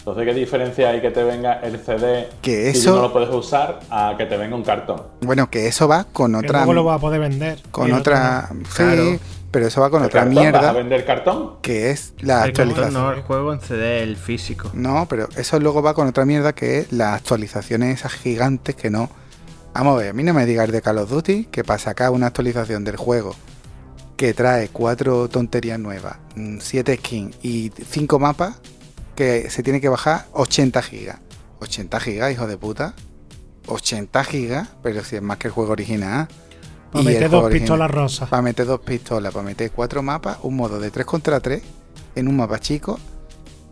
Entonces, 0.00 0.24
¿qué 0.24 0.32
diferencia 0.34 0.88
hay 0.88 1.02
que 1.02 1.10
te 1.10 1.22
venga 1.22 1.60
el 1.60 1.78
CD 1.78 2.30
que 2.40 2.70
eso, 2.70 2.96
no 2.96 3.02
lo 3.02 3.12
puedes 3.12 3.28
usar 3.28 3.80
a 3.90 4.14
que 4.16 4.24
te 4.24 4.38
venga 4.38 4.56
un 4.56 4.62
cartón? 4.62 5.02
Bueno, 5.20 5.50
que 5.50 5.66
eso 5.66 5.86
va 5.86 6.04
con 6.04 6.34
otra. 6.34 6.60
luego 6.60 6.72
lo 6.72 6.84
va 6.86 6.94
a 6.94 6.98
poder 6.98 7.20
vender. 7.20 7.60
Con 7.70 7.92
otra. 7.92 8.48
Sí, 8.74 9.20
pero 9.50 9.66
eso 9.66 9.82
va 9.82 9.90
con 9.90 10.02
otra 10.02 10.24
mierda. 10.24 10.58
¿Vas 10.58 10.70
a 10.70 10.72
vender 10.72 11.04
cartón? 11.04 11.56
Que 11.60 11.90
es 11.90 12.14
la 12.20 12.44
actualización. 12.44 12.94
No, 12.94 13.12
el 13.12 13.20
juego 13.20 13.52
en 13.52 13.60
CD, 13.60 14.02
el 14.02 14.16
físico. 14.16 14.70
No, 14.72 15.06
pero 15.06 15.28
eso 15.36 15.60
luego 15.60 15.82
va 15.82 15.92
con 15.92 16.08
otra 16.08 16.24
mierda 16.24 16.54
que 16.54 16.78
es 16.78 16.92
las 16.92 17.16
actualizaciones 17.16 17.98
esas 17.98 18.14
gigantes 18.14 18.74
que 18.76 18.88
no. 18.88 19.10
Vamos 19.74 19.96
a 19.96 19.98
ver, 19.98 20.10
a 20.10 20.12
mí 20.14 20.22
no 20.22 20.32
me 20.32 20.46
digas 20.46 20.72
de 20.72 20.80
Call 20.80 20.98
of 20.98 21.10
Duty 21.10 21.44
que 21.44 21.62
para 21.62 21.78
sacar 21.78 22.10
una 22.10 22.28
actualización 22.28 22.84
del 22.84 22.96
juego 22.96 23.36
que 24.16 24.34
trae 24.34 24.68
cuatro 24.68 25.28
tonterías 25.28 25.78
nuevas, 25.78 26.16
mm, 26.36 26.58
siete 26.60 26.96
skins 26.96 27.36
y 27.42 27.70
cinco 27.90 28.18
mapas 28.18 28.56
que 29.20 29.50
se 29.50 29.62
tiene 29.62 29.82
que 29.82 29.90
bajar 29.90 30.24
80 30.32 30.80
gigas. 30.80 31.18
80 31.60 32.00
gigas, 32.00 32.32
hijo 32.32 32.46
de 32.46 32.56
puta. 32.56 32.94
80 33.66 34.24
gigas, 34.24 34.68
pero 34.82 35.04
si 35.04 35.16
es 35.16 35.22
más 35.22 35.36
que 35.36 35.48
el 35.48 35.52
juego 35.52 35.72
original. 35.72 36.26
Para 36.90 37.04
meter 37.04 37.28
dos 37.28 37.50
pistolas 37.52 37.90
rosas. 37.90 38.30
Para 38.30 38.40
meter 38.40 38.64
dos 38.64 38.80
pistolas, 38.80 39.34
para 39.34 39.44
meter 39.44 39.70
cuatro 39.72 40.02
mapas, 40.02 40.38
un 40.42 40.56
modo 40.56 40.80
de 40.80 40.90
3 40.90 41.04
contra 41.04 41.38
3 41.38 41.62
en 42.14 42.28
un 42.28 42.36
mapa 42.38 42.60
chico. 42.60 42.98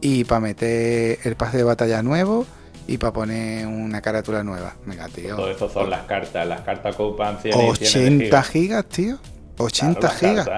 Y 0.02 0.24
para 0.24 0.42
meter 0.42 1.18
el 1.24 1.34
pase 1.34 1.56
de 1.56 1.62
batalla 1.64 2.02
nuevo 2.02 2.44
y 2.86 2.98
para 2.98 3.14
poner 3.14 3.66
una 3.66 4.02
carátula 4.02 4.44
nueva. 4.44 4.74
Venga, 4.84 5.08
tío. 5.08 5.34
Todo 5.34 5.50
eso 5.50 5.70
son 5.70 5.88
las 5.88 6.02
cartas. 6.02 6.46
Las 6.46 6.60
cartas 6.60 6.94
ocupan 6.94 7.38
100 7.40 7.54
80 7.54 8.42
gigas. 8.42 8.84
tío. 8.84 9.18
80 9.56 10.10
gigas. 10.10 10.48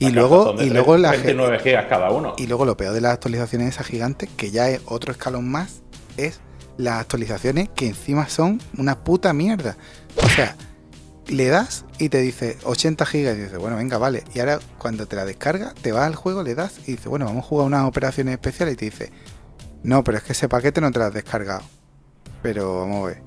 Y 0.00 0.10
luego, 0.12 0.54
y 0.58 0.70
luego 0.70 0.96
la 0.96 1.10
29 1.10 1.58
gigas 1.58 1.86
cada 1.86 2.10
uno. 2.10 2.34
Y 2.38 2.46
luego 2.46 2.64
lo 2.64 2.76
peor 2.76 2.94
de 2.94 3.02
las 3.02 3.12
actualizaciones 3.12 3.68
esas 3.68 3.86
gigantes, 3.86 4.30
que 4.36 4.50
ya 4.50 4.70
es 4.70 4.80
otro 4.86 5.12
escalón 5.12 5.48
más, 5.48 5.82
es 6.16 6.40
las 6.78 7.00
actualizaciones 7.00 7.68
que 7.68 7.88
encima 7.88 8.28
son 8.28 8.60
una 8.78 9.04
puta 9.04 9.34
mierda. 9.34 9.76
O 10.16 10.28
sea, 10.28 10.56
le 11.28 11.48
das 11.48 11.84
y 11.98 12.08
te 12.08 12.18
dice 12.18 12.56
80 12.64 13.04
gigas 13.04 13.36
y 13.36 13.40
dices, 13.42 13.58
bueno, 13.58 13.76
venga, 13.76 13.98
vale. 13.98 14.24
Y 14.34 14.40
ahora 14.40 14.58
cuando 14.78 15.06
te 15.06 15.16
la 15.16 15.26
descarga, 15.26 15.74
te 15.82 15.92
vas 15.92 16.06
al 16.06 16.14
juego, 16.14 16.42
le 16.42 16.54
das 16.54 16.80
y 16.86 16.92
dice, 16.92 17.10
bueno, 17.10 17.26
vamos 17.26 17.44
a 17.44 17.48
jugar 17.48 17.66
unas 17.66 17.86
operaciones 17.86 18.32
especiales 18.32 18.74
y 18.74 18.76
te 18.78 18.84
dice, 18.86 19.12
no, 19.82 20.02
pero 20.02 20.18
es 20.18 20.24
que 20.24 20.32
ese 20.32 20.48
paquete 20.48 20.80
no 20.80 20.90
te 20.90 20.98
lo 20.98 21.04
has 21.04 21.14
descargado. 21.14 21.62
Pero 22.42 22.80
vamos 22.80 23.04
a 23.04 23.08
ver. 23.08 23.22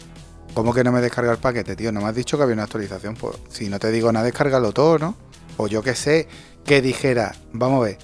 ¿Cómo 0.54 0.74
que 0.74 0.84
no 0.84 0.92
me 0.92 1.02
descarga 1.02 1.32
el 1.32 1.40
paquete, 1.40 1.76
tío? 1.76 1.92
No 1.92 2.02
me 2.02 2.08
has 2.08 2.16
dicho 2.16 2.38
que 2.38 2.44
había 2.44 2.54
una 2.54 2.64
actualización. 2.64 3.16
Pues 3.16 3.38
si 3.50 3.70
no 3.70 3.80
te 3.80 3.92
digo 3.92 4.12
nada, 4.12 4.26
descárgalo 4.26 4.72
todo, 4.72 5.00
¿no? 5.00 5.16
O 5.58 5.68
yo 5.68 5.82
qué 5.82 5.96
sé, 5.96 6.28
que 6.66 6.82
dijera, 6.82 7.36
vamos 7.52 7.82
a 7.82 7.86
ver, 7.86 7.98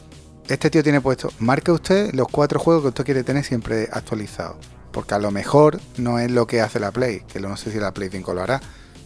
este 0.48 0.70
tío 0.70 0.84
tiene 0.84 1.02
puesto, 1.02 1.32
marque 1.40 1.72
usted 1.72 2.14
los 2.14 2.28
cuatro 2.28 2.60
juegos 2.60 2.84
que 2.84 2.88
usted 2.90 3.06
quiere 3.06 3.24
tener 3.24 3.44
siempre 3.44 3.88
actualizados. 3.92 4.58
Porque 4.92 5.14
a 5.14 5.20
lo 5.20 5.32
mejor 5.32 5.80
no 5.98 6.20
es 6.20 6.32
lo 6.32 6.48
que 6.48 6.62
hace 6.62 6.80
la 6.80 6.92
Play, 6.92 7.22
que 7.22 7.40
no 7.40 7.56
sé 7.58 7.72
si 7.72 7.80
la 7.80 7.94
Play 7.94 8.10
5 8.10 8.34
lo 8.34 8.42
hará. 8.42 8.60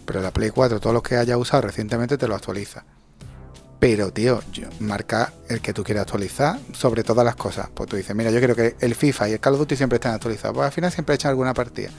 Pero 0.06 0.22
la 0.22 0.32
Play 0.32 0.50
4, 0.50 0.80
todos 0.80 0.94
los 0.94 1.04
que 1.04 1.18
haya 1.18 1.38
usado 1.38 1.64
recientemente 1.64 2.18
te 2.18 2.28
lo 2.28 2.36
actualiza. 2.36 2.86
Pero, 3.80 4.14
tío, 4.14 4.40
marca 4.80 5.34
el 5.50 5.60
que 5.60 5.74
tú 5.74 5.84
quieras 5.84 6.04
actualizar 6.04 6.58
sobre 6.72 7.04
todas 7.04 7.26
las 7.26 7.36
cosas. 7.36 7.70
Pues 7.74 7.90
tú 7.90 7.98
dices, 7.98 8.16
mira, 8.16 8.32
yo 8.32 8.40
quiero 8.40 8.56
que 8.56 8.78
el 8.80 8.96
FIFA 8.96 9.30
y 9.30 9.34
el 9.34 9.40
Call 9.42 9.56
of 9.56 9.60
Duty 9.60 9.76
siempre 9.76 9.98
estén 9.98 10.12
actualizados. 10.12 10.56
Pues 10.56 10.66
al 10.66 10.72
final 10.72 10.92
siempre 10.92 11.16
echan 11.16 11.32
alguna 11.32 11.54
partida. 11.54 11.90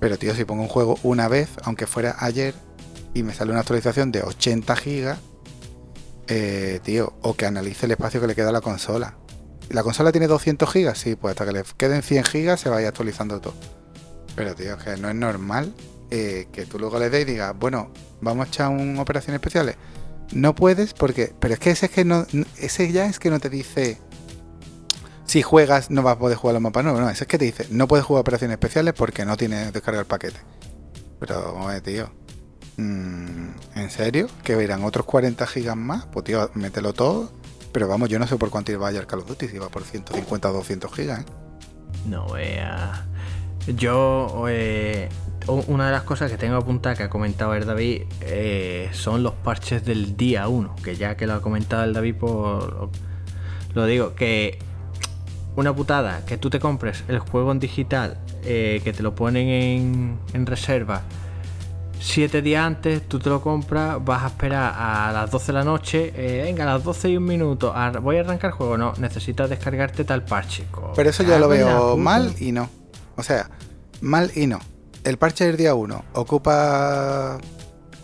Pero, 0.00 0.18
tío, 0.18 0.34
si 0.34 0.44
pongo 0.44 0.62
un 0.62 0.68
juego 0.68 0.98
una 1.02 1.28
vez, 1.28 1.48
aunque 1.62 1.86
fuera 1.86 2.16
ayer, 2.18 2.54
y 3.14 3.22
me 3.22 3.32
sale 3.32 3.52
una 3.52 3.60
actualización 3.60 4.12
de 4.12 4.22
80 4.22 4.76
gigas, 4.76 5.18
eh, 6.28 6.80
tío, 6.82 7.14
o 7.22 7.34
que 7.34 7.46
analice 7.46 7.86
el 7.86 7.92
espacio 7.92 8.20
que 8.20 8.26
le 8.26 8.34
queda 8.34 8.50
a 8.50 8.52
la 8.52 8.60
consola. 8.60 9.16
¿La 9.70 9.82
consola 9.82 10.12
tiene 10.12 10.26
200 10.26 10.70
gigas? 10.70 10.98
Sí, 10.98 11.16
pues 11.16 11.32
hasta 11.32 11.46
que 11.46 11.52
le 11.52 11.62
queden 11.76 12.02
100 12.02 12.24
gigas 12.24 12.60
se 12.60 12.68
vaya 12.68 12.88
actualizando 12.88 13.40
todo. 13.40 13.54
Pero, 14.36 14.54
tío, 14.54 14.76
que 14.78 14.96
no 14.96 15.08
es 15.08 15.14
normal 15.14 15.72
eh, 16.10 16.48
que 16.52 16.66
tú 16.66 16.78
luego 16.78 16.98
le 16.98 17.10
des 17.10 17.22
y 17.22 17.32
digas, 17.32 17.54
bueno, 17.58 17.90
vamos 18.20 18.46
a 18.46 18.48
echar 18.48 18.68
un 18.68 18.98
operaciones 18.98 19.40
especiales. 19.40 19.76
No 20.32 20.54
puedes 20.54 20.94
porque, 20.94 21.34
pero 21.38 21.54
es 21.54 21.60
que 21.60 21.70
ese 21.70 21.86
es 21.86 21.92
que 21.92 22.04
no, 22.04 22.26
ese 22.58 22.92
ya 22.92 23.06
es 23.06 23.18
que 23.18 23.30
no 23.30 23.40
te 23.40 23.50
dice 23.50 23.98
si 25.24 25.42
juegas 25.42 25.90
no 25.90 26.02
vas 26.02 26.16
a 26.16 26.18
poder 26.18 26.36
jugar 26.36 26.54
los 26.54 26.62
mapas 26.62 26.84
nuevos, 26.84 27.00
no, 27.00 27.10
ese 27.10 27.24
es 27.24 27.28
que 27.28 27.38
te 27.38 27.46
dice 27.46 27.66
no 27.70 27.88
puedes 27.88 28.04
jugar 28.04 28.20
operaciones 28.20 28.54
especiales 28.54 28.94
porque 28.94 29.24
no 29.24 29.36
tienes 29.36 29.72
descarga 29.72 30.00
el 30.00 30.06
paquete. 30.06 30.38
Pero, 31.18 31.56
tío, 31.82 32.06
mm, 32.06 32.23
¿en 32.76 33.90
serio? 33.90 34.28
¿Que 34.42 34.56
verán 34.56 34.84
otros 34.84 35.06
40 35.06 35.46
gigas 35.46 35.76
más? 35.76 36.06
Pues 36.06 36.24
tío, 36.24 36.50
mételo 36.54 36.92
todo. 36.92 37.30
Pero 37.72 37.88
vamos, 37.88 38.08
yo 38.08 38.20
no 38.20 38.26
sé 38.26 38.36
por 38.36 38.50
cuánto 38.50 38.70
iba 38.70 38.88
a 38.88 39.06
Call 39.06 39.20
of 39.20 39.26
Duty, 39.26 39.48
si 39.48 39.56
iba 39.56 39.68
por 39.68 39.82
150 39.82 40.48
o 40.48 40.52
200 40.52 40.94
gigas, 40.94 41.20
¿eh? 41.20 41.24
No 42.08 42.28
vea. 42.28 43.04
Yo, 43.66 44.46
eh, 44.48 45.08
una 45.48 45.86
de 45.86 45.92
las 45.92 46.02
cosas 46.02 46.30
que 46.30 46.36
tengo 46.36 46.56
apuntada 46.56 46.94
que 46.94 47.02
ha 47.02 47.10
comentado 47.10 47.54
el 47.54 47.66
David 47.66 48.02
eh, 48.20 48.90
son 48.92 49.22
los 49.22 49.34
parches 49.34 49.84
del 49.84 50.16
día 50.16 50.46
1, 50.48 50.76
que 50.84 50.96
ya 50.96 51.16
que 51.16 51.26
lo 51.26 51.34
ha 51.34 51.42
comentado 51.42 51.82
el 51.82 51.94
David, 51.94 52.14
por, 52.16 52.90
lo 53.74 53.86
digo, 53.86 54.14
que 54.14 54.58
una 55.56 55.74
putada, 55.74 56.24
que 56.26 56.36
tú 56.36 56.50
te 56.50 56.60
compres 56.60 57.04
el 57.08 57.18
juego 57.18 57.52
en 57.52 57.58
digital, 57.58 58.18
eh, 58.44 58.80
que 58.84 58.92
te 58.92 59.02
lo 59.02 59.14
ponen 59.14 59.48
en, 59.48 60.18
en 60.32 60.46
reserva, 60.46 61.02
siete 62.04 62.42
días 62.42 62.64
antes, 62.64 63.08
tú 63.08 63.18
te 63.18 63.30
lo 63.30 63.40
compras, 63.40 63.96
vas 64.04 64.24
a 64.24 64.26
esperar 64.26 64.74
a 64.76 65.10
las 65.12 65.30
12 65.30 65.46
de 65.46 65.52
la 65.52 65.64
noche, 65.64 66.12
venga, 66.44 66.64
a 66.64 66.74
las 66.74 66.84
12 66.84 67.08
y 67.08 67.16
un 67.16 67.24
minuto, 67.24 67.74
voy 68.02 68.18
a 68.18 68.20
arrancar 68.20 68.50
el 68.50 68.56
juego, 68.56 68.76
no, 68.76 68.92
necesitas 68.98 69.48
descargarte 69.48 70.04
tal 70.04 70.24
parche. 70.24 70.66
Pero 70.94 71.10
eso 71.10 71.22
yo 71.22 71.38
lo 71.38 71.48
veo 71.48 71.96
mal 71.96 72.34
y 72.38 72.52
no. 72.52 72.68
O 73.16 73.22
sea, 73.22 73.48
mal 74.00 74.30
y 74.34 74.46
no. 74.46 74.60
El 75.02 75.16
parche 75.16 75.46
del 75.46 75.56
día 75.56 75.74
1 75.74 76.04
ocupa 76.12 77.38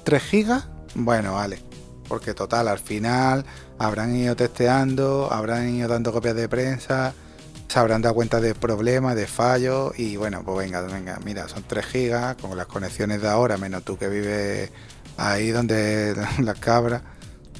3 0.04 0.22
gigas. 0.22 0.68
Bueno, 0.94 1.34
vale. 1.34 1.62
Porque 2.08 2.34
total, 2.34 2.68
al 2.68 2.78
final 2.78 3.44
habrán 3.78 4.16
ido 4.16 4.34
testeando, 4.34 5.28
habrán 5.30 5.68
ido 5.68 5.88
dando 5.88 6.12
copias 6.12 6.34
de 6.34 6.48
prensa, 6.48 7.14
se 7.70 7.78
habrán 7.78 8.02
dado 8.02 8.16
cuenta 8.16 8.40
de 8.40 8.56
problemas, 8.56 9.14
de 9.14 9.28
fallos 9.28 9.96
y 9.96 10.16
bueno, 10.16 10.42
pues 10.44 10.58
venga, 10.58 10.80
venga, 10.80 11.20
mira, 11.24 11.46
son 11.46 11.62
3 11.64 11.86
gigas 11.86 12.34
con 12.34 12.56
las 12.56 12.66
conexiones 12.66 13.22
de 13.22 13.28
ahora, 13.28 13.58
menos 13.58 13.84
tú 13.84 13.96
que 13.96 14.08
vives 14.08 14.72
ahí 15.16 15.50
donde 15.50 16.16
las 16.42 16.58
cabras. 16.58 17.02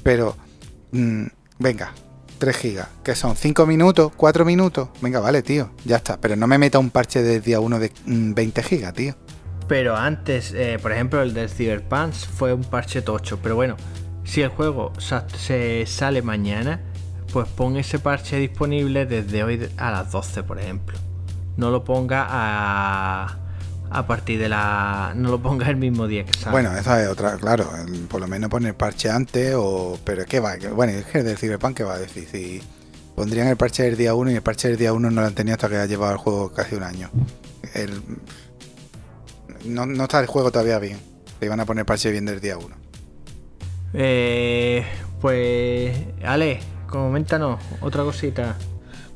Pero, 0.02 0.36
mm, 0.90 1.26
venga, 1.61 1.92
3 2.38 2.56
gigas, 2.56 2.88
que 3.04 3.14
son 3.14 3.36
5 3.36 3.66
minutos, 3.66 4.11
4 4.16 4.44
minutos. 4.44 4.88
Venga, 5.00 5.20
vale, 5.20 5.42
tío, 5.42 5.70
ya 5.84 5.98
está. 5.98 6.20
Pero 6.20 6.34
no 6.34 6.48
me 6.48 6.58
meta 6.58 6.80
un 6.80 6.90
parche 6.90 7.22
de 7.22 7.38
día 7.40 7.61
1 7.61 7.78
de 7.78 7.92
20 8.04 8.61
mm, 8.61 8.64
gigas, 8.64 8.94
tío. 8.94 9.14
Pero 9.68 9.94
antes, 9.96 10.52
eh, 10.56 10.80
por 10.82 10.90
ejemplo, 10.90 11.22
el 11.22 11.34
del 11.34 11.48
Cyberpunk 11.48 12.14
fue 12.14 12.52
un 12.52 12.64
parche 12.64 13.00
tocho. 13.02 13.38
Pero 13.40 13.54
bueno, 13.54 13.76
si 14.24 14.42
el 14.42 14.48
juego 14.48 14.92
se 14.98 15.86
sale 15.86 16.22
mañana, 16.22 16.80
pues 17.32 17.48
pon 17.48 17.76
ese 17.76 17.98
parche 17.98 18.36
disponible 18.36 19.06
desde 19.06 19.42
hoy 19.44 19.68
a 19.76 19.90
las 19.90 20.12
12, 20.12 20.42
por 20.42 20.58
ejemplo. 20.58 20.98
No 21.56 21.70
lo 21.70 21.84
ponga 21.84 22.26
a 22.28 23.40
a 23.90 24.06
partir 24.06 24.38
de 24.38 24.48
la. 24.48 25.12
No 25.16 25.30
lo 25.30 25.42
pongas 25.42 25.68
el 25.68 25.76
mismo 25.76 26.06
día 26.06 26.24
que 26.24 26.32
sale. 26.32 26.52
Bueno, 26.52 26.74
esa 26.76 27.02
es 27.02 27.08
otra, 27.08 27.36
claro. 27.36 27.68
Por 28.08 28.20
lo 28.20 28.28
menos 28.28 28.48
poner 28.48 28.74
parche 28.74 29.10
antes 29.10 29.54
o. 29.56 29.98
Pero 30.04 30.24
¿qué 30.26 30.38
va? 30.40 30.56
Bueno, 30.74 30.92
es 30.92 31.06
que 31.06 31.22
del 31.22 31.36
Cyberpunk, 31.36 31.76
¿qué 31.76 31.84
va 31.84 31.94
a 31.94 31.98
decir? 31.98 32.28
Si 32.30 32.62
pondrían 33.16 33.48
el 33.48 33.56
parche 33.56 33.82
del 33.82 33.96
día 33.96 34.14
1 34.14 34.30
y 34.30 34.34
el 34.36 34.42
parche 34.42 34.68
del 34.68 34.76
día 34.76 34.92
1 34.92 35.10
no 35.10 35.20
lo 35.20 35.26
han 35.26 35.34
tenido 35.34 35.56
hasta 35.56 35.68
que 35.68 35.76
ha 35.76 35.86
llevado 35.86 36.12
el 36.12 36.18
juego 36.18 36.52
casi 36.52 36.76
un 36.76 36.84
año. 36.84 37.10
El... 37.74 38.00
No, 39.64 39.84
no 39.86 40.04
está 40.04 40.20
el 40.20 40.26
juego 40.26 40.52
todavía 40.52 40.78
bien. 40.78 40.98
Le 41.40 41.46
iban 41.46 41.58
a 41.58 41.66
poner 41.66 41.84
parche 41.84 42.12
bien 42.12 42.24
del 42.24 42.40
día 42.40 42.56
1. 42.58 42.68
Eh, 43.94 44.86
pues. 45.20 45.96
Ale, 46.24 46.60
coméntanos 46.91 47.61
otra 47.80 48.03
cosita. 48.03 48.57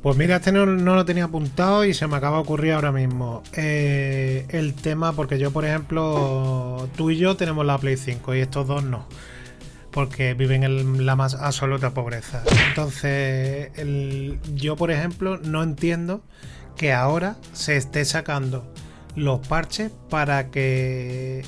Pues 0.03 0.19
mira, 0.19 0.37
este 0.37 0.53
no, 0.53 0.67
lo 0.67 1.05
tenía 1.07 1.25
apuntado 1.25 1.85
y 1.85 1.95
se 1.95 2.07
me 2.07 2.17
acaba 2.17 2.37
de 2.37 2.43
ocurrir 2.43 2.73
ahora 2.73 2.93
mismo. 2.93 3.43
Eh, 3.55 4.47
el 4.51 4.75
tema, 4.75 5.15
porque 5.15 5.39
yo, 5.39 5.51
por 5.51 5.65
ejemplo, 5.65 6.89
tú 6.95 7.11
y 7.11 7.17
yo 7.17 7.37
tenemos 7.37 7.65
la 7.65 7.79
Play 7.79 7.97
5 7.97 8.35
y 8.35 8.41
estos 8.41 8.67
dos 8.67 8.85
no. 8.85 9.07
Porque 9.91 10.35
viven 10.35 10.63
en 10.63 11.07
la 11.07 11.17
más 11.17 11.35
absoluta 11.35 11.95
pobreza. 11.95 12.43
Entonces, 12.69 13.71
yo, 14.55 14.77
por 14.77 14.91
ejemplo, 14.91 15.39
no 15.39 15.63
entiendo 15.63 16.23
que 16.77 16.93
ahora 16.93 17.37
se 17.55 17.79
esté 17.79 18.05
sacando 18.05 18.71
los 19.17 19.47
parches 19.47 19.91
para 20.11 20.51
que, 20.51 21.47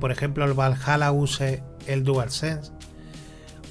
por 0.00 0.12
ejemplo, 0.12 0.46
el 0.46 0.54
Valhalla 0.54 1.12
use 1.12 1.62
el 1.86 2.04
DualSense 2.04 2.77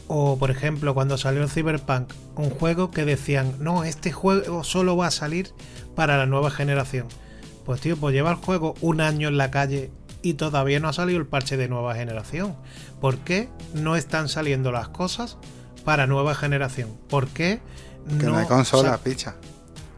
o 0.07 0.37
por 0.37 0.51
ejemplo 0.51 0.93
cuando 0.93 1.17
salió 1.17 1.41
el 1.43 1.49
Cyberpunk, 1.49 2.11
un 2.35 2.49
juego 2.49 2.91
que 2.91 3.05
decían, 3.05 3.55
no, 3.59 3.83
este 3.83 4.11
juego 4.11 4.63
solo 4.63 4.95
va 4.97 5.07
a 5.07 5.11
salir 5.11 5.53
para 5.95 6.17
la 6.17 6.25
nueva 6.25 6.51
generación. 6.51 7.07
Pues 7.65 7.81
tío, 7.81 7.97
pues 7.97 8.13
lleva 8.13 8.31
el 8.31 8.37
juego 8.37 8.75
un 8.81 9.01
año 9.01 9.27
en 9.27 9.37
la 9.37 9.51
calle 9.51 9.91
y 10.21 10.35
todavía 10.35 10.79
no 10.79 10.87
ha 10.87 10.93
salido 10.93 11.19
el 11.19 11.25
parche 11.25 11.57
de 11.57 11.67
nueva 11.67 11.95
generación. 11.95 12.55
¿Por 13.01 13.17
qué 13.19 13.49
no 13.73 13.95
están 13.95 14.29
saliendo 14.29 14.71
las 14.71 14.87
cosas 14.87 15.37
para 15.83 16.07
nueva 16.07 16.35
generación? 16.35 16.89
¿Por 17.09 17.27
qué 17.27 17.59
no, 18.05 18.29
no 18.29 18.37
hay 18.37 18.47
consola, 18.47 18.97
picha? 18.97 19.35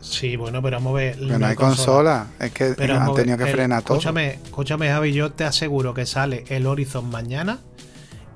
Sí, 0.01 0.37
bueno, 0.37 0.61
pero 0.61 0.77
vamos 0.77 0.91
a 0.91 0.95
ver. 0.95 1.21
no, 1.21 1.45
hay 1.45 1.55
consola. 1.55 2.27
Es 2.39 2.51
que 2.51 2.75
han 2.79 3.13
tenido 3.13 3.37
que 3.37 3.47
frenar 3.47 3.83
todo. 3.83 3.97
Escúchame, 3.97 4.39
escúchame, 4.43 4.89
Javi, 4.89 5.13
yo 5.13 5.31
te 5.31 5.43
aseguro 5.43 5.93
que 5.93 6.05
sale 6.05 6.45
el 6.47 6.65
Horizon 6.65 7.09
mañana 7.09 7.59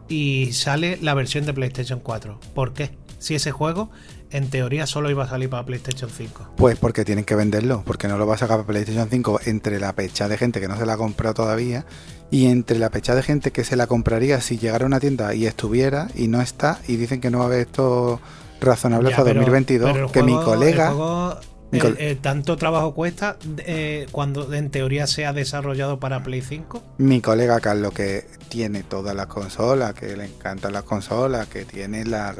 y 0.07 0.51
sale 0.53 0.97
la 1.01 1.13
versión 1.13 1.45
de 1.45 1.53
PlayStation 1.53 1.99
4. 1.99 2.39
¿Por 2.53 2.73
qué? 2.73 2.91
Si 3.19 3.35
ese 3.35 3.51
juego 3.51 3.89
en 4.31 4.49
teoría 4.49 4.87
solo 4.87 5.09
iba 5.11 5.23
a 5.23 5.29
salir 5.29 5.49
para 5.49 5.65
PlayStation 5.65 6.09
5. 6.09 6.53
Pues 6.57 6.77
porque 6.77 7.05
tienen 7.05 7.23
que 7.23 7.35
venderlo, 7.35 7.83
porque 7.85 8.07
no 8.07 8.17
lo 8.17 8.25
va 8.25 8.35
a 8.35 8.37
sacar 8.37 8.57
para 8.57 8.67
PlayStation 8.67 9.07
5 9.09 9.41
entre 9.45 9.79
la 9.79 9.93
pecha 9.93 10.27
de 10.27 10.37
gente 10.37 10.59
que 10.59 10.67
no 10.67 10.77
se 10.77 10.85
la 10.85 10.93
ha 10.93 10.97
comprado 10.97 11.35
todavía 11.35 11.85
y 12.31 12.47
entre 12.47 12.79
la 12.79 12.89
pecha 12.89 13.13
de 13.13 13.21
gente 13.21 13.51
que 13.51 13.63
se 13.63 13.75
la 13.75 13.85
compraría 13.85 14.41
si 14.41 14.57
llegara 14.57 14.85
a 14.85 14.87
una 14.87 14.99
tienda 14.99 15.35
y 15.35 15.45
estuviera 15.45 16.07
y 16.15 16.27
no 16.27 16.41
está 16.41 16.79
y 16.87 16.95
dicen 16.95 17.21
que 17.21 17.29
no 17.29 17.37
va 17.37 17.43
a 17.45 17.47
haber 17.47 17.59
esto 17.61 18.19
razonable 18.59 19.09
hasta 19.09 19.23
2022, 19.23 20.11
que 20.11 20.23
mi 20.23 20.33
colega 20.33 21.39
eh, 21.73 22.17
¿Tanto 22.19 22.57
trabajo 22.57 22.93
cuesta 22.93 23.37
eh, 23.59 24.07
cuando 24.11 24.53
en 24.53 24.69
teoría 24.69 25.07
se 25.07 25.25
ha 25.25 25.33
desarrollado 25.33 25.99
para 25.99 26.23
Play 26.23 26.41
5? 26.41 26.83
Mi 26.97 27.21
colega 27.21 27.59
Carlos, 27.59 27.93
que 27.93 28.25
tiene 28.49 28.83
todas 28.83 29.15
las 29.15 29.27
consolas, 29.27 29.93
que 29.93 30.15
le 30.15 30.25
encantan 30.25 30.73
las 30.73 30.83
consolas, 30.83 31.47
que 31.47 31.65
tiene 31.65 32.05
la, 32.05 32.35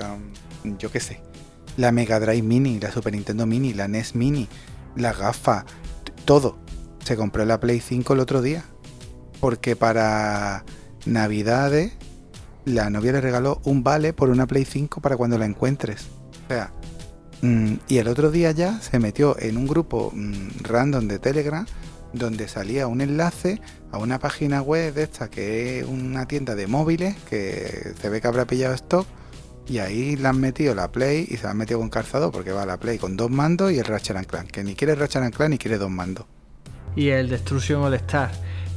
yo 0.78 0.92
qué 0.92 1.00
sé, 1.00 1.22
la 1.78 1.92
Mega 1.92 2.20
Drive 2.20 2.42
Mini, 2.44 2.80
la 2.80 2.92
Super 2.92 3.14
Nintendo 3.14 3.46
Mini, 3.46 3.74
la 3.74 3.88
NES 3.88 4.16
Mini, 4.16 4.48
la 4.96 5.14
gafa, 5.14 5.66
todo. 6.26 6.58
Se 7.04 7.16
compró 7.18 7.46
la 7.46 7.60
Play 7.60 7.80
5 7.80 8.14
el 8.14 8.20
otro 8.20 8.42
día. 8.42 8.64
Porque 9.40 9.76
para 9.76 10.64
Navidades 11.06 11.92
la 12.66 12.90
novia 12.90 13.12
le 13.12 13.22
regaló 13.22 13.60
un 13.66 13.84
vale 13.84 14.14
por 14.14 14.30
una 14.30 14.48
Play 14.48 14.66
5 14.66 15.02
para 15.02 15.18
cuando 15.18 15.38
la 15.38 15.46
encuentres. 15.46 16.08
O 16.46 16.48
sea, 16.48 16.72
y 17.88 17.98
el 17.98 18.08
otro 18.08 18.32
día 18.32 18.52
ya 18.52 18.80
se 18.80 19.00
metió 19.00 19.38
en 19.38 19.58
un 19.58 19.68
grupo 19.68 20.12
mm, 20.16 20.64
random 20.64 21.08
de 21.10 21.20
Telegram 21.20 21.66
donde 22.14 22.48
salía 22.48 22.88
un 22.88 23.02
enlace 23.02 23.60
a 23.92 23.98
una 23.98 24.18
página 24.20 24.62
web 24.62 24.94
de 24.94 25.04
esta 25.04 25.30
que 25.30 25.80
es 25.80 25.86
una 25.86 26.26
tienda 26.26 26.56
de 26.56 26.68
móviles 26.68 27.16
que 27.30 27.94
se 28.00 28.10
ve 28.10 28.22
que 28.22 28.28
habrá 28.28 28.46
pillado 28.46 28.74
stock 28.76 29.06
y 29.68 29.80
ahí 29.80 30.16
le 30.16 30.28
han 30.28 30.40
metido 30.40 30.76
la 30.76 30.92
Play 30.92 31.28
y 31.30 31.38
se 31.38 31.44
la 31.44 31.52
han 31.52 31.58
metido 31.58 31.80
con 31.80 31.90
calzado 31.90 32.32
porque 32.32 32.52
va 32.52 32.66
la 32.66 32.78
Play 32.78 32.98
con 32.98 33.18
dos 33.18 33.30
mandos 33.30 33.72
y 33.72 33.80
el 33.80 33.86
Ratchet 33.86 34.26
Clank, 34.26 34.52
que 34.52 34.64
ni 34.64 34.76
quiere 34.76 34.96
Ratchet 34.96 35.34
Clank 35.34 35.52
ni 35.52 35.58
quiere 35.58 35.78
dos 35.78 35.90
mandos. 35.90 36.26
Y 36.96 37.10
el 37.10 37.30
Destruction 37.30 37.82
All. 37.82 38.00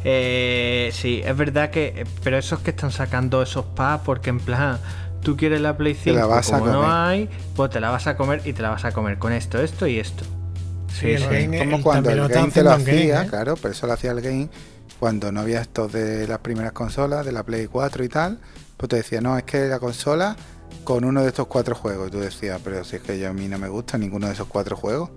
Eh, 0.05 0.91
sí, 0.93 1.21
es 1.25 1.37
verdad 1.37 1.71
que. 1.71 2.07
Pero 2.23 2.39
esos 2.39 2.61
que 2.61 2.71
están 2.71 2.93
sacando 2.93 3.43
esos 3.43 3.65
packs 3.65 4.05
porque 4.05 4.31
en 4.31 4.39
plan 4.39 4.79
tú 5.27 5.37
quieres 5.37 5.61
la 5.61 5.77
Play 5.77 5.95
5, 6.01 6.41
como 6.53 6.67
no 6.69 6.89
hay, 6.89 7.29
pues 7.57 7.73
te 7.73 7.81
la 7.81 7.91
vas 7.91 8.07
a 8.07 8.17
comer 8.17 8.43
y 8.45 8.53
te 8.53 8.63
la 8.63 8.71
vas 8.71 8.85
a 8.85 8.93
comer 8.93 9.19
con 9.19 9.33
esto, 9.33 9.61
esto 9.61 9.89
y 9.89 9.99
esto. 9.99 10.23
Sí, 11.01 11.17
como 11.59 11.83
cuando 11.83 12.11
el 12.11 12.29
game 12.29 12.53
te 12.53 12.63
lo 12.63 12.71
hacía, 12.71 13.25
¿eh? 13.25 13.27
claro, 13.27 13.57
pero 13.57 13.75
eso 13.75 13.89
lo 13.89 13.95
hacía 13.95 14.13
el 14.13 14.21
game 14.21 14.49
cuando 15.01 15.33
no 15.33 15.41
había 15.41 15.61
esto 15.61 15.89
de 15.89 16.29
las 16.29 16.39
primeras 16.39 16.71
consolas, 16.71 17.27
de 17.27 17.33
la 17.33 17.43
Play 17.43 17.67
4 17.67 18.05
y 18.05 18.09
tal, 18.09 18.39
pues 18.77 18.89
te 18.89 18.95
decía, 18.95 19.21
no, 19.21 19.37
es 19.37 19.43
que 19.43 19.67
la 19.67 19.81
consola 19.81 20.37
con 20.85 21.05
uno 21.05 21.23
de 21.23 21.29
estos 21.29 21.49
cuatro 21.49 21.75
juegos. 21.75 22.07
Y 22.07 22.11
tú 22.13 22.21
decías, 22.21 22.61
pero 22.63 22.85
si 22.85 22.95
es 22.95 23.03
que 23.03 23.19
yo 23.19 23.29
a 23.29 23.33
mí 23.33 23.49
no 23.49 23.59
me 23.59 23.69
gusta 23.69 23.99
ninguno 23.99 24.29
de 24.29 24.35
esos 24.35 24.47
cuatro 24.47 24.77
juegos. 24.77 25.11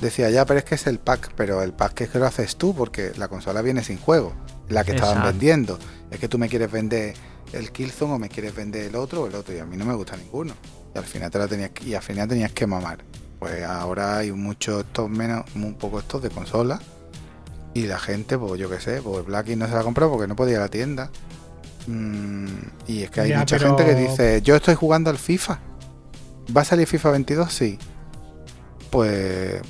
Decía, 0.00 0.30
ya, 0.30 0.46
pero 0.46 0.60
es 0.60 0.64
que 0.64 0.76
es 0.76 0.86
el 0.86 0.98
pack, 0.98 1.34
pero 1.36 1.62
el 1.62 1.74
pack 1.74 2.00
es 2.00 2.08
que 2.08 2.18
lo 2.18 2.26
haces 2.26 2.56
tú, 2.56 2.74
porque 2.74 3.12
la 3.18 3.28
consola 3.28 3.60
viene 3.60 3.84
sin 3.84 3.98
juego, 3.98 4.32
la 4.70 4.82
que 4.82 4.92
estaban 4.92 5.22
vendiendo. 5.22 5.78
Es 6.10 6.18
que 6.18 6.28
tú 6.28 6.38
me 6.38 6.48
quieres 6.48 6.72
vender 6.72 7.14
el 7.52 7.70
Killzone 7.72 8.14
o 8.14 8.18
me 8.18 8.28
quieres 8.28 8.54
vender 8.54 8.86
el 8.86 8.96
otro 8.96 9.22
o 9.22 9.26
el 9.26 9.34
otro, 9.34 9.54
y 9.54 9.58
a 9.58 9.64
mí 9.64 9.76
no 9.76 9.84
me 9.84 9.94
gusta 9.94 10.16
ninguno. 10.16 10.54
Y 10.94 10.98
al 10.98 11.04
final 11.04 11.30
te 11.30 11.38
la 11.38 11.48
tenías 11.48 11.70
y 11.84 11.94
al 11.94 12.02
final 12.02 12.28
tenías 12.28 12.52
que 12.52 12.66
mamar. 12.66 12.98
Pues 13.38 13.64
ahora 13.64 14.18
hay 14.18 14.32
muchos 14.32 14.84
estos 14.84 15.10
menos, 15.10 15.44
un 15.54 15.74
poco 15.74 15.98
estos 15.98 16.22
de 16.22 16.30
consola. 16.30 16.80
Y 17.74 17.86
la 17.86 17.98
gente, 17.98 18.36
pues 18.36 18.60
yo 18.60 18.68
qué 18.68 18.80
sé, 18.80 19.00
pues 19.02 19.24
Blacky 19.24 19.56
no 19.56 19.66
se 19.66 19.72
la 19.72 19.80
ha 19.80 19.82
comprado 19.82 20.12
porque 20.12 20.28
no 20.28 20.36
podía 20.36 20.54
ir 20.54 20.58
a 20.58 20.62
la 20.62 20.68
tienda. 20.68 21.10
Mm, 21.86 22.46
y 22.86 23.02
es 23.02 23.10
que 23.10 23.22
hay 23.22 23.34
mucha 23.34 23.58
gente 23.58 23.84
que 23.84 23.94
dice, 23.94 24.42
yo 24.42 24.56
estoy 24.56 24.74
jugando 24.74 25.10
al 25.10 25.18
FIFA. 25.18 25.58
¿Va 26.54 26.60
a 26.60 26.64
salir 26.64 26.86
FIFA 26.86 27.10
22? 27.12 27.52
Sí. 27.52 27.78
Pues, 28.90 29.62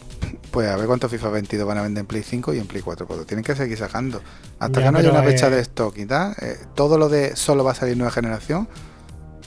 pues 0.50 0.68
a 0.68 0.76
ver 0.76 0.86
cuántos 0.86 1.10
FIFA 1.10 1.30
22 1.30 1.66
van 1.66 1.78
a 1.78 1.82
vender 1.82 2.02
en 2.02 2.06
Play 2.06 2.22
5 2.22 2.54
y 2.54 2.58
en 2.58 2.66
Play 2.66 2.82
4. 2.82 3.06
Pues 3.06 3.26
tienen 3.26 3.44
que 3.44 3.54
seguir 3.56 3.78
sacando. 3.78 4.20
Hasta 4.58 4.82
que 4.82 4.90
no 4.90 4.98
haya 4.98 5.10
una 5.10 5.22
fecha 5.22 5.50
de 5.50 5.60
stock 5.60 5.96
y 5.98 6.06
tal, 6.06 6.34
eh, 6.40 6.58
todo 6.74 6.98
lo 6.98 7.08
de 7.08 7.36
solo 7.36 7.64
va 7.64 7.72
a 7.72 7.74
salir 7.74 7.96
nueva 7.96 8.12
generación, 8.12 8.68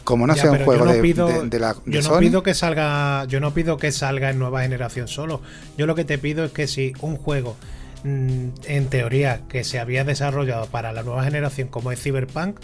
como 0.05 0.27
no 0.27 0.35
sea 0.35 0.51
un 0.51 0.63
juego 0.63 0.85
de, 0.85 1.59
la 1.59 1.75
yo 1.85 2.01
no 2.01 2.19
pido 2.19 2.43
que 2.43 2.53
salga 2.53 3.25
yo 3.25 3.39
no 3.39 3.53
pido 3.53 3.77
que 3.77 3.91
salga 3.91 4.29
en 4.29 4.39
nueva 4.39 4.61
generación 4.61 5.07
solo 5.07 5.41
yo 5.77 5.87
lo 5.87 5.95
que 5.95 6.05
te 6.05 6.17
pido 6.17 6.45
es 6.45 6.51
que 6.51 6.67
si 6.67 6.93
un 7.01 7.17
juego 7.17 7.57
mm, 8.03 8.49
en 8.65 8.87
teoría 8.87 9.41
que 9.49 9.63
se 9.63 9.79
había 9.79 10.03
desarrollado 10.03 10.67
para 10.67 10.93
la 10.93 11.01
nueva 11.01 11.23
generación 11.23 11.69
como 11.69 11.91
es 11.91 11.99
Cyberpunk 11.99 12.59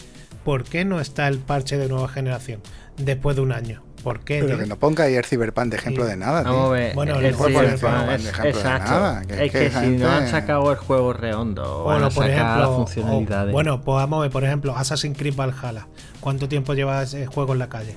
¿por 0.45 0.63
qué 0.63 0.85
no 0.85 1.01
está 1.01 1.27
el 1.27 1.39
parche 1.39 1.77
de 1.77 1.89
nueva 1.89 2.07
generación 2.07 2.61
después 2.97 3.35
de 3.35 3.41
un 3.41 3.51
año? 3.51 3.83
¿Por 4.03 4.21
qué? 4.21 4.43
Pero 4.43 4.57
que 4.57 4.65
no 4.65 4.77
ponga 4.77 5.05
ahí 5.05 5.15
el 5.15 5.25
Cyberpunk 5.25 5.67
de 5.69 5.77
ejemplo 5.77 6.05
de 6.05 6.17
nada. 6.17 6.43
Tío. 6.43 6.69
Bueno, 6.95 7.19
el, 7.19 7.33
juego 7.33 7.61
de 7.61 7.77
nada. 7.77 8.15
es 8.15 9.51
que, 9.51 9.69
si 9.69 9.87
no 9.97 10.09
han 10.09 10.27
sacado 10.27 10.71
el 10.71 10.77
juego 10.77 11.13
redondo 11.13 11.85
o 11.85 12.09
por 12.09 12.29
ejemplo, 12.29 12.75
funcionalidades. 12.75 13.51
bueno, 13.51 13.81
pues 13.81 13.95
vamos 13.95 14.19
a 14.19 14.21
ver, 14.23 14.31
por 14.31 14.43
ejemplo, 14.43 14.75
Assassin's 14.75 15.17
Creed 15.17 15.35
Valhalla. 15.35 15.87
¿Cuánto 16.19 16.47
tiempo 16.47 16.73
lleva 16.73 17.03
ese 17.03 17.25
juego 17.25 17.53
en 17.53 17.59
la 17.59 17.69
calle? 17.69 17.95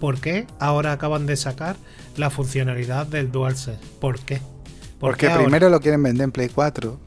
¿Por 0.00 0.20
qué 0.20 0.46
ahora 0.58 0.92
acaban 0.92 1.26
de 1.26 1.36
sacar 1.36 1.76
la 2.16 2.30
funcionalidad 2.30 3.06
del 3.06 3.30
DualSense? 3.30 3.80
¿Por 4.00 4.18
qué? 4.20 4.40
Porque 4.98 5.30
primero 5.30 5.68
lo 5.68 5.80
quieren 5.80 6.02
vender 6.02 6.24
en 6.24 6.32
Play 6.32 6.48
4 6.48 6.98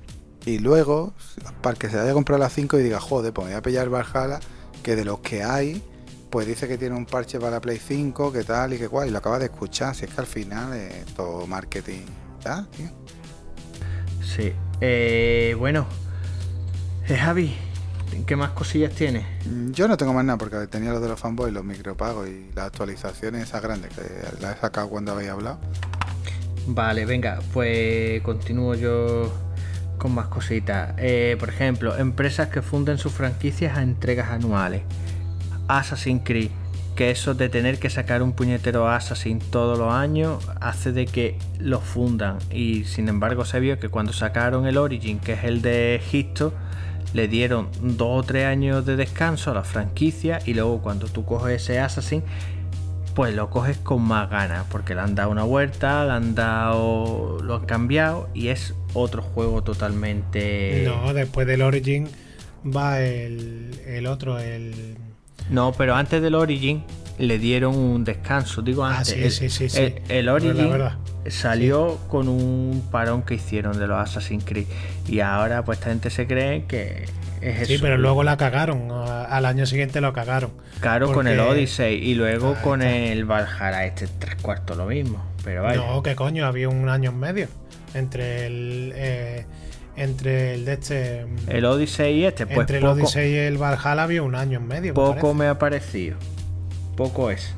y 0.45 0.59
luego, 0.59 1.13
para 1.61 1.75
que 1.75 1.89
se 1.89 1.99
haya 1.99 2.13
comprado 2.13 2.39
la 2.39 2.49
5 2.49 2.79
y 2.79 2.83
diga, 2.83 2.99
joder, 2.99 3.33
pues 3.33 3.47
me 3.47 3.53
voy 3.53 3.59
a 3.59 3.61
pillar 3.61 3.89
Valhalla, 3.89 4.39
que 4.83 4.95
de 4.95 5.03
los 5.03 5.19
que 5.19 5.43
hay, 5.43 5.81
pues 6.35 6.47
dice 6.47 6.67
que 6.67 6.77
tiene 6.77 6.93
un 6.95 7.05
parche 7.05 7.39
para 7.39 7.61
Play 7.61 7.79
5, 7.79 8.33
que 8.33 8.43
tal 8.43 8.73
y 8.73 8.77
que 8.77 8.89
cual, 8.89 9.07
y 9.07 9.11
lo 9.11 9.19
acaba 9.19 9.39
de 9.39 9.45
escuchar. 9.45 9.95
Si 9.95 10.03
es 10.03 10.13
que 10.13 10.19
al 10.19 10.27
final 10.27 10.73
es 10.73 11.05
todo 11.15 11.47
marketing, 11.47 12.01
¿ya, 12.43 12.67
tío? 12.75 12.89
Sí. 14.21 14.51
Eh, 14.81 15.55
bueno, 15.57 15.87
eh, 17.07 17.15
Javi, 17.15 17.55
¿qué 18.25 18.35
más 18.35 18.49
cosillas 18.49 18.93
tienes? 18.93 19.23
Mm, 19.45 19.71
yo 19.71 19.87
no 19.87 19.95
tengo 19.95 20.11
más 20.11 20.25
nada 20.25 20.37
porque 20.37 20.67
tenía 20.67 20.91
los 20.91 21.01
de 21.01 21.07
los 21.07 21.17
fanboys, 21.17 21.53
los 21.53 21.63
micropagos 21.63 22.27
y 22.27 22.51
las 22.53 22.65
actualizaciones 22.65 23.43
esas 23.43 23.61
grandes 23.61 23.93
que 23.93 24.01
las 24.41 24.57
he 24.57 24.59
sacado 24.59 24.89
cuando 24.89 25.13
habéis 25.13 25.29
hablado. 25.29 25.57
Vale, 26.67 27.05
venga, 27.05 27.39
pues 27.53 28.21
continúo 28.23 28.75
yo 28.75 29.33
con 29.97 30.13
más 30.13 30.27
cositas. 30.27 30.95
Eh, 30.97 31.37
por 31.39 31.47
ejemplo, 31.47 31.97
empresas 31.97 32.49
que 32.49 32.61
funden 32.61 32.97
sus 32.97 33.13
franquicias 33.13 33.77
a 33.77 33.83
entregas 33.83 34.31
anuales. 34.31 34.81
Assassin's 35.67 36.21
Creed, 36.23 36.51
que 36.95 37.11
eso 37.11 37.33
de 37.33 37.49
tener 37.49 37.77
que 37.77 37.89
sacar 37.89 38.23
un 38.23 38.33
puñetero 38.33 38.87
Assassin 38.87 39.39
todos 39.39 39.77
los 39.77 39.93
años 39.93 40.47
hace 40.61 40.91
de 40.91 41.05
que 41.05 41.37
lo 41.59 41.81
fundan. 41.81 42.37
Y 42.51 42.85
sin 42.85 43.09
embargo 43.09 43.45
se 43.45 43.59
vio 43.59 43.79
que 43.79 43.89
cuando 43.89 44.13
sacaron 44.13 44.65
el 44.65 44.77
Origin, 44.77 45.19
que 45.19 45.33
es 45.33 45.43
el 45.43 45.61
de 45.61 45.95
Egipto, 45.95 46.53
le 47.13 47.27
dieron 47.27 47.69
dos 47.81 48.23
o 48.23 48.23
tres 48.23 48.45
años 48.45 48.85
de 48.85 48.95
descanso 48.95 49.51
a 49.51 49.53
la 49.53 49.63
franquicia 49.63 50.39
y 50.45 50.53
luego 50.53 50.81
cuando 50.81 51.07
tú 51.07 51.25
coges 51.25 51.61
ese 51.63 51.79
Assassin, 51.79 52.23
pues 53.13 53.33
lo 53.33 53.49
coges 53.49 53.77
con 53.77 54.01
más 54.01 54.29
ganas, 54.29 54.65
porque 54.69 54.93
le 54.93 55.01
han 55.01 55.15
dado 55.15 55.29
una 55.29 55.43
vuelta, 55.43 56.03
le 56.05 56.11
han 56.11 56.35
dado, 56.35 57.39
lo 57.41 57.55
han 57.55 57.65
cambiado 57.65 58.29
y 58.33 58.49
es 58.49 58.73
otro 58.93 59.21
juego 59.21 59.63
totalmente... 59.63 60.83
No, 60.85 61.13
después 61.13 61.47
del 61.47 61.61
Origin 61.61 62.09
va 62.65 63.01
el, 63.01 63.79
el 63.85 64.07
otro, 64.07 64.37
el 64.39 64.97
no, 65.49 65.71
pero 65.73 65.95
antes 65.95 66.21
del 66.21 66.35
Origin 66.35 66.83
le 67.17 67.39
dieron 67.39 67.75
un 67.75 68.03
descanso. 68.03 68.61
Digo 68.61 68.85
ah, 68.85 68.97
antes. 68.99 69.35
sí, 69.35 69.49
sí, 69.49 69.49
sí, 69.49 69.69
sí, 69.69 69.95
el, 70.09 70.29
Origin 70.29 70.69
salió 71.27 71.97
con 72.07 72.27
un 72.27 72.83
parón 72.91 73.23
que 73.23 73.35
hicieron 73.35 73.79
de 73.79 73.87
los 73.87 73.97
Assassin's 73.97 74.43
Creed. 74.45 74.67
Y 75.07 75.19
ahora, 75.19 75.63
pues, 75.63 75.79
esta 75.79 75.89
gente 75.89 76.09
se 76.09 76.27
cree 76.27 76.65
que 76.65 77.05
es 77.41 77.61
eso. 77.61 77.65
Sí, 77.65 77.77
pero 77.81 77.97
luego 77.97 78.23
la 78.23 78.37
cagaron. 78.37 78.91
Al 78.91 79.45
año 79.45 79.65
siguiente 79.65 80.01
lo 80.01 80.13
cagaron. 80.13 80.51
Claro, 80.79 81.11
con 81.13 81.27
el 81.27 81.39
Odyssey 81.39 81.95
y 81.95 82.15
luego 82.15 82.55
con 82.61 82.81
el 82.81 83.25
Valhalla, 83.25 83.85
este 83.85 84.07
tres 84.19 84.35
cuartos 84.35 84.77
lo 84.77 84.85
mismo. 84.85 85.23
Pero 85.43 85.63
vaya. 85.63 85.77
No, 85.77 86.03
qué 86.03 86.15
coño, 86.15 86.45
había 86.45 86.69
un 86.69 86.89
año 86.89 87.11
en 87.11 87.19
medio 87.19 87.47
entre 87.95 88.47
el. 88.47 88.91
Eh, 88.95 89.45
entre 89.95 90.55
el 90.55 90.65
de 90.65 90.73
este. 90.73 91.25
El 91.47 91.65
Odyssey 91.65 92.19
y 92.19 92.25
este, 92.25 92.45
pues. 92.45 92.59
Entre 92.59 92.79
el 92.79 92.85
Odyssey 92.85 93.33
y 93.33 93.37
el 93.37 93.57
Valhalla 93.57 94.03
había 94.03 94.23
un 94.23 94.35
año 94.35 94.59
en 94.59 94.67
medio. 94.67 94.93
Poco 94.93 95.33
me, 95.33 95.47
ha 95.47 95.57
parecido. 95.57 96.17
Poco 96.95 97.31
es. 97.31 97.53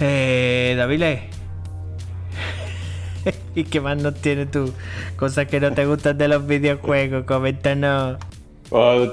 Eh, 0.00 0.74
David. 0.76 1.02
¿Y 3.54 3.64
qué 3.64 3.80
más 3.80 3.96
nos 3.96 4.14
tiene 4.14 4.46
tú? 4.46 4.72
Cosas 5.16 5.46
que 5.46 5.60
no 5.60 5.72
te 5.72 5.86
gustan 5.86 6.18
de 6.18 6.28
los 6.28 6.46
videojuegos, 6.46 7.24
coméntanos. 7.24 8.18
Pues 8.68 9.12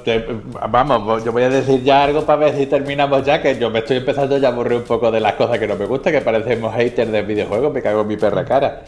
vamos, 0.71 1.23
yo 1.23 1.31
voy 1.31 1.43
a 1.43 1.49
decir 1.49 1.83
ya 1.83 2.03
algo 2.03 2.25
para 2.25 2.45
ver 2.45 2.57
si 2.57 2.65
terminamos 2.65 3.23
ya, 3.23 3.41
que 3.41 3.57
yo 3.59 3.69
me 3.69 3.79
estoy 3.79 3.97
empezando 3.97 4.37
ya 4.37 4.49
a 4.49 4.51
aburrir 4.51 4.79
un 4.79 4.83
poco 4.83 5.11
de 5.11 5.19
las 5.19 5.33
cosas 5.33 5.59
que 5.59 5.67
no 5.67 5.75
me 5.75 5.85
gustan, 5.85 6.11
que 6.11 6.21
parecemos 6.21 6.73
haters 6.73 7.11
de 7.11 7.21
videojuegos, 7.21 7.71
me 7.71 7.81
cago 7.81 8.01
en 8.01 8.07
mi 8.07 8.17
perra 8.17 8.45
cara. 8.45 8.83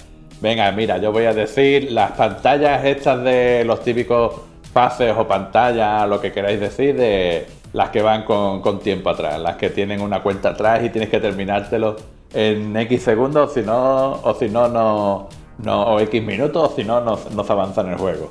Venga, 0.46 0.72
mira, 0.74 1.00
yo 1.00 1.12
voy 1.12 1.26
a 1.26 1.34
decir 1.34 1.92
las 1.92 2.12
pantallas 2.12 2.86
estas 2.86 3.24
de 3.24 3.64
los 3.66 3.82
típicos 3.82 4.42
fases 4.72 5.12
o 5.18 5.28
pantallas, 5.28 6.08
lo 6.08 6.22
que 6.22 6.32
queráis 6.32 6.60
decir, 6.60 6.96
de 6.96 7.48
las 7.74 7.90
que 7.90 8.04
van 8.04 8.26
con, 8.26 8.80
tiempo 8.80 9.10
atrás, 9.10 9.40
las 9.40 9.56
que 9.56 9.72
tienen 9.72 10.02
una 10.02 10.22
cuenta 10.22 10.50
atrás 10.50 10.84
y 10.84 10.90
tienes 10.90 11.10
que 11.10 11.20
terminártelo 11.20 11.96
en 12.32 12.78
X 12.78 13.02
segundos, 13.02 13.54
si 13.56 13.64
no, 13.64 14.22
o 14.22 14.36
si 14.36 14.48
no, 14.48 14.68
no, 14.68 15.30
no, 15.64 15.84
o 15.84 16.00
X 16.02 16.22
minutos, 16.22 16.74
o 16.74 16.76
si 16.76 16.84
no, 16.84 17.02
no, 17.02 17.18
se 17.18 17.52
avanza 17.52 17.82
en 17.82 17.88
el 17.88 17.98
juego. 17.98 18.30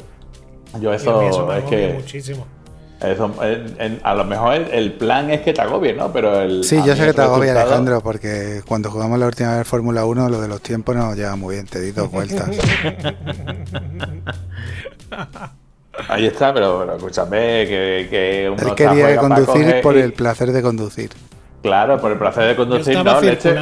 Yo 0.80 0.92
eso, 0.94 1.52
es 1.52 1.64
que... 1.64 1.94
Muchísimo. 1.94 2.46
Eso, 3.10 3.34
a 4.02 4.14
lo 4.14 4.24
mejor 4.24 4.54
el, 4.72 4.92
plan 4.92 5.30
es 5.30 5.40
que 5.42 5.52
te 5.52 5.60
agobie, 5.60 5.92
¿no? 5.94 6.12
Pero 6.12 6.40
el. 6.40 6.64
Sí, 6.64 6.80
yo 6.84 6.96
sé 6.96 7.06
que 7.06 7.12
te 7.12 7.22
agobie, 7.22 7.50
Alejandro, 7.50 8.00
porque 8.00 8.62
cuando 8.66 8.90
jugamos 8.90 9.18
la 9.18 9.26
última 9.26 9.56
vez 9.56 9.66
Fórmula 9.66 10.04
1, 10.04 10.28
lo 10.28 10.40
de 10.40 10.48
los 10.48 10.60
tiempos 10.60 10.96
no 10.96 11.14
lleva 11.14 11.36
muy 11.36 11.56
bien, 11.56 11.66
te 11.66 11.80
di 11.80 11.92
dos 11.92 12.10
vueltas. 12.10 12.48
Ahí 16.08 16.26
está, 16.26 16.52
pero, 16.52 16.96
escúchame, 16.96 17.66
que, 17.66 18.08
que 18.10 18.50
uno 18.52 18.68
Él 18.68 18.74
quería 18.74 19.16
conducir 19.16 19.80
por 19.80 19.96
el 19.96 20.12
placer 20.12 20.50
de 20.52 20.60
conducir. 20.60 21.10
Claro, 21.64 21.98
por 21.98 22.12
el 22.12 22.18
placer 22.18 22.48
de 22.48 22.56
conducir, 22.56 23.02
no, 23.02 23.20
leche. 23.22 23.54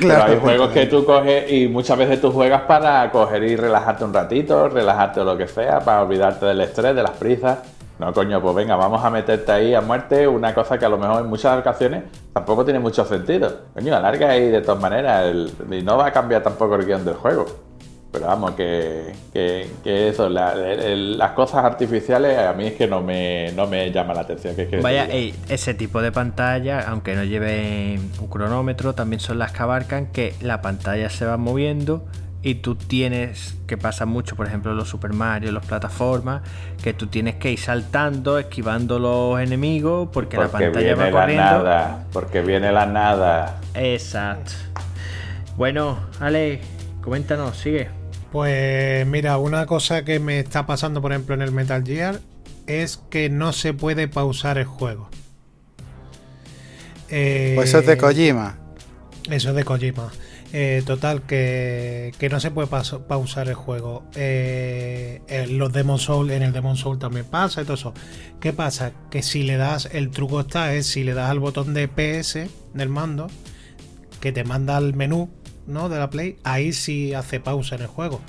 Pero 0.00 0.24
hay 0.24 0.36
juegos 0.40 0.70
que 0.70 0.86
tú 0.86 1.04
coges 1.04 1.48
y 1.52 1.68
muchas 1.68 1.96
veces 1.96 2.20
tú 2.20 2.32
juegas 2.32 2.62
para 2.62 3.08
coger 3.12 3.44
y 3.44 3.54
relajarte 3.54 4.04
un 4.04 4.12
ratito, 4.12 4.68
relajarte 4.68 5.20
o 5.20 5.24
lo 5.24 5.36
que 5.36 5.46
sea, 5.46 5.78
para 5.78 6.02
olvidarte 6.02 6.44
del 6.44 6.60
estrés, 6.62 6.96
de 6.96 7.02
las 7.04 7.12
prisas. 7.12 7.58
No, 7.98 8.12
coño, 8.12 8.42
pues 8.42 8.54
venga, 8.54 8.76
vamos 8.76 9.02
a 9.02 9.10
meterte 9.10 9.50
ahí 9.52 9.74
a 9.74 9.80
muerte 9.80 10.28
una 10.28 10.54
cosa 10.54 10.78
que 10.78 10.84
a 10.84 10.88
lo 10.88 10.98
mejor 10.98 11.22
en 11.22 11.28
muchas 11.28 11.58
ocasiones 11.58 12.04
tampoco 12.32 12.64
tiene 12.64 12.78
mucho 12.78 13.04
sentido. 13.06 13.62
Coño, 13.72 13.96
alarga 13.96 14.30
ahí 14.30 14.50
de 14.50 14.60
todas 14.60 14.80
maneras 14.80 15.34
y 15.70 15.82
no 15.82 15.96
va 15.96 16.06
a 16.06 16.12
cambiar 16.12 16.42
tampoco 16.42 16.74
el 16.74 16.84
guion 16.84 17.04
del 17.04 17.14
juego. 17.14 17.46
Pero 18.12 18.26
vamos, 18.26 18.52
que, 18.52 19.12
que, 19.32 20.08
eso, 20.08 20.28
las 20.28 21.30
cosas 21.32 21.64
artificiales 21.64 22.38
a 22.38 22.52
mí 22.52 22.68
es 22.68 22.74
que 22.74 22.86
no 22.86 23.02
me, 23.02 23.52
no 23.52 23.66
me 23.66 23.90
llama 23.90 24.14
la 24.14 24.22
atención. 24.22 24.54
Que 24.56 24.80
Vaya, 24.80 25.06
ese 25.48 25.74
tipo 25.74 26.00
de 26.00 26.12
pantalla, 26.12 26.80
aunque 26.88 27.14
no 27.14 27.24
lleve 27.24 27.98
un 28.20 28.28
cronómetro, 28.28 28.94
también 28.94 29.20
son 29.20 29.38
las 29.38 29.52
que 29.52 29.62
abarcan 29.62 30.06
que 30.06 30.34
la 30.40 30.62
pantalla 30.62 31.10
se 31.10 31.26
va 31.26 31.36
moviendo 31.36 32.06
y 32.46 32.54
tú 32.54 32.76
tienes, 32.76 33.56
que 33.66 33.76
pasa 33.76 34.06
mucho, 34.06 34.36
por 34.36 34.46
ejemplo, 34.46 34.72
los 34.72 34.88
Super 34.88 35.12
Mario, 35.12 35.50
las 35.50 35.66
plataformas, 35.66 36.42
que 36.80 36.94
tú 36.94 37.08
tienes 37.08 37.34
que 37.34 37.50
ir 37.50 37.58
saltando, 37.58 38.38
esquivando 38.38 39.00
los 39.00 39.40
enemigos, 39.40 40.10
porque, 40.12 40.36
la 40.36 40.46
pantalla 40.46 40.94
va 40.94 41.10
corriendo. 41.10 41.42
nada, 41.42 42.06
porque 42.12 42.42
viene 42.42 42.70
la 42.70 42.86
nada. 42.86 43.60
Exacto. 43.74 44.52
Bueno, 45.56 45.98
Ale, 46.20 46.60
coméntanos, 47.00 47.56
sigue. 47.56 47.88
Pues 48.30 49.04
mira, 49.08 49.38
una 49.38 49.66
cosa 49.66 50.04
que 50.04 50.20
me 50.20 50.38
está 50.38 50.66
pasando, 50.66 51.02
por 51.02 51.10
ejemplo, 51.10 51.34
en 51.34 51.42
el 51.42 51.50
Metal 51.50 51.82
Gear 51.84 52.20
es 52.68 52.98
que 53.10 53.28
no 53.28 53.52
se 53.52 53.74
puede 53.74 54.06
pausar 54.06 54.56
el 54.58 54.66
juego. 54.66 55.08
pues 57.08 57.68
eso 57.70 57.80
es 57.80 57.86
de 57.86 57.94
eh, 57.94 57.98
Kojima. 57.98 58.56
Eso 59.28 59.48
es 59.48 59.56
de 59.56 59.64
Kojima. 59.64 60.12
Eh, 60.52 60.82
total, 60.86 61.22
que, 61.22 62.12
no 62.30 62.40
se 62.40 62.50
puede 62.50 62.68
pausar 62.68 63.48
el 63.48 63.54
juego. 63.54 64.04
Eh, 64.14 65.20
en 65.28 65.58
los 65.58 65.72
Demon 65.72 65.98
Soul, 65.98 66.30
en 66.30 66.42
el 66.42 66.52
Demon 66.52 66.76
Soul 66.76 66.98
también 66.98 67.26
pasa 67.26 67.62
eso. 67.62 67.94
¿Qué 68.40 68.52
pasa? 68.52 68.92
Que 69.10 69.22
si 69.22 69.42
le 69.42 69.56
das, 69.56 69.88
el 69.92 70.10
truco 70.10 70.40
está, 70.40 70.74
es 70.74 70.86
si 70.86 71.04
le 71.04 71.14
das 71.14 71.30
al 71.30 71.40
botón 71.40 71.74
de 71.74 71.88
PS 71.88 72.48
del 72.74 72.88
mando, 72.88 73.28
que 74.20 74.32
te 74.32 74.44
manda 74.44 74.76
al 74.76 74.94
menú, 74.94 75.30
¿no? 75.66 75.88
De 75.88 75.98
la 75.98 76.10
Play, 76.10 76.38
ahí 76.44 76.72
sí 76.72 77.12
hace 77.12 77.40
pausa 77.40 77.74
en 77.74 77.82
el 77.82 77.88
juego. 77.88 78.20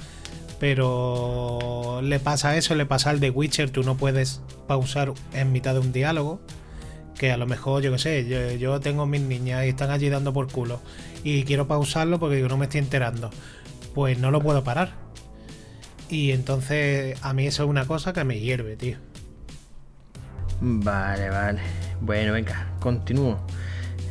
Pero 0.59 2.01
le 2.01 2.19
pasa 2.19 2.57
eso, 2.57 2.73
le 2.73 2.87
pasa 2.87 3.11
al 3.11 3.19
de 3.19 3.29
Witcher, 3.29 3.69
tú 3.69 3.83
no 3.83 3.95
puedes 3.95 4.41
pausar 4.67 5.13
en 5.33 5.51
mitad 5.51 5.73
de 5.73 5.81
un 5.81 5.93
diálogo 5.93 6.41
que 7.17 7.31
a 7.31 7.37
lo 7.37 7.47
mejor, 7.47 7.81
yo 7.81 7.91
qué 7.91 7.97
sé, 7.97 8.57
yo, 8.59 8.79
tengo 8.79 9.05
mis 9.05 9.21
niñas 9.21 9.65
y 9.65 9.69
están 9.69 9.91
allí 9.91 10.09
dando 10.09 10.33
por 10.33 10.51
culo 10.51 10.79
y 11.23 11.43
quiero 11.43 11.67
pausarlo 11.67 12.19
porque 12.19 12.41
no 12.41 12.57
me 12.57 12.65
estoy 12.65 12.79
enterando, 12.79 13.29
pues 13.93 14.19
no 14.19 14.31
lo 14.31 14.41
puedo 14.41 14.63
parar. 14.63 14.93
Y 16.09 16.31
entonces 16.31 17.17
a 17.21 17.33
mí 17.33 17.47
eso 17.47 17.63
es 17.63 17.69
una 17.69 17.85
cosa 17.85 18.13
que 18.13 18.23
me 18.23 18.39
hierve, 18.39 18.77
tío. 18.77 18.97
Vale, 20.61 21.29
vale. 21.29 21.59
Bueno, 22.01 22.33
venga, 22.33 22.67
continúo. 22.79 23.39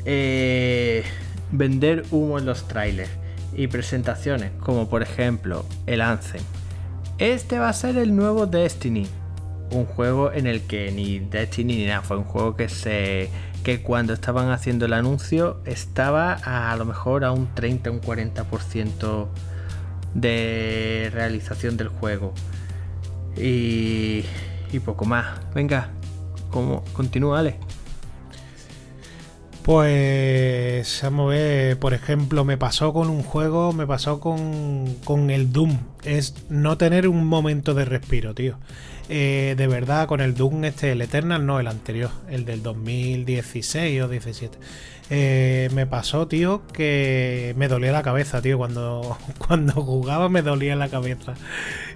Eh, 0.05 1.03
vender 1.53 2.05
humo 2.11 2.39
en 2.39 2.45
los 2.45 2.69
trailers 2.69 3.11
y 3.55 3.69
presentaciones, 3.69 4.53
como 4.61 4.89
por 4.89 5.03
ejemplo 5.03 5.65
el 5.87 6.01
Anthem. 6.01 6.43
Este 7.19 7.59
va 7.59 7.71
a 7.71 7.73
ser 7.73 7.97
el 7.97 8.15
nuevo 8.15 8.47
Destiny 8.47 9.07
un 9.71 9.87
juego 9.87 10.33
en 10.33 10.47
el 10.47 10.63
que 10.63 10.93
ni 10.93 11.19
Destiny 11.19 11.77
ni 11.77 11.87
nada, 11.87 12.03
fue 12.03 12.17
un 12.17 12.25
juego 12.25 12.57
que 12.57 12.69
se 12.69 13.31
que 13.65 13.83
cuando 13.83 14.13
estaban 14.13 14.51
haciendo 14.51 14.87
el 14.87 14.93
anuncio 14.93 15.59
estaba 15.65 16.35
a, 16.35 16.77
lo 16.77 16.85
mejor 16.85 17.25
a 17.25 17.33
un 17.33 17.53
30, 17.53 17.91
un 17.91 18.01
40% 18.01 19.27
de 20.15 21.11
realización 21.13 21.77
del 21.77 21.89
juego. 21.89 22.33
Y, 23.37 24.25
y 24.73 24.79
poco 24.79 25.05
más. 25.05 25.41
Venga, 25.53 25.89
¿cómo 26.53 26.85
continúa, 26.93 27.41
Ale? 27.41 27.59
Pues 29.67 31.01
vamos 31.03 31.27
a 31.27 31.35
ver, 31.35 31.79
por 31.81 31.93
ejemplo, 31.93 32.45
me 32.45 32.57
pasó 32.57 32.93
con 32.93 33.11
un 33.11 33.25
juego, 33.25 33.73
me 33.73 33.85
pasó 33.85 34.21
con, 34.21 34.95
con 35.03 35.29
el 35.31 35.53
Doom. 35.53 35.77
Es 36.05 36.37
no 36.49 36.79
tener 36.79 37.09
un 37.09 37.27
momento 37.27 37.75
de 37.75 37.85
respiro, 37.85 38.33
tío. 38.33 38.59
Eh, 39.09 39.55
de 39.57 39.67
verdad, 39.69 40.09
con 40.09 40.21
el 40.21 40.35
Doom 40.35 40.65
este, 40.65 40.93
el 40.93 41.01
Eternal, 41.01 41.47
no, 41.47 41.61
el 41.61 41.69
anterior, 41.69 42.11
el 42.29 42.45
del 42.45 42.63
2016 42.63 44.03
o 44.03 44.09
17. 44.09 44.59
Eh, 45.09 45.69
me 45.73 45.87
pasó, 45.87 46.27
tío, 46.27 46.67
que 46.73 47.55
me 47.57 47.69
dolía 47.69 47.93
la 47.93 48.03
cabeza, 48.03 48.43
tío. 48.43 48.59
Cuando, 48.59 49.17
cuando 49.47 49.75
jugaba 49.75 50.29
me 50.29 50.43
dolía 50.43 50.75
la 50.75 50.89
cabeza. 50.89 51.35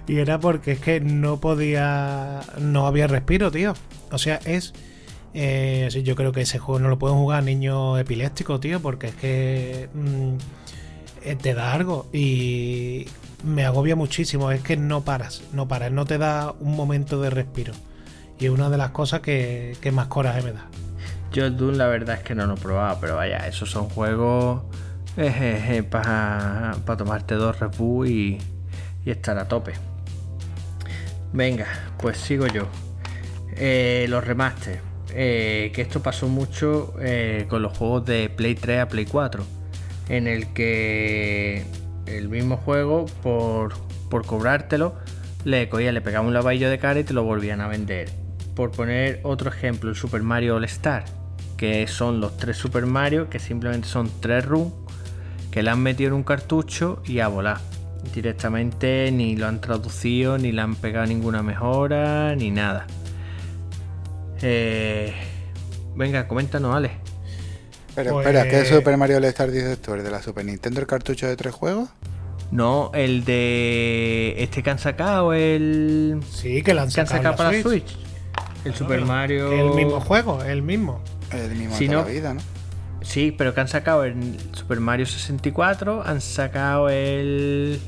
Y 0.07 0.17
era 0.17 0.39
porque 0.39 0.73
es 0.73 0.79
que 0.79 1.01
no 1.01 1.39
podía. 1.39 2.41
No 2.59 2.87
había 2.87 3.07
respiro, 3.07 3.51
tío. 3.51 3.73
O 4.11 4.17
sea, 4.17 4.39
es. 4.45 4.73
Eh, 5.33 5.89
yo 6.03 6.15
creo 6.15 6.31
que 6.33 6.41
ese 6.41 6.59
juego 6.59 6.79
no 6.79 6.89
lo 6.89 6.99
pueden 6.99 7.17
jugar 7.17 7.43
niños 7.43 7.99
epilépticos, 7.99 8.59
tío, 8.61 8.81
porque 8.81 9.07
es 9.07 9.15
que. 9.15 9.89
Mm, 9.93 10.35
te 11.41 11.53
da 11.53 11.73
algo. 11.73 12.07
Y, 12.13 13.07
me 13.43 13.65
agobia 13.65 13.95
muchísimo, 13.95 14.51
es 14.51 14.61
que 14.61 14.77
no 14.77 15.01
paras, 15.01 15.43
no 15.53 15.67
paras, 15.67 15.91
no 15.91 16.05
te 16.05 16.17
da 16.17 16.53
un 16.59 16.75
momento 16.75 17.21
de 17.21 17.29
respiro. 17.29 17.73
Y 18.39 18.45
es 18.45 18.51
una 18.51 18.69
de 18.69 18.77
las 18.77 18.91
cosas 18.91 19.21
que, 19.21 19.77
más 19.93 20.07
coraje 20.07 20.41
me 20.41 20.51
da. 20.51 20.67
Yo 21.31 21.45
el 21.45 21.55
Doom 21.55 21.75
la 21.75 21.87
verdad 21.87 22.17
es 22.17 22.23
que 22.23 22.35
no 22.35 22.45
lo 22.45 22.55
he 22.55 22.57
probado, 22.57 22.97
pero 22.99 23.15
vaya, 23.15 23.47
esos 23.47 23.69
son 23.69 23.87
juegos 23.89 24.63
para 25.89 26.75
tomarte 26.97 27.35
dos 27.35 27.59
Red 27.59 27.71
y, 28.07 28.39
estar 29.05 29.37
a 29.37 29.47
tope. 29.47 29.73
Venga, 31.33 31.67
pues 31.97 32.17
sigo 32.17 32.47
yo. 32.47 32.67
Eh, 33.55 34.05
los 34.09 34.23
remasters. 34.25 34.81
Eh, 35.13 35.71
que 35.73 35.81
esto 35.81 36.01
pasó 36.01 36.27
mucho 36.29 36.93
eh, 37.01 37.45
con 37.49 37.61
los 37.61 37.77
juegos 37.77 38.05
de 38.05 38.29
Play 38.29 38.55
3 38.55 38.81
a 38.81 38.87
Play 38.87 39.05
4. 39.05 39.43
En 40.09 40.27
el 40.27 40.53
que 40.53 41.65
el 42.17 42.29
mismo 42.29 42.57
juego 42.57 43.05
por, 43.23 43.73
por 44.09 44.25
cobrártelo, 44.25 44.95
le 45.43 45.69
cogía, 45.69 45.91
le 45.91 46.01
pegaba 46.01 46.25
un 46.25 46.33
lavadillo 46.33 46.69
de 46.69 46.79
cara 46.79 46.99
y 46.99 47.03
te 47.03 47.13
lo 47.13 47.23
volvían 47.23 47.61
a 47.61 47.67
vender. 47.67 48.09
Por 48.55 48.71
poner 48.71 49.19
otro 49.23 49.49
ejemplo, 49.49 49.89
el 49.89 49.95
Super 49.95 50.21
Mario 50.21 50.55
All 50.55 50.65
Star, 50.65 51.05
que 51.57 51.87
son 51.87 52.19
los 52.19 52.37
tres 52.37 52.57
Super 52.57 52.85
Mario, 52.85 53.29
que 53.29 53.39
simplemente 53.39 53.87
son 53.87 54.09
tres 54.19 54.45
rooms 54.45 54.73
que 55.51 55.63
le 55.63 55.69
han 55.69 55.81
metido 55.81 56.09
en 56.09 56.13
un 56.13 56.23
cartucho 56.23 57.01
y 57.05 57.19
a 57.19 57.27
volar. 57.27 57.59
Directamente 58.13 59.11
ni 59.11 59.35
lo 59.35 59.47
han 59.47 59.61
traducido, 59.61 60.37
ni 60.37 60.51
le 60.51 60.61
han 60.61 60.75
pegado 60.75 61.05
ninguna 61.05 61.43
mejora, 61.43 62.35
ni 62.35 62.51
nada. 62.51 62.87
Eh, 64.41 65.13
venga, 65.95 66.27
coméntanos, 66.27 66.75
Ale. 66.75 67.00
Pero 67.95 68.21
espera, 68.21 68.43
¿qué 68.43 68.57
pues- 68.57 68.69
Super 68.69 68.97
Mario 68.97 69.17
All-Star 69.17 69.51
dices 69.51 69.81
tú? 69.81 69.93
¿El 69.93 70.03
de 70.03 70.11
la 70.11 70.21
Super 70.21 70.45
Nintendo 70.45 70.79
el 70.79 70.87
cartucho 70.87 71.27
de 71.27 71.35
tres 71.35 71.53
juegos? 71.53 71.89
No, 72.51 72.91
el 72.93 73.23
de 73.23 74.35
este 74.37 74.61
que 74.61 74.69
han 74.69 74.79
sacado, 74.79 75.33
el. 75.33 76.21
Sí, 76.29 76.61
que 76.63 76.73
lo 76.73 76.81
han 76.81 76.91
sacado, 76.91 77.35
para 77.35 77.51
la 77.51 77.61
Switch. 77.61 77.97
El 78.65 78.75
Super 78.75 79.01
Mario. 79.01 79.51
El 79.51 79.73
mismo 79.75 80.01
juego, 80.01 80.43
el 80.43 80.61
mismo. 80.61 81.01
El 81.31 81.55
mismo 81.55 81.77
de 81.77 81.87
la 81.87 82.03
vida, 82.03 82.33
¿no? 82.33 82.41
Sí, 83.01 83.33
pero 83.35 83.53
que 83.53 83.61
han 83.61 83.67
sacado 83.67 84.03
el 84.03 84.37
Super 84.51 84.79
Mario 84.79 85.05
64, 85.05 86.03
han 86.05 86.21
sacado 86.21 86.89
el. 86.89 87.79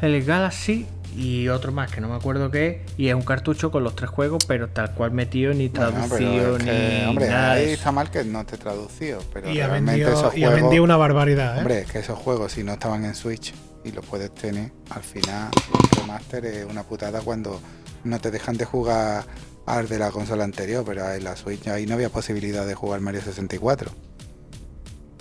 El 0.00 0.24
Galaxy 0.24 0.86
y 1.16 1.48
otro 1.48 1.72
más 1.72 1.90
que 1.90 2.00
no 2.00 2.08
me 2.08 2.14
acuerdo 2.14 2.50
qué 2.50 2.84
y 2.96 3.08
es 3.08 3.14
un 3.14 3.22
cartucho 3.22 3.70
con 3.70 3.84
los 3.84 3.96
tres 3.96 4.10
juegos 4.10 4.44
pero 4.46 4.68
tal 4.68 4.94
cual 4.94 5.12
metido 5.12 5.52
ni 5.54 5.68
traducido 5.68 6.58
ni 6.58 7.04
hombre 7.04 7.30
ahí 7.30 7.70
está 7.70 7.92
mal 7.92 8.10
que 8.10 8.24
no 8.24 8.44
te 8.44 8.56
traducido 8.56 9.22
pero 9.32 9.50
y 9.50 9.60
ha 9.60 9.68
vendido, 9.68 10.32
y 10.34 10.44
ha 10.44 10.50
vendido 10.50 10.84
una 10.84 10.96
barbaridad 10.96 11.56
¿eh? 11.56 11.58
hombre 11.58 11.80
es 11.80 11.90
que 11.90 11.98
esos 11.98 12.18
juegos 12.18 12.52
si 12.52 12.64
no 12.64 12.72
estaban 12.72 13.04
en 13.04 13.14
Switch 13.14 13.54
y 13.84 13.92
los 13.92 14.04
puedes 14.04 14.34
tener 14.34 14.72
al 14.90 15.02
final 15.02 15.50
el 15.74 16.00
remaster 16.00 16.44
es 16.44 16.64
una 16.64 16.82
putada 16.82 17.20
cuando 17.20 17.60
no 18.04 18.20
te 18.20 18.30
dejan 18.30 18.56
de 18.56 18.64
jugar 18.64 19.24
al 19.66 19.88
de 19.88 19.98
la 19.98 20.10
consola 20.10 20.44
anterior 20.44 20.84
pero 20.86 21.12
en 21.12 21.24
la 21.24 21.36
Switch 21.36 21.66
ahí 21.68 21.86
no 21.86 21.94
había 21.94 22.10
posibilidad 22.10 22.66
de 22.66 22.74
jugar 22.74 23.00
Mario 23.00 23.22
64 23.22 23.90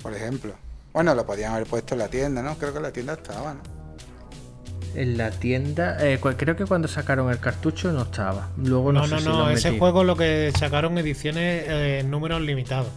por 0.02 0.14
ejemplo. 0.14 0.54
Bueno 0.94 1.14
lo 1.14 1.26
podían 1.26 1.54
haber 1.54 1.68
puesto 1.68 1.96
en 1.96 2.00
la 2.00 2.08
tienda 2.08 2.42
no 2.42 2.58
creo 2.58 2.74
que 2.74 2.80
la 2.80 2.92
tienda 2.92 3.14
estaba 3.14 3.54
no 3.54 3.79
en 4.96 5.18
la 5.18 5.32
tienda. 5.32 5.98
Eh, 6.02 6.20
creo 6.20 6.56
que 6.56 6.66
cuando 6.66 6.88
sacaron 6.88 7.30
el 7.30 7.40
cartucho 7.40 7.92
no 7.92 8.04
estaba. 8.04 8.50
Luego 8.58 8.92
no, 8.92 9.08
no, 9.08 9.20
no, 9.20 9.38
no. 9.40 9.50
ese 9.50 9.78
juego 9.78 10.04
lo 10.04 10.16
que 10.16 10.52
sacaron 10.58 10.98
ediciones 10.98 11.66
eh, 11.68 12.00
en 12.00 12.10
números 12.10 12.42
limitados. 12.42 12.92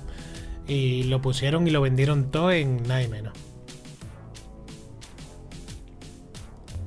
Y 0.67 1.05
lo 1.05 1.21
pusieron 1.21 1.67
y 1.67 1.71
lo 1.71 1.81
vendieron 1.81 2.31
todo 2.31 2.53
en 2.53 2.83
nada 2.85 3.03
y 3.03 3.09
menos. 3.09 3.33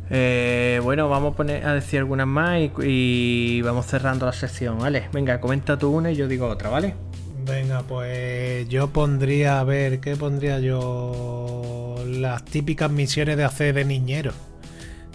Eh, 0.10 0.80
bueno, 0.84 1.10
vamos 1.10 1.34
a, 1.34 1.38
poner, 1.38 1.66
a 1.66 1.74
decir 1.74 2.00
algunas 2.00 2.28
más 2.28 2.60
y, 2.84 3.62
vamos 3.64 3.88
cerrando 3.88 4.26
la 4.26 4.34
sección, 4.34 4.78
¿vale? 4.80 5.10
Venga, 5.12 5.42
comenta 5.42 5.78
tú 5.78 5.90
una 5.92 6.12
y 6.12 6.16
yo 6.16 6.28
digo 6.28 6.48
otra, 6.48 6.70
¿vale? 6.70 6.96
Venga, 7.44 7.84
pues 7.84 8.68
yo 8.70 8.90
pondría, 8.90 9.60
a 9.60 9.64
ver, 9.64 10.00
¿qué 10.00 10.16
pondría 10.16 10.60
yo? 10.60 11.96
Las 12.08 12.46
típicas 12.46 12.92
misiones 12.92 13.38
de 13.38 13.44
hacer 13.44 13.76
de 13.76 13.86
niñero. 13.86 14.32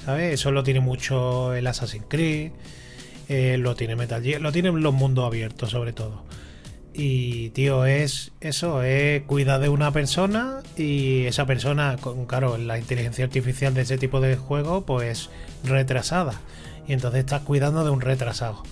¿Sabes? 0.05 0.35
Eso 0.35 0.51
lo 0.51 0.63
tiene 0.63 0.81
mucho 0.81 1.55
el 1.55 1.67
Assassin's 1.67 2.07
Creed, 2.09 2.53
eh, 3.29 3.57
lo 3.59 3.75
tiene 3.77 3.97
Metal 3.97 4.23
Gear, 4.23 4.41
lo 4.41 4.53
tienen 4.53 4.83
los 4.83 4.95
mundos 4.95 5.27
abiertos 5.27 5.71
sobre 5.71 5.93
todo. 5.93 6.25
Y 6.93 7.51
tío, 7.51 7.87
es 7.87 8.33
eso, 8.41 8.83
es 8.83 9.23
cuidar 9.23 9.61
de 9.61 9.69
una 9.69 9.93
persona 9.93 10.61
y 10.77 11.25
esa 11.27 11.47
persona, 11.47 11.97
con, 12.01 12.27
claro, 12.27 12.59
la 12.59 12.79
inteligencia 12.79 13.25
artificial 13.25 13.75
de 13.75 13.83
ese 13.83 13.97
tipo 13.97 14.21
de 14.21 14.37
juego, 14.37 14.85
pues 14.85 15.31
retrasada. 15.65 16.41
Y 16.89 16.93
entonces 16.93 17.21
estás 17.21 17.43
cuidando 17.43 17.85
de 17.85 17.91
un 17.91 18.01
retrasado. 18.01 18.63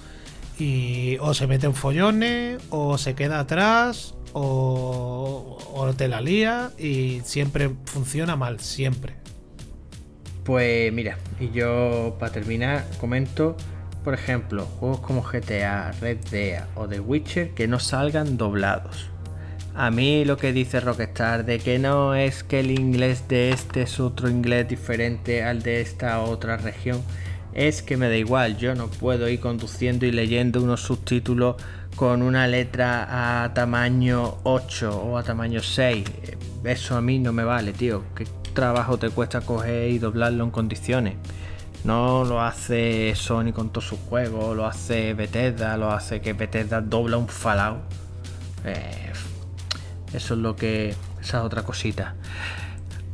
Y 0.59 1.19
o 1.21 1.35
se 1.35 1.47
mete 1.47 1.67
en 1.67 1.75
follones, 1.75 2.61
o 2.71 2.99
se 2.99 3.15
queda 3.15 3.39
atrás, 3.39 4.15
o, 4.33 5.59
o 5.73 5.95
te 5.95 6.09
la 6.09 6.21
lía 6.21 6.73
y 6.77 7.21
siempre 7.25 7.71
funciona 7.85 8.35
mal, 8.35 8.59
siempre. 8.59 9.15
Pues 10.49 10.91
mira, 10.95 11.19
y 11.39 11.51
yo 11.51 12.17
para 12.19 12.33
terminar 12.33 12.87
comento, 12.99 13.55
por 14.03 14.15
ejemplo, 14.15 14.65
juegos 14.65 15.01
como 15.01 15.23
GTA, 15.23 15.93
Red 16.01 16.21
Dead 16.31 16.65
o 16.75 16.89
The 16.89 17.01
Witcher 17.01 17.51
que 17.51 17.69
no 17.69 17.79
salgan 17.79 18.39
doblados. 18.39 19.11
A 19.75 19.91
mí 19.91 20.25
lo 20.25 20.39
que 20.39 20.55
dice 20.55 20.81
Rockstar 20.81 21.45
de 21.45 21.59
que 21.59 21.79
no 21.79 22.15
es 22.15 22.45
que 22.45 22.61
el 22.61 22.71
inglés 22.71 23.29
de 23.29 23.51
este 23.51 23.83
es 23.83 24.01
otro 24.01 24.31
inglés 24.31 24.67
diferente 24.67 25.45
al 25.45 25.61
de 25.61 25.83
esta 25.83 26.23
otra 26.23 26.57
región, 26.57 27.03
es 27.53 27.83
que 27.83 27.99
me 27.99 28.09
da 28.09 28.17
igual, 28.17 28.57
yo 28.57 28.75
no 28.75 28.89
puedo 28.89 29.29
ir 29.29 29.41
conduciendo 29.41 30.07
y 30.07 30.13
leyendo 30.13 30.63
unos 30.63 30.81
subtítulos 30.81 31.57
con 31.95 32.23
una 32.23 32.47
letra 32.47 33.45
a 33.45 33.53
tamaño 33.53 34.39
8 34.45 34.99
o 34.99 35.19
a 35.19 35.23
tamaño 35.23 35.61
6. 35.61 36.05
Eso 36.65 36.97
a 36.97 37.03
mí 37.03 37.19
no 37.19 37.35
me 37.35 37.45
vale, 37.45 37.75
tío. 37.75 38.03
¿Qué 38.15 38.25
trabajo 38.59 38.99
te 38.99 39.11
cuesta 39.11 39.41
coger 39.41 39.89
y 39.89 40.01
doblarlo 40.01 40.43
en 40.43 40.51
condiciones? 40.51 41.15
No 41.85 42.25
lo 42.25 42.41
hace 42.41 43.15
Sony 43.15 43.53
con 43.53 43.71
todos 43.71 43.87
sus 43.87 44.01
juegos, 44.01 44.57
lo 44.57 44.67
hace 44.67 45.15
Bethesda, 45.15 45.77
lo 45.77 45.93
hace 45.93 46.21
que 46.21 46.33
Bethesda 46.33 46.81
dobla 46.81 47.19
un 47.19 47.29
Fallout. 47.29 47.79
Eh, 48.65 49.13
eso 50.13 50.35
es 50.35 50.41
lo 50.41 50.57
que. 50.57 50.89
Esa 51.21 51.39
es 51.39 51.45
otra 51.45 51.63
cosita. 51.63 52.17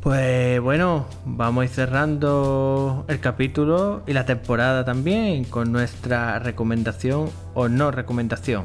Pues 0.00 0.62
bueno, 0.62 1.06
vamos 1.26 1.60
a 1.60 1.64
ir 1.66 1.70
cerrando 1.70 3.04
el 3.08 3.20
capítulo 3.20 4.02
y 4.06 4.14
la 4.14 4.24
temporada 4.24 4.82
también 4.86 5.44
con 5.44 5.70
nuestra 5.70 6.38
recomendación 6.38 7.28
o 7.52 7.68
no 7.68 7.90
recomendación. 7.90 8.64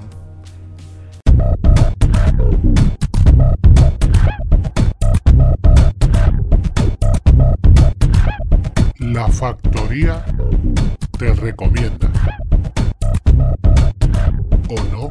La 9.20 9.28
factoría 9.28 10.24
te 11.18 11.34
recomienda. 11.34 12.10
¿O 14.70 14.76
no? 14.94 15.10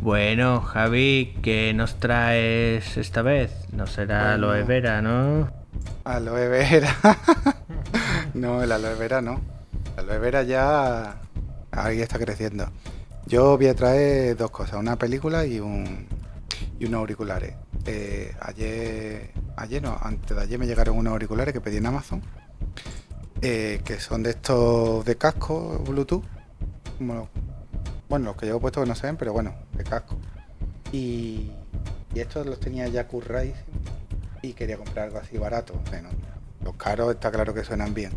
Bueno, 0.00 0.62
Javi, 0.62 1.36
¿qué 1.42 1.74
nos 1.74 1.96
traes 2.00 2.96
esta 2.96 3.20
vez? 3.20 3.52
No 3.72 3.86
será 3.86 4.32
aloe 4.32 4.62
vera, 4.62 5.02
¿no? 5.02 5.50
Aloe 6.04 6.48
vera. 6.48 6.96
no, 8.32 8.62
el 8.62 8.72
aloe 8.72 8.94
vera 8.94 9.20
no. 9.20 9.42
El 9.98 10.04
aloe 10.04 10.18
vera 10.20 10.44
ya 10.44 11.16
ahí 11.72 12.00
está 12.00 12.18
creciendo. 12.18 12.70
Yo 13.26 13.58
voy 13.58 13.66
a 13.66 13.74
traer 13.74 14.34
dos 14.34 14.50
cosas, 14.50 14.80
una 14.80 14.96
película 14.96 15.44
y 15.44 15.60
un 15.60 16.06
y 16.78 16.86
unos 16.86 17.00
auriculares. 17.00 17.54
Eh, 17.86 18.34
ayer, 18.40 19.30
ayer 19.56 19.82
no, 19.82 19.98
antes 20.00 20.36
de 20.36 20.42
ayer 20.42 20.58
me 20.58 20.66
llegaron 20.66 20.96
unos 20.96 21.12
auriculares 21.12 21.52
que 21.52 21.60
pedí 21.60 21.78
en 21.78 21.86
Amazon, 21.86 22.22
eh, 23.42 23.80
que 23.84 24.00
son 24.00 24.22
de 24.22 24.30
estos 24.30 25.04
de 25.04 25.16
casco 25.16 25.82
Bluetooth, 25.86 26.24
como 26.98 27.28
bueno, 28.08 28.26
los 28.26 28.36
que 28.36 28.46
llevo 28.46 28.60
puestos 28.60 28.82
que 28.82 28.88
no 28.88 28.94
se 28.94 29.06
ven, 29.06 29.16
pero 29.16 29.32
bueno, 29.32 29.54
de 29.74 29.84
casco. 29.84 30.16
Y, 30.92 31.52
estos 32.14 32.46
los 32.46 32.58
tenía 32.58 32.88
ya 32.88 33.06
currados 33.06 33.54
y 34.42 34.52
quería 34.54 34.76
comprar 34.76 35.06
algo 35.06 35.18
así 35.18 35.38
barato. 35.38 35.74
Bueno, 35.88 36.08
los 36.64 36.74
caros 36.74 37.14
está 37.14 37.30
claro 37.30 37.54
que 37.54 37.62
suenan 37.62 37.94
bien. 37.94 38.10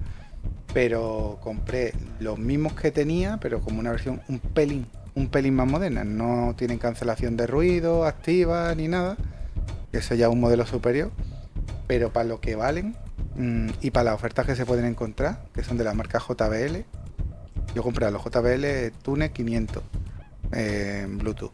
Pero 0.74 1.38
compré 1.44 1.94
los 2.20 2.40
mismos 2.40 2.74
que 2.74 2.90
tenía, 2.90 3.38
pero 3.40 3.62
como 3.62 3.80
una 3.80 3.92
versión 3.92 4.22
un 4.28 4.40
pelín, 4.40 4.88
un 5.16 5.28
pelín 5.28 5.56
más 5.56 5.68
moderna. 5.68 6.04
No 6.04 6.54
tienen 6.58 6.78
cancelación 6.78 7.38
de 7.38 7.48
ruido 7.48 8.06
activa 8.06 8.74
ni 8.76 8.88
nada. 8.88 9.18
Ese 9.92 10.18
ya 10.18 10.28
es 10.28 10.32
un 10.32 10.40
modelo 10.40 10.66
superior. 10.66 11.12
Pero 11.88 12.14
para 12.14 12.26
lo 12.26 12.40
que 12.40 12.56
valen 12.56 12.96
mm, 13.36 13.70
y 13.82 13.92
para 13.92 14.06
las 14.06 14.16
ofertas 14.16 14.46
que 14.46 14.56
se 14.56 14.66
pueden 14.66 14.86
encontrar, 14.86 15.44
que 15.54 15.64
son 15.64 15.78
de 15.78 15.84
la 15.84 15.94
marca 15.94 16.20
JBL, 16.20 16.86
yo 17.76 17.84
compré 17.84 18.10
los 18.12 18.24
JBL 18.24 18.92
Tune 19.02 19.32
500 19.32 19.84
eh, 20.54 21.02
en 21.04 21.18
Bluetooth. 21.18 21.52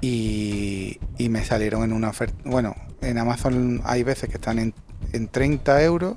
Y, 0.00 1.00
me 1.30 1.44
salieron 1.44 1.82
en 1.82 1.92
una 1.92 2.10
oferta. 2.10 2.36
Bueno, 2.44 2.76
en 3.00 3.16
Amazon 3.16 3.80
hay 3.84 4.02
veces 4.02 4.28
que 4.28 4.36
están 4.36 4.58
en, 4.58 4.74
30 5.28 5.82
euros, 5.82 6.16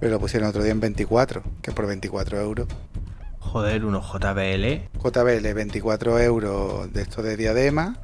pero 0.00 0.12
lo 0.12 0.20
pusieron 0.20 0.48
otro 0.48 0.62
día 0.62 0.72
en 0.72 0.80
24, 0.80 1.42
que 1.60 1.70
por 1.70 1.86
24 1.86 2.40
euros. 2.40 2.66
Joder, 3.52 3.84
unos 3.84 4.06
JBL. 4.10 4.88
JBL, 4.98 5.52
24 5.52 6.18
euros 6.20 6.90
de 6.90 7.02
estos 7.02 7.22
de 7.22 7.36
diadema. 7.36 7.98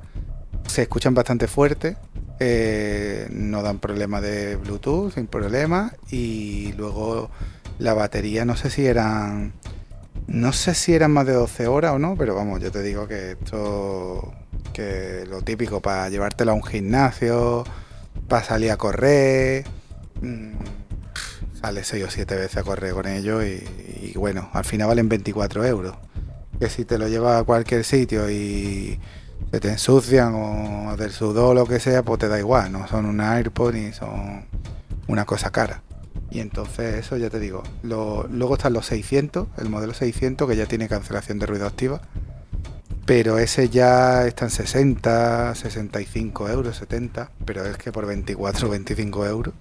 Se 0.66 0.82
escuchan 0.82 1.14
bastante 1.14 1.46
fuerte. 1.46 1.96
Eh, 2.38 3.28
no 3.30 3.62
dan 3.62 3.78
problema 3.78 4.20
de 4.20 4.56
Bluetooth, 4.56 5.14
sin 5.14 5.26
problema. 5.26 5.94
Y 6.10 6.74
luego 6.74 7.30
la 7.78 7.94
batería, 7.94 8.44
no 8.44 8.56
sé 8.56 8.68
si 8.68 8.84
eran 8.84 9.54
no 10.26 10.52
sé 10.52 10.74
si 10.74 10.92
eran 10.92 11.12
más 11.12 11.24
de 11.24 11.32
12 11.32 11.66
horas 11.66 11.92
o 11.94 11.98
no, 11.98 12.14
pero 12.14 12.34
vamos, 12.34 12.60
yo 12.60 12.70
te 12.70 12.82
digo 12.82 13.08
que 13.08 13.30
esto, 13.30 14.34
que 14.74 15.24
lo 15.26 15.40
típico 15.40 15.80
para 15.80 16.10
llevártelo 16.10 16.50
a 16.50 16.54
un 16.54 16.62
gimnasio, 16.62 17.64
para 18.28 18.44
salir 18.44 18.70
a 18.70 18.76
correr, 18.76 19.64
mm, 20.20 20.77
sale 21.60 21.84
6 21.84 22.04
o 22.04 22.10
7 22.10 22.36
veces 22.36 22.56
a 22.56 22.62
correr 22.62 22.94
con 22.94 23.06
ello 23.06 23.42
y, 23.42 24.12
bueno, 24.16 24.50
al 24.52 24.64
final 24.64 24.88
valen 24.88 25.08
24 25.08 25.64
euros. 25.64 25.94
Que 26.58 26.68
si 26.68 26.84
te 26.84 26.98
lo 26.98 27.08
llevas 27.08 27.40
a 27.40 27.44
cualquier 27.44 27.84
sitio 27.84 28.30
y 28.30 28.98
se 29.50 29.60
te 29.60 29.68
ensucian 29.68 30.34
o 30.34 30.96
del 30.96 31.12
sudor 31.12 31.50
o 31.50 31.54
lo 31.54 31.66
que 31.66 31.80
sea, 31.80 32.02
pues 32.02 32.18
te 32.18 32.28
da 32.28 32.38
igual, 32.38 32.72
no 32.72 32.86
son 32.88 33.06
un 33.06 33.20
AirPod 33.20 33.74
ni 33.74 33.92
son 33.92 34.46
una 35.06 35.24
cosa 35.24 35.50
cara. 35.50 35.82
Y 36.30 36.40
entonces 36.40 36.96
eso 36.96 37.16
ya 37.16 37.30
te 37.30 37.40
digo. 37.40 37.62
luego 37.82 38.54
están 38.54 38.72
los 38.72 38.86
600, 38.86 39.48
el 39.58 39.68
modelo 39.70 39.94
600 39.94 40.48
que 40.48 40.56
ya 40.56 40.66
tiene 40.66 40.88
cancelación 40.88 41.38
de 41.38 41.46
ruido 41.46 41.66
activa. 41.66 42.00
Pero 43.06 43.38
ese 43.38 43.70
ya 43.70 44.26
está 44.26 44.44
en 44.44 44.50
60, 44.50 45.54
65 45.54 46.48
euros, 46.50 46.76
70. 46.76 47.30
Pero 47.46 47.64
es 47.64 47.78
que 47.78 47.90
por 47.90 48.04
24 48.04 48.68
25 48.68 49.26
euros. 49.26 49.54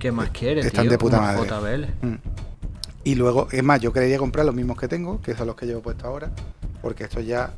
¿Qué 0.00 0.10
más 0.10 0.30
quieres? 0.30 0.64
Están 0.64 0.88
de 0.88 0.96
puta 0.96 1.20
madre. 1.20 1.88
Mm. 2.00 2.14
Y 3.04 3.16
luego, 3.16 3.48
es 3.52 3.62
más, 3.62 3.80
yo 3.80 3.92
quería 3.92 4.16
comprar 4.16 4.46
los 4.46 4.54
mismos 4.54 4.78
que 4.78 4.88
tengo, 4.88 5.20
que 5.20 5.36
son 5.36 5.46
los 5.46 5.56
que 5.56 5.66
llevo 5.66 5.82
puesto 5.82 6.06
ahora. 6.06 6.30
Porque 6.80 7.04
estos 7.04 7.24
ya 7.26 7.52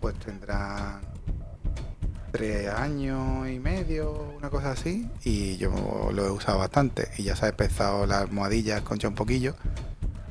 pues 0.00 0.14
tendrán 0.16 1.00
tres 2.30 2.68
años 2.68 3.48
y 3.48 3.58
medio, 3.58 4.34
una 4.36 4.50
cosa 4.50 4.72
así, 4.72 5.08
y 5.24 5.56
yo 5.56 6.10
lo 6.12 6.26
he 6.26 6.30
usado 6.30 6.58
bastante. 6.58 7.08
Y 7.16 7.22
ya 7.24 7.36
se 7.36 7.46
ha 7.46 7.48
empezado 7.48 8.04
las 8.04 8.20
almohadillas 8.20 8.82
concha 8.82 9.08
un 9.08 9.14
poquillo. 9.14 9.54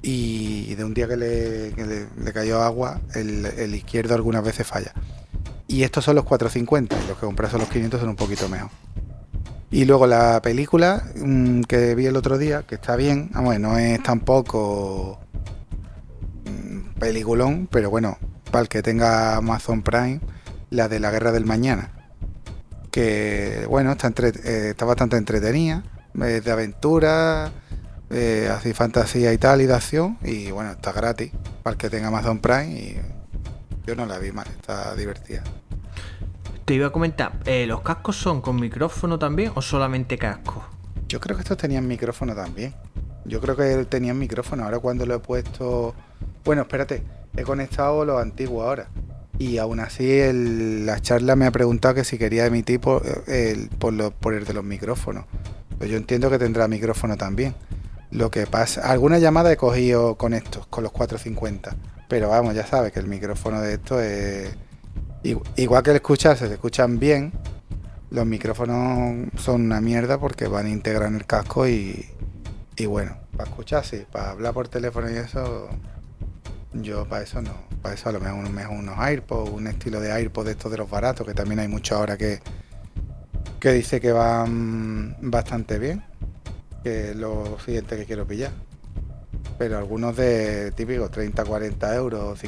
Y 0.03 0.75
de 0.75 0.83
un 0.83 0.93
día 0.93 1.07
que 1.07 1.17
le, 1.17 1.71
le, 1.71 2.33
cayó 2.33 2.61
agua, 2.61 3.01
el, 3.15 3.73
izquierdo 3.73 4.13
algunas 4.13 4.43
veces 4.43 4.65
falla. 4.67 4.93
Y 5.67 5.81
estos 5.81 6.05
son 6.05 6.15
los 6.15 6.25
450, 6.25 6.95
los 7.07 7.17
que 7.17 7.25
compré 7.25 7.49
son 7.49 7.61
los 7.61 7.69
500 7.69 7.99
son 7.99 8.09
un 8.09 8.15
poquito 8.15 8.47
mejor. 8.47 8.69
Y 9.71 9.85
luego 9.85 10.07
la 10.07 10.41
película 10.41 11.03
mm, 11.15 11.61
que 11.61 11.93
vi 11.95 12.07
el 12.07 12.15
otro 12.15 12.37
día, 12.37 12.63
que 12.63 12.75
está 12.75 12.95
bien, 12.95 13.29
vamos, 13.33 13.59
no 13.59 13.77
es 13.77 14.01
tampoco 14.01 15.19
mm, 16.45 16.99
peliculón, 16.99 17.67
pero 17.71 17.89
bueno, 17.89 18.17
para 18.51 18.63
el 18.63 18.69
que 18.69 18.81
tenga 18.81 19.35
Amazon 19.37 19.83
Prime, 19.83 20.21
la 20.71 20.87
de 20.87 20.99
la 20.99 21.11
Guerra 21.11 21.31
del 21.31 21.45
Mañana. 21.45 21.91
Que 22.91 23.65
bueno, 23.69 23.91
está, 23.91 24.07
eh, 24.07 24.69
está 24.71 24.85
bastante 24.85 25.17
entretenida, 25.17 25.83
es 26.19 26.43
de 26.43 26.51
aventura, 26.51 27.51
eh, 28.09 28.49
así 28.51 28.73
fantasía 28.73 29.31
y 29.33 29.37
tal, 29.37 29.61
y 29.61 29.67
de 29.67 29.75
acción. 29.75 30.17
Y 30.23 30.51
bueno, 30.51 30.71
está 30.71 30.91
gratis 30.91 31.31
para 31.63 31.73
el 31.73 31.77
que 31.77 31.89
tenga 31.89 32.07
Amazon 32.07 32.39
Prime. 32.39 32.71
Y 32.71 32.97
yo 33.85 33.95
no 33.95 34.05
la 34.05 34.17
vi 34.17 34.31
mal, 34.31 34.47
está 34.47 34.95
divertida. 34.95 35.43
Te 36.69 36.75
iba 36.75 36.85
a 36.85 36.91
comentar, 36.91 37.31
eh, 37.47 37.65
¿los 37.65 37.81
cascos 37.81 38.15
son 38.15 38.41
con 38.41 38.57
micrófono 38.57 39.17
también 39.17 39.51
o 39.55 39.61
solamente 39.63 40.19
cascos? 40.19 40.61
Yo 41.07 41.19
creo 41.19 41.35
que 41.35 41.41
estos 41.41 41.57
tenían 41.57 41.87
micrófono 41.87 42.35
también. 42.35 42.75
Yo 43.25 43.41
creo 43.41 43.55
que 43.55 43.85
tenían 43.85 44.19
micrófono. 44.19 44.65
Ahora 44.65 44.77
cuando 44.77 45.07
lo 45.07 45.15
he 45.15 45.19
puesto... 45.19 45.95
Bueno, 46.45 46.61
espérate, 46.61 47.01
he 47.35 47.41
conectado 47.41 48.05
los 48.05 48.21
antiguos 48.21 48.67
ahora. 48.67 48.87
Y 49.39 49.57
aún 49.57 49.79
así 49.79 50.21
la 50.31 51.01
charla 51.01 51.35
me 51.35 51.47
ha 51.47 51.51
preguntado 51.51 51.95
que 51.95 52.03
si 52.03 52.19
quería 52.19 52.45
emitir 52.45 52.79
por, 52.79 53.01
el, 53.25 53.69
por, 53.69 54.35
el 54.35 54.45
de 54.45 54.53
los 54.53 54.63
micrófonos. 54.63 55.25
Pues 55.79 55.89
yo 55.89 55.97
entiendo 55.97 56.29
que 56.29 56.37
tendrá 56.37 56.67
micrófono 56.67 57.17
también. 57.17 57.55
Lo 58.11 58.29
que 58.29 58.45
pasa, 58.45 58.81
alguna 58.91 59.17
llamada 59.17 59.51
he 59.51 59.57
cogido 59.57 60.17
con 60.17 60.35
estos, 60.35 60.67
con 60.67 60.83
los 60.83 60.91
450. 60.91 61.75
Pero 62.07 62.29
vamos, 62.29 62.53
ya 62.53 62.67
sabes 62.67 62.91
que 62.91 62.99
el 62.99 63.07
micrófono 63.07 63.59
de 63.59 63.73
esto 63.73 63.99
es. 63.99 64.55
Igual 65.23 65.83
que 65.83 65.89
el 65.89 65.97
escucharse, 65.97 66.47
se 66.47 66.53
escuchan 66.53 66.97
bien. 66.99 67.33
Los 68.09 68.25
micrófonos 68.25 69.27
son 69.37 69.61
una 69.61 69.81
mierda 69.81 70.17
porque 70.17 70.47
van 70.47 70.65
a 70.65 70.69
integrar 70.69 71.09
en 71.09 71.15
el 71.15 71.25
casco 71.25 71.67
y, 71.67 72.05
y 72.77 72.85
bueno, 72.85 73.17
para 73.35 73.49
escucharse, 73.49 74.07
para 74.11 74.31
hablar 74.31 74.53
por 74.53 74.67
teléfono 74.67 75.09
y 75.11 75.15
eso, 75.15 75.69
yo 76.73 77.07
para 77.07 77.23
eso 77.23 77.41
no. 77.41 77.53
Para 77.81 77.95
eso 77.95 78.09
a 78.09 78.11
lo 78.13 78.19
mejor, 78.19 78.49
mejor 78.49 78.77
unos 78.77 78.97
AirPods, 78.97 79.51
un 79.51 79.67
estilo 79.67 79.99
de 79.99 80.11
AirPods 80.11 80.45
de 80.45 80.51
estos 80.51 80.71
de 80.71 80.77
los 80.77 80.89
baratos, 80.89 81.27
que 81.27 81.33
también 81.33 81.59
hay 81.59 81.67
muchos 81.67 81.97
ahora 81.97 82.17
que, 82.17 82.39
que 83.59 83.71
dice 83.73 83.99
que 83.99 84.11
van 84.11 85.17
bastante 85.21 85.77
bien. 85.79 86.03
Que 86.83 87.11
es 87.11 87.15
lo 87.15 87.59
siguiente 87.59 87.97
que 87.97 88.05
quiero 88.05 88.25
pillar. 88.25 88.51
Pero 89.57 89.77
algunos 89.77 90.15
de 90.15 90.71
típicos 90.71 91.11
30, 91.11 91.43
40 91.43 91.95
euros, 91.95 92.39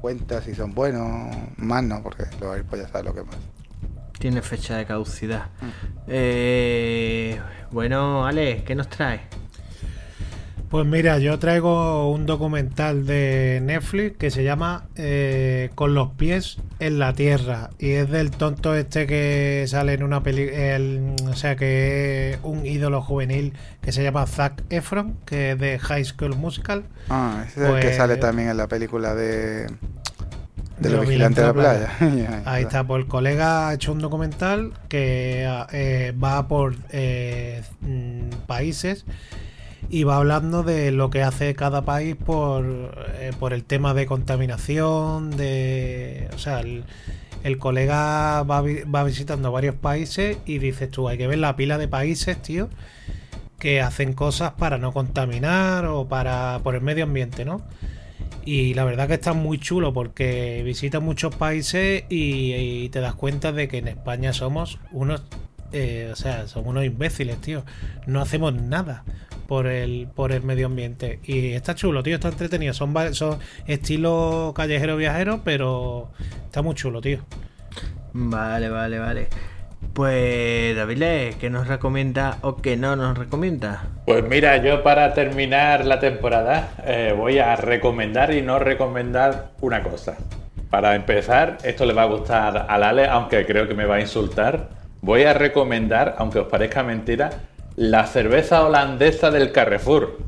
cuenta 0.00 0.40
si 0.40 0.54
son 0.54 0.74
buenos, 0.74 1.34
más 1.56 1.82
no, 1.82 2.02
porque 2.02 2.24
los 2.40 2.54
AirPods 2.54 2.82
ya 2.82 2.88
sabes 2.88 3.06
lo 3.06 3.14
que 3.14 3.22
más. 3.24 3.36
Tiene 4.18 4.40
fecha 4.42 4.76
de 4.76 4.86
caducidad. 4.86 5.48
Eh, 6.06 7.40
bueno, 7.70 8.24
Ale, 8.26 8.64
¿qué 8.64 8.74
nos 8.74 8.88
trae? 8.88 9.20
Pues 10.70 10.84
mira, 10.84 11.18
yo 11.18 11.38
traigo 11.38 12.10
un 12.10 12.26
documental 12.26 13.06
de 13.06 13.60
Netflix 13.62 14.16
que 14.16 14.32
se 14.32 14.42
llama 14.42 14.86
eh, 14.96 15.70
Con 15.76 15.94
los 15.94 16.10
pies 16.10 16.58
en 16.80 16.98
la 16.98 17.12
tierra 17.12 17.70
y 17.78 17.90
es 17.92 18.10
del 18.10 18.32
tonto 18.32 18.74
este 18.74 19.06
que 19.06 19.64
sale 19.68 19.92
en 19.92 20.02
una 20.02 20.24
película, 20.24 20.58
o 21.30 21.34
sea 21.34 21.54
que 21.54 22.32
es 22.32 22.38
un 22.42 22.66
ídolo 22.66 23.00
juvenil 23.00 23.52
que 23.80 23.92
se 23.92 24.02
llama 24.02 24.26
Zac 24.26 24.64
Efron, 24.68 25.16
que 25.24 25.52
es 25.52 25.58
de 25.58 25.78
High 25.78 26.04
School 26.04 26.34
Musical. 26.34 26.82
Ah, 27.10 27.44
ese 27.46 27.62
es 27.62 27.70
el 27.70 27.80
que 27.80 27.94
sale 27.94 28.14
Pues- 28.14 28.20
también 28.26 28.48
en 28.48 28.56
la 28.56 28.66
película 28.66 29.14
de... 29.14 29.68
De 30.78 30.90
los 30.90 31.06
vigilantes 31.06 31.38
de 31.42 31.46
la 31.46 31.54
playa. 31.54 32.42
Ahí 32.44 32.64
está, 32.64 32.84
pues 32.84 33.02
el 33.04 33.08
colega 33.08 33.68
ha 33.68 33.74
hecho 33.74 33.92
un 33.92 34.00
documental 34.00 34.72
que 34.88 35.48
eh, 35.72 36.12
va 36.22 36.48
por 36.48 36.74
eh, 36.90 37.62
mm, 37.80 38.28
países 38.46 39.06
y 39.88 40.04
va 40.04 40.16
hablando 40.16 40.62
de 40.62 40.90
lo 40.90 41.10
que 41.10 41.22
hace 41.22 41.54
cada 41.54 41.82
país 41.82 42.16
por, 42.16 42.64
eh, 43.18 43.32
por 43.38 43.52
el 43.52 43.64
tema 43.64 43.94
de 43.94 44.06
contaminación, 44.06 45.30
de... 45.30 46.28
O 46.34 46.38
sea, 46.38 46.60
el, 46.60 46.84
colega 47.58 48.42
va, 48.42 48.60
va 48.62 49.04
visitando 49.04 49.52
varios 49.52 49.76
países 49.76 50.38
y 50.46 50.58
dices 50.58 50.90
tú, 50.90 51.08
hay 51.08 51.16
que 51.16 51.28
ver 51.28 51.38
la 51.38 51.54
pila 51.54 51.78
de 51.78 51.86
países, 51.86 52.42
tío, 52.42 52.68
que 53.60 53.80
hacen 53.80 54.14
cosas 54.14 54.52
para 54.54 54.78
no 54.78 54.92
contaminar 54.92 55.86
o 55.86 56.08
para 56.08 56.58
por 56.64 56.74
el 56.74 56.80
medio 56.80 57.04
ambiente, 57.04 57.44
¿no? 57.44 57.62
Y 58.44 58.74
la 58.74 58.84
verdad 58.84 59.06
que 59.06 59.14
está 59.14 59.32
muy 59.32 59.58
chulo 59.58 59.92
porque 59.92 60.62
visita 60.64 60.98
muchos 60.98 61.36
países 61.36 62.04
y, 62.08 62.52
y 62.54 62.88
te 62.88 62.98
das 63.00 63.14
cuenta 63.14 63.52
de 63.52 63.68
que 63.68 63.78
en 63.78 63.88
España 63.88 64.32
somos 64.32 64.80
unos, 64.90 65.22
eh, 65.72 66.10
o 66.12 66.16
sea, 66.16 66.48
somos 66.48 66.70
unos 66.70 66.84
imbéciles, 66.84 67.40
tío. 67.40 67.64
No 68.06 68.20
hacemos 68.20 68.54
nada 68.54 69.04
por 69.46 69.66
el, 69.66 70.08
por 70.14 70.32
el 70.32 70.42
medio 70.42 70.66
ambiente. 70.66 71.20
Y 71.24 71.52
está 71.52 71.74
chulo, 71.74 72.02
tío, 72.02 72.16
está 72.16 72.28
entretenido. 72.28 72.74
Son, 72.74 72.94
son 73.14 73.38
estilo 73.66 74.52
callejero 74.54 74.96
viajero, 74.96 75.40
pero 75.44 76.10
está 76.44 76.62
muy 76.62 76.74
chulo, 76.74 77.00
tío. 77.00 77.20
Vale, 78.12 78.68
vale, 78.68 78.98
vale. 78.98 79.28
Pues, 79.92 80.76
David, 80.76 81.34
¿qué 81.40 81.48
nos 81.50 81.68
recomienda 81.68 82.38
o 82.42 82.56
qué 82.56 82.76
no 82.76 82.96
nos 82.96 83.16
recomienda? 83.16 83.84
Pues 84.04 84.24
mira, 84.28 84.56
yo 84.58 84.82
para 84.82 85.14
terminar 85.14 85.86
la 85.86 86.00
temporada 86.00 86.70
eh, 86.84 87.14
voy 87.16 87.38
a 87.38 87.56
recomendar 87.56 88.32
y 88.34 88.42
no 88.42 88.58
recomendar 88.58 89.52
una 89.60 89.82
cosa. 89.82 90.16
Para 90.70 90.94
empezar, 90.94 91.58
esto 91.62 91.86
le 91.86 91.94
va 91.94 92.02
a 92.02 92.06
gustar 92.06 92.66
al 92.68 92.82
Ale, 92.82 93.06
aunque 93.06 93.46
creo 93.46 93.68
que 93.68 93.74
me 93.74 93.86
va 93.86 93.96
a 93.96 94.00
insultar. 94.00 94.68
Voy 95.00 95.22
a 95.22 95.32
recomendar, 95.32 96.16
aunque 96.18 96.40
os 96.40 96.48
parezca 96.48 96.82
mentira, 96.82 97.30
la 97.76 98.06
cerveza 98.06 98.64
holandesa 98.64 99.30
del 99.30 99.52
Carrefour. 99.52 100.18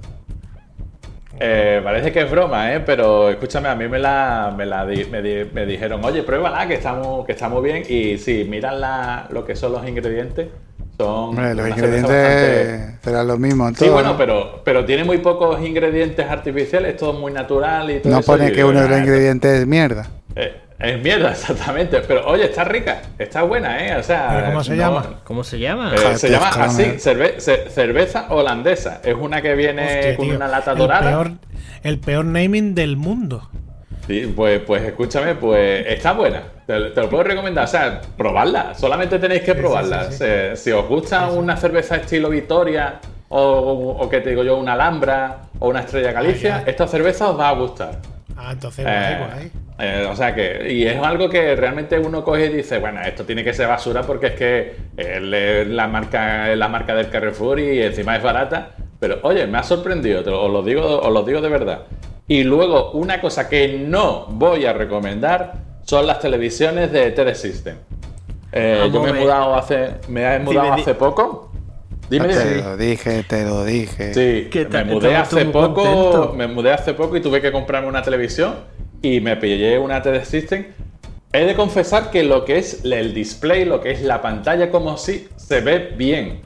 Eh, 1.40 1.80
parece 1.84 2.10
que 2.10 2.22
es 2.22 2.30
broma, 2.30 2.74
¿eh? 2.74 2.80
pero 2.80 3.30
escúchame, 3.30 3.68
a 3.68 3.76
mí 3.76 3.86
me 3.86 3.98
la, 4.00 4.52
me, 4.56 4.66
la 4.66 4.84
di- 4.84 5.04
me, 5.04 5.22
di- 5.22 5.48
me 5.52 5.66
dijeron, 5.66 6.04
oye, 6.04 6.24
pruébala, 6.24 6.66
que 6.66 6.74
está 6.74 6.94
muy, 6.94 7.24
que 7.24 7.32
bien. 7.62 7.84
Y 7.88 8.18
sí, 8.18 8.44
miran 8.48 8.80
la, 8.80 9.28
lo 9.30 9.44
que 9.44 9.54
son 9.54 9.72
los 9.72 9.86
ingredientes. 9.86 10.48
Son 10.96 11.28
Hombre, 11.28 11.54
los 11.54 11.68
ingredientes 11.68 12.02
bastante- 12.10 12.98
serán 13.04 13.28
los 13.28 13.38
mismos 13.38 13.68
en 13.68 13.76
Sí, 13.76 13.88
bueno, 13.88 14.10
¿no? 14.12 14.16
pero, 14.18 14.62
pero 14.64 14.84
tiene 14.84 15.04
muy 15.04 15.18
pocos 15.18 15.64
ingredientes 15.64 16.28
artificiales, 16.28 16.96
todo 16.96 17.12
muy 17.12 17.30
natural 17.32 17.88
y 17.92 18.00
todo 18.00 18.12
No 18.12 18.18
eso, 18.18 18.32
pone 18.32 18.48
y 18.48 18.52
que 18.52 18.64
uno 18.64 18.80
de 18.82 18.88
los 18.88 18.96
"Ah, 18.96 19.00
ingredientes 19.00 19.60
es 19.60 19.66
mierda. 19.68 20.08
eh, 20.34 20.56
es 20.78 21.02
mierda, 21.02 21.30
exactamente. 21.32 22.00
Pero 22.06 22.26
oye, 22.28 22.44
está 22.44 22.64
rica, 22.64 23.02
está 23.18 23.42
buena, 23.42 23.84
¿eh? 23.86 23.96
O 23.96 24.02
sea. 24.02 24.28
¿Pero 24.32 24.46
cómo 24.46 24.64
se 24.64 24.70
no- 24.70 24.76
llama? 24.76 25.20
¿Cómo 25.24 25.44
se 25.44 25.58
llama? 25.58 25.92
eh, 25.94 26.16
se 26.16 26.30
llama 26.30 26.48
así, 26.48 26.82
eh. 26.82 26.96
cerve- 26.98 27.38
ce- 27.38 27.68
cerveza 27.70 28.26
holandesa. 28.30 29.00
Es 29.04 29.14
una 29.14 29.42
que 29.42 29.54
viene 29.54 29.84
Hostia, 29.98 30.16
con 30.16 30.26
tío, 30.26 30.36
una 30.36 30.48
lata 30.48 30.72
el 30.72 30.78
dorada. 30.78 31.10
Peor, 31.10 31.32
el 31.82 31.98
peor 31.98 32.24
naming 32.24 32.74
del 32.74 32.96
mundo. 32.96 33.48
Sí, 34.06 34.32
pues, 34.34 34.60
pues 34.60 34.82
escúchame, 34.84 35.34
pues 35.34 35.84
está 35.86 36.12
buena. 36.12 36.42
Te, 36.66 36.90
te 36.90 37.00
lo 37.02 37.10
puedo 37.10 37.24
recomendar. 37.24 37.64
O 37.64 37.68
sea, 37.68 38.00
probarla. 38.16 38.74
Solamente 38.74 39.18
tenéis 39.18 39.42
que 39.42 39.54
probarla. 39.54 40.04
sí, 40.04 40.12
sí. 40.12 40.18
Se- 40.18 40.56
Si 40.56 40.72
os 40.72 40.86
gusta 40.88 41.28
una 41.30 41.56
cerveza 41.58 41.96
estilo 41.96 42.30
Vitoria 42.30 43.00
o, 43.28 43.96
o 44.00 44.08
que 44.08 44.20
te 44.22 44.30
digo 44.30 44.42
yo, 44.44 44.56
una 44.56 44.72
Alhambra 44.72 45.40
o 45.58 45.68
una 45.68 45.80
Estrella 45.80 46.12
Galicia, 46.12 46.56
Ah, 46.56 46.62
ya. 46.64 46.70
esta 46.70 46.86
cerveza 46.88 47.28
os 47.28 47.38
va 47.38 47.50
a 47.50 47.52
gustar. 47.52 47.98
Ah, 48.34 48.52
entonces, 48.52 48.86
Eh, 48.88 49.16
guay, 49.18 49.30
guay. 49.30 49.52
Eh, 49.78 50.06
o 50.10 50.16
sea 50.16 50.34
que, 50.34 50.72
y 50.72 50.86
es 50.86 50.96
algo 51.02 51.28
que 51.28 51.54
realmente 51.54 51.98
uno 51.98 52.24
coge 52.24 52.46
y 52.46 52.48
dice, 52.48 52.78
bueno, 52.78 53.00
esto 53.02 53.24
tiene 53.24 53.44
que 53.44 53.52
ser 53.52 53.68
basura 53.68 54.02
porque 54.02 54.26
es 54.28 54.32
que 54.34 54.58
eh, 54.96 55.62
es 55.62 55.68
la 55.68 55.86
marca, 55.88 56.50
es 56.50 56.58
la 56.58 56.68
marca 56.68 56.94
del 56.94 57.08
Carrefour 57.10 57.60
y 57.60 57.82
encima 57.82 58.16
es 58.16 58.22
barata. 58.22 58.70
Pero 59.00 59.20
oye, 59.22 59.46
me 59.46 59.58
ha 59.58 59.62
sorprendido, 59.62 60.24
te 60.24 60.30
lo- 60.30 60.42
os 60.44 60.50
lo 60.52 60.62
digo, 60.62 61.00
os 61.00 61.12
lo 61.12 61.22
digo 61.22 61.40
de 61.40 61.48
verdad. 61.48 61.82
Y 62.26 62.42
luego, 62.42 62.90
una 62.92 63.20
cosa 63.20 63.48
que 63.48 63.78
no 63.86 64.26
voy 64.30 64.66
a 64.66 64.72
recomendar 64.72 65.52
son 65.84 66.06
las 66.06 66.18
televisiones 66.18 66.90
de 66.92 67.12
TD 67.12 67.34
System. 67.34 67.76
Eh, 68.52 68.78
Vamos 68.80 68.92
yo 68.94 69.02
me 69.02 69.08
a 69.10 69.10
he 69.10 69.20
mudado 69.24 69.54
hace, 69.54 69.88
me 70.08 70.34
he 70.34 70.38
mudado 70.40 70.72
hace 70.72 70.94
poco. 70.94 71.50
Dime, 72.10 72.28
te 72.28 72.48
dime. 72.54 72.62
lo 72.62 72.76
dije, 72.76 73.22
te 73.22 73.44
lo 73.44 73.64
dije. 73.64 74.14
Sí, 74.14 74.48
¿Qué 74.50 74.66
me 74.70 74.84
mudé 74.84 75.14
hace 75.14 75.44
poco, 75.44 75.74
contento. 75.74 76.32
me 76.34 76.46
mudé 76.48 76.72
hace 76.72 76.94
poco 76.94 77.16
y 77.16 77.20
tuve 77.20 77.40
que 77.40 77.52
comprarme 77.52 77.86
una 77.88 78.02
televisión 78.02 78.54
y 79.02 79.20
me 79.20 79.36
pillé 79.36 79.78
una 79.78 80.02
TD 80.02 80.24
System. 80.24 80.66
He 81.32 81.44
de 81.44 81.54
confesar 81.54 82.10
que 82.10 82.22
lo 82.24 82.44
que 82.44 82.58
es 82.58 82.84
el 82.84 83.14
display, 83.14 83.64
lo 83.64 83.80
que 83.80 83.90
es 83.90 84.02
la 84.02 84.22
pantalla 84.22 84.70
como 84.70 84.96
si 84.96 85.28
se 85.36 85.60
ve 85.60 85.94
bien. 85.96 86.40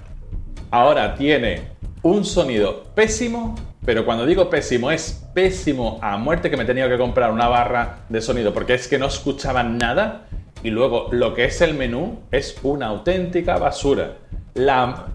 Ahora 0.71 1.15
tiene 1.15 1.63
un 2.03 2.25
sonido 2.25 2.85
pésimo, 2.95 3.55
pero 3.85 4.05
cuando 4.05 4.27
digo 4.27 4.51
pésimo 4.51 4.91
es 4.91 5.25
pésimo 5.35 5.99
a 6.03 6.17
muerte 6.17 6.51
que 6.51 6.57
me 6.57 6.65
he 6.65 6.67
tenido 6.67 6.89
que 6.89 6.99
comprar 6.99 7.31
una 7.31 7.49
barra 7.49 8.01
de 8.09 8.21
sonido 8.21 8.53
porque 8.53 8.75
es 8.75 8.89
que 8.89 8.99
no 8.99 9.07
escuchaba 9.07 9.63
nada. 9.63 10.27
Y 10.65 10.71
luego 10.71 11.09
lo 11.11 11.35
que 11.35 11.45
es 11.45 11.61
el 11.61 11.75
menú 11.75 12.21
es 12.31 12.57
una 12.63 12.87
auténtica 12.87 13.57
basura. 13.59 14.17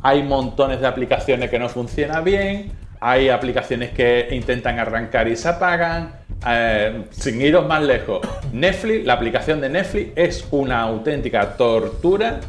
Hay 0.02 0.24
montones 0.24 0.82
de 0.82 0.88
aplicaciones 0.88 1.50
que 1.50 1.60
no 1.60 1.70
funcionan 1.70 2.24
bien, 2.24 2.72
hay 3.00 3.30
aplicaciones 3.30 3.92
que 3.92 4.28
intentan 4.32 4.80
arrancar 4.80 5.28
y 5.28 5.36
se 5.36 5.48
apagan. 5.48 6.27
Eh, 6.46 7.06
sin 7.12 7.42
iros 7.42 7.68
más 7.68 7.82
lejos, 7.84 8.22
Netflix, 8.54 9.06
la 9.06 9.14
aplicación 9.14 9.60
de 9.60 9.70
Netflix 9.70 10.12
es 10.16 10.48
una 10.52 10.82
auténtica 10.82 11.58
tortura 11.58 12.40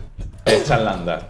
echarla 0.45 0.91
a 0.91 0.95
andar. 0.95 1.29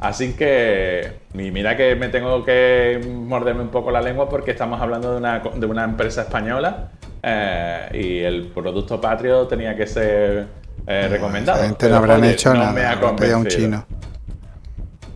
Así 0.00 0.34
que, 0.34 1.12
mira 1.34 1.76
que 1.76 1.96
me 1.96 2.08
tengo 2.08 2.44
que 2.44 3.00
morderme 3.08 3.62
un 3.62 3.68
poco 3.68 3.90
la 3.90 4.00
lengua 4.00 4.28
porque 4.28 4.52
estamos 4.52 4.80
hablando 4.80 5.10
de 5.10 5.18
una, 5.18 5.40
de 5.40 5.66
una 5.66 5.84
empresa 5.84 6.22
española 6.22 6.90
eh, 7.22 7.88
y 7.94 8.18
el 8.20 8.46
producto 8.46 9.00
patrio 9.00 9.46
tenía 9.48 9.74
que 9.76 9.86
ser 9.88 10.46
eh, 10.86 11.08
recomendado. 11.08 11.58
La 11.58 11.64
gente 11.66 11.86
Pero, 11.86 11.96
no 11.96 11.98
habrán 11.98 12.20
oye, 12.20 12.30
hecho 12.30 12.54
no 12.54 12.60
nada. 12.60 12.72
me 12.72 12.84
ha 12.84 13.36
un 13.36 13.46
chino. 13.46 13.84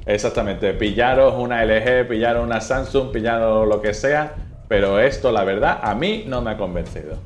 Exactamente, 0.05 0.75
pillaros 0.75 1.35
una 1.39 1.65
LG, 1.65 2.09
pillaros 2.09 2.45
una 2.45 2.61
Samsung, 2.61 3.13
pillaros 3.13 3.69
lo 3.69 3.81
que 3.81 3.95
sea, 3.95 4.35
pero 4.73 4.99
esto, 4.99 5.33
la 5.33 5.45
verdad, 5.45 5.81
a 5.83 5.95
mí 5.95 6.25
no 6.27 6.41
me 6.41 6.53
ha 6.53 6.57
convencido. 6.57 7.19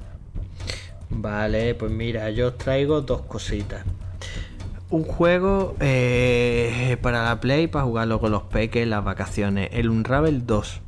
Vale, 1.11 1.77
pues 1.77 1.93
mira, 1.93 2.29
yo 2.31 2.49
os 2.49 2.59
traigo 2.59 3.03
dos 3.03 3.23
cositas. 3.23 3.85
Un 4.91 5.05
juego 5.05 5.77
eh, 5.79 6.97
para 7.03 7.23
la 7.23 7.39
Play, 7.39 7.69
para 7.69 7.85
jugarlo 7.85 8.19
con 8.19 8.33
los 8.33 8.43
peques 8.43 8.89
las 8.89 9.05
vacaciones. 9.05 9.69
El 9.73 9.91
Unravel 9.91 10.45
2. 10.45 10.81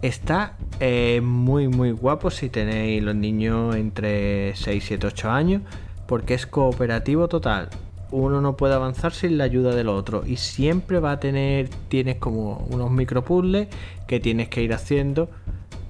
Está 0.00 0.56
eh, 0.80 1.20
muy, 1.22 1.68
muy 1.68 1.90
guapo 1.90 2.30
si 2.30 2.48
tenéis 2.48 3.02
los 3.02 3.14
niños 3.14 3.76
entre 3.76 4.56
6, 4.56 4.82
7, 4.82 5.08
8 5.08 5.30
años. 5.30 5.60
Porque 6.06 6.32
es 6.32 6.46
cooperativo 6.46 7.28
total. 7.28 7.68
Uno 8.10 8.40
no 8.40 8.56
puede 8.56 8.72
avanzar 8.72 9.12
sin 9.12 9.36
la 9.36 9.44
ayuda 9.44 9.74
del 9.74 9.90
otro. 9.90 10.22
Y 10.24 10.38
siempre 10.38 11.00
va 11.00 11.12
a 11.12 11.20
tener, 11.20 11.68
tienes 11.88 12.16
como 12.16 12.66
unos 12.70 12.90
micropuzzles 12.90 13.68
que 14.06 14.20
tienes 14.20 14.48
que 14.48 14.62
ir 14.62 14.72
haciendo. 14.72 15.28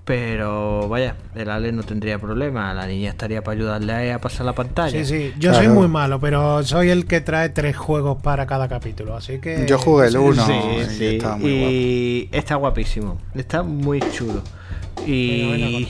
Pero 0.05 0.89
vaya, 0.89 1.15
el 1.37 1.49
Ale 1.49 1.71
no 1.71 1.85
tendría 1.85 2.19
problema. 2.19 2.75
La 2.75 2.87
niña 2.89 3.11
estaría 3.11 3.43
para 3.43 3.57
ayudarle 3.57 4.13
a 4.13 4.19
pasar 4.21 4.45
la 4.47 4.53
pantalla. 4.53 4.91
Sí, 4.91 5.05
sí, 5.05 5.33
yo 5.39 5.51
Claro. 5.51 5.65
soy 5.67 5.69
muy 5.75 5.87
malo, 5.89 6.19
pero 6.19 6.65
soy 6.65 6.91
el 6.91 7.07
que 7.07 7.21
trae 7.21 7.51
tres 7.51 7.77
juegos 7.77 8.21
para 8.21 8.47
cada 8.47 8.69
capítulo, 8.69 9.15
así 9.17 9.39
que... 9.39 9.65
Yo 9.69 9.79
jugué 9.79 10.09
el 10.09 10.17
uno. 10.17 10.45
Sí, 10.45 10.53
y 10.53 10.85
sí, 10.87 11.07
estaba 11.17 11.37
muy 11.37 11.51
y 11.53 12.29
está 12.33 12.57
guapísimo. 12.57 13.19
Está 13.35 13.63
muy 13.63 14.01
chulo. 14.11 14.43
Y, 15.07 15.87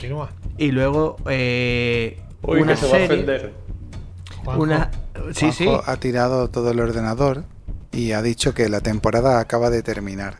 y 0.57 0.71
luego 0.71 1.17
eh, 1.27 2.19
Uy, 2.43 2.61
una 2.61 2.73
que 2.73 2.77
se 2.77 2.85
va 2.87 2.91
a 2.97 2.99
serie. 2.99 3.15
ofender. 3.23 3.53
Una, 4.57 4.91
sí, 5.33 5.51
sí. 5.51 5.65
Juanjo 5.65 5.83
ha 5.89 5.97
tirado 5.97 6.49
todo 6.49 6.69
el 6.71 6.79
ordenador 6.79 7.45
y 7.91 8.11
ha 8.11 8.21
dicho 8.21 8.53
que 8.53 8.69
la 8.69 8.81
temporada 8.81 9.39
acaba 9.39 9.69
de 9.71 9.81
terminar. 9.81 10.37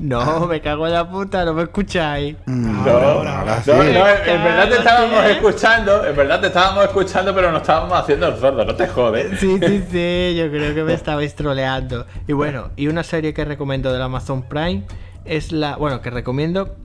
No, 0.00 0.46
me 0.46 0.60
cago 0.60 0.86
en 0.86 0.94
la 0.94 1.08
puta, 1.08 1.44
no 1.44 1.52
me 1.54 1.62
escucháis. 1.64 2.36
Mm, 2.46 2.84
No, 2.84 2.90
ahora 2.90 3.44
no, 3.44 3.62
sí. 3.62 3.70
no, 3.70 3.84
en 3.84 4.44
verdad 4.44 4.68
te 4.68 4.76
estábamos 4.78 5.24
escuchando, 5.26 6.06
en 6.06 6.16
verdad 6.16 6.40
te 6.40 6.46
estábamos 6.46 6.84
escuchando, 6.84 7.34
pero 7.34 7.52
nos 7.52 7.60
estábamos 7.60 7.98
haciendo 7.98 8.28
el 8.28 8.36
sordo, 8.40 8.64
no 8.64 8.74
te 8.74 8.88
jodes. 8.88 9.38
Sí, 9.38 9.58
sí, 9.60 9.84
sí, 9.90 10.34
yo 10.36 10.50
creo 10.50 10.74
que 10.74 10.82
me 10.84 10.94
estabais 10.94 11.34
troleando. 11.34 12.06
Y 12.26 12.32
bueno, 12.32 12.70
y 12.76 12.88
una 12.88 13.02
serie 13.02 13.34
que 13.34 13.44
recomiendo 13.44 13.92
del 13.92 14.00
Amazon 14.02 14.42
Prime 14.42 14.84
es 15.24 15.52
la. 15.52 15.76
Bueno, 15.76 16.00
que 16.00 16.08
recomiendo 16.10 16.76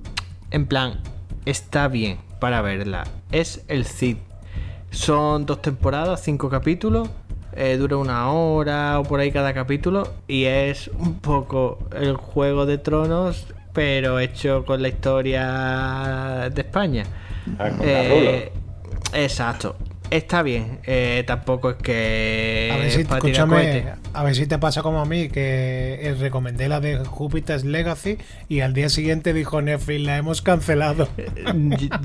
en 0.52 0.66
plan, 0.68 1.00
está 1.46 1.88
bien 1.88 2.18
para 2.40 2.62
verla. 2.62 3.06
Es 3.32 3.64
el 3.70 3.86
Cid. 3.86 4.18
Son 4.92 5.46
dos 5.46 5.62
temporadas, 5.62 6.22
cinco 6.22 6.50
capítulos. 6.50 7.10
Eh, 7.56 7.78
dura 7.78 7.98
una 7.98 8.30
hora 8.32 9.00
o 9.00 9.04
por 9.04 9.20
ahí 9.20 9.32
cada 9.32 9.54
capítulo. 9.54 10.08
Y 10.28 10.46
es 10.46 10.90
un 10.90 11.20
poco 11.20 11.80
el 11.96 12.16
juego 12.16 12.66
de 12.66 12.78
tronos, 12.78 13.48
pero 13.74 14.20
hecho 14.20 14.66
con 14.66 14.82
la 14.82 14.90
historia 14.90 16.50
de 16.54 16.62
España. 16.62 17.06
Ah, 17.58 17.70
con 17.70 17.88
Eh, 17.88 18.52
exacto. 19.14 19.76
Está 20.12 20.44
bien. 20.44 20.80
eh, 20.86 21.24
tampoco 21.26 21.72
es 21.72 21.76
que. 21.78 22.70
A 22.74 22.78
ver 22.78 22.92
si, 22.92 23.02
escúchame, 23.02 23.86
a 24.14 24.24
ver 24.24 24.36
si 24.36 24.46
te 24.48 24.58
pasa 24.60 24.82
como 24.82 25.02
a 25.02 25.06
mí, 25.06 25.30
que 25.30 26.00
eh, 26.02 26.16
recomendé 26.20 26.70
la 26.70 26.80
de 26.80 26.98
Jupiter's 27.04 27.64
Legacy 27.66 28.18
y 28.48 28.62
al 28.62 28.74
día 28.74 28.90
siguiente 28.90 29.34
dijo 29.34 29.62
Netflix, 29.62 30.02
la 30.02 30.18
hemos 30.18 30.42
cancelado. 30.42 31.08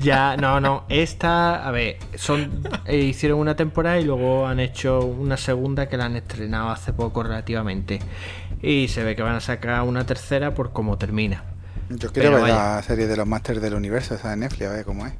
Ya, 0.01 0.35
no, 0.37 0.59
no. 0.59 0.83
Esta, 0.89 1.65
a 1.67 1.71
ver, 1.71 1.97
son 2.15 2.63
eh, 2.85 2.97
hicieron 2.97 3.39
una 3.39 3.55
temporada 3.55 3.99
y 3.99 4.03
luego 4.05 4.47
han 4.47 4.59
hecho 4.59 5.05
una 5.05 5.37
segunda 5.37 5.87
que 5.87 5.97
la 5.97 6.05
han 6.05 6.15
estrenado 6.15 6.69
hace 6.69 6.93
poco 6.93 7.23
relativamente. 7.23 7.99
Y 8.61 8.87
se 8.89 9.03
ve 9.03 9.15
que 9.15 9.21
van 9.23 9.35
a 9.35 9.39
sacar 9.41 9.81
una 9.83 10.05
tercera 10.05 10.53
por 10.53 10.71
cómo 10.71 10.97
termina. 10.97 11.43
Yo 11.89 12.11
quiero 12.11 12.29
Pero 12.29 12.31
ver 12.33 12.41
vaya. 12.53 12.75
la 12.75 12.83
serie 12.83 13.07
de 13.07 13.17
los 13.17 13.27
Masters 13.27 13.61
del 13.61 13.73
Universo, 13.73 14.15
esa 14.15 14.29
de 14.31 14.37
Netflix, 14.37 14.69
a 14.69 14.73
ver 14.73 14.85
cómo 14.85 15.05
es. 15.05 15.13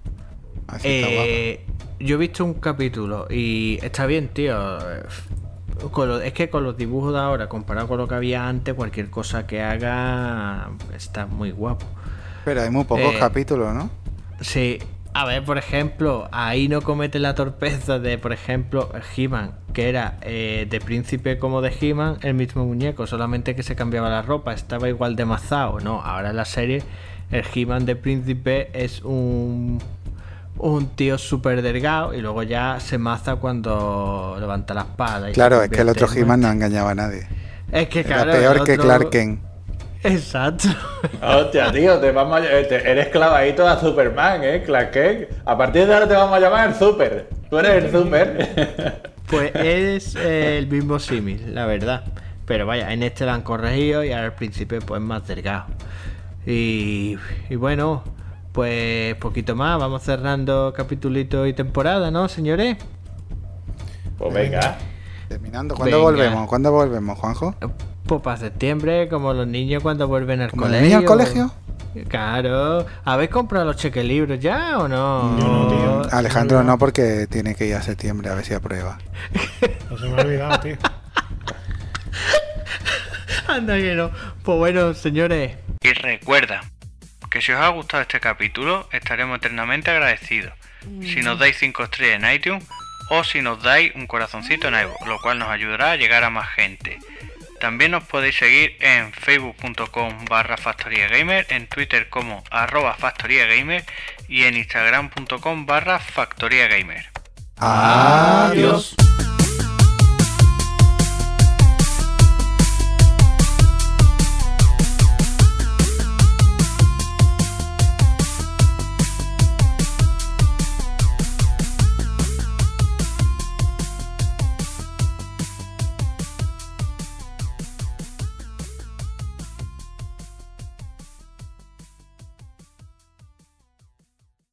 Así. 0.72 0.88
Eh, 0.88 1.66
yo 2.00 2.16
he 2.16 2.20
visto 2.20 2.44
un 2.46 2.56
capítulo 2.56 3.28
y 3.30 3.78
está 3.84 4.06
bien, 4.06 4.30
tío. 4.30 4.56
Con 5.92 6.08
lo- 6.10 6.22
es 6.22 6.34
que 6.34 6.50
con 6.50 6.64
los 6.64 6.78
dibujos 6.78 7.14
de 7.14 7.20
ahora, 7.20 7.50
comparado 7.50 7.88
con 7.88 7.98
lo 7.98 8.08
que 8.08 8.16
había 8.16 8.48
antes, 8.48 8.74
cualquier 8.74 9.10
cosa 9.10 9.48
que 9.48 9.62
haga 9.62 10.70
está 10.96 11.26
muy 11.26 11.52
guapo. 11.52 11.86
Pero 12.46 12.62
hay 12.62 12.70
muy 12.70 12.84
pocos 12.86 13.14
eh, 13.14 13.20
capítulos, 13.20 13.74
¿no? 13.74 13.90
Sí, 14.42 14.80
a 15.14 15.26
ver, 15.26 15.44
por 15.44 15.58
ejemplo, 15.58 16.28
ahí 16.32 16.68
no 16.68 16.82
comete 16.82 17.20
la 17.20 17.36
torpeza 17.36 18.00
de, 18.00 18.18
por 18.18 18.32
ejemplo, 18.32 18.90
He-Man, 19.16 19.56
que 19.74 19.90
era 19.90 20.18
eh, 20.22 20.68
de 20.70 20.80
príncipe 20.82 21.38
como 21.38 21.62
de 21.62 21.72
He-Man, 21.80 22.18
el 22.22 22.34
mismo 22.36 22.66
muñeco, 22.66 23.08
solamente 23.08 23.56
que 23.56 23.64
se 23.64 23.76
cambiaba 23.76 24.10
la 24.10 24.22
ropa, 24.22 24.54
estaba 24.54 24.88
igual 24.90 25.16
de 25.16 25.26
mazado. 25.26 25.80
No, 25.80 26.02
ahora 26.02 26.30
en 26.32 26.36
la 26.36 26.46
serie, 26.46 26.84
el 27.32 27.44
He-Man 27.54 27.86
de 27.86 27.96
príncipe 27.96 28.70
es 28.74 29.02
un, 29.04 29.80
un 30.62 30.88
tío 30.96 31.18
súper 31.18 31.62
delgado 31.62 32.14
y 32.14 32.22
luego 32.22 32.44
ya 32.44 32.80
se 32.80 32.98
maza 32.98 33.36
cuando 33.38 34.38
levanta 34.40 34.74
la 34.74 34.82
espada. 34.82 35.30
y 35.30 35.34
Claro, 35.34 35.62
es 35.64 35.70
que 35.70 35.82
el 35.82 35.90
otro 35.90 36.08
He-Man 36.14 36.42
no 36.42 36.52
engañaba 36.52 36.92
a 36.92 36.96
nadie. 36.96 37.28
Es 37.72 37.88
que 37.90 38.02
Era 38.02 38.10
claro. 38.24 38.32
peor 38.32 38.64
que 38.64 38.78
Clark 38.78 39.10
Kent. 39.10 39.42
Exacto. 40.04 40.68
Hostia, 41.22 41.72
tío, 41.72 42.00
te 42.00 42.12
vamos 42.12 42.42
a- 42.42 42.46
eh, 42.60 42.64
te- 42.66 42.90
eres 42.90 43.08
clavadito 43.10 43.68
a 43.68 43.80
Superman, 43.80 44.42
¿eh? 44.44 44.64
Clark 44.66 44.92
Kent. 44.92 45.28
A 45.46 45.58
partir 45.58 45.86
de 45.88 45.94
ahora 45.94 46.08
te 46.08 46.14
vamos 46.16 46.36
a 46.36 46.40
llamar 46.40 46.70
el 46.70 46.76
Super. 46.76 47.30
Tú 47.50 47.58
eres 47.60 47.84
el 47.86 47.92
Super. 47.92 49.12
Pues 49.32 49.52
es 49.56 50.16
eh, 50.18 50.58
el 50.58 50.68
mismo 50.68 51.00
símil, 51.00 51.56
la 51.56 51.66
verdad. 51.66 52.04
Pero 52.46 52.66
vaya, 52.66 52.92
en 52.92 53.02
este 53.02 53.24
lo 53.26 53.32
han 53.32 53.44
corregido 53.44 54.04
y 54.04 54.12
ahora 54.12 54.26
al 54.26 54.34
principio 54.34 54.80
pues 54.82 55.00
más 55.02 55.26
delgado. 55.26 55.68
Y, 56.46 57.18
y 57.50 57.56
bueno, 57.56 58.04
pues 58.52 59.16
poquito 59.16 59.56
más, 59.56 59.80
vamos 59.80 60.04
cerrando 60.04 60.74
capitulito 60.76 61.46
y 61.48 61.54
temporada, 61.54 62.12
¿no, 62.12 62.28
señores? 62.28 62.78
Pues 64.18 64.34
venga. 64.34 64.78
Terminando. 65.28 65.76
¿Cuándo 65.76 65.98
Venga. 65.98 66.12
volvemos? 66.12 66.48
¿Cuándo 66.48 66.72
volvemos, 66.72 67.18
Juanjo? 67.18 67.56
Pues 68.06 68.22
para 68.22 68.38
septiembre, 68.38 69.08
como 69.08 69.34
los 69.34 69.48
niños 69.48 69.82
cuando 69.82 70.08
vuelven 70.08 70.42
al 70.42 70.50
¿Como 70.50 70.64
los 70.64 70.70
colegio. 70.70 70.86
niños 70.98 71.02
al 71.02 71.06
colegio? 71.18 71.54
Claro. 72.08 72.86
¿Habéis 73.06 73.30
comprado 73.30 73.66
los 73.66 73.78
chequelibros 73.78 74.40
ya 74.40 74.78
o 74.80 74.88
no? 74.88 75.38
No, 75.38 75.68
tío. 75.68 76.02
Alejandro 76.18 76.64
no, 76.64 76.78
porque 76.78 77.28
tiene 77.28 77.56
que 77.56 77.68
ir 77.68 77.76
a 77.76 77.82
septiembre 77.82 78.30
a 78.30 78.36
ver 78.36 78.46
si 78.46 78.54
aprueba. 78.54 78.98
No 79.90 79.98
se 79.98 80.08
me 80.08 80.22
ha 80.22 80.24
olvidado, 80.24 80.60
tío. 80.62 80.78
Anda 83.48 83.76
que 83.78 83.94
no. 83.96 84.10
Pues 84.44 84.58
bueno, 84.58 84.94
señores. 84.94 85.58
Y 85.82 85.94
recuerda 85.94 86.62
que 87.32 87.42
si 87.42 87.52
os 87.54 87.60
ha 87.60 87.70
gustado 87.70 88.04
este 88.04 88.20
capítulo, 88.20 88.88
estaremos 88.92 89.38
eternamente 89.38 89.90
agradecidos. 89.90 90.54
Si 91.02 91.22
nos 91.22 91.40
dais 91.40 91.58
5 91.58 91.84
estrellas 91.84 92.22
en 92.22 92.32
iTunes 92.32 92.64
o 93.10 93.24
si 93.24 93.42
nos 93.42 93.62
dais 93.62 93.94
un 93.96 94.06
corazoncito 94.06 94.68
en 94.68 94.76
iVoox, 94.76 95.08
lo 95.08 95.20
cual 95.20 95.40
nos 95.40 95.50
ayudará 95.50 95.92
a 95.92 95.96
llegar 95.96 96.24
a 96.24 96.30
más 96.30 96.50
gente. 96.50 97.00
También 97.60 97.92
nos 97.92 98.04
podéis 98.04 98.36
seguir 98.38 98.76
en 98.80 99.14
facebook.com 99.14 100.26
barra 100.26 100.58
factoriagamer, 100.58 101.46
en 101.50 101.68
twitter 101.68 102.10
como 102.10 102.44
arroba 102.50 102.96
factoriagamer 102.96 103.86
y 104.28 104.44
en 104.44 104.58
instagram.com 104.58 105.66
barra 105.66 106.00
factoriagamer. 106.00 107.10
Adiós. 107.58 108.96
Adiós. 108.98 109.11